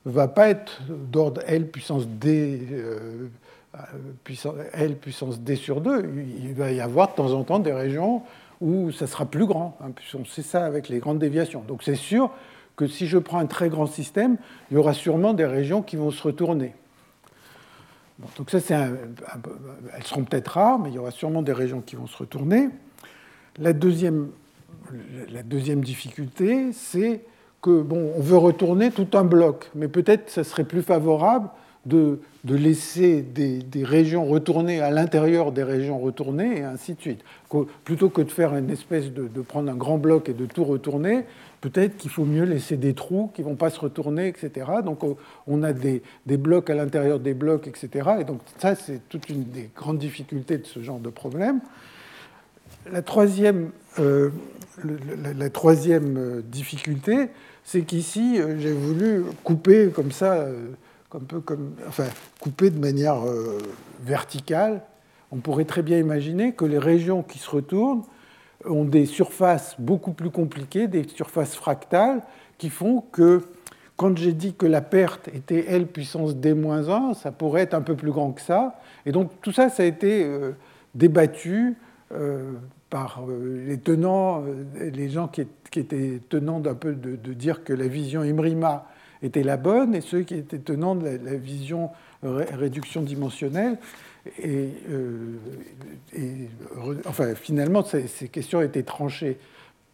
ne 0.04 0.10
va 0.10 0.28
pas 0.28 0.48
être 0.48 0.82
d'ordre 0.88 1.40
L 1.46 1.70
puissance 1.70 2.06
D, 2.06 2.60
euh, 2.72 3.28
puissance, 4.24 4.54
L 4.72 4.96
puissance 4.96 5.40
D 5.40 5.56
sur 5.56 5.80
2. 5.80 6.12
Il 6.38 6.54
va 6.54 6.72
y 6.72 6.80
avoir 6.80 7.10
de 7.10 7.14
temps 7.14 7.32
en 7.32 7.44
temps 7.44 7.58
des 7.58 7.72
régions 7.72 8.22
où 8.60 8.92
ça 8.92 9.06
sera 9.06 9.26
plus 9.26 9.46
grand. 9.46 9.76
Hein, 9.82 9.92
sait 10.26 10.42
ça 10.42 10.64
avec 10.64 10.88
les 10.88 10.98
grandes 10.98 11.18
déviations. 11.18 11.62
Donc 11.66 11.82
c'est 11.82 11.96
sûr 11.96 12.30
que 12.76 12.86
si 12.86 13.06
je 13.06 13.18
prends 13.18 13.38
un 13.38 13.46
très 13.46 13.68
grand 13.68 13.86
système, 13.86 14.36
il 14.70 14.74
y 14.74 14.76
aura 14.76 14.94
sûrement 14.94 15.34
des 15.34 15.44
régions 15.44 15.82
qui 15.82 15.96
vont 15.96 16.10
se 16.10 16.22
retourner. 16.22 16.74
donc 18.36 18.50
ça, 18.50 18.60
c'est 18.60 18.74
elles 18.74 20.04
seront 20.04 20.24
peut-être 20.24 20.48
rares, 20.48 20.78
mais 20.78 20.90
il 20.90 20.94
y 20.94 20.98
aura 20.98 21.10
sûrement 21.10 21.42
des 21.42 21.52
régions 21.52 21.80
qui 21.80 21.96
vont 21.96 22.06
se 22.06 22.16
retourner. 22.16 22.70
La 23.58 23.72
deuxième, 23.72 24.30
la 25.30 25.42
deuxième 25.42 25.82
difficulté, 25.82 26.72
c'est 26.72 27.24
que 27.60 27.82
bon, 27.82 28.12
on 28.16 28.20
veut 28.20 28.38
retourner 28.38 28.90
tout 28.90 29.08
un 29.14 29.24
bloc, 29.24 29.70
mais 29.74 29.88
peut-être 29.88 30.30
ça 30.30 30.44
serait 30.44 30.64
plus 30.64 30.82
favorable 30.82 31.48
de, 31.86 32.20
de 32.44 32.54
laisser 32.54 33.22
des, 33.22 33.58
des, 33.58 33.84
régions 33.84 34.24
retourner 34.24 34.80
à 34.80 34.90
l'intérieur 34.90 35.50
des 35.50 35.64
régions 35.64 35.98
retournées 35.98 36.58
et 36.58 36.62
ainsi 36.62 36.94
de 36.94 37.00
suite. 37.00 37.20
Plutôt 37.84 38.08
que 38.08 38.22
de 38.22 38.30
faire 38.30 38.54
une 38.54 38.70
espèce 38.70 39.12
de, 39.12 39.26
de 39.26 39.40
prendre 39.40 39.70
un 39.70 39.74
grand 39.74 39.98
bloc 39.98 40.28
et 40.28 40.32
de 40.32 40.46
tout 40.46 40.64
retourner, 40.64 41.24
peut-être 41.60 41.96
qu'il 41.96 42.10
faut 42.10 42.24
mieux 42.24 42.44
laisser 42.44 42.76
des 42.76 42.94
trous 42.94 43.30
qui 43.34 43.42
ne 43.42 43.46
vont 43.46 43.56
pas 43.56 43.70
se 43.70 43.80
retourner, 43.80 44.28
etc. 44.28 44.66
Donc 44.84 45.00
on 45.46 45.62
a 45.62 45.72
des, 45.72 46.02
des 46.26 46.36
blocs 46.36 46.70
à 46.70 46.74
l'intérieur 46.74 47.18
des 47.18 47.34
blocs, 47.34 47.66
etc. 47.66 48.10
Et 48.20 48.24
donc 48.24 48.40
ça, 48.58 48.74
c'est 48.74 49.00
toute 49.08 49.28
une 49.28 49.44
des 49.44 49.70
grandes 49.74 49.98
difficultés 49.98 50.58
de 50.58 50.66
ce 50.66 50.82
genre 50.82 50.98
de 51.00 51.10
problème. 51.10 51.60
La 52.90 53.02
troisième, 53.02 53.70
euh, 54.00 54.30
la, 55.36 55.50
troisième 55.50 56.16
euh, 56.16 56.42
difficulté, 56.42 57.28
c'est 57.64 57.82
qu'ici, 57.82 58.40
euh, 58.40 58.58
j'ai 58.58 58.72
voulu 58.72 59.22
couper 59.44 59.90
comme 59.94 60.10
ça, 60.10 60.46
un 61.14 61.24
peu 61.26 61.40
comme, 61.40 61.74
enfin, 61.86 62.06
couper 62.40 62.70
de 62.70 62.78
manière 62.78 63.18
verticale. 64.02 64.82
On 65.30 65.36
pourrait 65.36 65.64
très 65.64 65.82
bien 65.82 65.98
imaginer 65.98 66.52
que 66.52 66.64
les 66.64 66.78
régions 66.78 67.22
qui 67.22 67.38
se 67.38 67.50
retournent 67.50 68.02
ont 68.64 68.84
des 68.84 69.06
surfaces 69.06 69.74
beaucoup 69.78 70.12
plus 70.12 70.30
compliquées, 70.30 70.88
des 70.88 71.06
surfaces 71.08 71.54
fractales, 71.54 72.22
qui 72.58 72.70
font 72.70 73.02
que, 73.12 73.42
quand 73.96 74.16
j'ai 74.16 74.32
dit 74.32 74.54
que 74.54 74.66
la 74.66 74.80
perte 74.80 75.28
était 75.28 75.66
L 75.68 75.86
puissance 75.86 76.36
D-1, 76.36 77.14
ça 77.14 77.32
pourrait 77.32 77.62
être 77.62 77.74
un 77.74 77.82
peu 77.82 77.96
plus 77.96 78.10
grand 78.10 78.32
que 78.32 78.40
ça. 78.40 78.78
Et 79.06 79.12
donc 79.12 79.30
tout 79.40 79.52
ça, 79.52 79.68
ça 79.68 79.82
a 79.82 79.86
été 79.86 80.26
débattu 80.94 81.76
euh, 82.12 82.52
par 82.90 83.22
euh, 83.26 83.64
les 83.66 83.78
tenants, 83.78 84.44
euh, 84.44 84.90
les 84.90 85.08
gens 85.08 85.26
qui, 85.26 85.46
étaient 85.74 86.20
tenants 86.28 86.60
d'un 86.60 86.74
peu 86.74 86.92
de, 86.92 87.32
dire 87.32 87.64
que 87.64 87.72
la 87.72 87.88
vision 87.88 88.22
Imrima 88.22 88.86
était 89.22 89.42
la 89.42 89.56
bonne 89.56 89.94
et 89.94 90.00
ceux 90.00 90.22
qui 90.22 90.34
étaient 90.34 90.58
tenants 90.58 90.94
de 90.94 91.06
la, 91.06 91.34
vision 91.34 91.90
réduction 92.22 93.02
dimensionnelle. 93.02 93.78
Et, 94.42 94.68
enfin, 97.06 97.34
finalement, 97.34 97.84
ces, 97.84 98.28
questions 98.28 98.60
étaient 98.60 98.82
tranchées, 98.82 99.38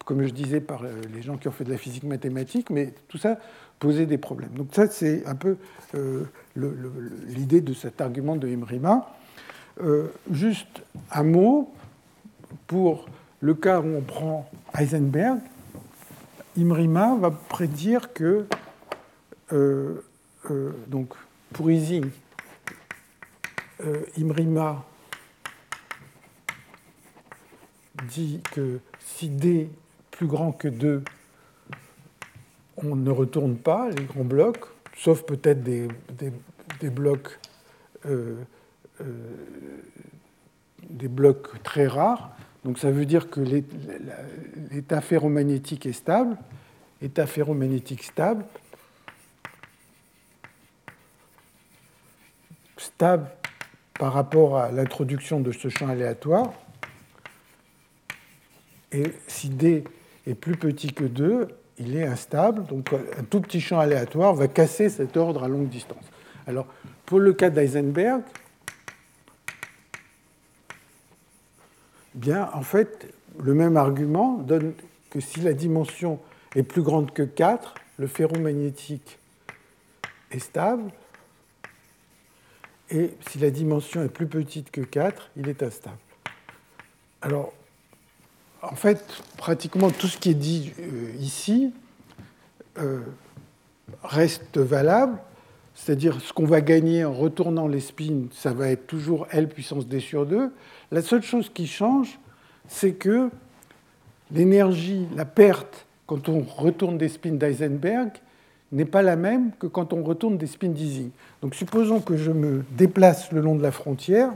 comme 0.04 0.22
je 0.22 0.32
disais, 0.32 0.60
par 0.60 0.82
les 0.82 1.22
gens 1.22 1.36
qui 1.36 1.48
ont 1.48 1.52
fait 1.52 1.64
de 1.64 1.70
la 1.70 1.78
physique 1.78 2.04
mathématique, 2.04 2.70
mais 2.70 2.92
tout 3.08 3.18
ça 3.18 3.38
posait 3.78 4.06
des 4.06 4.18
problèmes. 4.18 4.50
Donc 4.50 4.68
ça, 4.72 4.88
c'est 4.88 5.26
un 5.26 5.34
peu 5.34 5.56
l'idée 7.26 7.60
de 7.60 7.72
cet 7.72 8.00
argument 8.00 8.36
de 8.36 8.48
Imrima. 8.48 9.14
juste 10.30 10.82
un 11.10 11.22
mot 11.22 11.72
pour 12.66 13.06
le 13.40 13.54
cas 13.54 13.80
où 13.80 13.96
on 13.96 14.00
prend 14.00 14.50
Heisenberg, 14.76 15.38
Imrima 16.56 17.16
va 17.16 17.30
prédire 17.30 18.12
que, 18.12 18.46
euh, 19.52 20.04
euh, 20.50 20.72
donc 20.88 21.14
pour 21.52 21.70
Ising, 21.70 22.10
euh, 23.80 24.02
Imrima 24.18 24.84
dit 28.06 28.42
que 28.52 28.80
si 28.98 29.28
D 29.28 29.70
plus 30.10 30.26
grand 30.26 30.52
que 30.52 30.68
2, 30.68 31.02
on 32.76 32.94
ne 32.94 33.10
retourne 33.10 33.56
pas 33.56 33.88
les 33.90 34.04
grands 34.04 34.24
blocs, 34.24 34.64
sauf 34.96 35.22
peut-être 35.24 35.62
des, 35.62 35.88
des, 36.80 36.90
blocs, 36.90 37.38
des 40.88 41.08
blocs 41.08 41.62
très 41.62 41.86
rares. 41.86 42.36
Donc 42.64 42.78
ça 42.78 42.90
veut 42.90 43.04
dire 43.04 43.30
que 43.30 43.40
l'état 44.70 45.00
ferromagnétique 45.00 45.86
est 45.86 45.92
stable, 45.92 46.36
état 47.02 47.26
ferromagnétique 47.26 48.04
stable, 48.04 48.44
stable 52.88 53.28
par 53.98 54.12
rapport 54.12 54.58
à 54.58 54.70
l'introduction 54.70 55.40
de 55.40 55.52
ce 55.52 55.68
champ 55.68 55.88
aléatoire. 55.88 56.52
Et 58.92 59.12
si 59.26 59.48
D 59.48 59.84
est 60.26 60.34
plus 60.34 60.56
petit 60.56 60.92
que 60.92 61.04
2, 61.04 61.48
il 61.78 61.96
est 61.96 62.06
instable. 62.06 62.64
Donc 62.64 62.92
un 62.92 63.24
tout 63.24 63.40
petit 63.40 63.60
champ 63.60 63.78
aléatoire 63.78 64.34
va 64.34 64.48
casser 64.48 64.88
cet 64.88 65.16
ordre 65.16 65.44
à 65.44 65.48
longue 65.48 65.68
distance. 65.68 66.04
Alors 66.46 66.66
pour 67.06 67.20
le 67.20 67.32
cas 67.32 67.50
d'Eisenberg, 67.50 68.22
bien, 72.14 72.48
en 72.54 72.62
fait, 72.62 73.12
le 73.40 73.54
même 73.54 73.76
argument 73.76 74.38
donne 74.38 74.72
que 75.10 75.20
si 75.20 75.40
la 75.40 75.52
dimension 75.52 76.20
est 76.54 76.62
plus 76.62 76.82
grande 76.82 77.12
que 77.12 77.22
4, 77.22 77.74
le 77.98 78.06
ferromagnétique 78.06 79.18
est 80.30 80.38
stable, 80.38 80.90
et 82.90 83.10
si 83.28 83.38
la 83.38 83.50
dimension 83.50 84.02
est 84.02 84.08
plus 84.08 84.26
petite 84.26 84.70
que 84.70 84.80
4, 84.80 85.30
il 85.36 85.48
est 85.48 85.62
instable. 85.62 85.98
Alors, 87.20 87.52
en 88.62 88.74
fait, 88.74 89.04
pratiquement 89.36 89.90
tout 89.90 90.06
ce 90.06 90.18
qui 90.18 90.30
est 90.30 90.34
dit 90.34 90.72
euh, 90.80 91.12
ici 91.20 91.72
euh, 92.78 93.00
reste 94.02 94.58
valable, 94.58 95.18
c'est-à-dire 95.74 96.20
ce 96.20 96.32
qu'on 96.32 96.46
va 96.46 96.60
gagner 96.60 97.04
en 97.04 97.12
retournant 97.12 97.68
les 97.68 97.80
spins, 97.80 98.26
ça 98.32 98.52
va 98.52 98.68
être 98.68 98.86
toujours 98.86 99.26
L 99.30 99.48
puissance 99.48 99.86
D 99.86 100.00
sur 100.00 100.26
2, 100.26 100.52
la 100.90 101.02
seule 101.02 101.22
chose 101.22 101.50
qui 101.52 101.66
change, 101.66 102.18
c'est 102.66 102.94
que 102.94 103.30
l'énergie, 104.30 105.06
la 105.14 105.24
perte, 105.24 105.86
quand 106.06 106.28
on 106.28 106.40
retourne 106.40 106.98
des 106.98 107.08
spins 107.08 107.32
d'Eisenberg, 107.32 108.12
n'est 108.72 108.84
pas 108.84 109.02
la 109.02 109.16
même 109.16 109.52
que 109.58 109.66
quand 109.66 109.92
on 109.92 110.02
retourne 110.02 110.36
des 110.36 110.46
spins 110.46 110.68
d'Ising. 110.68 111.10
Donc 111.42 111.54
supposons 111.54 112.00
que 112.00 112.16
je 112.16 112.30
me 112.30 112.64
déplace 112.72 113.32
le 113.32 113.40
long 113.40 113.56
de 113.56 113.62
la 113.62 113.72
frontière. 113.72 114.32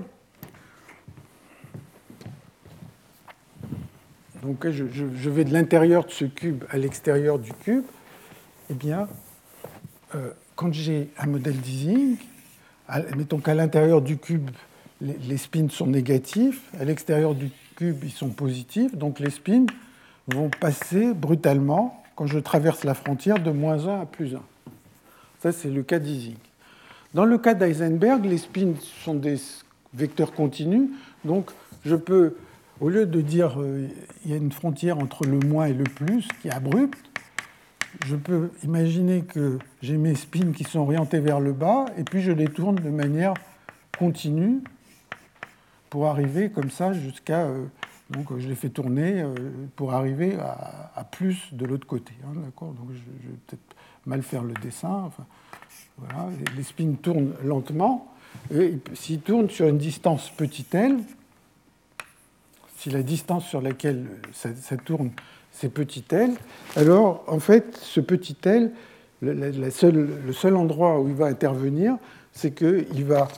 Donc 4.42 4.68
je, 4.68 5.30
vais 5.30 5.44
de 5.44 5.52
l'intérieur 5.52 6.04
de 6.04 6.10
ce 6.10 6.24
cube 6.24 6.64
à 6.70 6.78
l'extérieur 6.78 7.38
du 7.38 7.52
cube. 7.52 7.84
Eh 8.70 8.74
bien, 8.74 9.08
euh, 10.14 10.30
quand 10.56 10.72
j'ai 10.72 11.10
un 11.18 11.26
modèle 11.26 11.56
d'Ising, 11.56 12.16
mettons 13.16 13.38
qu'à 13.38 13.54
l'intérieur 13.54 14.02
du 14.02 14.16
cube, 14.16 14.50
les, 15.00 15.36
spins 15.36 15.68
sont 15.68 15.86
négatifs, 15.86 16.62
à 16.78 16.84
l'extérieur 16.84 17.34
du 17.34 17.50
cube, 17.76 17.98
ils 18.04 18.10
sont 18.10 18.30
positifs, 18.30 18.94
donc 18.96 19.20
les 19.20 19.30
spins 19.30 19.66
vont 20.28 20.50
passer 20.60 21.12
brutalement, 21.14 22.01
quand 22.16 22.26
je 22.26 22.38
traverse 22.38 22.84
la 22.84 22.94
frontière, 22.94 23.38
de 23.38 23.50
moins 23.50 23.86
1 23.86 24.00
à 24.02 24.06
plus 24.06 24.34
1. 24.34 24.42
Ça, 25.40 25.52
c'est 25.52 25.70
le 25.70 25.82
cas 25.82 25.98
d'Ising. 25.98 26.36
Dans 27.14 27.24
le 27.24 27.36
cas 27.38 27.54
d'Eisenberg, 27.54 28.24
les 28.24 28.38
spins 28.38 28.74
sont 29.04 29.14
des 29.14 29.36
vecteurs 29.92 30.32
continus, 30.32 30.88
donc 31.24 31.50
je 31.84 31.96
peux, 31.96 32.36
au 32.80 32.88
lieu 32.88 33.06
de 33.06 33.20
dire 33.20 33.60
euh, 33.60 33.86
il 34.24 34.30
y 34.30 34.34
a 34.34 34.36
une 34.36 34.52
frontière 34.52 34.98
entre 34.98 35.26
le 35.26 35.38
moins 35.38 35.66
et 35.66 35.74
le 35.74 35.84
plus 35.84 36.26
qui 36.40 36.48
est 36.48 36.52
abrupte, 36.52 36.98
je 38.06 38.16
peux 38.16 38.50
imaginer 38.64 39.22
que 39.22 39.58
j'ai 39.82 39.98
mes 39.98 40.14
spins 40.14 40.52
qui 40.52 40.64
sont 40.64 40.80
orientés 40.80 41.20
vers 41.20 41.40
le 41.40 41.52
bas, 41.52 41.86
et 41.98 42.04
puis 42.04 42.22
je 42.22 42.32
les 42.32 42.48
tourne 42.48 42.76
de 42.76 42.88
manière 42.88 43.34
continue 43.98 44.60
pour 45.90 46.06
arriver 46.06 46.50
comme 46.50 46.70
ça 46.70 46.92
jusqu'à. 46.92 47.42
Euh, 47.42 47.66
donc 48.12 48.38
je 48.38 48.48
les 48.48 48.54
fais 48.54 48.68
tourner 48.68 49.22
euh, 49.22 49.34
pour 49.76 49.92
arriver 49.92 50.36
à, 50.38 51.04
plus 51.04 51.52
de 51.52 51.66
l'autre 51.66 51.86
côté. 51.86 52.12
Hein, 52.24 52.32
d'accord? 52.44 52.72
Donc 52.72 52.88
je, 52.90 53.28
vais 53.28 53.36
peut-être 53.46 53.76
mal 54.06 54.22
faire 54.22 54.42
le 54.42 54.54
dessin. 54.54 55.10
Les 56.56 56.62
spins 56.62 56.94
tournent 57.00 57.34
lentement. 57.44 58.12
Et 58.54 58.78
s'ils 58.94 59.20
tournent 59.20 59.50
sur 59.50 59.68
une 59.68 59.78
distance 59.78 60.30
petit 60.30 60.66
l, 60.72 60.98
si 62.76 62.90
la 62.90 63.02
distance 63.02 63.46
sur 63.46 63.60
laquelle 63.60 64.06
ça, 64.32 64.76
tourne, 64.76 65.10
c'est 65.52 65.68
petit 65.68 66.04
l, 66.10 66.34
alors 66.76 67.24
en 67.28 67.38
fait, 67.38 67.76
ce 67.76 68.00
petit 68.00 68.36
l, 68.44 68.72
le 69.20 70.32
seul 70.32 70.56
endroit 70.56 71.00
où 71.00 71.08
il 71.08 71.14
va 71.14 71.26
intervenir, 71.26 71.96
c'est 72.32 72.52
qu'il 72.52 73.04
va 73.04 73.28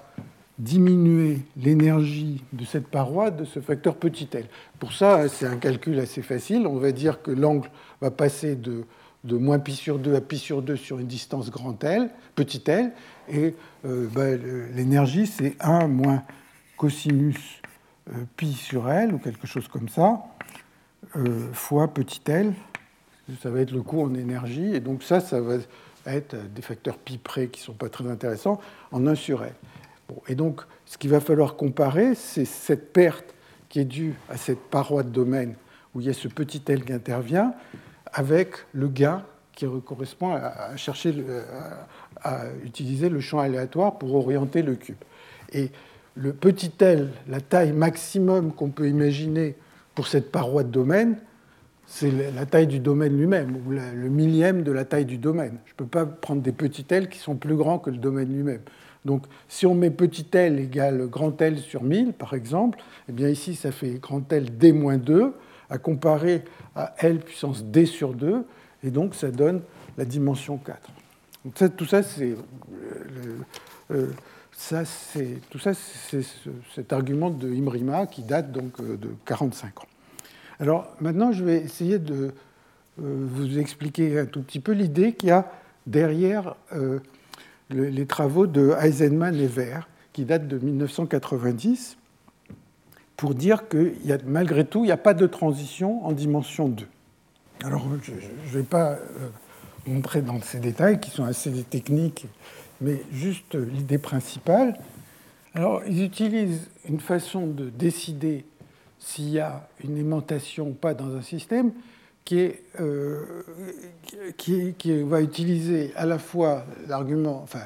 diminuer 0.59 1.40
l'énergie 1.57 2.44
de 2.52 2.64
cette 2.64 2.86
paroi 2.86 3.30
de 3.30 3.44
ce 3.44 3.61
facteur 3.61 3.96
petit 3.96 4.28
l. 4.32 4.46
Pour 4.78 4.92
ça, 4.92 5.28
c'est 5.28 5.46
un 5.46 5.57
calcul 5.57 5.98
assez 5.98 6.22
facile. 6.22 6.66
On 6.66 6.76
va 6.76 6.92
dire 6.92 7.22
que 7.22 7.30
l'angle 7.30 7.70
va 8.00 8.11
passer 8.11 8.55
de, 8.55 8.84
de 9.24 9.36
moins 9.36 9.59
pi 9.59 9.74
sur 9.74 9.98
2 9.98 10.14
à 10.14 10.20
pi 10.20 10.38
sur 10.38 10.62
2 10.62 10.76
sur 10.76 10.98
une 10.98 11.07
distance 11.07 11.50
grand 11.50 11.82
L, 11.82 12.11
petit 12.36 12.62
l, 12.66 12.92
et 13.28 13.55
euh, 13.84 14.07
ben, 14.12 14.40
l'énergie, 14.74 15.26
c'est 15.26 15.57
1 15.61 15.88
moins 15.88 16.22
cosinus 16.76 17.61
euh, 18.11 18.24
pi 18.36 18.52
sur 18.52 18.90
L, 18.90 19.12
ou 19.12 19.18
quelque 19.18 19.46
chose 19.46 19.66
comme 19.66 19.88
ça, 19.88 20.22
euh, 21.16 21.52
fois 21.52 21.88
petit 21.88 22.20
l. 22.26 22.52
Ça 23.42 23.50
va 23.50 23.61
être 23.61 23.72
le 23.72 23.82
coût 23.82 24.02
en 24.02 24.14
énergie, 24.14 24.74
et 24.74 24.80
donc 24.80 25.02
ça, 25.02 25.20
ça 25.20 25.40
va 25.40 25.55
être 26.07 26.36
des 26.55 26.61
facteurs 26.61 26.98
pi 26.98 27.16
près 27.16 27.48
qui 27.48 27.62
ne 27.62 27.64
sont 27.64 27.72
pas 27.72 27.88
très 27.88 28.09
intéressants, 28.09 28.61
en 28.92 29.05
1 29.07 29.14
sur 29.14 29.42
L 29.42 29.55
et 30.28 30.34
donc, 30.34 30.62
ce 30.86 30.98
qu'il 30.98 31.11
va 31.11 31.20
falloir 31.20 31.57
comparer, 31.57 32.14
c'est 32.14 32.44
cette 32.44 32.92
perte 32.92 33.34
qui 33.68 33.80
est 33.80 33.84
due 33.84 34.14
à 34.28 34.36
cette 34.36 34.61
paroi 34.61 35.02
de 35.02 35.09
domaine 35.09 35.55
où 35.94 36.00
il 36.00 36.07
y 36.07 36.11
a 36.11 36.12
ce 36.12 36.28
petit 36.28 36.62
L 36.66 36.84
qui 36.84 36.92
intervient, 36.92 37.55
avec 38.12 38.55
le 38.72 38.88
gain 38.88 39.22
qui 39.55 39.66
correspond 39.84 40.32
à, 40.32 40.76
chercher, 40.76 41.14
à 42.22 42.46
utiliser 42.64 43.09
le 43.09 43.20
champ 43.20 43.38
aléatoire 43.38 43.98
pour 43.98 44.14
orienter 44.16 44.62
le 44.62 44.74
cube. 44.74 44.96
Et 45.52 45.70
le 46.16 46.32
petit 46.32 46.72
L, 46.80 47.11
la 47.28 47.40
taille 47.40 47.72
maximum 47.72 48.52
qu'on 48.52 48.70
peut 48.70 48.88
imaginer 48.88 49.55
pour 49.94 50.09
cette 50.09 50.32
paroi 50.32 50.64
de 50.64 50.70
domaine, 50.70 51.18
c'est 51.86 52.11
la 52.34 52.46
taille 52.46 52.66
du 52.66 52.80
domaine 52.80 53.16
lui-même, 53.16 53.57
ou 53.57 53.70
le 53.70 54.09
millième 54.09 54.62
de 54.62 54.72
la 54.72 54.84
taille 54.84 55.05
du 55.05 55.18
domaine. 55.18 55.59
Je 55.66 55.72
ne 55.72 55.76
peux 55.76 55.86
pas 55.86 56.07
prendre 56.07 56.42
des 56.42 56.52
petits 56.52 56.86
L 56.88 57.09
qui 57.09 57.18
sont 57.18 57.36
plus 57.36 57.55
grands 57.55 57.78
que 57.78 57.90
le 57.90 57.98
domaine 57.98 58.32
lui-même. 58.34 58.62
Donc, 59.05 59.24
si 59.48 59.66
on 59.66 59.74
met 59.74 59.90
petit 59.90 60.26
l 60.32 60.59
égale 60.59 61.07
grand 61.09 61.40
L 61.40 61.59
sur 61.59 61.82
1000, 61.82 62.14
par 62.14 62.34
exemple, 62.34 62.78
eh 63.09 63.12
bien 63.12 63.28
ici, 63.28 63.55
ça 63.55 63.70
fait 63.70 64.00
grand 64.00 64.32
L 64.32 64.57
d-2 64.57 65.32
à 65.68 65.78
comparer 65.78 66.42
à 66.74 66.94
L 66.98 67.18
puissance 67.18 67.64
d 67.64 67.86
sur 67.86 68.14
2, 68.14 68.44
et 68.82 68.90
donc 68.90 69.14
ça 69.14 69.30
donne 69.30 69.62
la 69.98 70.05
dimension 70.05 70.57
4. 70.57 70.90
Donc 71.44 71.76
tout 71.76 71.84
ça, 71.84 72.02
c'est 72.02 72.34
euh, 73.90 74.09
ça, 74.52 74.82
tout 75.50 75.59
ça, 75.59 75.72
c'est 75.74 76.22
cet 76.74 76.92
argument 76.92 77.30
de 77.30 77.52
Imrima 77.52 78.07
qui 78.07 78.22
date 78.22 78.52
donc 78.52 78.80
euh, 78.80 78.96
de 78.96 79.11
45 79.26 79.80
ans. 79.80 79.88
Alors 80.61 80.88
maintenant, 81.00 81.32
je 81.32 81.44
vais 81.44 81.59
essayer 81.59 81.98
de 81.98 82.32
euh, 83.02 83.26
vous 83.28 83.59
expliquer 83.59 84.20
un 84.20 84.26
tout 84.26 84.42
petit 84.42 84.61
peu 84.61 84.72
l'idée 84.72 85.12
qu'il 85.12 85.28
y 85.28 85.32
a 85.32 85.50
derrière 85.86 86.57
les 87.70 88.06
travaux 88.06 88.46
de 88.46 88.74
Eisenman 88.80 89.34
et 89.34 89.46
Ver, 89.46 89.88
qui 90.12 90.24
datent 90.24 90.48
de 90.48 90.58
1990, 90.58 91.96
pour 93.16 93.34
dire 93.34 93.68
que 93.68 93.94
malgré 94.26 94.64
tout, 94.64 94.80
il 94.80 94.86
n'y 94.86 94.92
a 94.92 94.96
pas 94.96 95.14
de 95.14 95.26
transition 95.26 96.04
en 96.04 96.12
dimension 96.12 96.68
2. 96.68 96.86
Alors, 97.64 97.86
je 98.02 98.12
ne 98.12 98.52
vais 98.52 98.62
pas 98.64 98.98
montrer 99.86 100.18
euh, 100.18 100.22
dans 100.22 100.40
ces 100.40 100.58
détails, 100.58 101.00
qui 101.00 101.10
sont 101.10 101.24
assez 101.24 101.50
techniques, 101.62 102.26
mais 102.80 103.02
juste 103.12 103.54
l'idée 103.54 103.98
principale. 103.98 104.78
Alors, 105.54 105.82
ils 105.86 106.02
utilisent 106.02 106.68
une 106.88 107.00
façon 107.00 107.46
de 107.46 107.70
décider 107.70 108.44
s'il 108.98 109.30
y 109.30 109.38
a 109.38 109.68
une 109.82 109.96
aimantation 109.96 110.68
ou 110.68 110.72
pas 110.72 110.94
dans 110.94 111.14
un 111.16 111.22
système 111.22 111.72
euh, 112.32 113.22
qui, 114.38 115.02
va 115.02 115.20
utiliser 115.20 115.92
à 115.94 116.06
la 116.06 116.18
fois 116.18 116.64
l'argument, 116.88 117.40
enfin, 117.42 117.60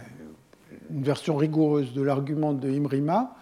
une 0.91 1.05
version 1.05 1.37
rigoureuse 1.37 1.93
de 1.93 2.03
l'argument 2.03 2.53
de 2.53 2.69
Imrima 2.69 3.37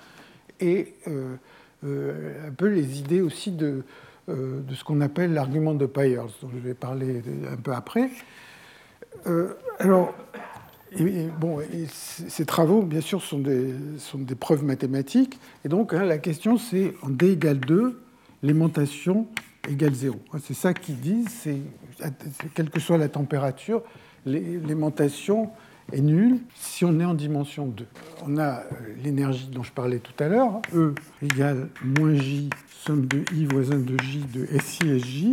et 0.61 0.95
euh, 1.09 1.37
euh, 1.85 2.49
un 2.49 2.53
peu 2.53 2.67
les 2.67 2.99
idées 2.99 3.23
aussi 3.23 3.51
de, 3.51 3.83
ce 4.29 4.85
qu'on 4.85 5.01
appelle 5.01 5.33
l'argument 5.33 5.73
de 5.73 5.87
Pyers, 5.87 6.27
dont 6.43 6.51
je 6.53 6.59
vais 6.59 6.75
parler 6.75 7.23
un 7.51 7.57
peu 7.57 7.73
après. 7.73 8.11
alors, 9.79 10.13
bon, 11.39 11.61
ces 11.89 12.45
travaux, 12.45 12.83
bien 12.83 13.01
sûr, 13.01 13.23
sont 13.23 13.39
des, 13.39 13.73
sont 13.97 14.19
des 14.19 14.35
preuves 14.35 14.65
mathématiques. 14.65 15.41
Et 15.65 15.69
donc, 15.69 15.95
hein, 15.95 16.05
la 16.05 16.19
question, 16.19 16.59
c'est 16.59 16.93
en 17.03 17.09
d 17.09 17.33
égale 17.33 17.61
2, 17.61 17.99
l'aimantation 18.43 19.27
égale 19.69 19.95
0. 19.95 20.19
C'est 20.43 20.55
ça 20.55 20.75
qu'ils 20.75 21.01
disent, 21.01 21.29
c'est 21.29 21.61
quelle 22.55 22.71
que 22.71 22.81
soit 22.81 22.99
la 22.99 23.09
température, 23.09 23.83
l'aimantation 24.25 25.51
est 25.93 26.01
nulle 26.01 26.39
si 26.55 26.85
on 26.85 26.99
est 27.01 27.05
en 27.05 27.15
dimension 27.15 27.67
2. 27.67 27.87
On 28.27 28.39
a 28.39 28.43
euh, 28.43 28.63
l'énergie 29.03 29.49
dont 29.49 29.63
je 29.63 29.73
parlais 29.73 29.99
tout 29.99 30.23
à 30.23 30.29
l'heure, 30.29 30.61
E 30.75 30.95
égale 31.23 31.69
moins 31.85 32.15
J, 32.15 32.51
somme 32.85 33.07
de 33.07 33.23
I 33.33 33.47
voisin 33.47 33.79
de 33.79 33.97
J 34.03 34.25
de 34.33 34.47
SI 34.61 34.99
SJ, 34.99 35.27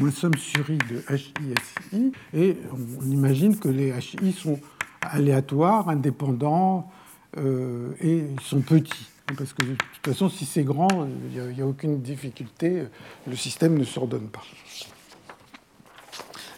moins 0.00 0.10
somme 0.10 0.34
sur 0.34 0.68
I 0.68 0.78
de 0.78 1.14
HI 1.14 1.54
SI, 1.90 2.12
et 2.34 2.56
on 2.72 3.10
imagine 3.10 3.56
que 3.56 3.68
les 3.68 3.90
HI 3.90 4.32
sont 4.32 4.58
aléatoires, 5.00 5.88
indépendants, 5.88 6.90
euh, 7.38 7.92
et 8.00 8.24
sont 8.42 8.60
petits. 8.60 9.09
Parce 9.36 9.52
que 9.52 9.62
de 9.62 9.74
toute 9.74 10.04
façon, 10.04 10.28
si 10.28 10.44
c'est 10.44 10.64
grand, 10.64 10.88
il 11.34 11.52
n'y 11.52 11.60
a, 11.60 11.66
aucune 11.66 12.00
difficulté, 12.00 12.84
le 13.26 13.36
système 13.36 13.78
ne 13.78 13.84
s'ordonne 13.84 14.28
pas. 14.28 14.42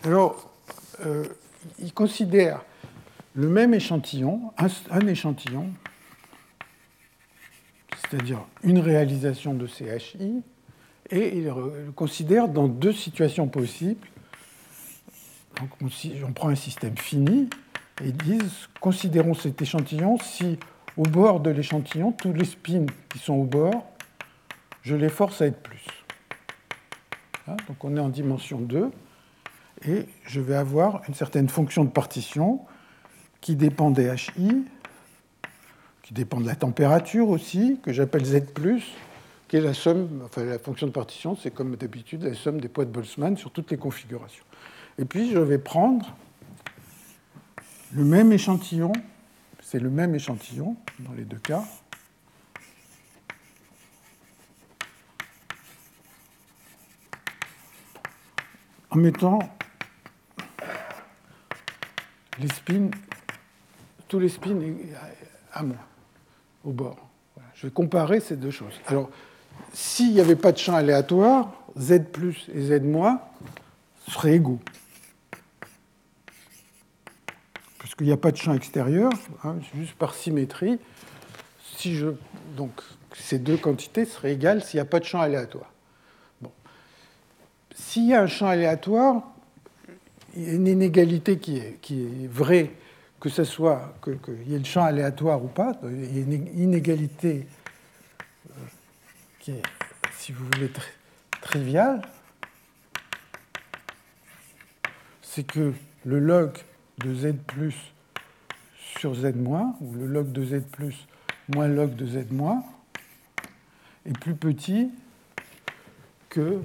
Alors, 0.04 0.50
euh, 1.04 1.24
il 1.78 1.92
considère 1.92 2.64
le 3.34 3.48
même 3.48 3.74
échantillon, 3.74 4.52
un, 4.58 5.06
échantillon, 5.06 5.70
c'est-à-dire 8.00 8.44
une 8.62 8.78
réalisation 8.78 9.54
de 9.54 9.66
CHI, 9.66 10.42
et 11.10 11.36
il 11.36 11.44
le 11.44 11.92
considère 11.94 12.48
dans 12.48 12.68
deux 12.68 12.92
situations 12.92 13.48
possibles. 13.48 14.06
Donc, 15.60 15.70
on 16.26 16.32
prend 16.32 16.48
un 16.48 16.54
système 16.54 16.96
fini, 16.96 17.48
et 18.02 18.08
ils 18.08 18.16
disent, 18.16 18.68
considérons 18.80 19.34
cet 19.34 19.60
échantillon 19.62 20.18
si 20.18 20.58
au 20.96 21.04
bord 21.04 21.40
de 21.40 21.50
l'échantillon, 21.50 22.12
tous 22.12 22.32
les 22.32 22.44
spins 22.44 22.86
qui 23.08 23.18
sont 23.18 23.34
au 23.34 23.44
bord, 23.44 23.86
je 24.82 24.94
les 24.94 25.08
force 25.08 25.40
à 25.40 25.46
être 25.46 25.62
plus. 25.62 25.86
Hein, 27.48 27.56
donc 27.68 27.82
on 27.84 27.96
est 27.96 28.00
en 28.00 28.08
dimension 28.08 28.60
2, 28.60 28.90
et 29.86 30.06
je 30.26 30.40
vais 30.40 30.54
avoir 30.54 31.02
une 31.08 31.14
certaine 31.14 31.48
fonction 31.48 31.84
de 31.84 31.90
partition 31.90 32.60
qui 33.40 33.56
dépend 33.56 33.90
des 33.90 34.06
HI, 34.06 34.64
qui 36.02 36.14
dépend 36.14 36.40
de 36.40 36.46
la 36.46 36.54
température 36.54 37.28
aussi, 37.28 37.80
que 37.82 37.92
j'appelle 37.92 38.24
Z+, 38.24 38.42
qui 39.48 39.56
est 39.56 39.60
la 39.60 39.74
somme, 39.74 40.22
enfin 40.24 40.44
la 40.44 40.58
fonction 40.58 40.86
de 40.86 40.92
partition, 40.92 41.36
c'est 41.36 41.52
comme 41.52 41.76
d'habitude 41.76 42.22
la 42.22 42.34
somme 42.34 42.60
des 42.60 42.68
poids 42.68 42.84
de 42.84 42.90
Boltzmann 42.90 43.36
sur 43.36 43.50
toutes 43.50 43.70
les 43.70 43.76
configurations. 43.76 44.44
Et 44.98 45.04
puis 45.04 45.30
je 45.30 45.38
vais 45.38 45.58
prendre 45.58 46.14
le 47.92 48.04
même 48.04 48.32
échantillon 48.32 48.92
c'est 49.72 49.78
le 49.78 49.88
même 49.88 50.14
échantillon 50.14 50.76
dans 50.98 51.12
les 51.12 51.24
deux 51.24 51.38
cas. 51.38 51.64
En 58.90 58.96
mettant 58.96 59.38
les 62.38 62.48
spins, 62.48 62.90
tous 64.08 64.18
les 64.18 64.28
spins 64.28 64.60
à 65.54 65.62
moi, 65.62 65.76
au 66.64 66.72
bord. 66.72 67.08
Je 67.54 67.66
vais 67.66 67.72
comparer 67.72 68.20
ces 68.20 68.36
deux 68.36 68.50
choses. 68.50 68.78
Alors, 68.86 69.08
s'il 69.72 70.12
n'y 70.12 70.20
avait 70.20 70.36
pas 70.36 70.52
de 70.52 70.58
champ 70.58 70.74
aléatoire, 70.74 71.50
Z 71.78 72.10
plus 72.12 72.46
et 72.52 72.60
Z 72.60 72.82
moins 72.82 73.22
seraient 74.06 74.34
égaux. 74.34 74.60
Il 78.02 78.06
n'y 78.06 78.12
a 78.12 78.16
pas 78.16 78.32
de 78.32 78.36
champ 78.36 78.52
extérieur, 78.52 79.12
hein, 79.44 79.58
juste 79.76 79.94
par 79.94 80.12
symétrie. 80.14 80.80
Si 81.76 81.94
je, 81.94 82.08
donc, 82.56 82.72
ces 83.14 83.38
deux 83.38 83.56
quantités 83.56 84.06
seraient 84.06 84.32
égales 84.32 84.60
s'il 84.64 84.78
n'y 84.78 84.80
a 84.80 84.86
pas 84.86 84.98
de 84.98 85.04
champ 85.04 85.20
aléatoire. 85.20 85.70
Bon. 86.40 86.50
S'il 87.72 88.08
y 88.08 88.12
a 88.12 88.20
un 88.20 88.26
champ 88.26 88.48
aléatoire, 88.48 89.22
il 90.34 90.42
y 90.42 90.50
a 90.50 90.54
une 90.54 90.66
inégalité 90.66 91.38
qui 91.38 91.58
est, 91.58 91.78
qui 91.80 92.02
est 92.02 92.26
vraie, 92.26 92.72
que 93.20 93.28
ce 93.28 93.44
soit 93.44 93.94
qu'il 94.02 94.18
y 94.48 94.56
ait 94.56 94.58
le 94.58 94.64
champ 94.64 94.82
aléatoire 94.82 95.44
ou 95.44 95.46
pas. 95.46 95.78
Il 95.84 96.16
y 96.16 96.18
a 96.18 96.24
une 96.24 96.48
inégalité 96.58 97.46
euh, 98.50 98.54
qui 99.38 99.52
est, 99.52 99.62
si 100.18 100.32
vous 100.32 100.44
voulez, 100.46 100.72
triviale. 101.40 102.02
C'est 105.22 105.46
que 105.46 105.72
le 106.04 106.18
log 106.18 106.50
de 106.98 107.14
z 107.14 107.34
plus 107.46 107.91
sur 109.02 109.16
z 109.16 109.34
ou 109.80 109.94
le 109.94 110.06
log 110.06 110.30
de 110.30 110.44
z 110.44 110.62
plus 110.70 111.08
moins 111.52 111.66
log 111.66 111.96
de 111.96 112.06
z 112.06 112.18
est 114.06 114.18
plus 114.20 114.34
petit 114.36 114.90
que 116.28 116.60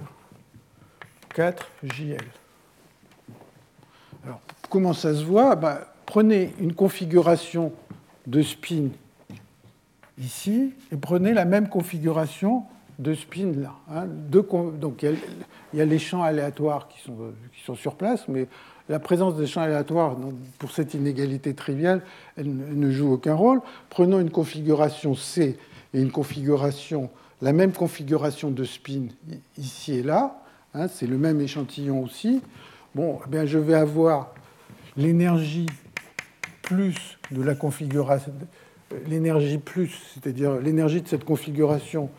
4JL. 1.34 2.22
Alors, 4.24 4.40
comment 4.70 4.94
ça 4.94 5.16
se 5.16 5.24
voit? 5.24 5.56
Ben, 5.56 5.80
Prenez 6.06 6.54
une 6.60 6.74
configuration 6.74 7.74
de 8.28 8.44
spin 8.44 8.90
ici 10.20 10.76
et 10.92 10.96
prenez 10.96 11.34
la 11.34 11.46
même 11.46 11.70
configuration 11.70 12.66
de 13.00 13.16
spin 13.16 13.52
là. 13.56 13.74
Hein. 13.90 14.06
donc 14.06 15.02
il 15.02 15.18
y, 15.74 15.82
a, 15.82 15.86
les 15.86 16.00
champs 16.00 16.22
aléatoires 16.22 16.88
qui 16.88 17.02
sont, 17.02 17.34
qui 17.52 17.64
sont, 17.64 17.76
sur 17.76 17.96
place, 17.96 18.28
mais 18.28 18.48
la 18.90 19.00
présence 19.00 19.36
des 19.36 19.48
champs 19.48 19.62
aléatoires 19.62 20.16
pour 20.60 20.72
cette 20.72 20.94
inégalité 20.94 21.54
triviale, 21.54 22.02
ne 22.38 22.92
joue 22.92 23.14
aucun 23.14 23.34
rôle. 23.34 23.62
Prenons 23.90 24.20
une 24.20 24.30
configuration 24.30 25.16
C 25.16 25.58
et 25.94 26.02
une 26.02 26.12
configuration, 26.12 27.10
la 27.42 27.54
même 27.54 27.74
configuration 27.74 28.50
de 28.50 28.64
spin 28.64 29.08
ici 29.58 29.96
et 29.96 30.04
là. 30.04 30.42
Hein, 30.74 30.88
c'est 30.88 31.08
le 31.08 31.18
même 31.18 31.42
échantillon 31.42 32.04
aussi. 32.04 32.42
Bon, 32.96 33.20
eh 33.26 33.30
bien, 33.30 33.46
je 33.46 33.58
vais 33.58 33.74
avoir 33.74 34.34
l'énergie 34.96 35.68
plus 36.62 37.18
de 37.32 37.42
la 37.42 37.56
configuration, 37.56 38.34
l'énergie 39.08 39.58
plus, 39.58 40.14
c'est-à-dire 40.14 40.56
l'énergie 40.56 41.02
de 41.02 41.08
cette 41.08 41.24
configuration 41.24 42.10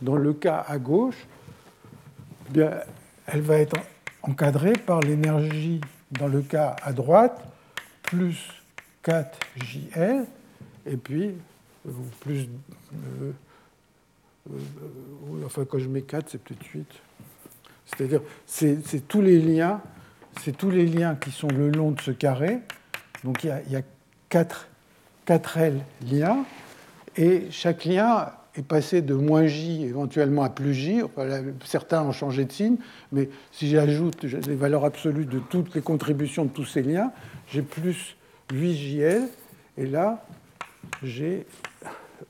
dans 0.00 0.16
le 0.16 0.32
cas 0.32 0.64
à 0.66 0.78
gauche, 0.78 1.26
eh 2.48 2.52
bien, 2.52 2.70
elle 3.26 3.40
va 3.40 3.58
être 3.58 3.76
encadrée 4.22 4.72
par 4.72 5.00
l'énergie 5.00 5.80
dans 6.18 6.28
le 6.28 6.42
cas 6.42 6.76
à 6.82 6.92
droite, 6.92 7.42
plus 8.02 8.38
4JL, 9.04 10.24
et 10.86 10.96
puis 10.96 11.34
euh, 11.86 11.90
plus. 12.20 12.48
Euh, 12.94 13.32
euh, 14.50 15.46
enfin, 15.46 15.64
quand 15.64 15.78
je 15.78 15.88
mets 15.88 16.02
4, 16.02 16.30
c'est 16.30 16.42
peut-être 16.42 16.64
8. 16.66 16.86
C'est-à-dire, 17.86 18.22
c'est 18.46 19.08
tous 19.08 19.20
les 19.20 19.38
liens, 19.38 19.80
qui 21.20 21.30
sont 21.30 21.48
le 21.48 21.70
long 21.70 21.90
de 21.90 22.00
ce 22.00 22.10
carré. 22.10 22.60
Donc 23.22 23.44
il 23.44 23.48
y 23.48 23.50
a, 23.50 23.62
il 23.62 23.72
y 23.72 23.76
a 23.76 23.82
4, 24.28 24.68
4L 25.26 25.78
liens, 26.10 26.44
et 27.16 27.50
chaque 27.50 27.84
lien 27.84 28.32
est 28.54 28.62
passé 28.62 29.02
de 29.02 29.14
moins 29.14 29.46
J 29.46 29.84
éventuellement 29.84 30.42
à 30.42 30.50
plus 30.50 30.74
J. 30.74 31.02
certains 31.64 32.02
ont 32.02 32.12
changé 32.12 32.44
de 32.44 32.52
signe, 32.52 32.76
mais 33.10 33.30
si 33.50 33.68
j'ajoute 33.68 34.24
les 34.24 34.54
valeurs 34.54 34.84
absolues 34.84 35.24
de 35.24 35.38
toutes 35.38 35.74
les 35.74 35.80
contributions 35.80 36.44
de 36.44 36.50
tous 36.50 36.66
ces 36.66 36.82
liens, 36.82 37.12
j'ai 37.48 37.62
plus 37.62 38.16
8JL, 38.52 39.28
et 39.78 39.86
là, 39.86 40.24
j'ai 41.02 41.46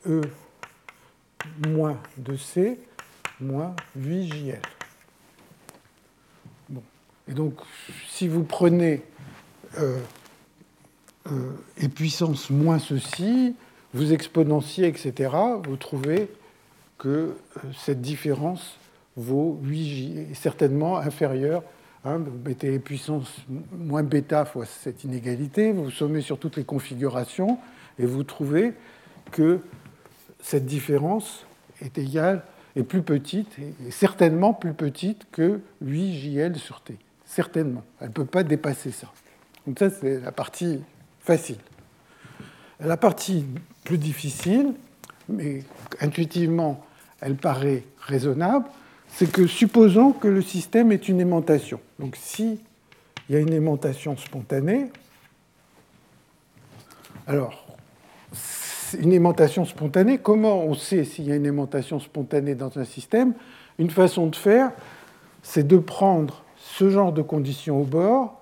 E 0.06 0.20
moins 1.66 1.98
2C 2.20 2.78
moins 3.40 3.74
8JL. 3.98 4.60
Bon. 6.68 6.82
Et 7.28 7.34
donc, 7.34 7.54
si 8.08 8.28
vous 8.28 8.44
prenez 8.44 9.02
euh, 9.78 9.98
euh, 11.30 11.52
et 11.78 11.88
puissance 11.88 12.50
moins 12.50 12.78
ceci, 12.78 13.54
vous 13.94 14.12
exponenciez, 14.12 14.86
etc., 14.86 15.30
vous 15.64 15.76
trouvez 15.76 16.28
que 16.98 17.08
euh, 17.08 17.34
cette 17.76 18.00
différence 18.00 18.78
vaut 19.16 19.60
8J, 19.64 20.30
est 20.30 20.34
certainement 20.34 20.98
inférieure. 20.98 21.62
Hein, 22.04 22.18
vous 22.18 22.38
mettez 22.44 22.78
puissance 22.78 23.36
moins 23.70 24.02
bêta 24.02 24.44
fois 24.44 24.64
cette 24.66 25.04
inégalité, 25.04 25.72
vous 25.72 25.90
sommez 25.90 26.20
sur 26.20 26.38
toutes 26.38 26.56
les 26.56 26.64
configurations, 26.64 27.58
et 27.98 28.06
vous 28.06 28.24
trouvez 28.24 28.72
que 29.30 29.60
cette 30.40 30.66
différence 30.66 31.46
est 31.80 31.98
égale, 31.98 32.42
est 32.74 32.82
plus 32.82 33.02
petite, 33.02 33.56
et 33.58 33.90
certainement 33.90 34.54
plus 34.54 34.72
petite 34.72 35.26
que 35.30 35.60
8JL 35.84 36.56
sur 36.56 36.80
T. 36.80 36.96
Certainement. 37.24 37.84
Elle 38.00 38.08
ne 38.08 38.12
peut 38.12 38.24
pas 38.24 38.42
dépasser 38.42 38.90
ça. 38.90 39.12
Donc 39.66 39.78
ça, 39.78 39.90
c'est 39.90 40.20
la 40.20 40.32
partie 40.32 40.80
facile. 41.20 41.58
La 42.84 42.96
partie 42.96 43.44
plus 43.84 43.98
difficile, 43.98 44.74
mais 45.28 45.62
intuitivement 46.00 46.84
elle 47.20 47.36
paraît 47.36 47.84
raisonnable, 48.00 48.66
c'est 49.06 49.30
que 49.30 49.46
supposons 49.46 50.12
que 50.12 50.26
le 50.26 50.42
système 50.42 50.90
est 50.90 51.08
une 51.08 51.20
aimantation. 51.20 51.78
Donc 52.00 52.16
s'il 52.16 52.58
y 53.30 53.36
a 53.36 53.38
une 53.38 53.52
aimantation 53.52 54.16
spontanée, 54.16 54.90
alors 57.28 57.66
une 58.98 59.12
aimantation 59.12 59.64
spontanée, 59.64 60.18
comment 60.18 60.64
on 60.64 60.74
sait 60.74 61.04
s'il 61.04 61.26
y 61.26 61.32
a 61.32 61.36
une 61.36 61.46
aimantation 61.46 62.00
spontanée 62.00 62.56
dans 62.56 62.76
un 62.78 62.84
système? 62.84 63.32
Une 63.78 63.90
façon 63.90 64.26
de 64.26 64.34
faire, 64.34 64.72
c'est 65.42 65.66
de 65.66 65.78
prendre 65.78 66.42
ce 66.56 66.90
genre 66.90 67.12
de 67.12 67.22
conditions 67.22 67.80
au 67.80 67.84
bord 67.84 68.40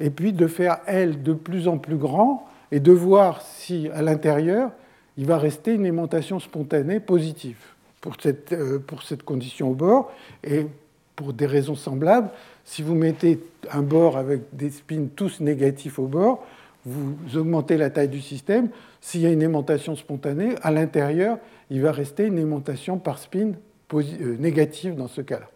et 0.00 0.10
puis 0.10 0.32
de 0.32 0.48
faire 0.48 0.78
L 0.86 1.22
de 1.22 1.32
plus 1.32 1.68
en 1.68 1.78
plus 1.78 1.96
grand 1.96 2.48
et 2.76 2.80
de 2.80 2.92
voir 2.92 3.40
si 3.40 3.88
à 3.94 4.02
l'intérieur, 4.02 4.70
il 5.16 5.24
va 5.24 5.38
rester 5.38 5.72
une 5.72 5.86
aimantation 5.86 6.38
spontanée 6.38 7.00
positive 7.00 7.56
pour 8.02 8.16
cette, 8.20 8.52
euh, 8.52 8.78
pour 8.78 9.02
cette 9.02 9.22
condition 9.22 9.70
au 9.70 9.74
bord. 9.74 10.12
Et 10.44 10.66
pour 11.14 11.32
des 11.32 11.46
raisons 11.46 11.74
semblables, 11.74 12.28
si 12.66 12.82
vous 12.82 12.94
mettez 12.94 13.40
un 13.72 13.80
bord 13.80 14.18
avec 14.18 14.42
des 14.52 14.68
spins 14.68 15.06
tous 15.16 15.40
négatifs 15.40 15.98
au 15.98 16.06
bord, 16.06 16.44
vous 16.84 17.16
augmentez 17.34 17.78
la 17.78 17.88
taille 17.88 18.10
du 18.10 18.20
système. 18.20 18.68
S'il 19.00 19.22
y 19.22 19.26
a 19.26 19.30
une 19.30 19.40
aimantation 19.40 19.96
spontanée, 19.96 20.54
à 20.60 20.70
l'intérieur, 20.70 21.38
il 21.70 21.80
va 21.80 21.92
rester 21.92 22.26
une 22.26 22.38
aimantation 22.38 22.98
par 22.98 23.18
spin 23.18 23.52
euh, 23.94 24.36
négative 24.38 24.96
dans 24.96 25.08
ce 25.08 25.22
cas-là. 25.22 25.48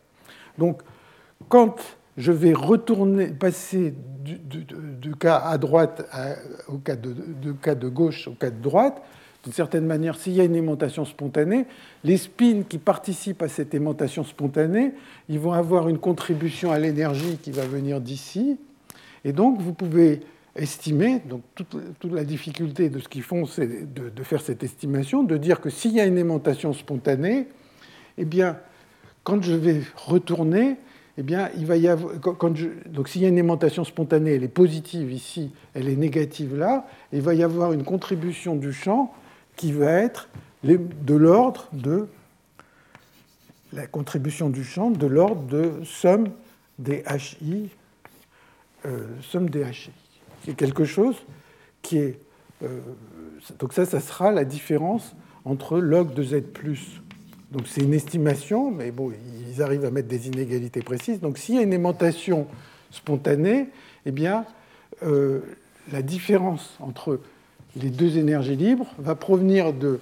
Donc, 0.56 0.80
quand 1.50 1.76
je 2.16 2.32
vais 2.32 2.52
retourner, 2.52 3.28
passer 3.28 3.94
du, 4.22 5.14
cas 5.16 5.36
à 5.36 5.58
droite 5.58 6.08
au 6.68 6.78
cas 6.78 6.96
de, 6.96 7.14
cas 7.52 7.74
de 7.74 7.88
gauche 7.88 8.28
au 8.28 8.32
cas 8.32 8.50
de 8.50 8.60
droite. 8.60 9.02
D'une 9.42 9.52
certaine 9.54 9.86
manière, 9.86 10.16
s'il 10.16 10.34
y 10.34 10.40
a 10.40 10.44
une 10.44 10.54
aimantation 10.54 11.06
spontanée, 11.06 11.64
les 12.04 12.18
spins 12.18 12.62
qui 12.68 12.76
participent 12.76 13.40
à 13.40 13.48
cette 13.48 13.72
aimantation 13.72 14.22
spontanée, 14.22 14.92
ils 15.30 15.38
vont 15.38 15.52
avoir 15.52 15.88
une 15.88 15.98
contribution 15.98 16.70
à 16.70 16.78
l'énergie 16.78 17.38
qui 17.42 17.50
va 17.50 17.64
venir 17.64 18.02
d'ici. 18.02 18.58
Et 19.24 19.32
donc, 19.32 19.58
vous 19.60 19.72
pouvez 19.72 20.20
estimer, 20.56 21.20
donc 21.20 21.40
toute, 21.54 22.12
la 22.12 22.24
difficulté 22.24 22.90
de 22.90 22.98
ce 22.98 23.08
qu'ils 23.08 23.22
font, 23.22 23.46
c'est 23.46 23.92
de, 23.94 24.10
de, 24.10 24.22
faire 24.22 24.42
cette 24.42 24.62
estimation, 24.62 25.22
de 25.22 25.38
dire 25.38 25.60
que 25.60 25.70
s'il 25.70 25.92
y 25.92 26.00
a 26.00 26.04
une 26.04 26.18
aimantation 26.18 26.74
spontanée, 26.74 27.46
eh 28.18 28.24
bien, 28.26 28.58
quand 29.24 29.42
je 29.42 29.54
vais 29.54 29.80
retourner, 29.96 30.76
eh 31.20 31.22
bien, 31.22 31.50
il 31.54 31.66
va 31.66 31.76
y 31.76 31.86
avoir, 31.86 32.14
donc 32.86 33.08
s'il 33.10 33.20
y 33.20 33.26
a 33.26 33.28
une 33.28 33.36
aimantation 33.36 33.84
spontanée, 33.84 34.36
elle 34.36 34.42
est 34.42 34.48
positive 34.48 35.12
ici, 35.12 35.52
elle 35.74 35.86
est 35.90 35.96
négative 35.96 36.56
là, 36.56 36.86
il 37.12 37.20
va 37.20 37.34
y 37.34 37.42
avoir 37.42 37.74
une 37.74 37.84
contribution 37.84 38.56
du 38.56 38.72
champ 38.72 39.12
qui 39.54 39.70
va 39.70 39.92
être 39.92 40.30
de 40.64 41.14
l'ordre 41.14 41.68
de 41.74 42.08
la 43.74 43.86
contribution 43.86 44.48
du 44.48 44.64
champ 44.64 44.90
de 44.90 45.06
l'ordre 45.06 45.42
de 45.42 45.84
somme 45.84 46.28
des 46.78 47.04
HI, 47.14 47.68
euh, 48.86 49.06
somme 49.20 49.50
des 49.50 49.60
HI. 49.60 49.90
C'est 50.46 50.56
quelque 50.56 50.86
chose 50.86 51.16
qui 51.82 51.98
est... 51.98 52.18
Euh, 52.62 52.80
donc 53.58 53.74
ça, 53.74 53.84
ça 53.84 54.00
sera 54.00 54.32
la 54.32 54.46
différence 54.46 55.14
entre 55.44 55.78
log 55.80 56.14
de 56.14 56.22
Z 56.22 56.40
plus 56.54 57.02
donc 57.50 57.66
c'est 57.66 57.80
une 57.80 57.94
estimation, 57.94 58.70
mais 58.70 58.92
bon, 58.92 59.12
ils 59.48 59.60
arrivent 59.60 59.84
à 59.84 59.90
mettre 59.90 60.08
des 60.08 60.28
inégalités 60.28 60.82
précises. 60.82 61.20
Donc 61.20 61.36
s'il 61.36 61.56
y 61.56 61.58
a 61.58 61.62
une 61.62 61.72
aimantation 61.72 62.46
spontanée, 62.90 63.68
eh 64.06 64.12
bien, 64.12 64.44
euh, 65.02 65.40
la 65.92 66.02
différence 66.02 66.76
entre 66.80 67.20
les 67.76 67.90
deux 67.90 68.18
énergies 68.18 68.56
libres 68.56 68.86
va 68.98 69.14
provenir 69.14 69.72
de... 69.72 70.00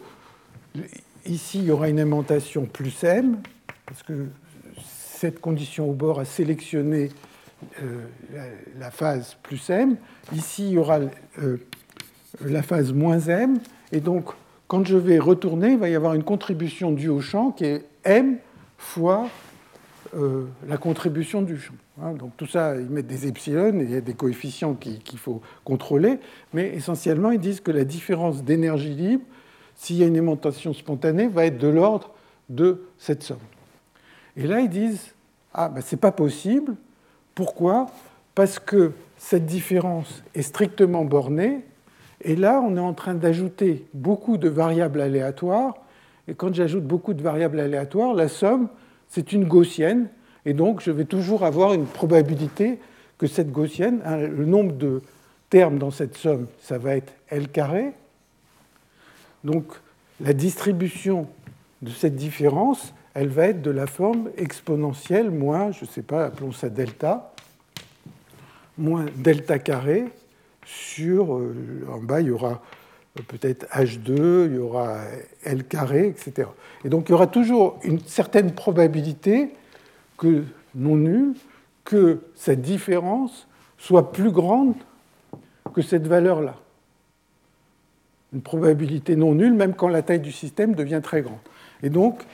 Ici, 1.24 1.58
il 1.58 1.64
y 1.64 1.70
aura 1.70 1.88
une 1.88 1.98
aimantation 1.98 2.66
plus 2.66 3.02
m, 3.04 3.38
parce 3.86 4.02
que 4.02 4.26
cette 4.84 5.40
condition 5.40 5.88
au 5.90 5.94
bord 5.94 6.20
a 6.20 6.24
sélectionné 6.24 7.10
euh, 7.82 8.04
la, 8.78 8.90
phase 8.90 9.36
plus 9.42 9.70
m. 9.70 9.96
Ici, 10.34 10.68
il 10.68 10.72
y 10.72 10.78
aura 10.78 11.00
euh, 11.42 11.56
la 12.44 12.62
phase 12.62 12.92
moins 12.92 13.20
m, 13.20 13.58
et 13.90 14.00
donc 14.00 14.32
quand 14.68 14.86
je 14.86 14.96
vais 14.96 15.18
retourner, 15.18 15.72
il 15.72 15.78
va 15.78 15.88
y 15.88 15.94
avoir 15.94 16.14
une 16.14 16.22
contribution 16.22 16.92
due 16.92 17.08
au 17.08 17.20
champ 17.20 17.50
qui 17.50 17.64
est 17.64 17.84
m 18.04 18.38
fois 18.76 19.28
euh, 20.14 20.44
la 20.68 20.76
contribution 20.76 21.42
du 21.42 21.58
champ. 21.58 21.74
Hein. 22.00 22.12
donc 22.12 22.36
tout 22.36 22.46
ça, 22.46 22.76
ils 22.76 22.88
mettent 22.88 23.08
des 23.08 23.26
epsilon, 23.26 23.80
il 23.80 23.90
y 23.90 23.96
a 23.96 24.00
des 24.00 24.14
coefficients 24.14 24.74
qu'il 24.74 25.18
faut 25.18 25.42
contrôler, 25.64 26.20
mais 26.52 26.68
essentiellement, 26.74 27.30
ils 27.32 27.40
disent 27.40 27.60
que 27.60 27.72
la 27.72 27.84
différence 27.84 28.44
d'énergie 28.44 28.94
libre, 28.94 29.24
s'il 29.74 29.96
y 29.96 30.04
a 30.04 30.06
une 30.06 30.16
aimantation 30.16 30.72
spontanée, 30.72 31.26
va 31.26 31.46
être 31.46 31.58
de 31.58 31.68
l'ordre 31.68 32.14
de 32.48 32.86
cette 32.98 33.22
somme. 33.22 33.38
Et 34.36 34.46
là, 34.46 34.60
ils 34.60 34.68
disent, 34.68 35.14
ah, 35.52 35.68
ben, 35.68 35.80
ce 35.80 35.94
n'est 35.94 36.00
pas 36.00 36.12
possible. 36.12 36.76
Pourquoi? 37.34 37.86
Parce 38.34 38.58
que 38.58 38.92
cette 39.16 39.46
différence 39.46 40.22
est 40.34 40.42
strictement 40.42 41.04
bornée 41.04 41.64
et 42.20 42.36
là, 42.36 42.60
on 42.60 42.76
est 42.76 42.80
en 42.80 42.94
train 42.94 43.14
d'ajouter 43.14 43.86
beaucoup 43.94 44.38
de 44.38 44.48
variables 44.48 45.00
aléatoires. 45.00 45.74
Et 46.26 46.34
quand 46.34 46.52
j'ajoute 46.54 46.84
beaucoup 46.84 47.14
de 47.14 47.22
variables 47.22 47.60
aléatoires, 47.60 48.12
la 48.12 48.28
somme, 48.28 48.68
c'est 49.08 49.32
une 49.32 49.44
gaussienne. 49.44 50.08
Et 50.44 50.52
donc, 50.52 50.82
je 50.82 50.90
vais 50.90 51.04
toujours 51.04 51.44
avoir 51.44 51.74
une 51.74 51.86
probabilité 51.86 52.78
que 53.18 53.26
cette 53.26 53.50
gaussienne, 53.50 54.00
hein, 54.04 54.16
le 54.16 54.44
nombre 54.44 54.72
de 54.72 55.02
termes 55.50 55.78
dans 55.78 55.90
cette 55.90 56.16
somme, 56.16 56.46
ça 56.60 56.78
va 56.78 56.96
être 56.96 57.12
L 57.28 57.48
carré. 57.48 57.92
Donc 59.44 59.64
la 60.20 60.32
distribution 60.32 61.26
de 61.82 61.90
cette 61.90 62.16
différence, 62.16 62.92
elle 63.14 63.28
va 63.28 63.48
être 63.48 63.62
de 63.62 63.70
la 63.70 63.86
forme 63.86 64.30
exponentielle 64.36 65.30
moins, 65.30 65.72
je 65.72 65.84
ne 65.84 65.90
sais 65.90 66.02
pas, 66.02 66.26
appelons 66.26 66.52
ça 66.52 66.68
delta, 66.68 67.32
moins 68.76 69.06
delta 69.16 69.58
carré 69.58 70.06
sur, 70.68 71.34
euh, 71.34 71.86
en 71.90 71.98
bas, 71.98 72.20
il 72.20 72.28
y 72.28 72.30
aura 72.30 72.60
peut-être 73.26 73.66
H2, 73.72 74.46
il 74.46 74.54
y 74.56 74.58
aura 74.58 74.98
L 75.44 75.64
carré, 75.64 76.08
etc. 76.08 76.48
Et 76.84 76.88
donc 76.88 77.08
il 77.08 77.12
y 77.12 77.14
aura 77.14 77.26
toujours 77.26 77.78
une 77.82 78.00
certaine 78.00 78.52
probabilité 78.52 79.54
que, 80.18 80.44
non 80.74 80.96
nulle, 80.96 81.34
que 81.84 82.20
cette 82.34 82.60
différence 82.60 83.48
soit 83.78 84.12
plus 84.12 84.30
grande 84.30 84.74
que 85.72 85.80
cette 85.80 86.06
valeur-là. 86.06 86.56
Une 88.34 88.42
probabilité 88.42 89.16
non 89.16 89.34
nulle, 89.34 89.54
même 89.54 89.74
quand 89.74 89.88
la 89.88 90.02
taille 90.02 90.20
du 90.20 90.32
système 90.32 90.74
devient 90.74 91.00
très 91.02 91.22
grande. 91.22 91.38
Et 91.82 91.88
donc, 91.88 92.24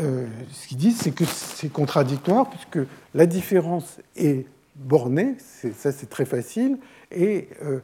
euh, 0.00 0.26
ce 0.50 0.66
qu'ils 0.66 0.78
disent, 0.78 0.98
c'est 0.98 1.12
que 1.12 1.24
c'est 1.24 1.68
contradictoire, 1.68 2.50
puisque 2.50 2.80
la 3.14 3.26
différence 3.26 3.98
est 4.16 4.46
bornée, 4.74 5.36
ça 5.38 5.92
c'est 5.92 6.10
très 6.10 6.24
facile, 6.24 6.78
et 7.10 7.48
euh, 7.62 7.80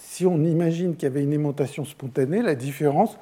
si 0.00 0.26
on 0.26 0.42
imagine 0.44 0.94
qu'il 0.94 1.04
y 1.04 1.06
avait 1.06 1.22
une 1.22 1.32
aimantation 1.32 1.84
spontanée, 1.84 2.42
la 2.42 2.54
différence 2.54 3.16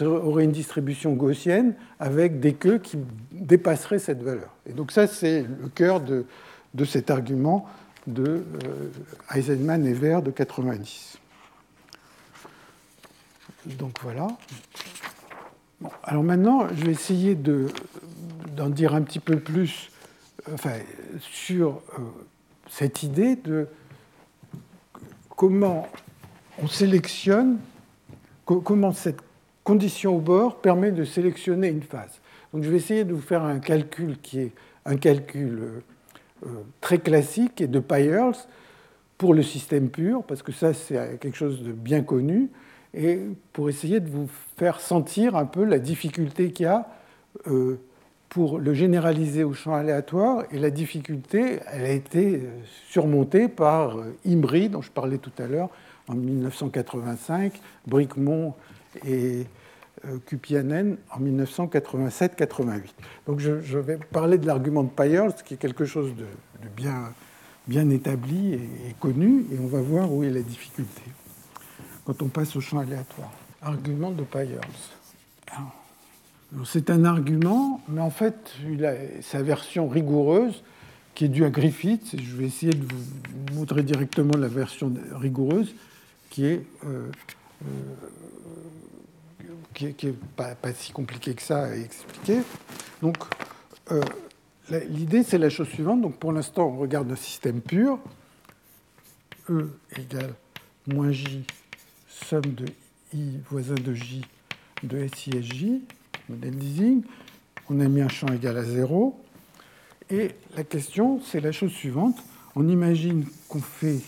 aurait 0.00 0.44
une 0.44 0.52
distribution 0.52 1.14
gaussienne 1.14 1.74
avec 1.98 2.38
des 2.38 2.54
queues 2.54 2.78
qui 2.78 2.98
dépasseraient 3.32 3.98
cette 3.98 4.22
valeur. 4.22 4.50
Et 4.66 4.72
donc 4.72 4.92
ça, 4.92 5.06
c'est 5.06 5.42
le 5.42 5.68
cœur 5.68 6.00
de, 6.00 6.26
de, 6.74 6.84
cet 6.84 7.10
argument 7.10 7.66
de 8.06 8.44
euh, 8.64 9.34
Eisenman 9.34 9.84
et 9.86 9.92
Ver 9.92 10.22
de 10.22 10.30
90. 10.30 11.18
Donc 13.66 13.98
voilà. 14.02 14.28
alors 16.04 16.22
maintenant, 16.22 16.68
je 16.68 16.84
vais 16.84 16.92
essayer 16.92 17.34
d'en 17.34 18.70
dire 18.70 18.94
un 18.94 19.02
petit 19.02 19.20
peu 19.20 19.40
plus 19.40 19.90
enfin, 20.52 20.74
sur 21.20 21.82
euh, 21.98 22.02
cette 22.68 23.02
idée 23.02 23.36
de 23.36 23.66
comment 25.40 25.88
on 26.62 26.66
sélectionne, 26.66 27.60
comment 28.44 28.92
cette 28.92 29.20
condition 29.64 30.16
au 30.16 30.18
bord 30.18 30.60
permet 30.60 30.92
de 30.92 31.02
sélectionner 31.02 31.68
une 31.68 31.80
phase. 31.80 32.20
Donc 32.52 32.62
je 32.62 32.68
vais 32.68 32.76
essayer 32.76 33.04
de 33.04 33.14
vous 33.14 33.22
faire 33.22 33.42
un 33.42 33.58
calcul 33.58 34.18
qui 34.20 34.40
est 34.40 34.52
un 34.84 34.98
calcul 34.98 35.58
euh, 35.58 35.82
euh, 36.44 36.48
très 36.82 36.98
classique 36.98 37.62
et 37.62 37.68
de 37.68 37.80
Pyers 37.80 38.46
pour 39.16 39.32
le 39.32 39.42
système 39.42 39.88
pur, 39.88 40.24
parce 40.24 40.42
que 40.42 40.52
ça 40.52 40.74
c'est 40.74 41.18
quelque 41.18 41.38
chose 41.38 41.62
de 41.62 41.72
bien 41.72 42.02
connu, 42.02 42.50
et 42.92 43.20
pour 43.54 43.70
essayer 43.70 44.00
de 44.00 44.10
vous 44.10 44.28
faire 44.58 44.78
sentir 44.78 45.36
un 45.36 45.46
peu 45.46 45.64
la 45.64 45.78
difficulté 45.78 46.52
qu'il 46.52 46.64
y 46.64 46.68
a 46.68 46.86
euh, 47.46 47.80
pour 48.30 48.58
le 48.58 48.72
généraliser 48.74 49.42
au 49.44 49.52
champ 49.52 49.74
aléatoire, 49.74 50.44
et 50.52 50.58
la 50.58 50.70
difficulté, 50.70 51.58
elle 51.66 51.84
a 51.84 51.90
été 51.90 52.42
surmontée 52.88 53.48
par 53.48 53.96
Imbri, 54.24 54.68
dont 54.68 54.82
je 54.82 54.90
parlais 54.90 55.18
tout 55.18 55.32
à 55.38 55.46
l'heure, 55.46 55.68
en 56.08 56.14
1985, 56.14 57.60
Bricmont 57.86 58.54
et 59.04 59.46
euh, 60.04 60.18
Kupianen 60.26 60.96
en 61.10 61.20
1987-88. 61.20 62.82
Donc 63.26 63.40
je, 63.40 63.78
vais 63.78 63.98
parler 64.12 64.38
de 64.38 64.46
l'argument 64.46 64.84
de 64.84 64.90
Pyers, 64.90 65.34
qui 65.44 65.54
est 65.54 65.56
quelque 65.56 65.84
chose 65.84 66.14
de, 66.14 66.26
bien, 66.76 67.90
établi 67.90 68.54
et, 68.54 68.94
connu, 69.00 69.44
et 69.52 69.58
on 69.60 69.66
va 69.66 69.80
voir 69.80 70.12
où 70.12 70.22
est 70.22 70.30
la 70.30 70.42
difficulté 70.42 71.02
quand 72.04 72.22
on 72.22 72.28
passe 72.28 72.54
au 72.56 72.60
champ 72.60 72.78
aléatoire. 72.78 73.32
Argument 73.60 74.12
de 74.12 74.22
Pyers. 74.22 74.60
C'est 76.64 76.90
un 76.90 77.04
argument, 77.04 77.80
mais 77.88 78.00
en 78.00 78.10
fait, 78.10 78.52
il 78.68 78.84
a 78.84 78.94
sa 79.22 79.42
version 79.42 79.88
rigoureuse 79.88 80.62
qui 81.14 81.26
est 81.26 81.28
due 81.28 81.44
à 81.44 81.50
Griffith. 81.50 82.16
Je 82.20 82.36
vais 82.36 82.46
essayer 82.46 82.72
de 82.72 82.84
vous 82.84 83.54
montrer 83.54 83.82
directement 83.82 84.36
la 84.36 84.48
version 84.48 84.92
rigoureuse 85.12 85.74
qui 86.28 86.46
est, 86.46 86.64
euh, 86.86 87.08
euh, 87.66 87.94
pas, 90.36 90.72
si 90.74 90.92
compliqué 90.92 91.34
que 91.34 91.42
ça 91.42 91.64
à 91.64 91.76
expliquer. 91.76 92.40
Donc, 93.00 93.16
euh, 93.92 94.02
l'idée, 94.88 95.22
c'est 95.22 95.38
la 95.38 95.50
chose 95.50 95.68
suivante. 95.68 96.00
Donc, 96.00 96.16
pour 96.16 96.32
l'instant, 96.32 96.66
on 96.66 96.78
regarde 96.78 97.10
un 97.10 97.16
système 97.16 97.60
pur. 97.60 97.98
E 99.48 99.70
égale 99.96 100.34
moins 100.86 101.12
J, 101.12 101.44
somme 102.08 102.54
de 102.54 102.66
I 103.14 103.38
voisin 103.50 103.74
de 103.74 103.94
J 103.94 104.22
de 104.82 105.06
SI 105.14 105.30
et 105.36 105.42
J, 105.42 105.82
modèle 106.30 106.58
leasing. 106.58 107.02
On 107.68 107.80
a 107.80 107.88
mis 107.88 108.00
un 108.00 108.08
champ 108.08 108.28
égal 108.28 108.56
à 108.56 108.64
0. 108.64 109.20
Et 110.10 110.30
la 110.56 110.64
question, 110.64 111.20
c'est 111.20 111.40
la 111.40 111.52
chose 111.52 111.72
suivante. 111.72 112.16
On 112.56 112.68
imagine 112.68 113.26
qu'on 113.48 113.60
fait 113.60 114.00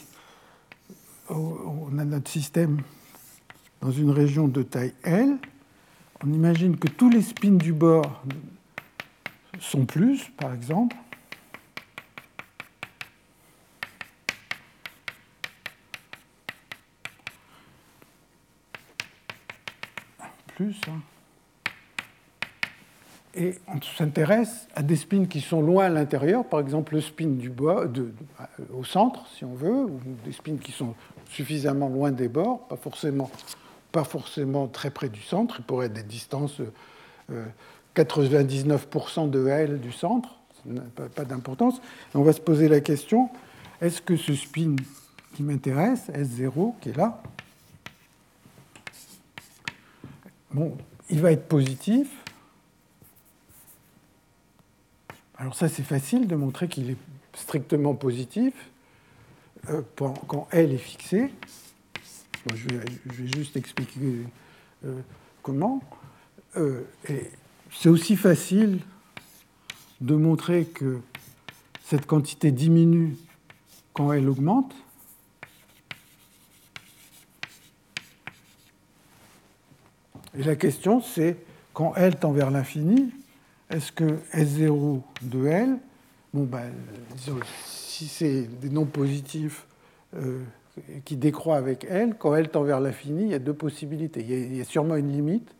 on 1.31 1.99
a 1.99 2.05
notre 2.05 2.31
système 2.31 2.83
dans 3.81 3.91
une 3.91 4.11
région 4.11 4.49
de 4.49 4.63
taille 4.63 4.95
L. 5.03 5.39
On 6.25 6.33
imagine 6.33 6.77
que 6.77 6.89
tous 6.89 7.11
les 7.11 7.23
spins 7.23 7.53
du 7.53 7.73
bord 7.73 8.23
sont 9.61 9.87
plus, 9.87 10.31
par 10.37 10.53
exemple. 10.53 10.97
Plus. 20.55 20.81
Hein 20.89 21.01
et 23.35 23.55
on 23.67 23.81
s'intéresse 23.81 24.69
à 24.75 24.83
des 24.83 24.97
spins 24.97 25.25
qui 25.25 25.41
sont 25.41 25.63
loin 25.63 25.87
à 25.87 25.89
l'intérieur, 25.89 26.45
par 26.45 26.61
exemple 26.61 26.95
le 26.95 27.01
spin 27.01 27.29
du 27.29 27.49
de, 27.49 28.13
au 28.75 28.85
centre, 28.85 29.27
si 29.35 29.45
on 29.45 29.55
veut, 29.55 29.85
ou 29.85 30.01
des 30.25 30.33
spins 30.33 30.57
qui 30.57 30.73
sont 30.73 30.95
suffisamment 31.31 31.89
loin 31.89 32.11
des 32.11 32.29
bords, 32.29 32.67
pas 32.69 32.77
forcément, 32.77 33.31
pas 33.91 34.05
forcément 34.05 34.67
très 34.69 34.91
près 34.91 35.09
du 35.09 35.23
centre, 35.23 35.57
il 35.61 35.65
pourrait 35.65 35.87
être 35.87 35.95
des 35.95 36.03
distances 36.03 36.61
99% 37.97 39.25
euh, 39.25 39.29
de 39.29 39.49
L 39.49 39.81
du 39.81 39.93
centre, 39.93 40.37
ça 40.63 40.73
n'a 40.73 40.83
pas, 40.83 41.25
d'importance. 41.25 41.81
On 42.15 42.23
va 42.23 42.35
se 42.35 42.41
poser 42.41 42.69
la 42.69 42.81
question, 42.81 43.31
est-ce 43.81 44.03
que 44.03 44.17
ce 44.17 44.35
spin 44.35 44.77
qui 45.35 45.43
m'intéresse, 45.43 46.11
S0, 46.11 46.75
qui 46.81 46.91
est 46.91 46.97
là, 46.99 47.23
bon, 50.53 50.77
il 51.09 51.21
va 51.23 51.33
être 51.33 51.49
positif, 51.49 52.22
Alors 55.43 55.57
ça, 55.57 55.69
c'est 55.69 55.83
facile 55.83 56.29
de 56.29 56.37
montrer 56.37 56.69
qu'il 56.69 56.89
est 56.89 56.97
strictement 57.35 57.97
positif 57.97 58.55
euh, 59.71 59.83
quand 59.97 60.47
L 60.53 60.71
est 60.71 60.79
fixé. 60.79 61.33
je, 62.55 62.69
vais, 62.69 62.85
juste 63.35 63.57
expliquer 63.57 64.25
euh, 64.85 65.01
comment. 65.43 65.83
Euh, 66.57 66.83
c'est 67.73 67.89
aussi 67.89 68.15
facile 68.15 68.79
de 70.01 70.15
montrer 70.15 70.65
que 70.65 71.01
cette 71.87 72.07
quantité 72.07 72.53
diminue 72.53 73.17
quand 73.95 74.13
elle 74.13 74.29
augmente. 74.29 74.73
Et 80.39 80.45
la 80.45 80.55
question, 80.55 81.01
c'est 81.01 81.37
quand 81.75 81.97
L 81.97 82.15
tend 82.15 82.31
vers 82.31 82.53
l'infini, 82.53 83.13
est-ce 83.73 83.91
que 83.91 84.19
S0 84.35 85.01
de 85.23 85.47
L, 85.47 85.79
bon 86.35 86.45
ben, 86.45 86.71
si 87.65 88.07
c'est 88.07 88.43
des 88.61 88.69
nombres 88.69 88.91
positifs 88.91 89.67
euh, 90.15 90.43
qui 91.05 91.17
décroît 91.17 91.57
avec 91.57 91.85
L, 91.89 92.15
quand 92.19 92.35
L 92.35 92.49
tend 92.51 92.63
vers 92.63 92.81
l'infini, 92.81 93.25
il 93.25 93.31
y 93.31 93.35
a 93.35 93.39
deux 93.39 93.55
possibilités. 93.55 94.21
Il 94.21 94.57
y 94.57 94.61
a, 94.61 94.65
sûrement 94.65 94.97
une 94.97 95.11
limite, 95.11 95.55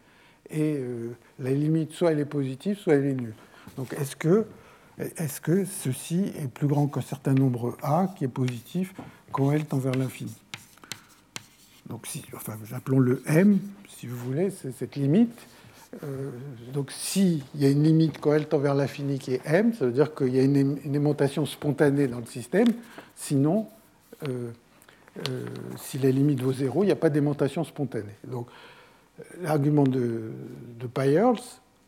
et 0.51 0.77
euh, 0.77 1.13
la 1.39 1.51
limite, 1.53 1.93
soit 1.93 2.13
elle 2.13 2.21
est 2.21 2.27
positive, 2.27 2.79
soit 2.79 2.95
elle 2.95 3.07
est 3.07 3.15
nulle. 3.15 3.35
Donc 3.77 3.95
est-ce 3.95 4.17
que, 4.17 5.65
ceci 5.65 6.33
est 6.39 6.49
plus 6.49 6.67
grand 6.67 6.89
qu'un 6.89 7.01
certain 7.01 7.33
nombre 7.33 7.77
A 7.83 8.13
qui 8.17 8.25
est 8.25 8.29
positif 8.29 8.93
quand 9.33 9.53
L 9.53 9.65
tend 9.65 9.79
vers 9.79 9.95
l'infini? 9.95 10.35
Donc 11.89 12.07
si, 12.07 12.25
enfin, 12.35 12.59
appelons 12.73 13.01
le 13.01 13.23
M, 13.27 13.59
si 13.89 14.07
vous 14.07 14.17
voulez, 14.17 14.51
c'est 14.51 14.73
cette 14.73 14.97
limite 14.97 15.47
donc 16.73 16.91
s'il 16.91 17.43
y 17.55 17.67
a 17.67 17.69
une 17.69 17.83
limite 17.83 18.19
quand 18.19 18.33
elle 18.33 18.47
tend 18.47 18.59
vers 18.59 18.75
l'infini 18.75 19.19
qui 19.19 19.35
est 19.35 19.43
m, 19.45 19.75
ça 19.75 19.85
veut 19.85 19.93
dire 19.93 20.15
qu'il 20.15 20.35
y 20.35 20.41
a 20.41 20.43
une, 20.43 20.79
aimantation 20.95 21.45
spontanée 21.45 22.07
dans 22.09 22.19
le 22.19 22.27
système. 22.27 22.69
Sinon, 23.15 23.67
euh, 24.27 24.51
euh, 25.29 25.47
si 25.77 25.99
la 25.99 26.11
limite 26.11 26.41
vaut 26.41 26.53
0, 26.53 26.85
il 26.85 26.87
n'y 26.87 26.93
a 26.93 26.97
pas 26.97 27.11
d'aimantation 27.11 27.63
spontanée. 27.63 28.17
Donc 28.27 28.47
l'argument 29.43 29.85
de, 29.85 30.33
de 30.81 30.89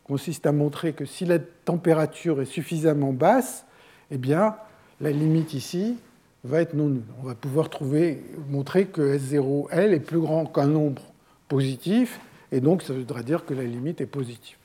consiste 0.03 0.45
à 0.45 0.51
montrer 0.51 0.93
que 0.93 1.05
si 1.05 1.25
la 1.25 1.39
température 1.39 2.41
est 2.41 2.45
suffisamment 2.45 3.11
basse, 3.11 3.65
eh 4.11 4.17
bien 4.19 4.55
la 5.01 5.09
limite 5.09 5.55
ici 5.55 5.97
va 6.43 6.61
être 6.61 6.75
non 6.75 6.89
nulle. 6.89 7.01
On 7.23 7.25
va 7.25 7.33
pouvoir 7.33 7.71
trouver, 7.71 8.23
montrer 8.49 8.85
que 8.85 9.17
S0L 9.17 9.93
est 9.93 9.99
plus 9.99 10.19
grand 10.19 10.45
qu'un 10.45 10.67
nombre 10.67 11.01
positif 11.47 12.19
et 12.51 12.59
donc 12.59 12.81
ça 12.81 12.93
voudrait 12.93 13.23
dire 13.23 13.45
que 13.45 13.53
la 13.53 13.63
limite 13.63 14.01
est 14.01 14.05
positive. 14.05 14.57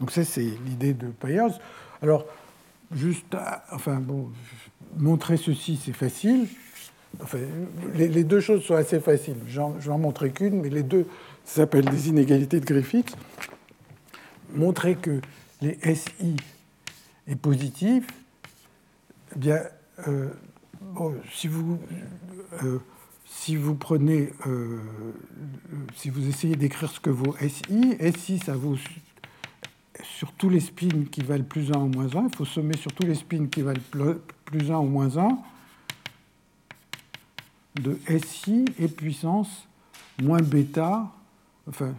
Donc 0.00 0.10
ça, 0.10 0.24
c'est 0.24 0.48
l'idée 0.66 0.94
de 0.94 1.08
Payers. 1.08 1.58
Alors, 2.02 2.24
juste, 2.90 3.36
enfin 3.70 3.96
bon, 3.96 4.30
montrer 4.96 5.36
ceci, 5.36 5.78
c'est 5.82 5.92
facile. 5.92 6.48
Enfin, 7.22 7.38
les, 7.94 8.24
deux 8.24 8.40
choses 8.40 8.62
sont 8.64 8.76
assez 8.76 9.00
faciles. 9.00 9.36
Je 9.46 9.60
vais 9.60 9.92
en 9.92 9.98
montrer 9.98 10.30
qu'une, 10.30 10.60
mais 10.62 10.70
les 10.70 10.82
deux 10.82 11.06
s'appellent 11.44 11.90
des 11.90 12.08
inégalités 12.08 12.60
de 12.60 12.64
Griffith. 12.64 13.16
Montrer 14.54 14.94
que 14.94 15.20
les 15.60 15.78
SI 15.94 16.36
est 17.26 17.36
positif, 17.36 18.06
eh 19.34 19.38
bien, 19.38 19.60
euh, 20.08 20.28
si, 21.32 21.46
vous, 21.46 21.78
euh, 22.62 22.78
si 23.32 23.54
vous 23.54 23.76
prenez, 23.76 24.32
euh, 24.48 24.80
si 25.94 26.10
vous 26.10 26.28
essayez 26.28 26.56
d'écrire 26.56 26.90
ce 26.90 26.98
que 26.98 27.10
vaut 27.10 27.36
SI, 27.40 27.96
SI, 28.18 28.38
ça 28.40 28.56
vaut 28.56 28.76
sur 30.02 30.32
tous 30.32 30.48
les 30.48 30.58
spins 30.58 31.04
qui 31.10 31.22
valent 31.22 31.44
plus 31.44 31.70
1 31.70 31.78
ou 31.78 31.86
moins 31.86 32.14
1, 32.16 32.24
il 32.24 32.36
faut 32.36 32.44
sommer 32.44 32.76
sur 32.76 32.92
tous 32.92 33.06
les 33.06 33.14
spins 33.14 33.46
qui 33.46 33.62
valent 33.62 33.80
plus 34.44 34.70
1 34.72 34.78
ou 34.78 34.86
moins 34.86 35.16
1 35.16 35.38
de 37.80 37.98
SI 38.26 38.64
et 38.80 38.88
puissance 38.88 39.68
moins 40.20 40.42
bêta, 40.42 41.08
enfin, 41.68 41.94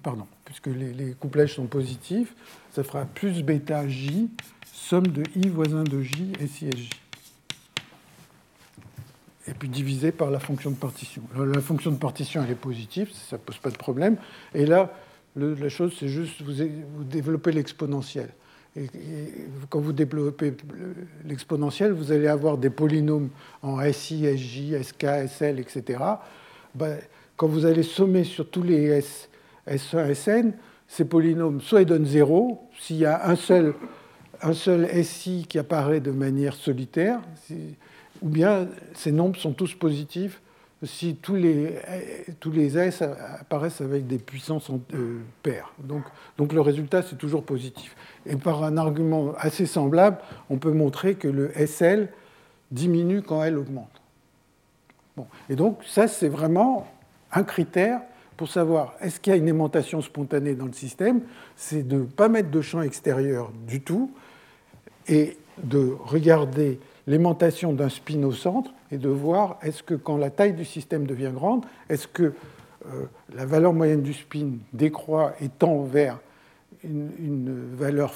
pardon, 0.00 0.28
puisque 0.44 0.68
les, 0.68 1.14
couplages 1.18 1.56
sont 1.56 1.66
positifs, 1.66 2.36
ça 2.70 2.84
fera 2.84 3.04
plus 3.04 3.42
bêta 3.42 3.88
J, 3.88 4.30
somme 4.72 5.08
de 5.08 5.24
I 5.34 5.48
voisin 5.48 5.82
de 5.82 6.00
J, 6.00 6.32
SI 6.46 6.68
et 6.68 6.76
J. 6.76 6.90
Et 9.46 9.52
puis 9.52 9.68
divisé 9.68 10.10
par 10.10 10.30
la 10.30 10.40
fonction 10.40 10.70
de 10.70 10.76
partition. 10.76 11.22
la 11.36 11.60
fonction 11.60 11.90
de 11.90 11.98
partition, 11.98 12.42
elle 12.42 12.52
est 12.52 12.54
positive, 12.54 13.10
ça 13.12 13.36
ne 13.36 13.42
pose 13.42 13.58
pas 13.58 13.70
de 13.70 13.76
problème. 13.76 14.16
Et 14.54 14.64
là, 14.64 14.94
la 15.36 15.68
chose, 15.68 15.94
c'est 15.98 16.08
juste 16.08 16.40
vous, 16.42 16.54
vous 16.96 17.04
développez 17.04 17.52
l'exponentielle. 17.52 18.30
Et, 18.76 18.86
quand 19.68 19.80
vous 19.80 19.92
développez 19.92 20.54
l'exponentielle, 21.24 21.92
vous 21.92 22.10
allez 22.10 22.26
avoir 22.26 22.58
des 22.58 22.70
polynômes 22.70 23.30
en 23.62 23.80
SI, 23.92 24.26
SJ, 24.36 24.82
SK, 24.82 25.06
SL, 25.28 25.60
etc. 25.60 25.98
Ben, 26.74 26.98
quand 27.36 27.46
vous 27.46 27.66
allez 27.66 27.82
sommer 27.82 28.24
sur 28.24 28.48
tous 28.48 28.62
les 28.62 28.84
S, 28.84 29.28
S1, 29.68 30.14
Sn, 30.14 30.52
ces 30.88 31.04
polynômes, 31.04 31.60
soit 31.60 31.82
ils 31.82 31.86
donnent 31.86 32.06
0, 32.06 32.68
s'il 32.78 32.96
y 32.96 33.06
a 33.06 33.28
un 33.28 33.36
seul, 33.36 33.74
un 34.42 34.52
seul 34.52 34.88
SI 35.04 35.46
qui 35.48 35.58
apparaît 35.58 36.00
de 36.00 36.10
manière 36.10 36.54
solitaire, 36.54 37.20
ou 38.24 38.28
bien 38.28 38.66
ces 38.94 39.12
nombres 39.12 39.36
sont 39.36 39.52
tous 39.52 39.74
positifs 39.74 40.40
si 40.82 41.16
tous 41.16 41.36
les, 41.36 41.78
tous 42.40 42.50
les 42.50 42.76
S 42.76 43.02
apparaissent 43.02 43.80
avec 43.80 44.06
des 44.06 44.18
puissances 44.18 44.70
euh, 44.92 45.20
paires. 45.42 45.72
Donc, 45.78 46.02
donc 46.36 46.52
le 46.52 46.60
résultat, 46.60 47.02
c'est 47.02 47.16
toujours 47.16 47.44
positif. 47.44 47.96
Et 48.26 48.36
par 48.36 48.64
un 48.64 48.76
argument 48.76 49.32
assez 49.38 49.66
semblable, 49.66 50.18
on 50.50 50.58
peut 50.58 50.72
montrer 50.72 51.14
que 51.14 51.28
le 51.28 51.52
SL 51.66 52.08
diminue 52.70 53.22
quand 53.22 53.42
elle 53.42 53.56
augmente. 53.56 54.02
Bon. 55.16 55.26
Et 55.48 55.56
donc 55.56 55.78
ça, 55.86 56.08
c'est 56.08 56.28
vraiment 56.28 56.86
un 57.32 57.44
critère 57.44 58.00
pour 58.36 58.48
savoir 58.48 58.94
est-ce 59.00 59.20
qu'il 59.20 59.32
y 59.32 59.34
a 59.34 59.38
une 59.38 59.48
aimantation 59.48 60.02
spontanée 60.02 60.54
dans 60.54 60.66
le 60.66 60.72
système, 60.72 61.20
c'est 61.56 61.86
de 61.86 61.98
ne 61.98 62.04
pas 62.04 62.28
mettre 62.28 62.50
de 62.50 62.60
champ 62.60 62.82
extérieur 62.82 63.52
du 63.66 63.80
tout 63.80 64.10
et 65.08 65.38
de 65.62 65.96
regarder 66.04 66.80
l'aimantation 67.06 67.72
d'un 67.72 67.88
spin 67.88 68.22
au 68.22 68.32
centre 68.32 68.70
et 68.90 68.98
de 68.98 69.08
voir 69.08 69.58
est-ce 69.62 69.82
que 69.82 69.94
quand 69.94 70.16
la 70.16 70.30
taille 70.30 70.54
du 70.54 70.64
système 70.64 71.06
devient 71.06 71.32
grande, 71.34 71.64
est-ce 71.88 72.08
que 72.08 72.32
euh, 72.86 73.04
la 73.34 73.46
valeur 73.46 73.72
moyenne 73.72 74.02
du 74.02 74.12
spin 74.12 74.52
décroît 74.72 75.34
et 75.40 75.48
tend 75.48 75.82
vers 75.82 76.18
une, 76.82 77.74
valeur 77.76 78.12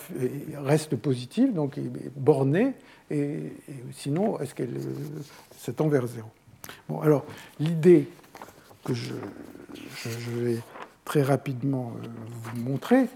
reste 0.57 0.95
positive, 0.97 1.55
donc 1.55 1.79
est 1.79 2.13
bornée, 2.17 2.75
et, 3.11 3.53
sinon, 3.93 4.39
est-ce 4.41 4.55
qu'elle 4.55 4.77
euh, 4.77 5.73
tend 5.73 5.89
vers 5.89 6.07
zéro 6.07 6.29
Bon, 6.89 7.01
alors, 7.01 7.25
l'idée 7.59 8.09
que 8.85 8.93
je, 8.93 9.15
je, 9.75 10.31
vais 10.41 10.59
très 11.05 11.23
rapidement 11.23 11.93
euh, 11.97 12.09
vous 12.31 12.61
montrer, 12.61 13.07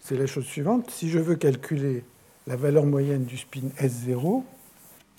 c'est 0.00 0.16
la 0.16 0.26
chose 0.26 0.44
suivante. 0.44 0.90
Si 0.90 1.10
je 1.10 1.18
veux 1.18 1.34
calculer 1.34 2.04
la 2.46 2.54
valeur 2.54 2.84
moyenne 2.84 3.24
du 3.24 3.36
spin 3.36 3.68
S0, 3.80 4.44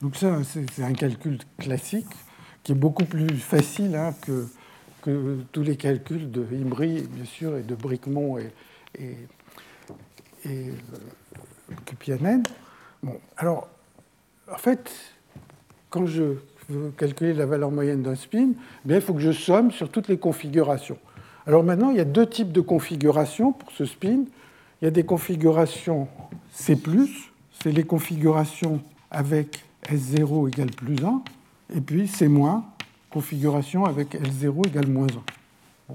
donc 0.01 0.15
ça, 0.15 0.39
c'est 0.43 0.83
un 0.83 0.93
calcul 0.93 1.39
classique 1.57 2.07
qui 2.63 2.73
est 2.73 2.75
beaucoup 2.75 3.05
plus 3.05 3.37
facile 3.37 3.95
hein, 3.95 4.13
que, 4.21 4.47
tous 5.53 5.63
les 5.63 5.77
calculs 5.77 6.29
de 6.29 6.45
Imbri, 6.53 7.03
bien 7.09 7.23
sûr, 7.23 7.55
et 7.55 7.61
de 7.61 7.75
Bricmont 7.75 8.37
et, 8.37 8.51
et, 8.99 9.15
et 10.43 10.69
euh, 12.09 12.17
Bon, 13.03 13.17
alors, 13.37 13.69
en 14.51 14.57
fait, 14.57 14.91
quand 15.89 16.05
je 16.05 16.35
veux 16.69 16.91
calculer 16.97 17.33
la 17.33 17.45
valeur 17.45 17.71
moyenne 17.71 18.03
d'un 18.03 18.15
spin, 18.15 18.49
eh 18.51 18.87
bien, 18.87 18.97
il 18.97 19.01
faut 19.01 19.13
que 19.13 19.21
je 19.21 19.31
somme 19.31 19.71
sur 19.71 19.89
toutes 19.89 20.09
les 20.09 20.17
configurations. 20.17 20.97
Alors 21.45 21.63
maintenant, 21.63 21.91
il 21.91 21.97
y 21.97 22.01
a 22.01 22.05
deux 22.05 22.27
types 22.27 22.51
de 22.51 22.59
configurations 22.59 23.53
pour 23.53 23.71
ce 23.71 23.85
spin. 23.85 24.25
Il 24.81 24.85
y 24.85 24.87
a 24.87 24.91
des 24.91 25.05
configurations 25.05 26.09
C+, 26.51 26.77
c'est 27.61 27.71
les 27.71 27.83
configurations 27.83 28.81
avec 29.09 29.66
S0 29.89 30.47
égale 30.49 30.71
plus 30.71 30.97
1, 31.03 31.21
et 31.75 31.81
puis 31.81 32.07
C-, 32.07 32.29
configuration 33.09 33.85
avec 33.85 34.13
L0 34.15 34.67
égale 34.67 34.87
moins 34.87 35.07
1. 35.89 35.93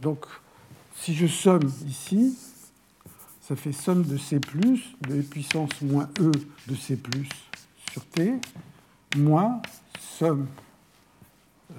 Donc, 0.00 0.26
si 0.96 1.14
je 1.14 1.26
somme 1.26 1.70
ici, 1.86 2.36
ça 3.40 3.56
fait 3.56 3.72
somme 3.72 4.02
de 4.04 4.16
C+, 4.16 4.38
de 5.08 5.22
puissance 5.22 5.80
moins 5.82 6.08
E 6.20 6.30
de 6.66 6.74
C+, 6.74 6.98
sur 7.92 8.04
T, 8.06 8.34
moins 9.16 9.60
somme 10.00 10.46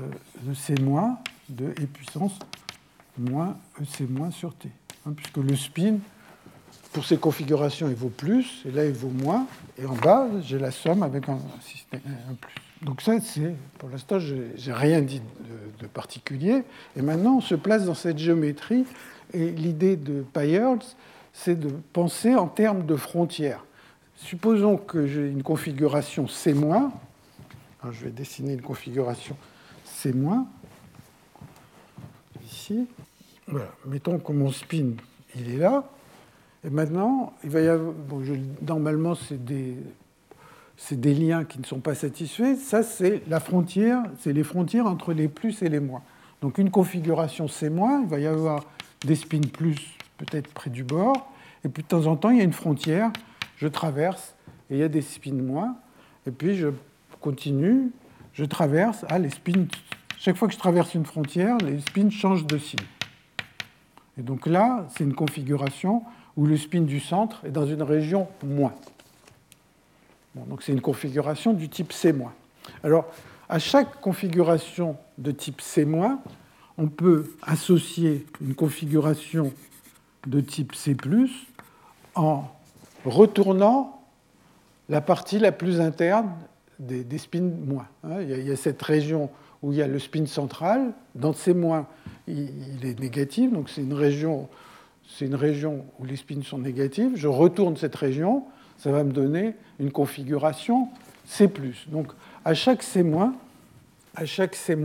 euh, 0.01 0.09
de 0.43 0.53
C- 0.53 0.75
de 1.49 1.65
E 1.69 1.85
puissance 1.87 2.39
moins 3.17 3.57
EC- 3.81 4.31
sur 4.31 4.53
T. 4.55 4.69
Hein, 5.05 5.13
puisque 5.15 5.37
le 5.37 5.55
spin 5.55 5.97
pour 6.93 7.05
ces 7.05 7.17
configurations, 7.17 7.89
il 7.89 7.95
vaut 7.95 8.09
plus, 8.09 8.63
et 8.65 8.71
là, 8.71 8.85
il 8.85 8.93
vaut 8.93 9.09
moins. 9.09 9.47
Et 9.77 9.85
en 9.85 9.95
bas, 9.95 10.27
j'ai 10.41 10.57
la 10.57 10.71
somme 10.71 11.03
avec 11.03 11.27
un, 11.27 11.37
plus. 12.39 12.55
Donc 12.81 13.01
ça, 13.01 13.19
c'est, 13.19 13.55
pour 13.79 13.89
l'instant, 13.89 14.19
je 14.19 14.35
n'ai 14.35 14.73
rien 14.73 15.01
dit 15.01 15.21
de, 15.79 15.87
particulier. 15.87 16.63
Et 16.95 17.01
maintenant, 17.01 17.37
on 17.37 17.41
se 17.41 17.55
place 17.55 17.85
dans 17.85 17.95
cette 17.95 18.17
géométrie. 18.17 18.85
Et 19.33 19.51
l'idée 19.51 19.97
de 19.97 20.23
Pyers, 20.33 20.95
c'est 21.33 21.59
de 21.59 21.69
penser 21.93 22.35
en 22.35 22.47
termes 22.47 22.85
de 22.85 22.95
frontières. 22.95 23.65
Supposons 24.15 24.77
que 24.77 25.05
j'ai 25.07 25.27
une 25.27 25.43
configuration 25.43 26.27
C-. 26.27 26.55
Alors, 27.81 27.91
je 27.91 28.05
vais 28.05 28.11
dessiner 28.11 28.53
une 28.53 28.61
configuration 28.61 29.35
C-. 29.83 30.13
Ici. 32.45 32.87
Mettons 33.85 34.17
que 34.17 34.31
mon 34.31 34.51
spin, 34.51 34.93
il 35.35 35.55
est 35.55 35.57
là. 35.57 35.83
Et 36.65 36.69
maintenant, 36.69 37.33
il 37.43 37.51
va 37.51 37.61
y 37.61 37.67
avoir, 37.67 37.93
normalement, 38.65 39.13
c'est 39.13 39.43
des, 39.43 39.75
des, 40.91 41.13
liens 41.13 41.43
qui 41.43 41.59
ne 41.59 41.65
sont 41.65 41.79
pas 41.79 41.93
satisfaits. 41.93 42.55
Ça, 42.55 42.81
c'est 42.81 43.21
la 43.27 43.39
frontière, 43.39 44.01
c'est 44.19 44.33
les 44.33 44.43
frontières 44.43 44.87
entre 44.87 45.13
les 45.13 45.27
plus 45.27 45.61
et 45.61 45.69
les 45.69 45.79
moins. 45.79 46.01
Donc 46.41 46.57
une 46.57 46.71
configuration 46.71 47.47
C-, 47.47 47.71
il 47.71 48.07
va 48.07 48.19
y 48.19 48.25
avoir 48.25 48.63
des 49.05 49.15
spins 49.15 49.41
plus 49.41 49.77
peut-être 50.17 50.51
près 50.53 50.69
du 50.69 50.83
bord, 50.83 51.31
et 51.63 51.69
puis 51.69 51.83
de 51.83 51.87
temps 51.87 52.07
en 52.07 52.15
temps, 52.15 52.29
il 52.29 52.37
y 52.37 52.41
a 52.41 52.43
une 52.43 52.53
frontière, 52.53 53.11
je 53.57 53.67
traverse, 53.67 54.35
et 54.69 54.75
il 54.75 54.79
y 54.79 54.83
a 54.83 54.87
des 54.87 55.01
spins 55.01 55.33
moins, 55.33 55.75
et 56.25 56.31
puis 56.31 56.55
je 56.55 56.69
continue, 57.21 57.91
je 58.33 58.45
traverse, 58.45 59.05
ah, 59.09 59.19
les 59.19 59.29
spins, 59.29 59.67
chaque 60.17 60.35
fois 60.35 60.47
que 60.47 60.53
je 60.53 60.59
traverse 60.59 60.95
une 60.95 61.05
frontière, 61.05 61.57
les 61.59 61.79
spins 61.79 62.09
changent 62.09 62.47
de 62.47 62.57
signe. 62.57 62.79
Et 64.17 64.21
donc 64.21 64.47
là, 64.47 64.87
c'est 64.95 65.03
une 65.03 65.13
configuration 65.13 66.03
où 66.37 66.45
le 66.45 66.57
spin 66.57 66.81
du 66.81 66.99
centre 66.99 67.43
est 67.45 67.51
dans 67.51 67.65
une 67.65 67.83
région 67.83 68.27
moins. 68.43 68.73
donc 70.35 70.63
c'est 70.63 70.73
une 70.73 70.81
configuration 70.81 71.53
du 71.53 71.69
type 71.69 71.93
C-. 71.93 72.13
Alors, 72.83 73.05
à 73.47 73.59
chaque 73.59 74.01
configuration 74.01 74.97
de 75.17 75.31
type 75.31 75.61
C-, 75.61 75.87
on 76.77 76.87
peut 76.87 77.31
associer 77.43 78.25
une 78.41 78.55
configuration 78.55 79.53
de 80.27 80.41
type 80.41 80.75
C+, 80.75 80.97
en 82.15 82.45
retournant 83.05 84.01
la 84.89 85.01
partie 85.01 85.39
la 85.39 85.51
plus 85.51 85.79
interne 85.79 86.31
des, 86.79 87.17
spins 87.17 87.39
moins. 87.41 87.87
Hein, 88.03 88.21
il 88.21 88.45
y, 88.45 88.51
a, 88.51 88.55
cette 88.55 88.81
région 88.81 89.29
où 89.61 89.71
il 89.71 89.77
y 89.77 89.81
a 89.81 89.87
le 89.87 89.99
spin 89.99 90.25
central. 90.25 90.93
Dans 91.13 91.33
C-, 91.33 91.55
il, 92.27 92.49
il 92.77 92.85
est 92.85 92.99
négatif, 92.99 93.53
donc 93.53 93.69
c'est 93.69 93.81
une 93.81 93.93
région 93.93 94.49
c'est 95.07 95.25
une 95.25 95.35
région 95.35 95.85
où 95.99 96.05
les 96.05 96.15
spins 96.15 96.41
sont 96.43 96.57
négatifs, 96.57 97.11
je 97.15 97.27
retourne 97.27 97.77
cette 97.77 97.95
région, 97.95 98.45
ça 98.77 98.91
va 98.91 99.03
me 99.03 99.11
donner 99.11 99.55
une 99.79 99.91
configuration 99.91 100.89
C+. 101.25 101.49
Donc 101.87 102.11
à 102.43 102.53
chaque 102.53 102.83
C-, 102.83 103.05
à 104.15 104.25
chaque 104.25 104.55
C-, 104.55 104.77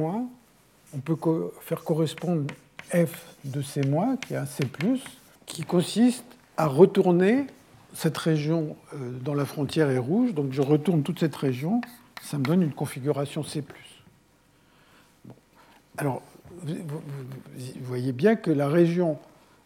on 0.94 0.98
peut 0.98 1.16
faire 1.60 1.82
correspondre 1.82 2.52
f 2.92 3.36
de 3.44 3.62
C-, 3.62 3.82
qui 4.26 4.34
est 4.34 4.36
un 4.36 4.47
C, 4.47 4.64
qui 5.47 5.62
consiste 5.62 6.24
à 6.56 6.66
retourner 6.66 7.47
cette 7.94 8.18
région 8.18 8.76
euh, 8.94 9.10
dont 9.20 9.34
la 9.34 9.44
frontière 9.44 9.90
est 9.90 9.98
rouge. 9.98 10.34
Donc 10.34 10.52
je 10.52 10.62
retourne 10.62 11.02
toute 11.02 11.18
cette 11.18 11.36
région, 11.36 11.80
ça 12.22 12.38
me 12.38 12.44
donne 12.44 12.62
une 12.62 12.72
configuration 12.72 13.42
C. 13.42 13.64
Alors, 15.98 16.22
vous 16.62 16.74
voyez 17.82 18.12
bien 18.12 18.36
que 18.36 18.51
la 18.51 18.68
région 18.68 19.18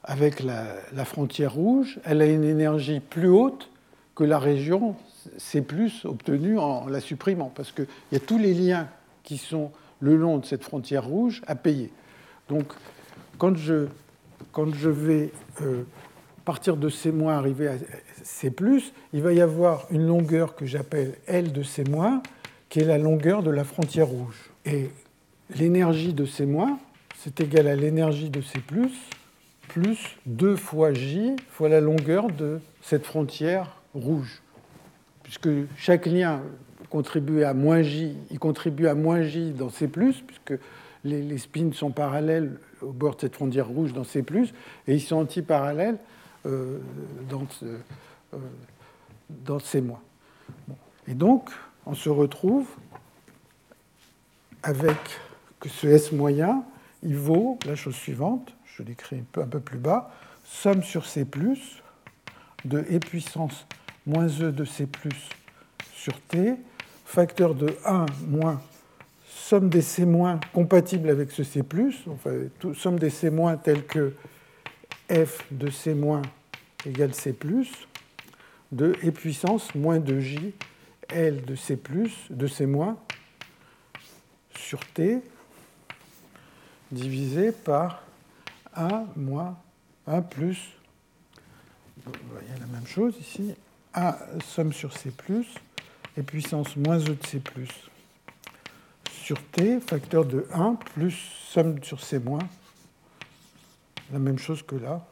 avec 0.05 0.43
la, 0.43 1.05
frontière 1.05 1.55
rouge, 1.55 1.99
elle 2.05 2.21
a 2.21 2.27
une 2.27 2.45
énergie 2.45 3.01
plus 3.01 3.29
haute 3.29 3.71
que 4.15 4.25
la 4.25 4.39
région 4.39 4.97
C 5.39 5.65
obtenue 6.05 6.59
en 6.59 6.87
la 6.87 7.01
supprimant, 7.01 7.51
parce 7.55 7.73
qu'il 7.73 7.87
y 8.13 8.17
a 8.17 8.21
tous 8.21 8.39
les 8.39 8.53
liens 8.53 8.89
qui 9.23 9.39
sont 9.39 9.73
le 10.01 10.17
long 10.17 10.39
de 10.39 10.45
cette 10.45 10.63
frontière 10.63 11.07
rouge 11.07 11.43
à 11.47 11.55
payer. 11.55 11.91
Donc, 12.49 12.67
quand 13.39 13.57
je, 13.57 13.87
quand 14.53 14.73
je 14.75 14.91
vais 14.91 15.33
euh, 15.63 15.85
partir 16.45 16.77
de 16.77 16.91
C- 16.91 17.13
arriver 17.27 17.69
à 17.69 17.75
C+, 18.23 18.53
il 19.15 19.23
va 19.23 19.33
y 19.33 19.41
avoir 19.41 19.87
une 19.91 20.07
longueur 20.07 20.55
que 20.55 20.67
j'appelle 20.67 21.15
L 21.27 21.53
de 21.53 21.63
C-, 21.63 21.85
qui 22.69 22.81
est 22.81 22.85
la 22.85 22.99
longueur 22.99 23.43
de 23.43 23.51
la 23.51 23.65
frontière 23.65 24.09
rouge. 24.09 24.51
Et 24.67 24.91
l'énergie 25.57 26.13
de 26.13 26.27
C-, 26.27 26.47
c'est 27.17 27.41
égal 27.41 27.67
à 27.69 27.77
l'énergie 27.77 28.29
de 28.29 28.43
C+, 28.43 28.61
plus 29.69 30.17
2 30.27 30.57
fois 30.57 30.93
J 30.93 31.37
fois 31.51 31.69
la 31.69 31.81
longueur 31.81 32.29
de 32.29 32.61
cette 32.83 33.05
frontière 33.05 33.81
rouge. 33.95 34.43
Puisque 35.23 35.49
chaque 35.77 36.07
lien 36.07 36.43
contribue 36.91 37.43
à 37.45 37.55
moins 37.55 37.83
J, 37.83 38.17
il 38.31 38.39
contribue 38.39 38.87
à 38.87 38.95
moins 38.95 39.23
J 39.23 39.53
dans 39.53 39.71
C+, 39.71 39.89
puisque 39.89 40.55
les, 41.05 41.39
spins 41.39 41.73
sont 41.73 41.91
parallèles 41.91 42.59
au 42.81 42.93
bord 42.93 43.17
de 43.17 43.23
cette 43.23 43.35
frontière 43.35 43.69
rouge 43.69 43.93
dans 43.93 44.05
C+, 44.05 44.25
et 44.87 44.95
ils 44.95 45.01
sont 45.01 45.17
antiparallèles 45.17 45.99
euh, 46.47 46.79
dans, 47.29 47.47
euh, 47.63 47.79
dans 49.29 49.59
C-. 49.59 49.83
Et 51.09 51.15
donc, 51.15 51.51
on 51.87 51.95
se 51.95 52.09
retrouve 52.09 52.69
avec 54.63 54.97
que 55.61 55.69
ce 55.69 55.87
S 55.87 56.13
moyen, 56.13 56.65
il 57.03 57.17
vaut 57.17 57.59
la 57.67 57.75
chose 57.77 57.95
suivante, 57.95 58.55
je 58.77 58.83
l'écris 58.83 59.23
un 59.37 59.47
peu, 59.47 59.61
plus 59.61 59.79
bas, 59.79 60.11
somme 60.45 60.83
sur 60.83 61.07
C+, 61.07 61.25
de 62.65 62.79
E 62.79 62.99
puissance 62.99 63.67
moins 64.07 64.27
E 64.41 64.51
de 64.53 64.65
C+, 64.65 64.89
sur 65.95 66.21
T, 66.23 66.57
facteur 67.05 67.55
de 67.55 67.77
1 67.85 68.07
moins 68.27 68.61
somme 69.29 69.69
des 69.69 69.83
C- 69.83 70.07
compatible 70.53 71.11
avec 71.11 71.31
ce 71.31 71.45
C+, 71.45 71.63
enfin, 72.09 72.31
somme 72.75 72.99
des 72.99 73.11
C- 73.11 73.31
tels 73.63 73.85
que 73.87 74.15
f 75.11 75.45
de 75.51 75.71
C- 75.71 75.97
égale 76.87 77.15
C+, 77.15 77.37
de 78.73 78.97
E 79.05 79.11
puissance 79.13 79.75
moins 79.75 80.01
2j 80.01 80.53
L 81.11 81.45
de 81.45 81.55
C+, 81.55 81.79
de 82.31 82.47
C- 82.47 82.67
sur 84.57 84.81
T, 84.87 85.21
divisé 86.91 87.53
par 87.53 88.03
1 88.77 89.07
moins 89.17 89.57
1 90.07 90.23
plus, 90.23 90.59
vous 92.05 92.13
voyez 92.31 92.49
la 92.61 92.67
même 92.67 92.87
chose 92.87 93.17
ici, 93.21 93.55
1 93.95 94.17
somme 94.45 94.73
sur 94.73 94.97
C+, 94.97 95.13
et 96.17 96.23
puissance 96.23 96.77
moins 96.77 96.99
E 96.99 97.15
de 97.15 97.27
C+, 97.27 97.41
sur 99.11 99.43
T, 99.53 99.81
facteur 99.81 100.25
de 100.25 100.47
1, 100.53 100.75
plus 100.95 101.13
somme 101.13 101.83
sur 101.83 102.03
C-, 102.03 102.21
la 104.13 104.19
même 104.19 104.39
chose 104.39 104.63
que 104.63 104.77
là, 104.77 105.07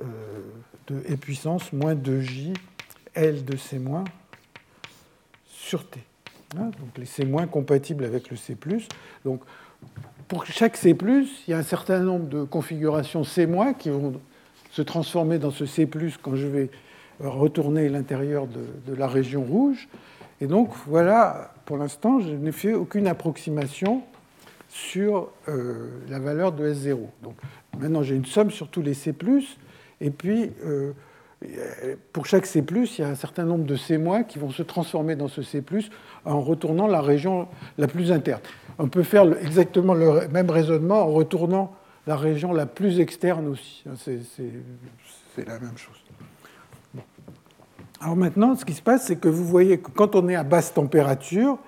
euh, 0.00 0.04
de 0.88 0.96
E 1.10 1.16
puissance 1.16 1.72
moins 1.72 1.94
2J 1.94 2.54
L 3.14 3.44
de 3.44 3.56
C- 3.56 3.80
sur 5.46 5.88
T. 5.88 6.00
Hein, 6.56 6.70
donc 6.80 6.96
les 6.98 7.06
C- 7.06 7.24
compatibles 7.50 8.04
avec 8.04 8.30
le 8.30 8.36
C+. 8.36 8.56
Donc 9.24 9.42
pour 10.30 10.46
chaque 10.46 10.76
C+, 10.76 10.96
il 10.96 11.50
y 11.50 11.54
a 11.54 11.58
un 11.58 11.64
certain 11.64 11.98
nombre 11.98 12.28
de 12.28 12.44
configurations 12.44 13.24
C- 13.24 13.48
qui 13.80 13.90
vont 13.90 14.12
se 14.70 14.80
transformer 14.80 15.40
dans 15.40 15.50
ce 15.50 15.66
C+, 15.66 15.88
quand 16.22 16.36
je 16.36 16.46
vais 16.46 16.70
retourner 17.18 17.88
l'intérieur 17.88 18.46
de, 18.46 18.94
la 18.94 19.08
région 19.08 19.42
rouge. 19.42 19.88
Et 20.40 20.46
donc 20.46 20.70
voilà, 20.86 21.52
pour 21.64 21.78
l'instant, 21.78 22.20
je 22.20 22.28
n'ai 22.30 22.52
fait 22.52 22.74
aucune 22.74 23.08
approximation 23.08 24.02
sur 24.68 25.32
euh, 25.48 25.88
la 26.08 26.20
valeur 26.20 26.52
de 26.52 26.72
S0. 26.72 26.98
Donc 27.24 27.34
maintenant, 27.76 28.04
j'ai 28.04 28.14
une 28.14 28.24
somme 28.24 28.52
sur 28.52 28.68
tous 28.68 28.82
les 28.82 28.94
C+, 28.94 29.12
et 30.00 30.10
puis 30.10 30.52
euh, 30.64 30.92
pour 32.12 32.26
chaque 32.26 32.46
C+, 32.46 32.64
il 32.70 33.00
y 33.00 33.02
a 33.02 33.08
un 33.08 33.16
certain 33.16 33.44
nombre 33.44 33.64
de 33.64 33.74
C- 33.74 33.98
qui 34.28 34.38
vont 34.38 34.50
se 34.50 34.62
transformer 34.62 35.16
dans 35.16 35.26
ce 35.28 35.42
C+, 35.42 35.60
en 36.24 36.40
retournant 36.40 36.86
la 36.86 37.00
région 37.00 37.48
la 37.78 37.86
plus 37.86 38.12
interne. 38.12 38.40
On 38.78 38.88
peut 38.88 39.02
faire 39.02 39.24
exactement 39.42 39.94
le 39.94 40.28
même 40.28 40.50
raisonnement 40.50 41.02
en 41.02 41.12
retournant 41.12 41.74
la 42.06 42.16
région 42.16 42.52
la 42.52 42.66
plus 42.66 43.00
externe 43.00 43.46
aussi. 43.48 43.84
C'est 43.96 45.46
la 45.46 45.58
même 45.58 45.76
chose. 45.76 45.96
Alors 48.00 48.16
maintenant, 48.16 48.56
ce 48.56 48.64
qui 48.64 48.72
se 48.72 48.80
passe, 48.80 49.06
c'est 49.06 49.16
que 49.16 49.28
vous 49.28 49.44
voyez 49.44 49.78
que 49.78 49.90
quand 49.90 50.14
on 50.14 50.28
est 50.28 50.34
à 50.34 50.42
basse 50.42 50.72
température, 50.72 51.58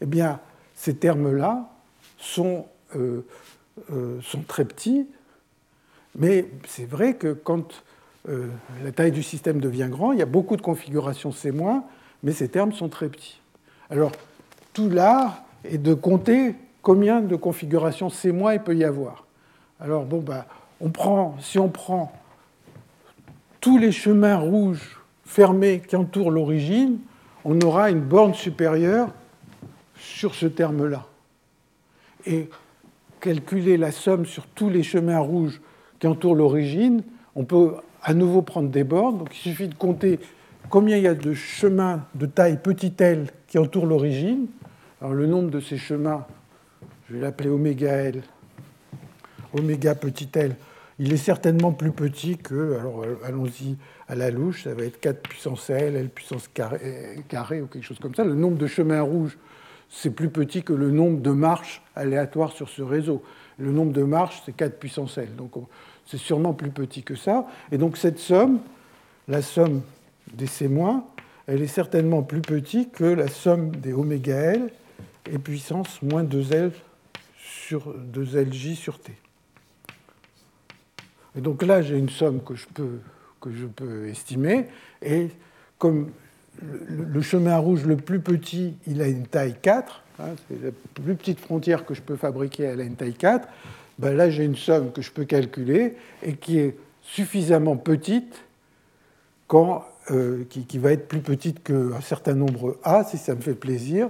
eh 0.00 0.06
bien, 0.06 0.40
ces 0.74 0.96
termes-là 0.96 1.68
sont, 2.16 2.64
euh, 2.96 3.26
euh, 3.92 4.18
sont, 4.22 4.40
très 4.40 4.64
petits, 4.64 5.06
mais 6.18 6.48
c'est 6.66 6.88
vrai 6.88 7.14
que 7.14 7.34
quand 7.34 7.84
euh, 8.28 8.48
la 8.82 8.92
taille 8.92 9.12
du 9.12 9.22
système 9.22 9.60
devient 9.60 9.88
grand, 9.90 10.12
il 10.12 10.18
y 10.18 10.22
a 10.22 10.26
beaucoup 10.26 10.56
de 10.56 10.62
configurations 10.62 11.30
C-, 11.30 11.52
mais 12.22 12.32
ces 12.32 12.48
termes 12.48 12.72
sont 12.72 12.88
très 12.88 13.10
petits. 13.10 13.41
Alors, 13.92 14.12
tout 14.72 14.88
l'art 14.88 15.42
est 15.66 15.76
de 15.76 15.92
compter 15.92 16.54
combien 16.80 17.20
de 17.20 17.36
configurations 17.36 18.08
C- 18.08 18.32
il 18.34 18.60
peut 18.60 18.74
y 18.74 18.84
avoir. 18.84 19.26
Alors, 19.78 20.06
bon, 20.06 20.20
bah, 20.20 20.46
on 20.80 20.88
prend, 20.88 21.36
si 21.40 21.58
on 21.58 21.68
prend 21.68 22.10
tous 23.60 23.76
les 23.76 23.92
chemins 23.92 24.38
rouges 24.38 24.98
fermé 25.26 25.82
qui 25.86 25.94
entoure 25.94 26.30
l'origine, 26.30 27.00
on 27.44 27.60
aura 27.60 27.90
une 27.90 28.00
borne 28.00 28.32
supérieure 28.32 29.10
sur 29.94 30.34
ce 30.34 30.46
terme-là. 30.46 31.04
Et 32.24 32.48
calculer 33.20 33.76
la 33.76 33.92
somme 33.92 34.24
sur 34.24 34.46
tous 34.46 34.70
les 34.70 34.82
chemins 34.82 35.18
rouges 35.18 35.60
qui 35.98 36.06
entourent 36.06 36.34
l'origine, 36.34 37.02
on 37.36 37.44
peut 37.44 37.74
à 38.02 38.14
nouveau 38.14 38.40
prendre 38.40 38.70
des 38.70 38.84
bornes. 38.84 39.18
Donc 39.18 39.36
il 39.36 39.50
suffit 39.50 39.68
de 39.68 39.74
compter 39.74 40.18
combien 40.70 40.96
il 40.96 41.02
y 41.02 41.08
a 41.08 41.14
de 41.14 41.34
chemins 41.34 42.06
de 42.14 42.24
taille 42.24 42.56
petit 42.56 42.94
l 42.98 43.26
qui 43.52 43.58
entourent 43.58 43.84
l'origine. 43.84 44.46
Alors 45.02 45.12
le 45.12 45.26
nombre 45.26 45.50
de 45.50 45.60
ces 45.60 45.76
chemins, 45.76 46.24
je 47.06 47.14
vais 47.14 47.20
l'appeler 47.20 47.50
oméga 47.50 47.92
L, 47.92 48.22
oméga 49.52 49.94
petit 49.94 50.30
l, 50.36 50.56
il 50.98 51.12
est 51.12 51.18
certainement 51.18 51.70
plus 51.72 51.92
petit 51.92 52.38
que, 52.38 52.78
alors 52.78 53.04
allons-y 53.22 53.76
à 54.08 54.14
la 54.14 54.30
louche, 54.30 54.64
ça 54.64 54.72
va 54.72 54.84
être 54.84 54.98
4 55.00 55.20
puissance 55.20 55.68
L, 55.68 55.96
L 55.96 56.08
puissance 56.08 56.48
carré, 56.48 57.60
ou 57.60 57.66
quelque 57.66 57.84
chose 57.84 57.98
comme 57.98 58.14
ça. 58.14 58.24
Le 58.24 58.34
nombre 58.34 58.56
de 58.56 58.66
chemins 58.66 59.02
rouges, 59.02 59.36
c'est 59.90 60.12
plus 60.12 60.30
petit 60.30 60.62
que 60.62 60.72
le 60.72 60.90
nombre 60.90 61.20
de 61.20 61.30
marches 61.30 61.82
aléatoires 61.94 62.52
sur 62.52 62.70
ce 62.70 62.80
réseau. 62.80 63.22
Le 63.58 63.70
nombre 63.70 63.92
de 63.92 64.02
marches, 64.02 64.40
c'est 64.46 64.56
4 64.56 64.78
puissance 64.78 65.18
L. 65.18 65.36
Donc 65.36 65.52
c'est 66.06 66.16
sûrement 66.16 66.54
plus 66.54 66.70
petit 66.70 67.02
que 67.02 67.16
ça. 67.16 67.46
Et 67.70 67.76
donc 67.76 67.98
cette 67.98 68.18
somme, 68.18 68.60
la 69.28 69.42
somme 69.42 69.82
des 70.32 70.46
C-, 70.46 70.70
elle 71.46 71.62
est 71.62 71.66
certainement 71.66 72.22
plus 72.22 72.40
petite 72.40 72.92
que 72.92 73.04
la 73.04 73.28
somme 73.28 73.74
des 73.76 73.92
oméga 73.92 74.36
L 74.36 74.70
et 75.30 75.38
puissance 75.38 76.02
moins 76.02 76.24
2L 76.24 76.72
sur 77.38 77.94
2LJ 78.14 78.74
sur 78.74 78.98
T. 78.98 79.12
Et 81.36 81.40
donc 81.40 81.62
là, 81.62 81.82
j'ai 81.82 81.96
une 81.96 82.10
somme 82.10 82.42
que 82.42 82.54
je 82.54 82.66
peux, 82.66 82.98
que 83.40 83.50
je 83.50 83.66
peux 83.66 84.08
estimer. 84.08 84.66
Et 85.00 85.28
comme 85.78 86.10
le, 86.60 87.22
chemin 87.22 87.56
rouge 87.58 87.84
le 87.84 87.96
plus 87.96 88.20
petit, 88.20 88.74
il 88.86 89.00
a 89.00 89.08
une 89.08 89.26
taille 89.26 89.56
4, 89.60 90.02
hein, 90.20 90.24
c'est 90.48 90.62
la 90.62 90.70
plus 90.94 91.14
petite 91.14 91.40
frontière 91.40 91.84
que 91.84 91.94
je 91.94 92.02
peux 92.02 92.16
fabriquer, 92.16 92.64
elle 92.64 92.80
a 92.80 92.84
une 92.84 92.96
taille 92.96 93.14
4, 93.14 93.48
ben 93.98 94.14
là 94.14 94.30
j'ai 94.30 94.44
une 94.44 94.56
somme 94.56 94.92
que 94.92 95.02
je 95.02 95.10
peux 95.10 95.24
calculer 95.24 95.96
et 96.22 96.34
qui 96.34 96.58
est 96.58 96.76
suffisamment 97.02 97.76
petite 97.76 98.44
quand, 99.46 99.86
euh, 100.10 100.44
qui, 100.48 100.78
va 100.78 100.92
être 100.92 101.06
plus 101.06 101.20
petite 101.20 101.62
qu'un 101.62 102.00
certain 102.00 102.34
nombre 102.34 102.76
A, 102.82 103.04
si 103.04 103.18
ça 103.18 103.36
me 103.36 103.40
fait 103.40 103.54
plaisir, 103.54 104.08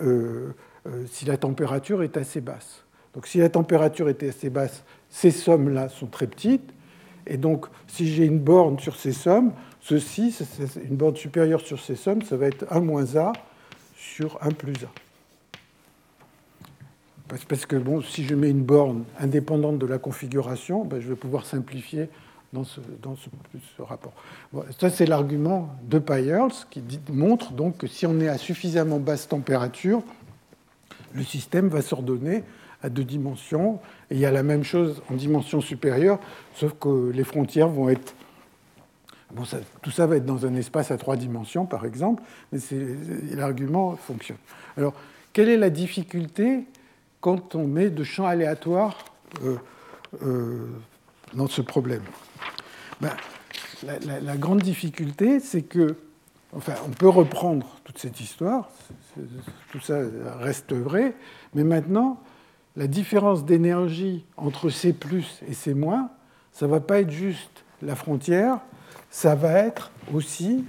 euh, 0.00 0.52
euh, 0.86 1.04
si 1.10 1.24
la 1.24 1.36
température 1.36 2.04
est 2.04 2.16
assez 2.16 2.40
basse. 2.40 2.84
Donc 3.14 3.26
si 3.26 3.38
la 3.38 3.48
température 3.48 4.08
était 4.08 4.28
assez 4.28 4.48
basse, 4.48 4.84
ces 5.10 5.32
sommes-là 5.32 5.88
sont 5.88 6.06
très 6.06 6.28
petites. 6.28 6.72
Et 7.26 7.36
donc, 7.36 7.66
si 7.88 8.06
j'ai 8.06 8.26
une 8.26 8.38
borne 8.38 8.78
sur 8.78 8.94
ces 8.94 9.12
sommes, 9.12 9.52
ceci, 9.80 10.34
une 10.88 10.96
borne 10.96 11.16
supérieure 11.16 11.60
sur 11.62 11.80
ces 11.80 11.96
sommes, 11.96 12.22
ça 12.22 12.36
va 12.36 12.46
être 12.46 12.64
1 12.70 12.80
moins 12.80 13.16
A 13.16 13.32
sur 13.96 14.38
1 14.40 14.52
plus 14.52 14.84
A. 14.84 14.88
Parce 17.48 17.66
que 17.66 17.76
bon, 17.76 18.02
si 18.02 18.24
je 18.24 18.34
mets 18.36 18.50
une 18.50 18.62
borne 18.62 19.04
indépendante 19.18 19.78
de 19.78 19.86
la 19.86 19.98
configuration, 19.98 20.84
ben, 20.84 21.00
je 21.00 21.08
vais 21.08 21.16
pouvoir 21.16 21.44
simplifier 21.44 22.08
dans 22.52 22.64
ce, 22.64 22.80
rapport. 23.78 24.12
ça, 24.78 24.90
c'est 24.90 25.06
l'argument 25.06 25.68
de 25.82 25.98
Peierls 25.98 26.52
qui 26.70 26.82
montre 27.10 27.52
donc 27.52 27.78
que 27.78 27.86
si 27.86 28.06
on 28.06 28.20
est 28.20 28.28
à 28.28 28.38
suffisamment 28.38 28.98
basse 28.98 29.28
température, 29.28 30.02
le 31.12 31.22
système 31.24 31.68
va 31.68 31.82
s'ordonner 31.82 32.44
à 32.82 32.88
deux 32.88 33.04
dimensions. 33.04 33.80
Et 34.10 34.14
il 34.14 34.20
y 34.20 34.26
a 34.26 34.30
la 34.30 34.42
même 34.42 34.64
chose 34.64 35.02
en 35.10 35.14
dimension 35.14 35.60
supérieure, 35.60 36.18
sauf 36.54 36.74
que 36.80 37.10
les 37.10 37.24
frontières 37.24 37.68
vont 37.68 37.88
être 37.88 38.14
Bon, 39.30 39.42
tout 39.82 39.90
ça 39.90 40.06
va 40.06 40.16
être 40.16 40.24
dans 40.24 40.46
un 40.46 40.54
espace 40.54 40.90
à 40.90 40.96
trois 40.96 41.16
dimensions, 41.16 41.66
par 41.66 41.84
exemple, 41.84 42.22
mais 42.50 42.60
l'argument 43.34 43.94
fonctionne. 43.96 44.38
Alors, 44.76 44.94
quelle 45.34 45.50
est 45.50 45.58
la 45.58 45.68
difficulté 45.68 46.64
quand 47.20 47.54
on 47.54 47.66
met 47.66 47.90
de 47.90 48.04
champs 48.04 48.26
aléatoires 48.26 49.04
euh, 49.44 49.56
euh, 50.22 50.66
dans 51.34 51.46
ce 51.46 51.62
problème. 51.62 52.02
Ben, 53.00 53.12
la, 53.82 54.36
grande 54.36 54.62
difficulté, 54.62 55.40
c'est 55.40 55.62
que, 55.62 55.96
enfin, 56.52 56.74
on 56.86 56.90
peut 56.90 57.08
reprendre 57.08 57.66
toute 57.84 57.98
cette 57.98 58.20
histoire, 58.20 58.70
tout 59.70 59.80
ça 59.80 60.00
reste 60.38 60.72
vrai, 60.72 61.14
mais 61.54 61.64
maintenant, 61.64 62.20
la 62.76 62.86
différence 62.86 63.44
d'énergie 63.44 64.24
entre 64.36 64.70
C 64.70 64.94
et 65.46 65.54
C-, 65.54 65.76
ça 66.52 66.66
ne 66.66 66.70
va 66.70 66.80
pas 66.80 67.00
être 67.00 67.10
juste 67.10 67.64
la 67.82 67.94
frontière, 67.94 68.58
ça 69.10 69.34
va 69.34 69.52
être 69.52 69.90
aussi, 70.12 70.64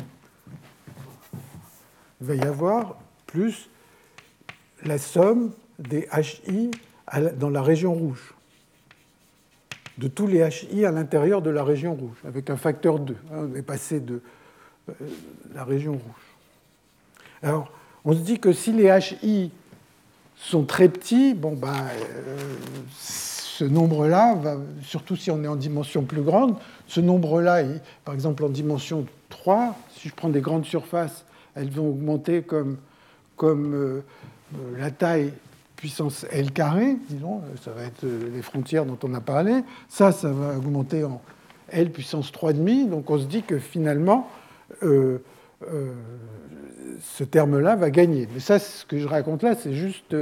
il 2.22 2.28
va 2.28 2.36
y 2.36 2.44
avoir 2.44 2.98
plus 3.26 3.70
la 4.84 4.98
somme 4.98 5.52
des 5.78 6.08
HI 6.48 6.72
dans 7.38 7.50
la 7.50 7.62
région 7.62 7.94
rouge, 7.94 8.34
de 10.00 10.08
tous 10.08 10.28
les 10.28 10.48
HI 10.48 10.86
à 10.86 10.92
l'intérieur 10.92 11.42
de 11.42 11.50
la 11.50 11.64
région 11.64 11.94
rouge, 11.94 12.18
avec 12.26 12.50
un 12.50 12.56
facteur 12.56 13.00
2. 13.00 13.18
On 13.32 13.54
est 13.54 13.62
passé 13.62 14.00
de 14.00 14.22
euh, 14.88 14.94
la 15.54 15.66
région 15.66 15.92
rouge. 15.92 16.02
Alors, 17.44 17.70
on 18.06 18.14
se 18.14 18.20
dit 18.20 18.40
que 18.40 18.54
si 18.54 18.72
les 18.72 18.90
HI 19.22 19.52
sont 20.38 20.64
très 20.64 20.88
petits, 20.88 21.34
bon 21.34 21.54
ben, 21.54 21.74
euh, 21.74 22.38
ce 22.98 23.66
nombre-là, 23.66 24.38
surtout 24.84 25.18
si 25.18 25.32
on 25.32 25.44
est 25.44 25.50
en 25.50 25.58
dimension 25.58 26.04
plus 26.04 26.22
grande, 26.22 26.56
ce 26.88 27.02
nombre-là, 27.02 27.62
par 28.06 28.14
exemple 28.14 28.46
en 28.46 28.50
dimension 28.50 29.06
3, 29.28 29.76
si 29.98 30.08
je 30.08 30.16
prends 30.16 30.30
des 30.30 30.40
grandes 30.40 30.66
surfaces, 30.66 31.26
elles 31.56 31.70
vont 31.70 31.90
augmenter 31.90 32.42
comme, 32.42 32.78
comme 33.36 33.74
euh, 33.74 34.02
la 34.78 34.92
taille 34.92 35.34
puissance 35.80 36.26
L 36.32 36.52
carré, 36.52 36.98
disons, 37.10 37.42
ça 37.62 37.72
va 37.72 37.84
être 37.84 38.04
euh, 38.04 38.30
les 38.34 38.42
frontières 38.42 38.86
dont 38.86 38.98
on 39.04 39.14
a 39.14 39.22
parlé. 39.22 39.64
Ça, 39.88 40.12
ça 40.12 40.30
va 40.30 40.58
augmenter 40.58 41.06
en 41.06 41.22
L 41.70 41.90
puissance 41.92 42.32
3,5. 42.32 42.90
Donc 42.90 43.10
on 43.10 43.18
se 43.18 43.26
dit 43.26 43.44
que 43.44 43.60
finalement, 43.60 44.28
ce 44.82 45.22
terme-là 47.24 47.76
va 47.76 47.90
gagner. 47.90 48.28
Mais 48.34 48.40
ça, 48.40 48.60
ce 48.60 48.86
que 48.86 49.00
je 49.00 49.08
raconte 49.08 49.44
là, 49.44 49.56
c'est 49.56 49.74
juste 49.74 50.16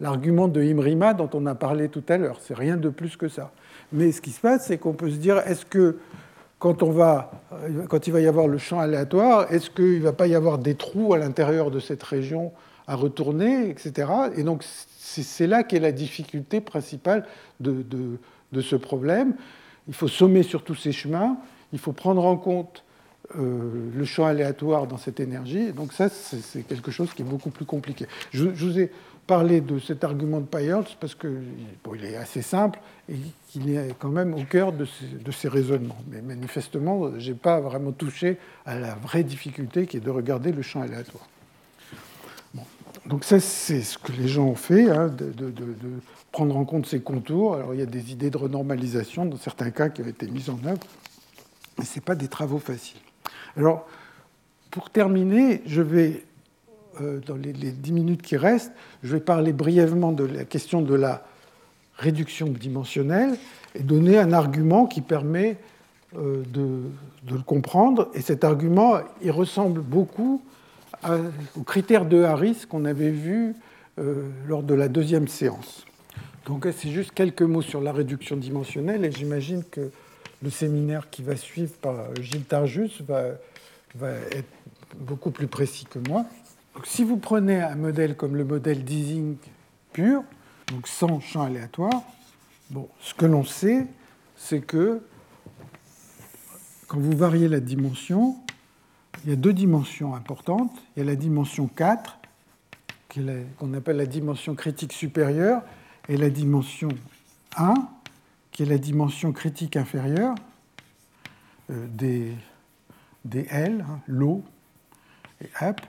l'argument 0.00 0.48
de 0.48 0.62
Imrima 0.62 1.14
dont 1.14 1.30
on 1.32 1.46
a 1.46 1.54
parlé 1.54 1.88
tout 1.88 2.04
à 2.08 2.16
l'heure. 2.16 2.38
C'est 2.40 2.54
rien 2.54 2.76
de 2.76 2.88
plus 2.88 3.16
que 3.16 3.28
ça. 3.28 3.52
Mais 3.92 4.12
ce 4.12 4.20
qui 4.20 4.30
se 4.30 4.40
passe, 4.40 4.66
c'est 4.66 4.78
qu'on 4.78 4.92
peut 4.92 5.10
se 5.10 5.16
dire, 5.16 5.38
est-ce 5.46 5.64
que 5.64 5.96
quand, 6.58 6.82
on 6.82 6.90
va, 6.90 7.30
quand 7.88 8.06
il 8.06 8.12
va 8.12 8.20
y 8.20 8.26
avoir 8.26 8.48
le 8.48 8.58
champ 8.58 8.80
aléatoire, 8.80 9.52
est-ce 9.52 9.70
qu'il 9.70 9.98
ne 9.98 10.04
va 10.04 10.12
pas 10.12 10.26
y 10.26 10.34
avoir 10.34 10.58
des 10.58 10.74
trous 10.74 11.14
à 11.14 11.18
l'intérieur 11.18 11.70
de 11.70 11.80
cette 11.80 12.02
région 12.02 12.52
à 12.86 12.96
retourner, 12.96 13.68
etc. 13.68 14.10
Et 14.36 14.42
donc 14.42 14.64
c'est 15.08 15.46
là 15.46 15.62
qu'est 15.62 15.80
la 15.80 15.92
difficulté 15.92 16.60
principale 16.60 17.26
de, 17.60 17.84
de, 18.52 18.60
ce 18.60 18.76
problème. 18.76 19.34
Il 19.88 19.94
faut 19.94 20.08
sommer 20.08 20.42
sur 20.42 20.62
tous 20.62 20.74
ces 20.74 20.92
chemins, 20.92 21.38
il 21.72 21.78
faut 21.78 21.92
prendre 21.92 22.24
en 22.24 22.36
compte 22.36 22.84
euh, 23.36 23.90
le 23.94 24.04
champ 24.04 24.26
aléatoire 24.26 24.86
dans 24.86 24.96
cette 24.96 25.20
énergie. 25.20 25.72
Donc 25.72 25.92
ça, 25.92 26.08
c'est 26.08 26.62
quelque 26.66 26.90
chose 26.90 27.12
qui 27.12 27.22
est 27.22 27.26
beaucoup 27.26 27.50
plus 27.50 27.64
compliqué. 27.64 28.06
Je, 28.32 28.44
vous 28.44 28.78
ai 28.78 28.90
parler 29.26 29.60
de 29.60 29.78
cet 29.78 30.02
argument 30.04 30.40
de 30.40 30.46
Peierls 30.46 30.86
parce 30.98 31.14
qu'il 31.14 31.42
il 31.94 32.04
est 32.04 32.16
assez 32.16 32.40
simple 32.40 32.80
et 33.10 33.16
qu'il 33.48 33.68
est 33.70 33.94
quand 33.98 34.08
même 34.08 34.34
au 34.34 34.44
cœur 34.44 34.72
de 34.72 34.86
ces, 35.30 35.48
raisonnements. 35.48 35.98
Mais 36.10 36.22
manifestement, 36.22 37.18
je 37.18 37.30
n'ai 37.30 37.36
pas 37.36 37.60
vraiment 37.60 37.92
touché 37.92 38.38
à 38.64 38.78
la 38.78 38.94
vraie 38.94 39.24
difficulté 39.24 39.86
qui 39.86 39.98
est 39.98 40.00
de 40.00 40.10
regarder 40.10 40.50
le 40.50 40.62
champ 40.62 40.80
aléatoire. 40.80 41.28
Donc 43.08 43.24
ça, 43.24 43.40
c'est 43.40 43.80
ce 43.80 43.96
que 43.96 44.12
les 44.12 44.28
gens 44.28 44.44
ont 44.44 44.54
fait, 44.54 44.90
hein, 44.90 45.08
de, 45.08 45.52
prendre 46.30 46.56
en 46.56 46.64
compte 46.66 46.86
ces 46.86 47.00
contours. 47.00 47.54
Alors 47.54 47.72
il 47.72 47.80
y 47.80 47.82
a 47.82 47.86
des 47.86 48.12
idées 48.12 48.28
de 48.28 48.36
renormalisation 48.36 49.24
dans 49.24 49.38
certains 49.38 49.70
cas 49.70 49.88
qui 49.88 50.02
ont 50.02 50.06
été 50.06 50.26
mises 50.26 50.50
en 50.50 50.58
œuvre, 50.66 50.80
mais 51.78 51.84
ce 51.84 51.96
n'est 51.96 52.04
pas 52.04 52.14
des 52.14 52.28
travaux 52.28 52.58
faciles. 52.58 53.00
Alors, 53.56 53.86
pour 54.70 54.90
terminer, 54.90 55.62
je 55.64 55.80
vais 55.80 56.24
euh, 57.00 57.20
dans 57.26 57.36
les, 57.36 57.52
dix 57.52 57.92
minutes 57.92 58.20
qui 58.20 58.36
restent, 58.36 58.72
je 59.02 59.14
vais 59.14 59.20
parler 59.20 59.54
brièvement 59.54 60.12
de 60.12 60.24
la 60.24 60.44
question 60.44 60.82
de 60.82 60.94
la 60.94 61.24
réduction 61.96 62.48
dimensionnelle 62.48 63.36
et 63.74 63.82
donner 63.82 64.18
un 64.18 64.32
argument 64.32 64.86
qui 64.86 65.00
permet 65.00 65.56
euh, 66.16 66.42
de, 66.52 66.82
le 67.30 67.42
comprendre. 67.42 68.08
Et 68.14 68.20
cet 68.20 68.44
argument, 68.44 68.98
il 69.22 69.30
ressemble 69.30 69.80
beaucoup 69.80 70.42
au 71.56 71.62
critère 71.62 72.04
de 72.04 72.22
Harris 72.22 72.64
qu'on 72.68 72.84
avait 72.84 73.10
vu 73.10 73.54
euh, 73.98 74.28
lors 74.46 74.62
de 74.62 74.74
la 74.74 74.88
deuxième 74.88 75.28
séance. 75.28 75.84
Donc 76.46 76.66
c'est 76.76 76.90
juste 76.90 77.12
quelques 77.12 77.42
mots 77.42 77.62
sur 77.62 77.80
la 77.80 77.92
réduction 77.92 78.36
dimensionnelle 78.36 79.04
et 79.04 79.12
j'imagine 79.12 79.62
que 79.70 79.90
le 80.42 80.50
séminaire 80.50 81.10
qui 81.10 81.22
va 81.22 81.36
suivre 81.36 81.72
par 81.80 82.14
Gilles 82.20 82.44
Tarjus 82.44 83.02
va, 83.06 83.22
va 83.94 84.12
être 84.32 84.48
beaucoup 84.96 85.30
plus 85.30 85.46
précis 85.46 85.86
que 85.88 85.98
moi 86.08 86.24
si 86.84 87.04
vous 87.04 87.16
prenez 87.16 87.60
un 87.60 87.74
modèle 87.74 88.16
comme 88.16 88.36
le 88.36 88.44
modèle 88.44 88.84
d'Ising 88.84 89.36
pur, 89.92 90.22
donc 90.68 90.86
sans 90.86 91.20
champ 91.20 91.42
aléatoire, 91.42 92.02
bon, 92.70 92.88
ce 93.00 93.14
que 93.14 93.26
l'on 93.26 93.44
sait, 93.44 93.86
c'est 94.36 94.60
que 94.60 95.00
quand 96.86 96.98
vous 96.98 97.16
variez 97.16 97.48
la 97.48 97.60
dimension, 97.60 98.36
il 99.24 99.30
y 99.30 99.32
a 99.32 99.36
deux 99.36 99.52
dimensions 99.52 100.14
importantes. 100.14 100.72
Il 100.96 101.00
y 101.00 101.02
a 101.02 101.06
la 101.06 101.16
dimension 101.16 101.66
4, 101.66 102.18
qu'on 103.58 103.74
appelle 103.74 103.96
la 103.96 104.06
dimension 104.06 104.54
critique 104.54 104.92
supérieure, 104.92 105.62
et 106.08 106.16
la 106.16 106.30
dimension 106.30 106.88
1, 107.56 107.74
qui 108.50 108.62
est 108.62 108.66
la 108.66 108.78
dimension 108.78 109.32
critique 109.32 109.76
inférieure 109.76 110.34
euh, 111.70 111.86
des, 111.88 112.32
des 113.24 113.46
L, 113.50 113.84
hein, 113.88 114.00
l'eau 114.06 114.42
et 115.42 115.48
AP. 115.56 115.80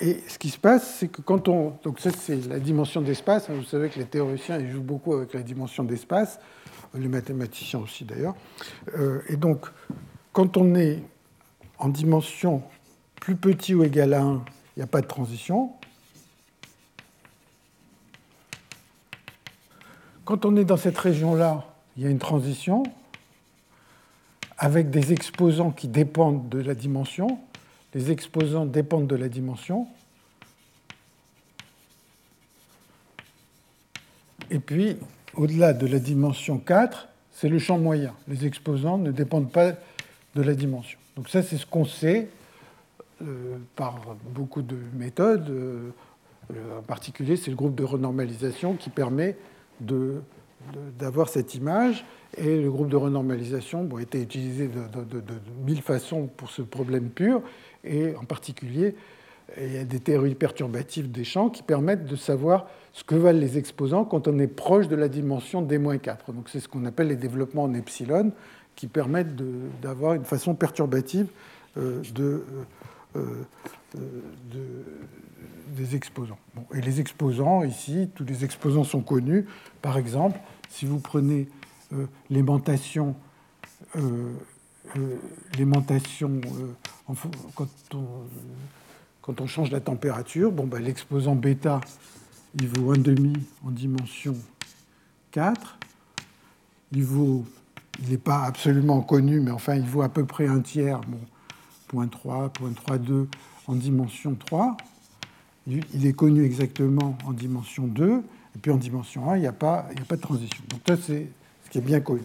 Et 0.00 0.20
ce 0.26 0.38
qui 0.38 0.50
se 0.50 0.58
passe, 0.58 0.96
c'est 0.98 1.08
que 1.08 1.22
quand 1.22 1.48
on. 1.48 1.76
Donc, 1.84 2.00
ça, 2.00 2.10
c'est 2.10 2.48
la 2.48 2.58
dimension 2.58 3.00
d'espace. 3.02 3.48
Vous 3.50 3.62
savez 3.62 3.88
que 3.88 3.98
les 3.98 4.06
théoriciens, 4.06 4.58
ils 4.58 4.70
jouent 4.70 4.82
beaucoup 4.82 5.14
avec 5.14 5.32
la 5.34 5.42
dimension 5.42 5.84
d'espace, 5.84 6.40
les 6.94 7.08
mathématiciens 7.08 7.78
aussi 7.78 8.04
d'ailleurs. 8.04 8.34
Euh, 8.98 9.20
et 9.28 9.36
donc, 9.36 9.66
quand 10.32 10.56
on 10.56 10.74
est 10.74 11.02
en 11.84 11.88
dimension 11.88 12.62
plus 13.16 13.36
petit 13.36 13.74
ou 13.74 13.84
égal 13.84 14.14
à 14.14 14.22
1, 14.22 14.44
il 14.76 14.78
n'y 14.78 14.82
a 14.82 14.86
pas 14.86 15.02
de 15.02 15.06
transition. 15.06 15.72
Quand 20.24 20.44
on 20.44 20.56
est 20.56 20.64
dans 20.64 20.76
cette 20.76 20.96
région-là, 20.96 21.64
il 21.96 22.02
y 22.02 22.06
a 22.06 22.10
une 22.10 22.18
transition 22.18 22.82
avec 24.56 24.90
des 24.90 25.12
exposants 25.12 25.70
qui 25.70 25.88
dépendent 25.88 26.48
de 26.48 26.58
la 26.58 26.74
dimension 26.74 27.38
les 27.94 28.10
exposants 28.10 28.66
dépendent 28.66 29.06
de 29.06 29.14
la 29.14 29.28
dimension. 29.28 29.86
Et 34.50 34.58
puis, 34.58 34.96
au-delà 35.34 35.72
de 35.72 35.86
la 35.86 36.00
dimension 36.00 36.58
4, 36.58 37.08
c'est 37.32 37.48
le 37.48 37.60
champ 37.60 37.78
moyen. 37.78 38.12
Les 38.26 38.46
exposants 38.46 38.98
ne 38.98 39.12
dépendent 39.12 39.50
pas 39.50 39.72
de 40.34 40.42
la 40.42 40.54
dimension. 40.54 40.98
Donc 41.16 41.28
ça, 41.28 41.42
c'est 41.42 41.56
ce 41.56 41.66
qu'on 41.66 41.84
sait 41.84 42.28
euh, 43.22 43.56
par 43.76 44.16
beaucoup 44.30 44.62
de 44.62 44.76
méthodes. 44.94 45.48
Euh, 45.48 45.90
en 46.78 46.82
particulier, 46.82 47.36
c'est 47.36 47.50
le 47.50 47.56
groupe 47.56 47.74
de 47.74 47.84
renormalisation 47.84 48.74
qui 48.74 48.90
permet 48.90 49.36
d'avoir 50.98 51.28
cette 51.28 51.54
image. 51.54 52.04
Et 52.36 52.60
le 52.60 52.70
groupe 52.70 52.88
de 52.88 52.96
renormalisation 52.96 53.88
a 53.96 54.00
été 54.00 54.20
utilisé 54.20 54.68
de, 54.68 55.04
de, 55.04 55.22
mille 55.64 55.82
façons 55.82 56.28
pour 56.36 56.50
ce 56.50 56.62
problème 56.62 57.08
pur. 57.08 57.42
Et 57.84 58.14
en 58.16 58.24
particulier, 58.24 58.96
il 59.60 59.72
y 59.72 59.78
a 59.78 59.84
des 59.84 60.00
théories 60.00 60.34
perturbatives 60.34 61.10
des 61.10 61.24
champs 61.24 61.48
qui 61.48 61.62
permettent 61.62 62.06
de 62.06 62.16
savoir 62.16 62.66
ce 62.92 63.04
que 63.04 63.14
valent 63.14 63.38
les 63.38 63.56
exposants 63.56 64.04
quand 64.04 64.26
on 64.26 64.38
est 64.38 64.48
proche 64.48 64.88
de 64.88 64.96
la 64.96 65.08
dimension 65.08 65.62
d-4. 65.62 66.32
Donc 66.34 66.48
c'est 66.48 66.60
ce 66.60 66.68
qu'on 66.68 66.84
appelle 66.86 67.08
les 67.08 67.16
développements 67.16 67.64
en 67.64 67.74
epsilon 67.74 68.32
qui 68.76 68.86
permettent 68.86 69.36
d'avoir 69.80 70.14
une 70.14 70.24
façon 70.24 70.54
perturbative 70.54 71.28
euh, 71.76 72.02
de, 72.14 72.42
des 75.68 75.96
exposants. 75.96 76.38
et 76.74 76.80
les 76.80 77.00
exposants, 77.00 77.62
ici, 77.62 78.10
tous 78.14 78.24
les 78.24 78.44
exposants 78.44 78.84
sont 78.84 79.02
connus. 79.02 79.46
Par 79.82 79.98
exemple, 79.98 80.38
si 80.68 80.86
vous 80.86 80.98
prenez 80.98 81.48
l'aimantation 82.28 83.14
quand 89.22 89.40
on, 89.40 89.46
change 89.46 89.70
la 89.70 89.80
température, 89.80 90.52
bon, 90.52 90.66
bah, 90.66 90.78
l'exposant 90.80 91.34
bêta, 91.34 91.80
il 92.60 92.68
vaut 92.68 92.94
1,5 92.94 93.36
en 93.64 93.70
dimension 93.70 94.36
4. 95.32 95.78
Il 96.92 97.04
vaut, 97.04 97.44
il 98.00 98.10
n'est 98.10 98.18
pas 98.18 98.42
absolument 98.42 99.00
connu, 99.00 99.40
mais 99.40 99.50
enfin, 99.50 99.76
il 99.76 99.84
vaut 99.84 100.02
à 100.02 100.08
peu 100.08 100.24
près 100.24 100.46
un 100.46 100.60
tiers, 100.60 101.00
bon, 101.02 101.20
0.3, 102.06 102.50
0.32 102.52 103.26
en 103.66 103.74
dimension 103.74 104.34
3. 104.34 104.76
Il 105.66 106.06
est 106.06 106.12
connu 106.12 106.44
exactement 106.44 107.16
en 107.24 107.32
dimension 107.32 107.86
2, 107.86 108.22
et 108.54 108.58
puis 108.60 108.70
en 108.70 108.76
dimension 108.76 109.30
1, 109.30 109.36
il 109.36 109.40
n'y 109.40 109.46
a, 109.46 109.52
pas, 109.52 109.88
a 109.98 110.04
pas 110.06 110.16
de 110.16 110.20
transition. 110.20 110.62
Donc 110.68 110.80
ça, 110.86 110.96
c'est 110.96 111.28
ce 111.64 111.70
qui 111.70 111.78
est 111.78 111.82
bien 111.82 112.00
connu. 112.00 112.22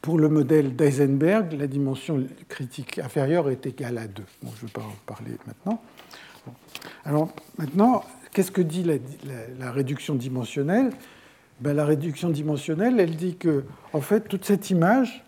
Pour 0.00 0.18
le 0.18 0.28
modèle 0.28 0.76
d'Eisenberg, 0.76 1.54
la 1.54 1.66
dimension 1.66 2.24
critique 2.48 2.98
inférieure 2.98 3.48
est 3.48 3.66
égale 3.66 3.98
à 3.98 4.06
2. 4.06 4.22
Bon, 4.42 4.50
je 4.54 4.62
ne 4.62 4.66
vais 4.66 4.72
pas 4.72 4.82
en 4.82 4.94
parler 5.06 5.32
maintenant. 5.46 5.82
Alors 7.06 7.30
maintenant, 7.56 8.04
qu'est-ce 8.32 8.50
que 8.50 8.60
dit 8.60 8.84
la, 9.58 9.72
réduction 9.72 10.14
dimensionnelle? 10.14 10.90
Ben, 11.60 11.74
La 11.74 11.84
réduction 11.84 12.30
dimensionnelle, 12.30 12.98
elle 13.00 13.16
dit 13.16 13.36
que, 13.36 13.64
en 13.92 14.00
fait, 14.00 14.28
toute 14.28 14.44
cette 14.44 14.70
image, 14.70 15.24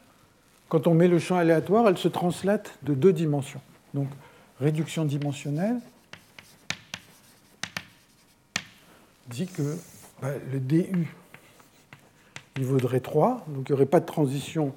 quand 0.69 0.87
on 0.87 0.95
met 0.95 1.09
le 1.09 1.19
champ 1.19 1.37
aléatoire, 1.37 1.89
elle 1.89 1.99
se 1.99 2.09
translate 2.09 2.79
de 2.83 2.95
deux 2.95 3.13
dimensions. 3.13 3.61
Donc, 3.95 4.09
réduction 4.61 5.05
dimensionnelle 5.05 5.79
dit 9.29 9.47
que 9.47 9.77
ben, 10.23 10.35
le 10.53 10.61
DU 10.61 11.09
il 12.57 12.65
vaudrait 12.65 13.01
3, 13.01 13.45
donc 13.49 13.69
il 13.69 13.73
n'y 13.73 13.77
aurait 13.77 13.87
pas 13.87 14.01
de 14.01 14.07
transition 14.07 14.73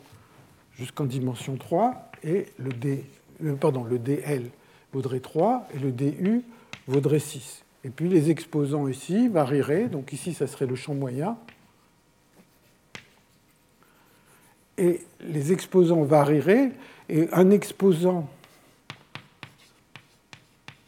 jusqu'en 0.78 1.06
dimension 1.06 1.56
3, 1.56 2.12
et 2.24 2.48
le, 2.58 2.72
D, 2.72 3.06
euh, 3.44 3.56
pardon, 3.56 3.84
le 3.84 4.00
DL 4.00 4.50
vaudrait 4.94 5.20
3, 5.20 5.68
et 5.74 5.80
le 5.80 5.92
DU 5.92 6.44
vaudrait 6.88 7.20
6. 7.20 7.64
Et 7.84 7.90
puis 7.90 8.10
les 8.10 8.30
exposants 8.30 8.88
ici 8.88 9.28
varieraient, 9.28 9.88
donc 9.88 10.12
ici 10.12 10.34
ça 10.34 10.48
serait 10.48 10.66
le 10.66 10.76
champ 10.76 10.94
moyen, 10.94 11.38
et 14.78 15.02
les 15.22 15.52
exposants 15.52 16.04
varieraient, 16.04 16.72
et 17.10 17.28
un 17.32 17.50
exposant 17.52 18.30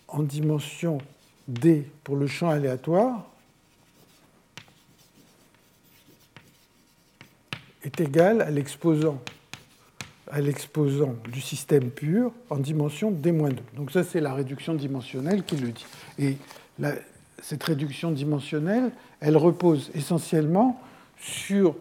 en 0.07 0.23
dimension 0.23 0.97
D 1.47 1.87
pour 2.03 2.15
le 2.15 2.27
champ 2.27 2.49
aléatoire 2.49 3.27
est 7.83 7.99
égal 7.99 8.41
à 8.41 8.51
l'exposant 8.51 9.19
à 10.31 10.39
l'exposant 10.39 11.15
du 11.29 11.41
système 11.41 11.91
pur 11.91 12.31
en 12.49 12.55
dimension 12.55 13.11
d-2. 13.11 13.53
Donc 13.75 13.91
ça, 13.91 14.01
c'est 14.03 14.21
la 14.21 14.33
réduction 14.33 14.73
dimensionnelle 14.73 15.43
qui 15.43 15.57
le 15.57 15.71
dit. 15.71 15.85
Et 16.17 16.37
cette 17.41 17.63
réduction 17.63 18.11
dimensionnelle, 18.11 18.91
elle 19.19 19.37
repose 19.37 19.91
essentiellement 19.95 20.79
sur 21.19 21.75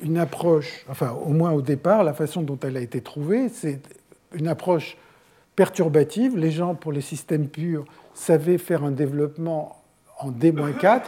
une 0.00 0.18
approche, 0.18 0.84
enfin 0.88 1.12
au 1.12 1.30
moins 1.30 1.52
au 1.52 1.62
départ, 1.62 2.04
la 2.04 2.12
façon 2.14 2.42
dont 2.42 2.58
elle 2.62 2.76
a 2.76 2.80
été 2.80 3.00
trouvée, 3.00 3.48
c'est 3.48 3.80
une 4.34 4.48
approche 4.48 4.96
perturbative. 5.54 6.36
Les 6.36 6.50
gens, 6.50 6.74
pour 6.74 6.92
les 6.92 7.00
systèmes 7.00 7.48
purs, 7.48 7.84
savaient 8.14 8.58
faire 8.58 8.84
un 8.84 8.90
développement 8.90 9.82
en 10.18 10.30
d-4, 10.30 11.02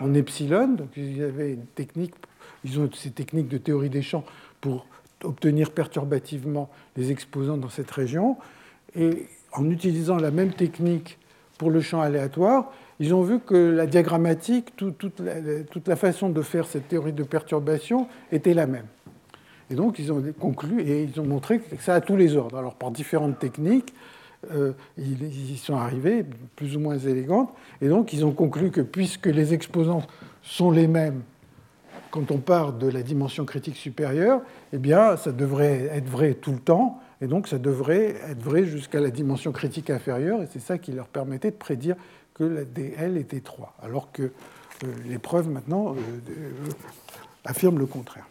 en 0.00 0.14
epsilon, 0.14 0.68
donc 0.68 0.88
ils 0.96 1.22
avaient 1.22 1.52
une 1.52 1.66
technique 1.66 2.14
ils 2.64 2.80
ont 2.80 2.90
ces 2.92 3.10
techniques 3.10 3.48
de 3.48 3.58
théorie 3.58 3.90
des 3.90 4.02
champs 4.02 4.24
pour 4.60 4.86
obtenir 5.22 5.70
perturbativement 5.70 6.70
les 6.96 7.10
exposants 7.10 7.56
dans 7.56 7.68
cette 7.68 7.90
région. 7.90 8.36
Et 8.96 9.26
en 9.52 9.70
utilisant 9.70 10.16
la 10.16 10.30
même 10.30 10.52
technique 10.52 11.18
pour 11.58 11.70
le 11.70 11.80
champ 11.80 12.00
aléatoire, 12.00 12.72
ils 13.00 13.14
ont 13.14 13.22
vu 13.22 13.40
que 13.40 13.54
la 13.54 13.86
diagrammatique, 13.86 14.74
toute, 14.76 15.20
la, 15.20 15.96
façon 15.96 16.28
de 16.28 16.42
faire 16.42 16.66
cette 16.66 16.88
théorie 16.88 17.12
de 17.12 17.24
perturbation 17.24 18.08
était 18.30 18.54
la 18.54 18.66
même. 18.66 18.86
Et 19.70 19.74
donc 19.74 19.98
ils 19.98 20.12
ont 20.12 20.22
conclu 20.38 20.82
et 20.82 21.02
ils 21.04 21.20
ont 21.20 21.24
montré 21.24 21.58
que 21.58 21.82
ça 21.82 21.94
a 21.94 22.00
tous 22.00 22.16
les 22.16 22.36
ordres. 22.36 22.58
Alors 22.58 22.74
par 22.74 22.90
différentes 22.90 23.38
techniques, 23.38 23.94
euh, 24.52 24.72
ils 24.98 25.52
y 25.52 25.56
sont 25.56 25.76
arrivés, 25.76 26.24
plus 26.54 26.76
ou 26.76 26.80
moins 26.80 26.98
élégantes, 26.98 27.50
et 27.80 27.88
donc 27.88 28.12
ils 28.12 28.24
ont 28.24 28.32
conclu 28.32 28.70
que 28.70 28.82
puisque 28.82 29.26
les 29.26 29.54
exposants 29.54 30.02
sont 30.42 30.70
les 30.70 30.86
mêmes 30.86 31.22
quand 32.14 32.30
on 32.30 32.38
part 32.38 32.72
de 32.74 32.86
la 32.86 33.02
dimension 33.02 33.44
critique 33.44 33.74
supérieure, 33.74 34.40
eh 34.72 34.78
bien, 34.78 35.16
ça 35.16 35.32
devrait 35.32 35.90
être 35.92 36.08
vrai 36.08 36.34
tout 36.34 36.52
le 36.52 36.60
temps, 36.60 37.00
et 37.24 37.26
donc 37.26 37.48
ça 37.48 37.58
devrait 37.58 38.16
être 38.28 38.42
vrai 38.42 38.66
jusqu'à 38.66 39.00
la 39.00 39.08
dimension 39.08 39.50
critique 39.50 39.88
inférieure, 39.88 40.42
et 40.42 40.48
c'est 40.52 40.60
ça 40.60 40.76
qui 40.76 40.92
leur 40.92 41.06
permettait 41.06 41.50
de 41.50 41.56
prédire 41.56 41.96
que 42.34 42.44
la 42.44 42.64
DL 42.64 43.16
était 43.16 43.40
3, 43.40 43.74
alors 43.82 44.12
que 44.12 44.24
euh, 44.24 44.28
les 45.06 45.18
preuves 45.18 45.48
maintenant 45.48 45.94
euh, 45.94 45.96
euh, 45.96 46.50
affirment 47.46 47.78
le 47.78 47.86
contraire. 47.86 48.26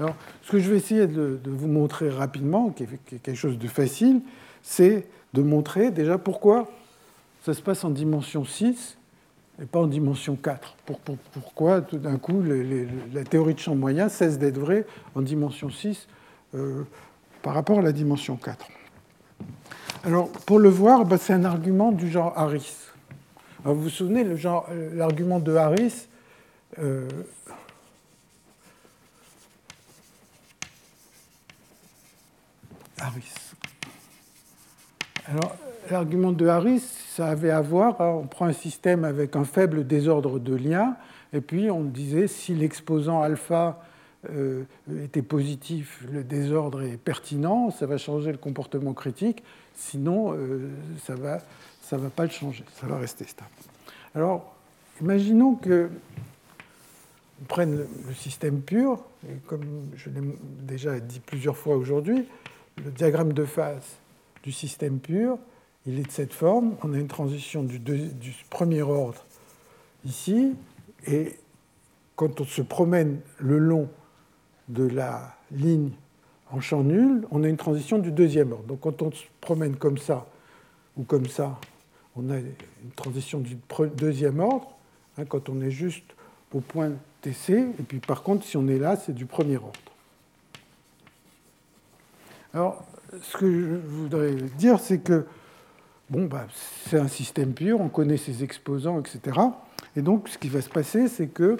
Alors, 0.00 0.16
ce 0.42 0.50
que 0.50 0.58
je 0.58 0.68
vais 0.68 0.76
essayer 0.76 1.06
de, 1.06 1.38
vous 1.44 1.68
montrer 1.68 2.10
rapidement, 2.10 2.70
qui 2.70 2.82
est, 2.82 3.18
quelque 3.22 3.36
chose 3.36 3.58
de 3.58 3.68
facile, 3.68 4.20
c'est 4.60 5.06
de 5.32 5.42
montrer 5.42 5.92
déjà 5.92 6.18
pourquoi 6.18 6.68
ça 7.44 7.54
se 7.54 7.62
passe 7.62 7.84
en 7.84 7.90
dimension 7.90 8.44
6 8.44 8.98
et 9.62 9.66
pas 9.66 9.78
en 9.78 9.86
dimension 9.86 10.34
4. 10.34 10.76
pourquoi 11.32 11.80
tout 11.80 11.98
d'un 11.98 12.18
coup 12.18 12.42
la 12.42 13.22
théorie 13.22 13.54
de 13.54 13.60
champ 13.60 13.76
moyen 13.76 14.08
cesse 14.08 14.36
d'être 14.38 14.58
vraie 14.58 14.84
en 15.14 15.22
dimension 15.22 15.70
6 15.70 16.08
euh, 16.56 16.84
par 17.42 17.54
rapport 17.54 17.78
à 17.78 17.82
la 17.82 17.92
dimension 17.92 18.36
4 18.36 18.66
Alors 20.04 20.30
pour 20.30 20.58
le 20.58 20.68
voir, 20.68 21.04
bah, 21.04 21.18
c'est 21.18 21.32
un 21.32 21.44
argument 21.44 21.92
du 21.92 22.10
genre 22.10 22.32
Harris. 22.36 22.76
vous 23.64 23.74
vous 23.74 23.88
souvenez, 23.88 24.24
euh, 24.24 24.90
l'argument 24.94 25.40
de 25.40 25.54
Harris 25.54 26.08
euh, 26.78 27.08
Harris. 32.98 33.32
Alors, 35.28 35.56
l'argument 35.90 36.32
de 36.32 36.46
Harris, 36.46 36.80
ça 36.80 37.28
avait 37.28 37.50
à 37.50 37.60
voir, 37.60 38.00
hein, 38.00 38.20
on 38.22 38.26
prend 38.26 38.46
un 38.46 38.52
système 38.52 39.04
avec 39.04 39.36
un 39.36 39.44
faible 39.44 39.86
désordre 39.86 40.38
de 40.38 40.54
liens, 40.54 40.96
et 41.32 41.40
puis 41.40 41.70
on 41.70 41.82
disait 41.82 42.26
si 42.26 42.54
l'exposant 42.54 43.22
alpha 43.22 43.80
était 45.02 45.22
positif, 45.22 46.04
le 46.10 46.24
désordre 46.24 46.82
est 46.82 46.96
pertinent, 46.96 47.70
ça 47.70 47.86
va 47.86 47.98
changer 47.98 48.32
le 48.32 48.38
comportement 48.38 48.94
critique, 48.94 49.42
sinon 49.74 50.32
euh, 50.32 50.70
ça 51.04 51.14
ne 51.14 51.20
va, 51.20 51.38
ça 51.82 51.96
va 51.96 52.10
pas 52.10 52.24
le 52.24 52.30
changer, 52.30 52.64
ça 52.74 52.86
va 52.86 52.98
rester 52.98 53.26
stable. 53.26 53.50
Alors, 54.14 54.54
imaginons 55.00 55.54
que 55.54 55.90
on 57.42 57.44
prenne 57.44 57.84
le 58.08 58.14
système 58.14 58.62
pur, 58.62 58.98
et 59.28 59.34
comme 59.46 59.90
je 59.94 60.08
l'ai 60.08 60.22
déjà 60.62 60.98
dit 60.98 61.20
plusieurs 61.20 61.56
fois 61.56 61.76
aujourd'hui, 61.76 62.24
le 62.82 62.90
diagramme 62.90 63.32
de 63.32 63.44
phase 63.44 63.96
du 64.42 64.52
système 64.52 64.98
pur, 64.98 65.38
il 65.86 65.98
est 65.98 66.06
de 66.06 66.10
cette 66.10 66.32
forme. 66.32 66.76
On 66.82 66.94
a 66.94 66.98
une 66.98 67.08
transition 67.08 67.62
du, 67.62 67.80
premier 68.48 68.82
ordre 68.82 69.22
ici, 70.04 70.54
et 71.06 71.36
quand 72.16 72.40
on 72.40 72.44
se 72.44 72.62
promène 72.62 73.20
le 73.38 73.58
long 73.58 73.88
de 74.68 74.86
la 74.86 75.34
ligne 75.52 75.90
en 76.50 76.60
champ 76.60 76.82
nul, 76.82 77.26
on 77.30 77.42
a 77.44 77.48
une 77.48 77.56
transition 77.56 77.98
du 77.98 78.12
deuxième 78.12 78.52
ordre. 78.52 78.64
Donc 78.64 78.80
quand 78.80 79.02
on 79.02 79.10
se 79.10 79.24
promène 79.40 79.76
comme 79.76 79.98
ça 79.98 80.26
ou 80.96 81.02
comme 81.02 81.26
ça, 81.26 81.58
on 82.16 82.30
a 82.30 82.38
une 82.38 82.90
transition 82.94 83.40
du 83.40 83.58
deuxième 83.96 84.40
ordre, 84.40 84.72
hein, 85.18 85.24
quand 85.24 85.48
on 85.48 85.60
est 85.60 85.70
juste 85.70 86.04
au 86.54 86.60
point 86.60 86.92
TC, 87.20 87.50
et 87.50 87.82
puis 87.86 87.98
par 87.98 88.22
contre, 88.22 88.44
si 88.44 88.56
on 88.56 88.66
est 88.68 88.78
là, 88.78 88.96
c'est 88.96 89.12
du 89.12 89.26
premier 89.26 89.56
ordre. 89.56 89.72
Alors, 92.54 92.84
ce 93.22 93.36
que 93.36 93.50
je 93.50 93.74
voudrais 93.76 94.34
dire, 94.56 94.78
c'est 94.80 94.98
que 94.98 95.26
Bon, 96.08 96.26
bah, 96.26 96.46
c'est 96.88 97.00
un 97.00 97.08
système 97.08 97.52
pur, 97.52 97.80
on 97.80 97.88
connaît 97.88 98.16
ses 98.16 98.44
exposants, 98.44 99.00
etc. 99.00 99.40
Et 99.96 100.02
donc, 100.02 100.28
ce 100.28 100.38
qui 100.38 100.48
va 100.48 100.60
se 100.60 100.68
passer, 100.68 101.08
c'est 101.08 101.26
que 101.26 101.56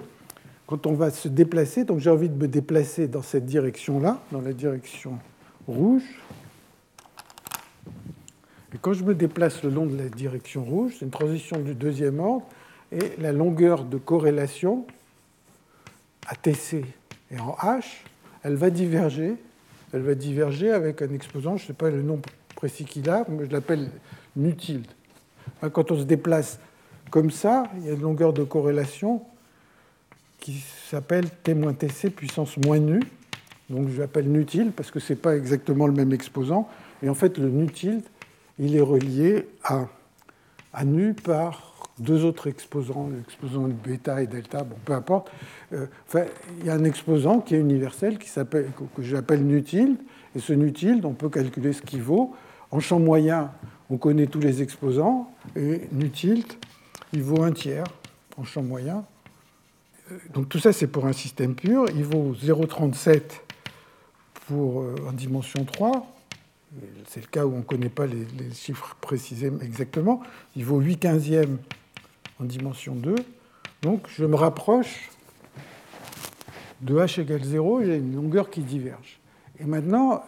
quand 0.66 0.86
on 0.86 0.94
va 0.94 1.10
se 1.10 1.28
déplacer, 1.28 1.84
donc 1.84 2.00
j'ai 2.00 2.10
envie 2.10 2.28
de 2.28 2.34
me 2.34 2.48
déplacer 2.48 3.06
dans 3.06 3.22
cette 3.22 3.46
direction-là, 3.46 4.20
dans 4.32 4.40
la 4.40 4.52
direction 4.52 5.18
rouge. 5.68 6.20
Et 8.74 8.78
quand 8.80 8.92
je 8.92 9.04
me 9.04 9.14
déplace 9.14 9.62
le 9.62 9.70
long 9.70 9.86
de 9.86 9.96
la 9.96 10.08
direction 10.08 10.64
rouge, 10.64 10.96
c'est 10.98 11.04
une 11.04 11.10
transition 11.10 11.60
du 11.60 11.74
deuxième 11.74 12.18
ordre, 12.18 12.46
et 12.92 13.12
la 13.18 13.32
longueur 13.32 13.84
de 13.84 13.96
corrélation 13.96 14.86
à 16.26 16.34
TC 16.34 16.84
et 17.30 17.38
en 17.38 17.56
H, 17.60 17.84
elle 18.42 18.56
va 18.56 18.70
diverger. 18.70 19.34
Elle 19.92 20.02
va 20.02 20.14
diverger 20.14 20.70
avec 20.72 21.00
un 21.00 21.12
exposant, 21.12 21.56
je 21.56 21.62
ne 21.62 21.66
sais 21.68 21.72
pas 21.72 21.90
le 21.90 22.02
nom 22.02 22.20
précis 22.56 22.84
qu'il 22.84 23.08
a, 23.08 23.24
je 23.28 23.50
l'appelle 23.50 23.88
nutilde. 24.34 24.86
Hein, 25.62 25.70
quand 25.70 25.90
on 25.92 25.98
se 25.98 26.04
déplace 26.04 26.58
comme 27.10 27.30
ça, 27.30 27.64
il 27.76 27.86
y 27.86 27.88
a 27.88 27.92
une 27.92 28.00
longueur 28.00 28.32
de 28.32 28.42
corrélation 28.42 29.22
qui 30.46 30.62
s'appelle 30.88 31.28
T-TC 31.42 32.10
puissance 32.10 32.56
moins 32.58 32.78
nu. 32.78 33.00
Donc 33.68 33.88
je 33.88 33.98
l'appelle 33.98 34.30
nutilde 34.30 34.70
parce 34.70 34.92
que 34.92 35.00
ce 35.00 35.12
n'est 35.12 35.18
pas 35.18 35.36
exactement 35.36 35.88
le 35.88 35.92
même 35.92 36.12
exposant. 36.12 36.68
Et 37.02 37.08
en 37.08 37.14
fait, 37.14 37.36
le 37.36 37.48
nutilde, 37.48 38.04
il 38.60 38.76
est 38.76 38.80
relié 38.80 39.48
à, 39.64 39.88
à 40.72 40.84
nu 40.84 41.14
par 41.14 41.90
deux 41.98 42.24
autres 42.24 42.46
exposants, 42.46 43.10
l'exposant 43.12 43.62
bêta 43.62 44.22
et 44.22 44.28
delta, 44.28 44.62
bon, 44.62 44.76
peu 44.84 44.92
importe. 44.92 45.32
Euh, 45.72 45.86
enfin, 46.06 46.26
il 46.60 46.66
y 46.66 46.70
a 46.70 46.74
un 46.74 46.84
exposant 46.84 47.40
qui 47.40 47.56
est 47.56 47.58
universel 47.58 48.16
qui 48.16 48.30
que 48.30 49.02
j'appelle 49.02 49.44
nutilde, 49.44 49.96
et 50.36 50.38
ce 50.38 50.52
nutilde, 50.52 51.04
on 51.04 51.14
peut 51.14 51.28
calculer 51.28 51.72
ce 51.72 51.82
qu'il 51.82 52.02
vaut. 52.02 52.36
En 52.70 52.78
champ 52.78 53.00
moyen, 53.00 53.50
on 53.90 53.96
connaît 53.96 54.26
tous 54.26 54.40
les 54.40 54.62
exposants, 54.62 55.28
et 55.56 55.88
nutilde, 55.90 56.52
il 57.12 57.24
vaut 57.24 57.42
un 57.42 57.50
tiers 57.50 57.86
en 58.36 58.44
champ 58.44 58.62
moyen. 58.62 59.04
Euh, 60.10 60.18
donc 60.32 60.48
tout 60.48 60.58
ça, 60.58 60.72
c'est 60.72 60.86
pour 60.86 61.06
un 61.06 61.12
système 61.12 61.54
pur. 61.54 61.86
Il 61.94 62.04
vaut 62.04 62.34
0,37 62.34 63.22
pour, 64.46 64.82
euh, 64.82 64.94
en 65.08 65.12
dimension 65.12 65.64
3. 65.64 66.06
C'est 67.08 67.20
le 67.20 67.26
cas 67.26 67.46
où 67.46 67.54
on 67.54 67.58
ne 67.58 67.62
connaît 67.62 67.88
pas 67.88 68.06
les, 68.06 68.26
les, 68.38 68.52
chiffres 68.52 68.96
précisément 69.00 69.60
exactement. 69.60 70.20
Il 70.56 70.64
vaut 70.64 70.80
8 70.80 70.98
quinzièmes 70.98 71.58
en 72.40 72.44
dimension 72.44 72.94
2. 72.94 73.14
Donc 73.82 74.06
je 74.08 74.24
me 74.24 74.34
rapproche 74.34 75.10
de 76.82 76.94
h 76.94 77.20
égale 77.20 77.42
0, 77.42 77.84
j'ai 77.84 77.96
une 77.96 78.14
longueur 78.14 78.50
qui 78.50 78.60
diverge. 78.60 79.18
Et 79.58 79.64
maintenant, 79.64 80.22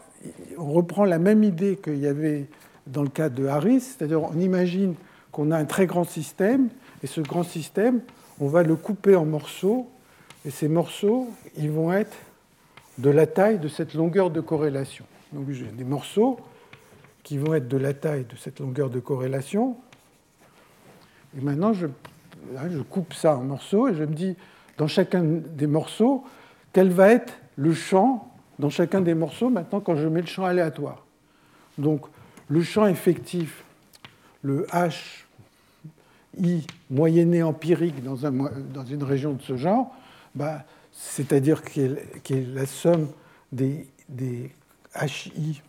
on 0.57 0.73
reprend 0.73 1.05
la 1.05 1.19
même 1.19 1.43
idée 1.43 1.77
qu'il 1.77 1.99
y 1.99 2.07
avait 2.07 2.47
dans 2.87 3.03
le 3.03 3.09
cas 3.09 3.29
de 3.29 3.47
Harris, 3.47 3.81
c'est-à-dire 3.81 4.23
on 4.23 4.39
imagine 4.39 4.95
qu'on 5.31 5.51
a 5.51 5.59
un 5.59 5.67
très 5.67 5.87
grand 5.87 6.05
système, 6.05 6.69
et 7.03 7.07
ce 7.07 7.21
grand 7.21 7.43
système, 7.43 8.01
on 8.41 8.49
va 8.49 8.63
le 8.63 8.77
couper 8.77 9.17
en 9.17 9.25
morceaux, 9.25 9.89
et 10.45 10.51
ces 10.51 10.69
morceaux, 10.69 11.29
ils 11.57 11.71
vont 11.71 11.93
être 11.93 12.17
de 12.99 13.11
la 13.11 13.27
taille 13.27 13.59
de 13.59 13.69
cette 13.69 13.95
longueur 13.95 14.31
de 14.31 14.41
corrélation. 14.41 15.05
Donc 15.33 15.51
j'ai 15.51 15.67
des 15.67 15.85
morceaux 15.85 16.39
qui 17.23 17.39
vont 17.39 17.55
être 17.55 17.69
de 17.69 17.77
la 17.77 17.95
taille 17.95 18.25
de 18.25 18.37
cette 18.37 18.61
longueur 18.61 18.91
de 18.91 19.01
corrélation, 19.01 19.77
et 21.37 21.41
maintenant, 21.41 21.73
je, 21.73 21.87
coupe 22.89 23.13
ça 23.15 23.37
en 23.37 23.43
morceaux 23.43 23.89
et 23.89 23.95
je 23.95 24.05
me 24.05 24.15
dis, 24.15 24.37
dans 24.77 24.87
chacun 24.87 25.23
des 25.23 25.67
morceaux, 25.67 26.25
quel 26.73 26.91
va 26.91 27.11
être 27.11 27.35
le 27.57 27.73
champ 27.75 28.33
dans 28.59 28.71
chacun 28.71 29.01
des 29.01 29.15
morceaux 29.15 29.51
maintenant 29.51 29.81
quand 29.81 29.97
je 29.97 30.09
mets 30.09 30.21
le 30.21 30.27
champ 30.27 30.45
aléatoire. 30.45 31.05
Donc, 31.77 32.07
le 32.49 32.63
champ 32.63 32.87
effectif, 32.87 33.65
le 34.43 34.65
H, 34.73 35.27
I 36.41 36.67
moyenné 36.91 37.43
empirique 37.43 38.03
dans, 38.03 38.27
un, 38.27 38.33
dans 38.33 38.85
une 38.85 39.03
région 39.03 39.33
de 39.33 39.43
ce 39.43 39.57
genre, 39.57 39.95
bah, 40.35 40.65
c'est-à-dire 40.93 41.63
qui 41.63 41.89
la 42.29 42.67
somme 42.67 43.09
des, 43.53 43.87
des 44.09 44.51
HI, 45.01 45.63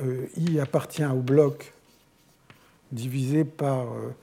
euh, 0.00 0.26
I 0.36 0.60
appartient 0.60 1.04
au 1.04 1.20
bloc 1.20 1.72
divisé 2.92 3.44
par 3.44 3.82
euh, 3.82 4.14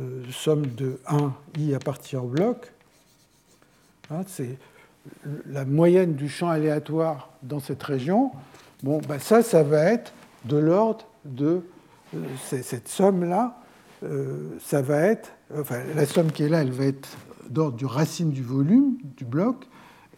euh, 0.00 0.22
somme 0.30 0.66
de 0.66 1.00
1 1.06 1.34
i 1.58 1.74
appartient 1.74 2.16
au 2.16 2.26
bloc. 2.26 2.72
Hein, 4.10 4.22
c'est 4.26 4.58
la 5.46 5.64
moyenne 5.64 6.14
du 6.14 6.28
champ 6.28 6.48
aléatoire 6.48 7.30
dans 7.42 7.60
cette 7.60 7.82
région. 7.82 8.32
Bon, 8.82 9.00
ben 9.06 9.18
ça, 9.18 9.42
ça 9.42 9.62
va 9.62 9.84
être 9.84 10.12
de 10.44 10.56
l'ordre 10.56 11.06
de 11.24 11.62
cette 12.36 12.88
somme-là. 12.88 13.58
Ça 14.60 14.82
va 14.82 15.00
être, 15.02 15.32
enfin, 15.56 15.80
la 15.94 16.06
somme 16.06 16.30
qui 16.30 16.44
est 16.44 16.48
là, 16.48 16.62
elle 16.62 16.72
va 16.72 16.84
être 16.84 17.08
d'ordre 17.48 17.76
du 17.76 17.86
racine 17.86 18.30
du 18.30 18.42
volume 18.42 18.96
du 19.16 19.24
bloc. 19.24 19.66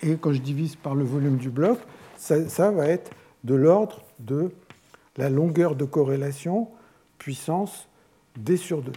Et 0.02 0.16
quand 0.16 0.32
je 0.32 0.40
divise 0.40 0.76
par 0.76 0.94
le 0.94 1.04
volume 1.04 1.36
du 1.36 1.50
bloc, 1.50 1.78
ça, 2.16 2.48
ça 2.48 2.70
va 2.70 2.86
être 2.86 3.10
de 3.44 3.54
l'ordre 3.54 4.02
de 4.18 4.50
la 5.16 5.30
longueur 5.30 5.74
de 5.74 5.84
corrélation 5.84 6.68
puissance 7.18 7.88
d 8.36 8.56
sur 8.56 8.82
2, 8.82 8.92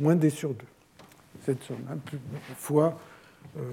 moins 0.00 0.16
d 0.16 0.28
sur 0.28 0.50
2, 0.50 0.56
cette 1.44 1.62
somme, 1.62 1.78
hein, 1.90 1.96
fois 2.56 2.98
euh, 3.56 3.72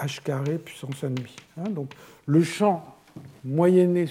h 0.00 0.22
carré 0.22 0.58
puissance 0.58 1.02
1,5. 1.02 1.10
Hein, 1.58 1.70
donc 1.70 1.92
le 2.26 2.42
champ, 2.42 2.96
moyenné, 3.44 4.06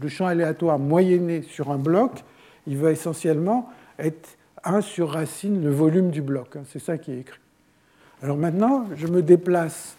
le 0.00 0.08
champ 0.08 0.26
aléatoire 0.26 0.78
moyenné 0.78 1.42
sur 1.42 1.70
un 1.70 1.78
bloc, 1.78 2.24
il 2.66 2.76
va 2.76 2.90
essentiellement 2.90 3.70
être 4.02 4.38
1 4.64 4.80
sur 4.80 5.10
racine 5.10 5.62
le 5.62 5.70
volume 5.70 6.10
du 6.10 6.22
bloc. 6.22 6.56
Hein, 6.56 6.62
c'est 6.66 6.78
ça 6.78 6.98
qui 6.98 7.12
est 7.12 7.20
écrit. 7.20 7.40
Alors 8.22 8.36
maintenant, 8.36 8.86
je 8.96 9.06
me 9.06 9.22
déplace 9.22 9.96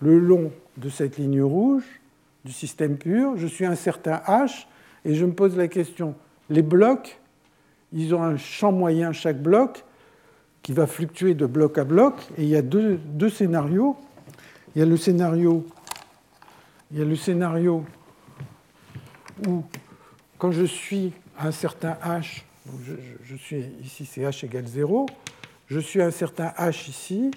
le 0.00 0.18
long 0.18 0.52
de 0.76 0.88
cette 0.88 1.16
ligne 1.16 1.42
rouge 1.42 1.84
du 2.44 2.52
système 2.52 2.98
pur, 2.98 3.36
je 3.36 3.46
suis 3.46 3.64
un 3.64 3.74
certain 3.74 4.20
h, 4.26 4.66
et 5.06 5.14
je 5.14 5.24
me 5.24 5.32
pose 5.32 5.56
la 5.56 5.68
question, 5.68 6.14
les 6.50 6.62
blocs, 6.62 7.18
ils 7.92 8.14
ont 8.14 8.22
un 8.22 8.36
champ 8.36 8.72
moyen 8.72 9.12
chaque 9.12 9.40
bloc 9.40 9.84
qui 10.62 10.72
va 10.72 10.86
fluctuer 10.86 11.34
de 11.34 11.46
bloc 11.46 11.78
à 11.78 11.84
bloc. 11.84 12.14
Et 12.36 12.42
il 12.42 12.48
y 12.48 12.56
a 12.56 12.62
deux, 12.62 12.98
scénarios. 13.30 13.96
Il 14.74 14.80
y 14.80 14.82
a 14.82 14.86
le 14.86 14.96
scénario, 14.96 15.64
il 16.90 16.98
y 16.98 17.02
a 17.02 17.04
le 17.04 17.14
scénario 17.14 17.84
où, 19.46 19.62
quand 20.36 20.50
je 20.50 20.64
suis 20.64 21.12
à 21.38 21.46
un 21.48 21.52
certain 21.52 21.96
h, 22.04 22.42
je, 22.66 23.36
suis 23.36 23.64
ici, 23.82 24.06
c'est 24.06 24.22
h 24.22 24.44
égale 24.44 24.66
0, 24.66 25.06
je 25.68 25.78
suis 25.78 26.02
un 26.02 26.10
certain 26.10 26.48
h 26.58 26.88
ici, 26.88 27.30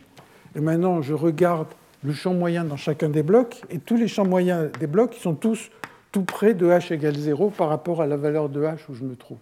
et 0.55 0.59
maintenant 0.59 1.01
je 1.01 1.13
regarde 1.13 1.67
le 2.03 2.13
champ 2.13 2.33
moyen 2.33 2.63
dans 2.63 2.77
chacun 2.77 3.09
des 3.09 3.23
blocs, 3.23 3.61
et 3.69 3.79
tous 3.79 3.97
les 3.97 4.07
champs 4.07 4.25
moyens 4.25 4.71
des 4.79 4.87
blocs 4.87 5.13
sont 5.15 5.35
tous 5.35 5.69
tout 6.11 6.23
près 6.23 6.53
de 6.53 6.67
h 6.67 6.93
égale 6.93 7.15
0 7.15 7.49
par 7.49 7.69
rapport 7.69 8.01
à 8.01 8.07
la 8.07 8.17
valeur 8.17 8.49
de 8.49 8.61
h 8.61 8.77
où 8.89 8.93
je 8.93 9.03
me 9.03 9.15
trouve. 9.15 9.37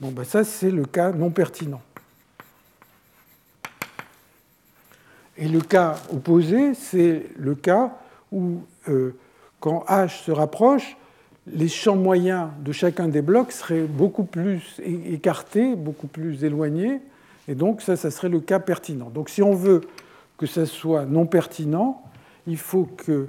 Bon, 0.00 0.10
ben 0.10 0.24
ça, 0.24 0.44
c'est 0.44 0.70
le 0.70 0.84
cas 0.84 1.12
non 1.12 1.30
pertinent. 1.30 1.80
Et 5.36 5.48
le 5.48 5.60
cas 5.60 5.96
opposé, 6.12 6.74
c'est 6.74 7.26
le 7.36 7.54
cas 7.54 7.96
où, 8.30 8.62
euh, 8.88 9.16
quand 9.60 9.84
h 9.88 10.24
se 10.24 10.30
rapproche, 10.30 10.96
les 11.46 11.68
champs 11.68 11.96
moyens 11.96 12.48
de 12.60 12.72
chacun 12.72 13.08
des 13.08 13.22
blocs 13.22 13.52
seraient 13.52 13.84
beaucoup 13.84 14.24
plus 14.24 14.80
écartés, 14.84 15.76
beaucoup 15.76 16.06
plus 16.06 16.44
éloignés, 16.44 17.00
et 17.48 17.54
donc 17.54 17.82
ça, 17.82 17.96
ça 17.96 18.10
serait 18.10 18.30
le 18.30 18.40
cas 18.40 18.58
pertinent. 18.58 19.10
Donc 19.10 19.28
si 19.28 19.42
on 19.42 19.54
veut 19.54 19.82
que 20.38 20.46
ça 20.46 20.66
soit 20.66 21.04
non 21.04 21.26
pertinent, 21.26 22.02
il 22.46 22.56
faut 22.56 22.84
que, 22.84 23.26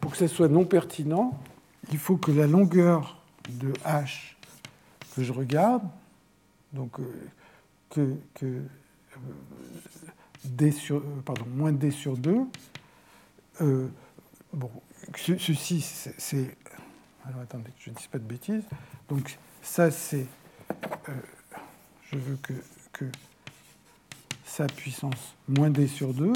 pour 0.00 0.10
que 0.12 0.16
ça 0.16 0.28
soit 0.28 0.48
non 0.48 0.64
pertinent, 0.64 1.38
il 1.92 1.98
faut 1.98 2.16
que 2.16 2.30
la 2.30 2.46
longueur 2.46 3.22
de 3.48 3.72
h 3.84 4.34
que 5.14 5.22
je 5.22 5.32
regarde, 5.32 5.82
donc 6.72 7.00
euh, 7.00 7.04
que, 7.90 8.00
euh, 8.44 8.62
euh, 10.46 11.34
moins 11.56 11.72
d 11.72 11.90
sur 11.90 12.16
2, 12.16 12.38
bon, 13.60 14.70
ceci 15.16 15.80
c'est. 15.80 16.56
Alors 17.26 17.40
attendez, 17.42 17.70
je 17.78 17.90
ne 17.90 17.94
dis 17.94 18.08
pas 18.08 18.18
de 18.18 18.24
bêtises. 18.24 18.64
Donc 19.08 19.38
ça 19.62 19.90
c'est. 19.90 20.26
je 22.10 22.16
veux 22.16 22.36
que, 22.36 22.54
que 22.92 23.04
sa 24.44 24.66
puissance 24.66 25.34
moins 25.46 25.70
d 25.70 25.86
sur 25.86 26.14
2 26.14 26.32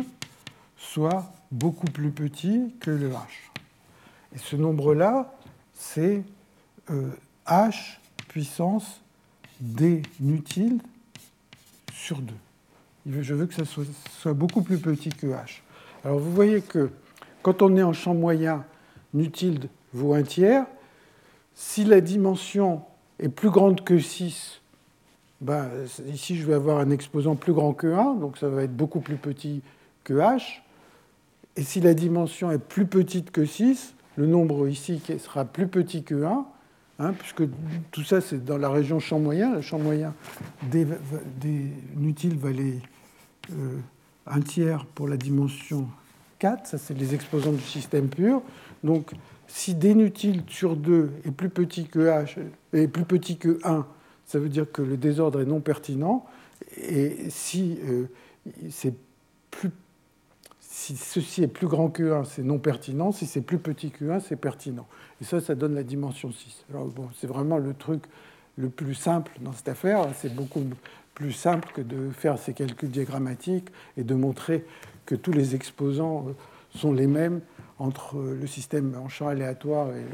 soit 0.76 1.32
beaucoup 1.50 1.86
plus 1.86 2.10
petit 2.10 2.74
que 2.80 2.90
le 2.90 3.10
h. 3.10 3.18
Et 4.34 4.38
ce 4.38 4.56
nombre-là, 4.56 5.34
c'est 5.74 6.22
euh, 6.90 7.10
h 7.46 7.98
puissance 8.28 9.00
d 9.60 10.02
nutile 10.20 10.80
sur 11.92 12.20
2. 12.20 12.34
Je 13.06 13.34
veux 13.34 13.46
que 13.46 13.54
ça 13.54 13.64
soit, 13.64 14.34
beaucoup 14.34 14.62
plus 14.62 14.78
petit 14.78 15.10
que 15.10 15.26
h. 15.26 15.60
Alors 16.04 16.18
vous 16.18 16.32
voyez 16.32 16.62
que 16.62 16.90
quand 17.42 17.62
on 17.62 17.76
est 17.76 17.82
en 17.82 17.92
champ 17.92 18.14
moyen, 18.14 18.64
nutile 19.14 19.68
vaut 19.92 20.14
un 20.14 20.22
tiers. 20.22 20.66
Si 21.54 21.84
la 21.84 22.00
dimension 22.00 22.82
est 23.18 23.28
plus 23.28 23.50
grande 23.50 23.82
que 23.82 23.98
6, 23.98 24.60
ben, 25.40 25.68
ici 26.12 26.36
je 26.36 26.46
vais 26.46 26.54
avoir 26.54 26.78
un 26.78 26.90
exposant 26.90 27.34
plus 27.34 27.52
grand 27.52 27.74
que 27.74 27.88
1, 27.88 28.14
donc 28.14 28.38
ça 28.38 28.48
va 28.48 28.62
être 28.62 28.76
beaucoup 28.76 29.00
plus 29.00 29.16
petit 29.16 29.62
que 30.04 30.14
h. 30.14 30.60
Et 31.56 31.62
si 31.62 31.80
la 31.80 31.94
dimension 31.94 32.50
est 32.50 32.58
plus 32.58 32.86
petite 32.86 33.30
que 33.30 33.44
6, 33.44 33.94
le 34.16 34.26
nombre 34.26 34.68
ici 34.68 35.02
sera 35.18 35.44
plus 35.44 35.66
petit 35.66 36.02
que 36.02 36.24
1, 36.24 36.46
hein, 37.00 37.12
puisque 37.18 37.42
tout 37.90 38.02
ça 38.02 38.20
c'est 38.20 38.44
dans 38.44 38.56
la 38.56 38.70
région 38.70 39.00
champ 39.00 39.18
moyen. 39.18 39.52
Le 39.54 39.60
champ 39.60 39.78
moyen 39.78 40.14
des, 40.70 40.86
des 41.40 42.28
valait 42.36 42.80
euh, 43.50 43.78
un 44.26 44.40
tiers 44.40 44.86
pour 44.86 45.08
la 45.08 45.16
dimension 45.16 45.88
4, 46.42 46.66
ça 46.66 46.76
c'est 46.76 46.94
les 46.94 47.14
exposants 47.14 47.52
du 47.52 47.62
système 47.62 48.08
pur. 48.08 48.42
Donc 48.82 49.12
si 49.46 49.76
d 49.76 49.90
inutile 49.90 50.42
sur 50.48 50.74
2 50.74 51.10
est 51.24 51.30
plus 51.30 51.50
petit 51.50 51.84
que 51.84 52.00
h 52.00 52.36
est 52.72 52.88
plus 52.88 53.04
petit 53.04 53.36
que 53.36 53.60
1, 53.62 53.86
ça 54.26 54.40
veut 54.40 54.48
dire 54.48 54.66
que 54.72 54.82
le 54.82 54.96
désordre 54.96 55.40
est 55.40 55.44
non 55.44 55.60
pertinent. 55.60 56.26
Et 56.76 57.30
si, 57.30 57.78
euh, 57.84 58.08
plus, 59.52 59.70
si 60.58 60.96
ceci 60.96 61.44
est 61.44 61.48
plus 61.48 61.68
grand 61.68 61.90
que 61.90 62.12
1, 62.12 62.24
c'est 62.24 62.42
non 62.42 62.58
pertinent. 62.58 63.12
Si 63.12 63.26
c'est 63.26 63.40
plus 63.40 63.58
petit 63.58 63.92
que 63.92 64.10
1, 64.10 64.18
c'est 64.18 64.34
pertinent. 64.34 64.88
Et 65.20 65.24
ça, 65.24 65.40
ça 65.40 65.54
donne 65.54 65.76
la 65.76 65.84
dimension 65.84 66.32
6. 66.32 66.64
Alors 66.70 66.86
bon, 66.86 67.08
c'est 67.20 67.28
vraiment 67.28 67.58
le 67.58 67.72
truc 67.72 68.02
le 68.56 68.68
plus 68.68 68.94
simple 68.96 69.30
dans 69.42 69.52
cette 69.52 69.68
affaire. 69.68 70.08
C'est 70.16 70.34
beaucoup 70.34 70.64
plus 71.14 71.32
simple 71.32 71.68
que 71.72 71.82
de 71.82 72.10
faire 72.10 72.36
ces 72.36 72.52
calculs 72.52 72.90
diagrammatiques 72.90 73.68
et 73.96 74.02
de 74.02 74.14
montrer 74.14 74.64
que 75.06 75.14
tous 75.14 75.32
les 75.32 75.54
exposants 75.54 76.26
euh, 76.28 76.32
sont 76.78 76.92
les 76.92 77.06
mêmes 77.06 77.40
entre 77.78 78.18
le 78.18 78.46
système 78.46 78.94
en 78.96 79.08
champ 79.08 79.28
aléatoire 79.28 79.88
et, 79.96 80.04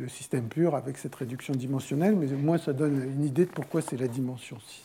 le 0.00 0.08
système 0.08 0.48
pur 0.48 0.74
avec 0.74 0.98
cette 0.98 1.14
réduction 1.14 1.54
dimensionnelle, 1.54 2.16
mais 2.16 2.32
au 2.32 2.38
moins 2.38 2.58
ça 2.58 2.72
donne 2.72 3.00
une 3.02 3.24
idée 3.24 3.44
de 3.44 3.50
pourquoi 3.50 3.82
c'est 3.82 3.98
la 3.98 4.08
dimension 4.08 4.58
6. 4.58 4.82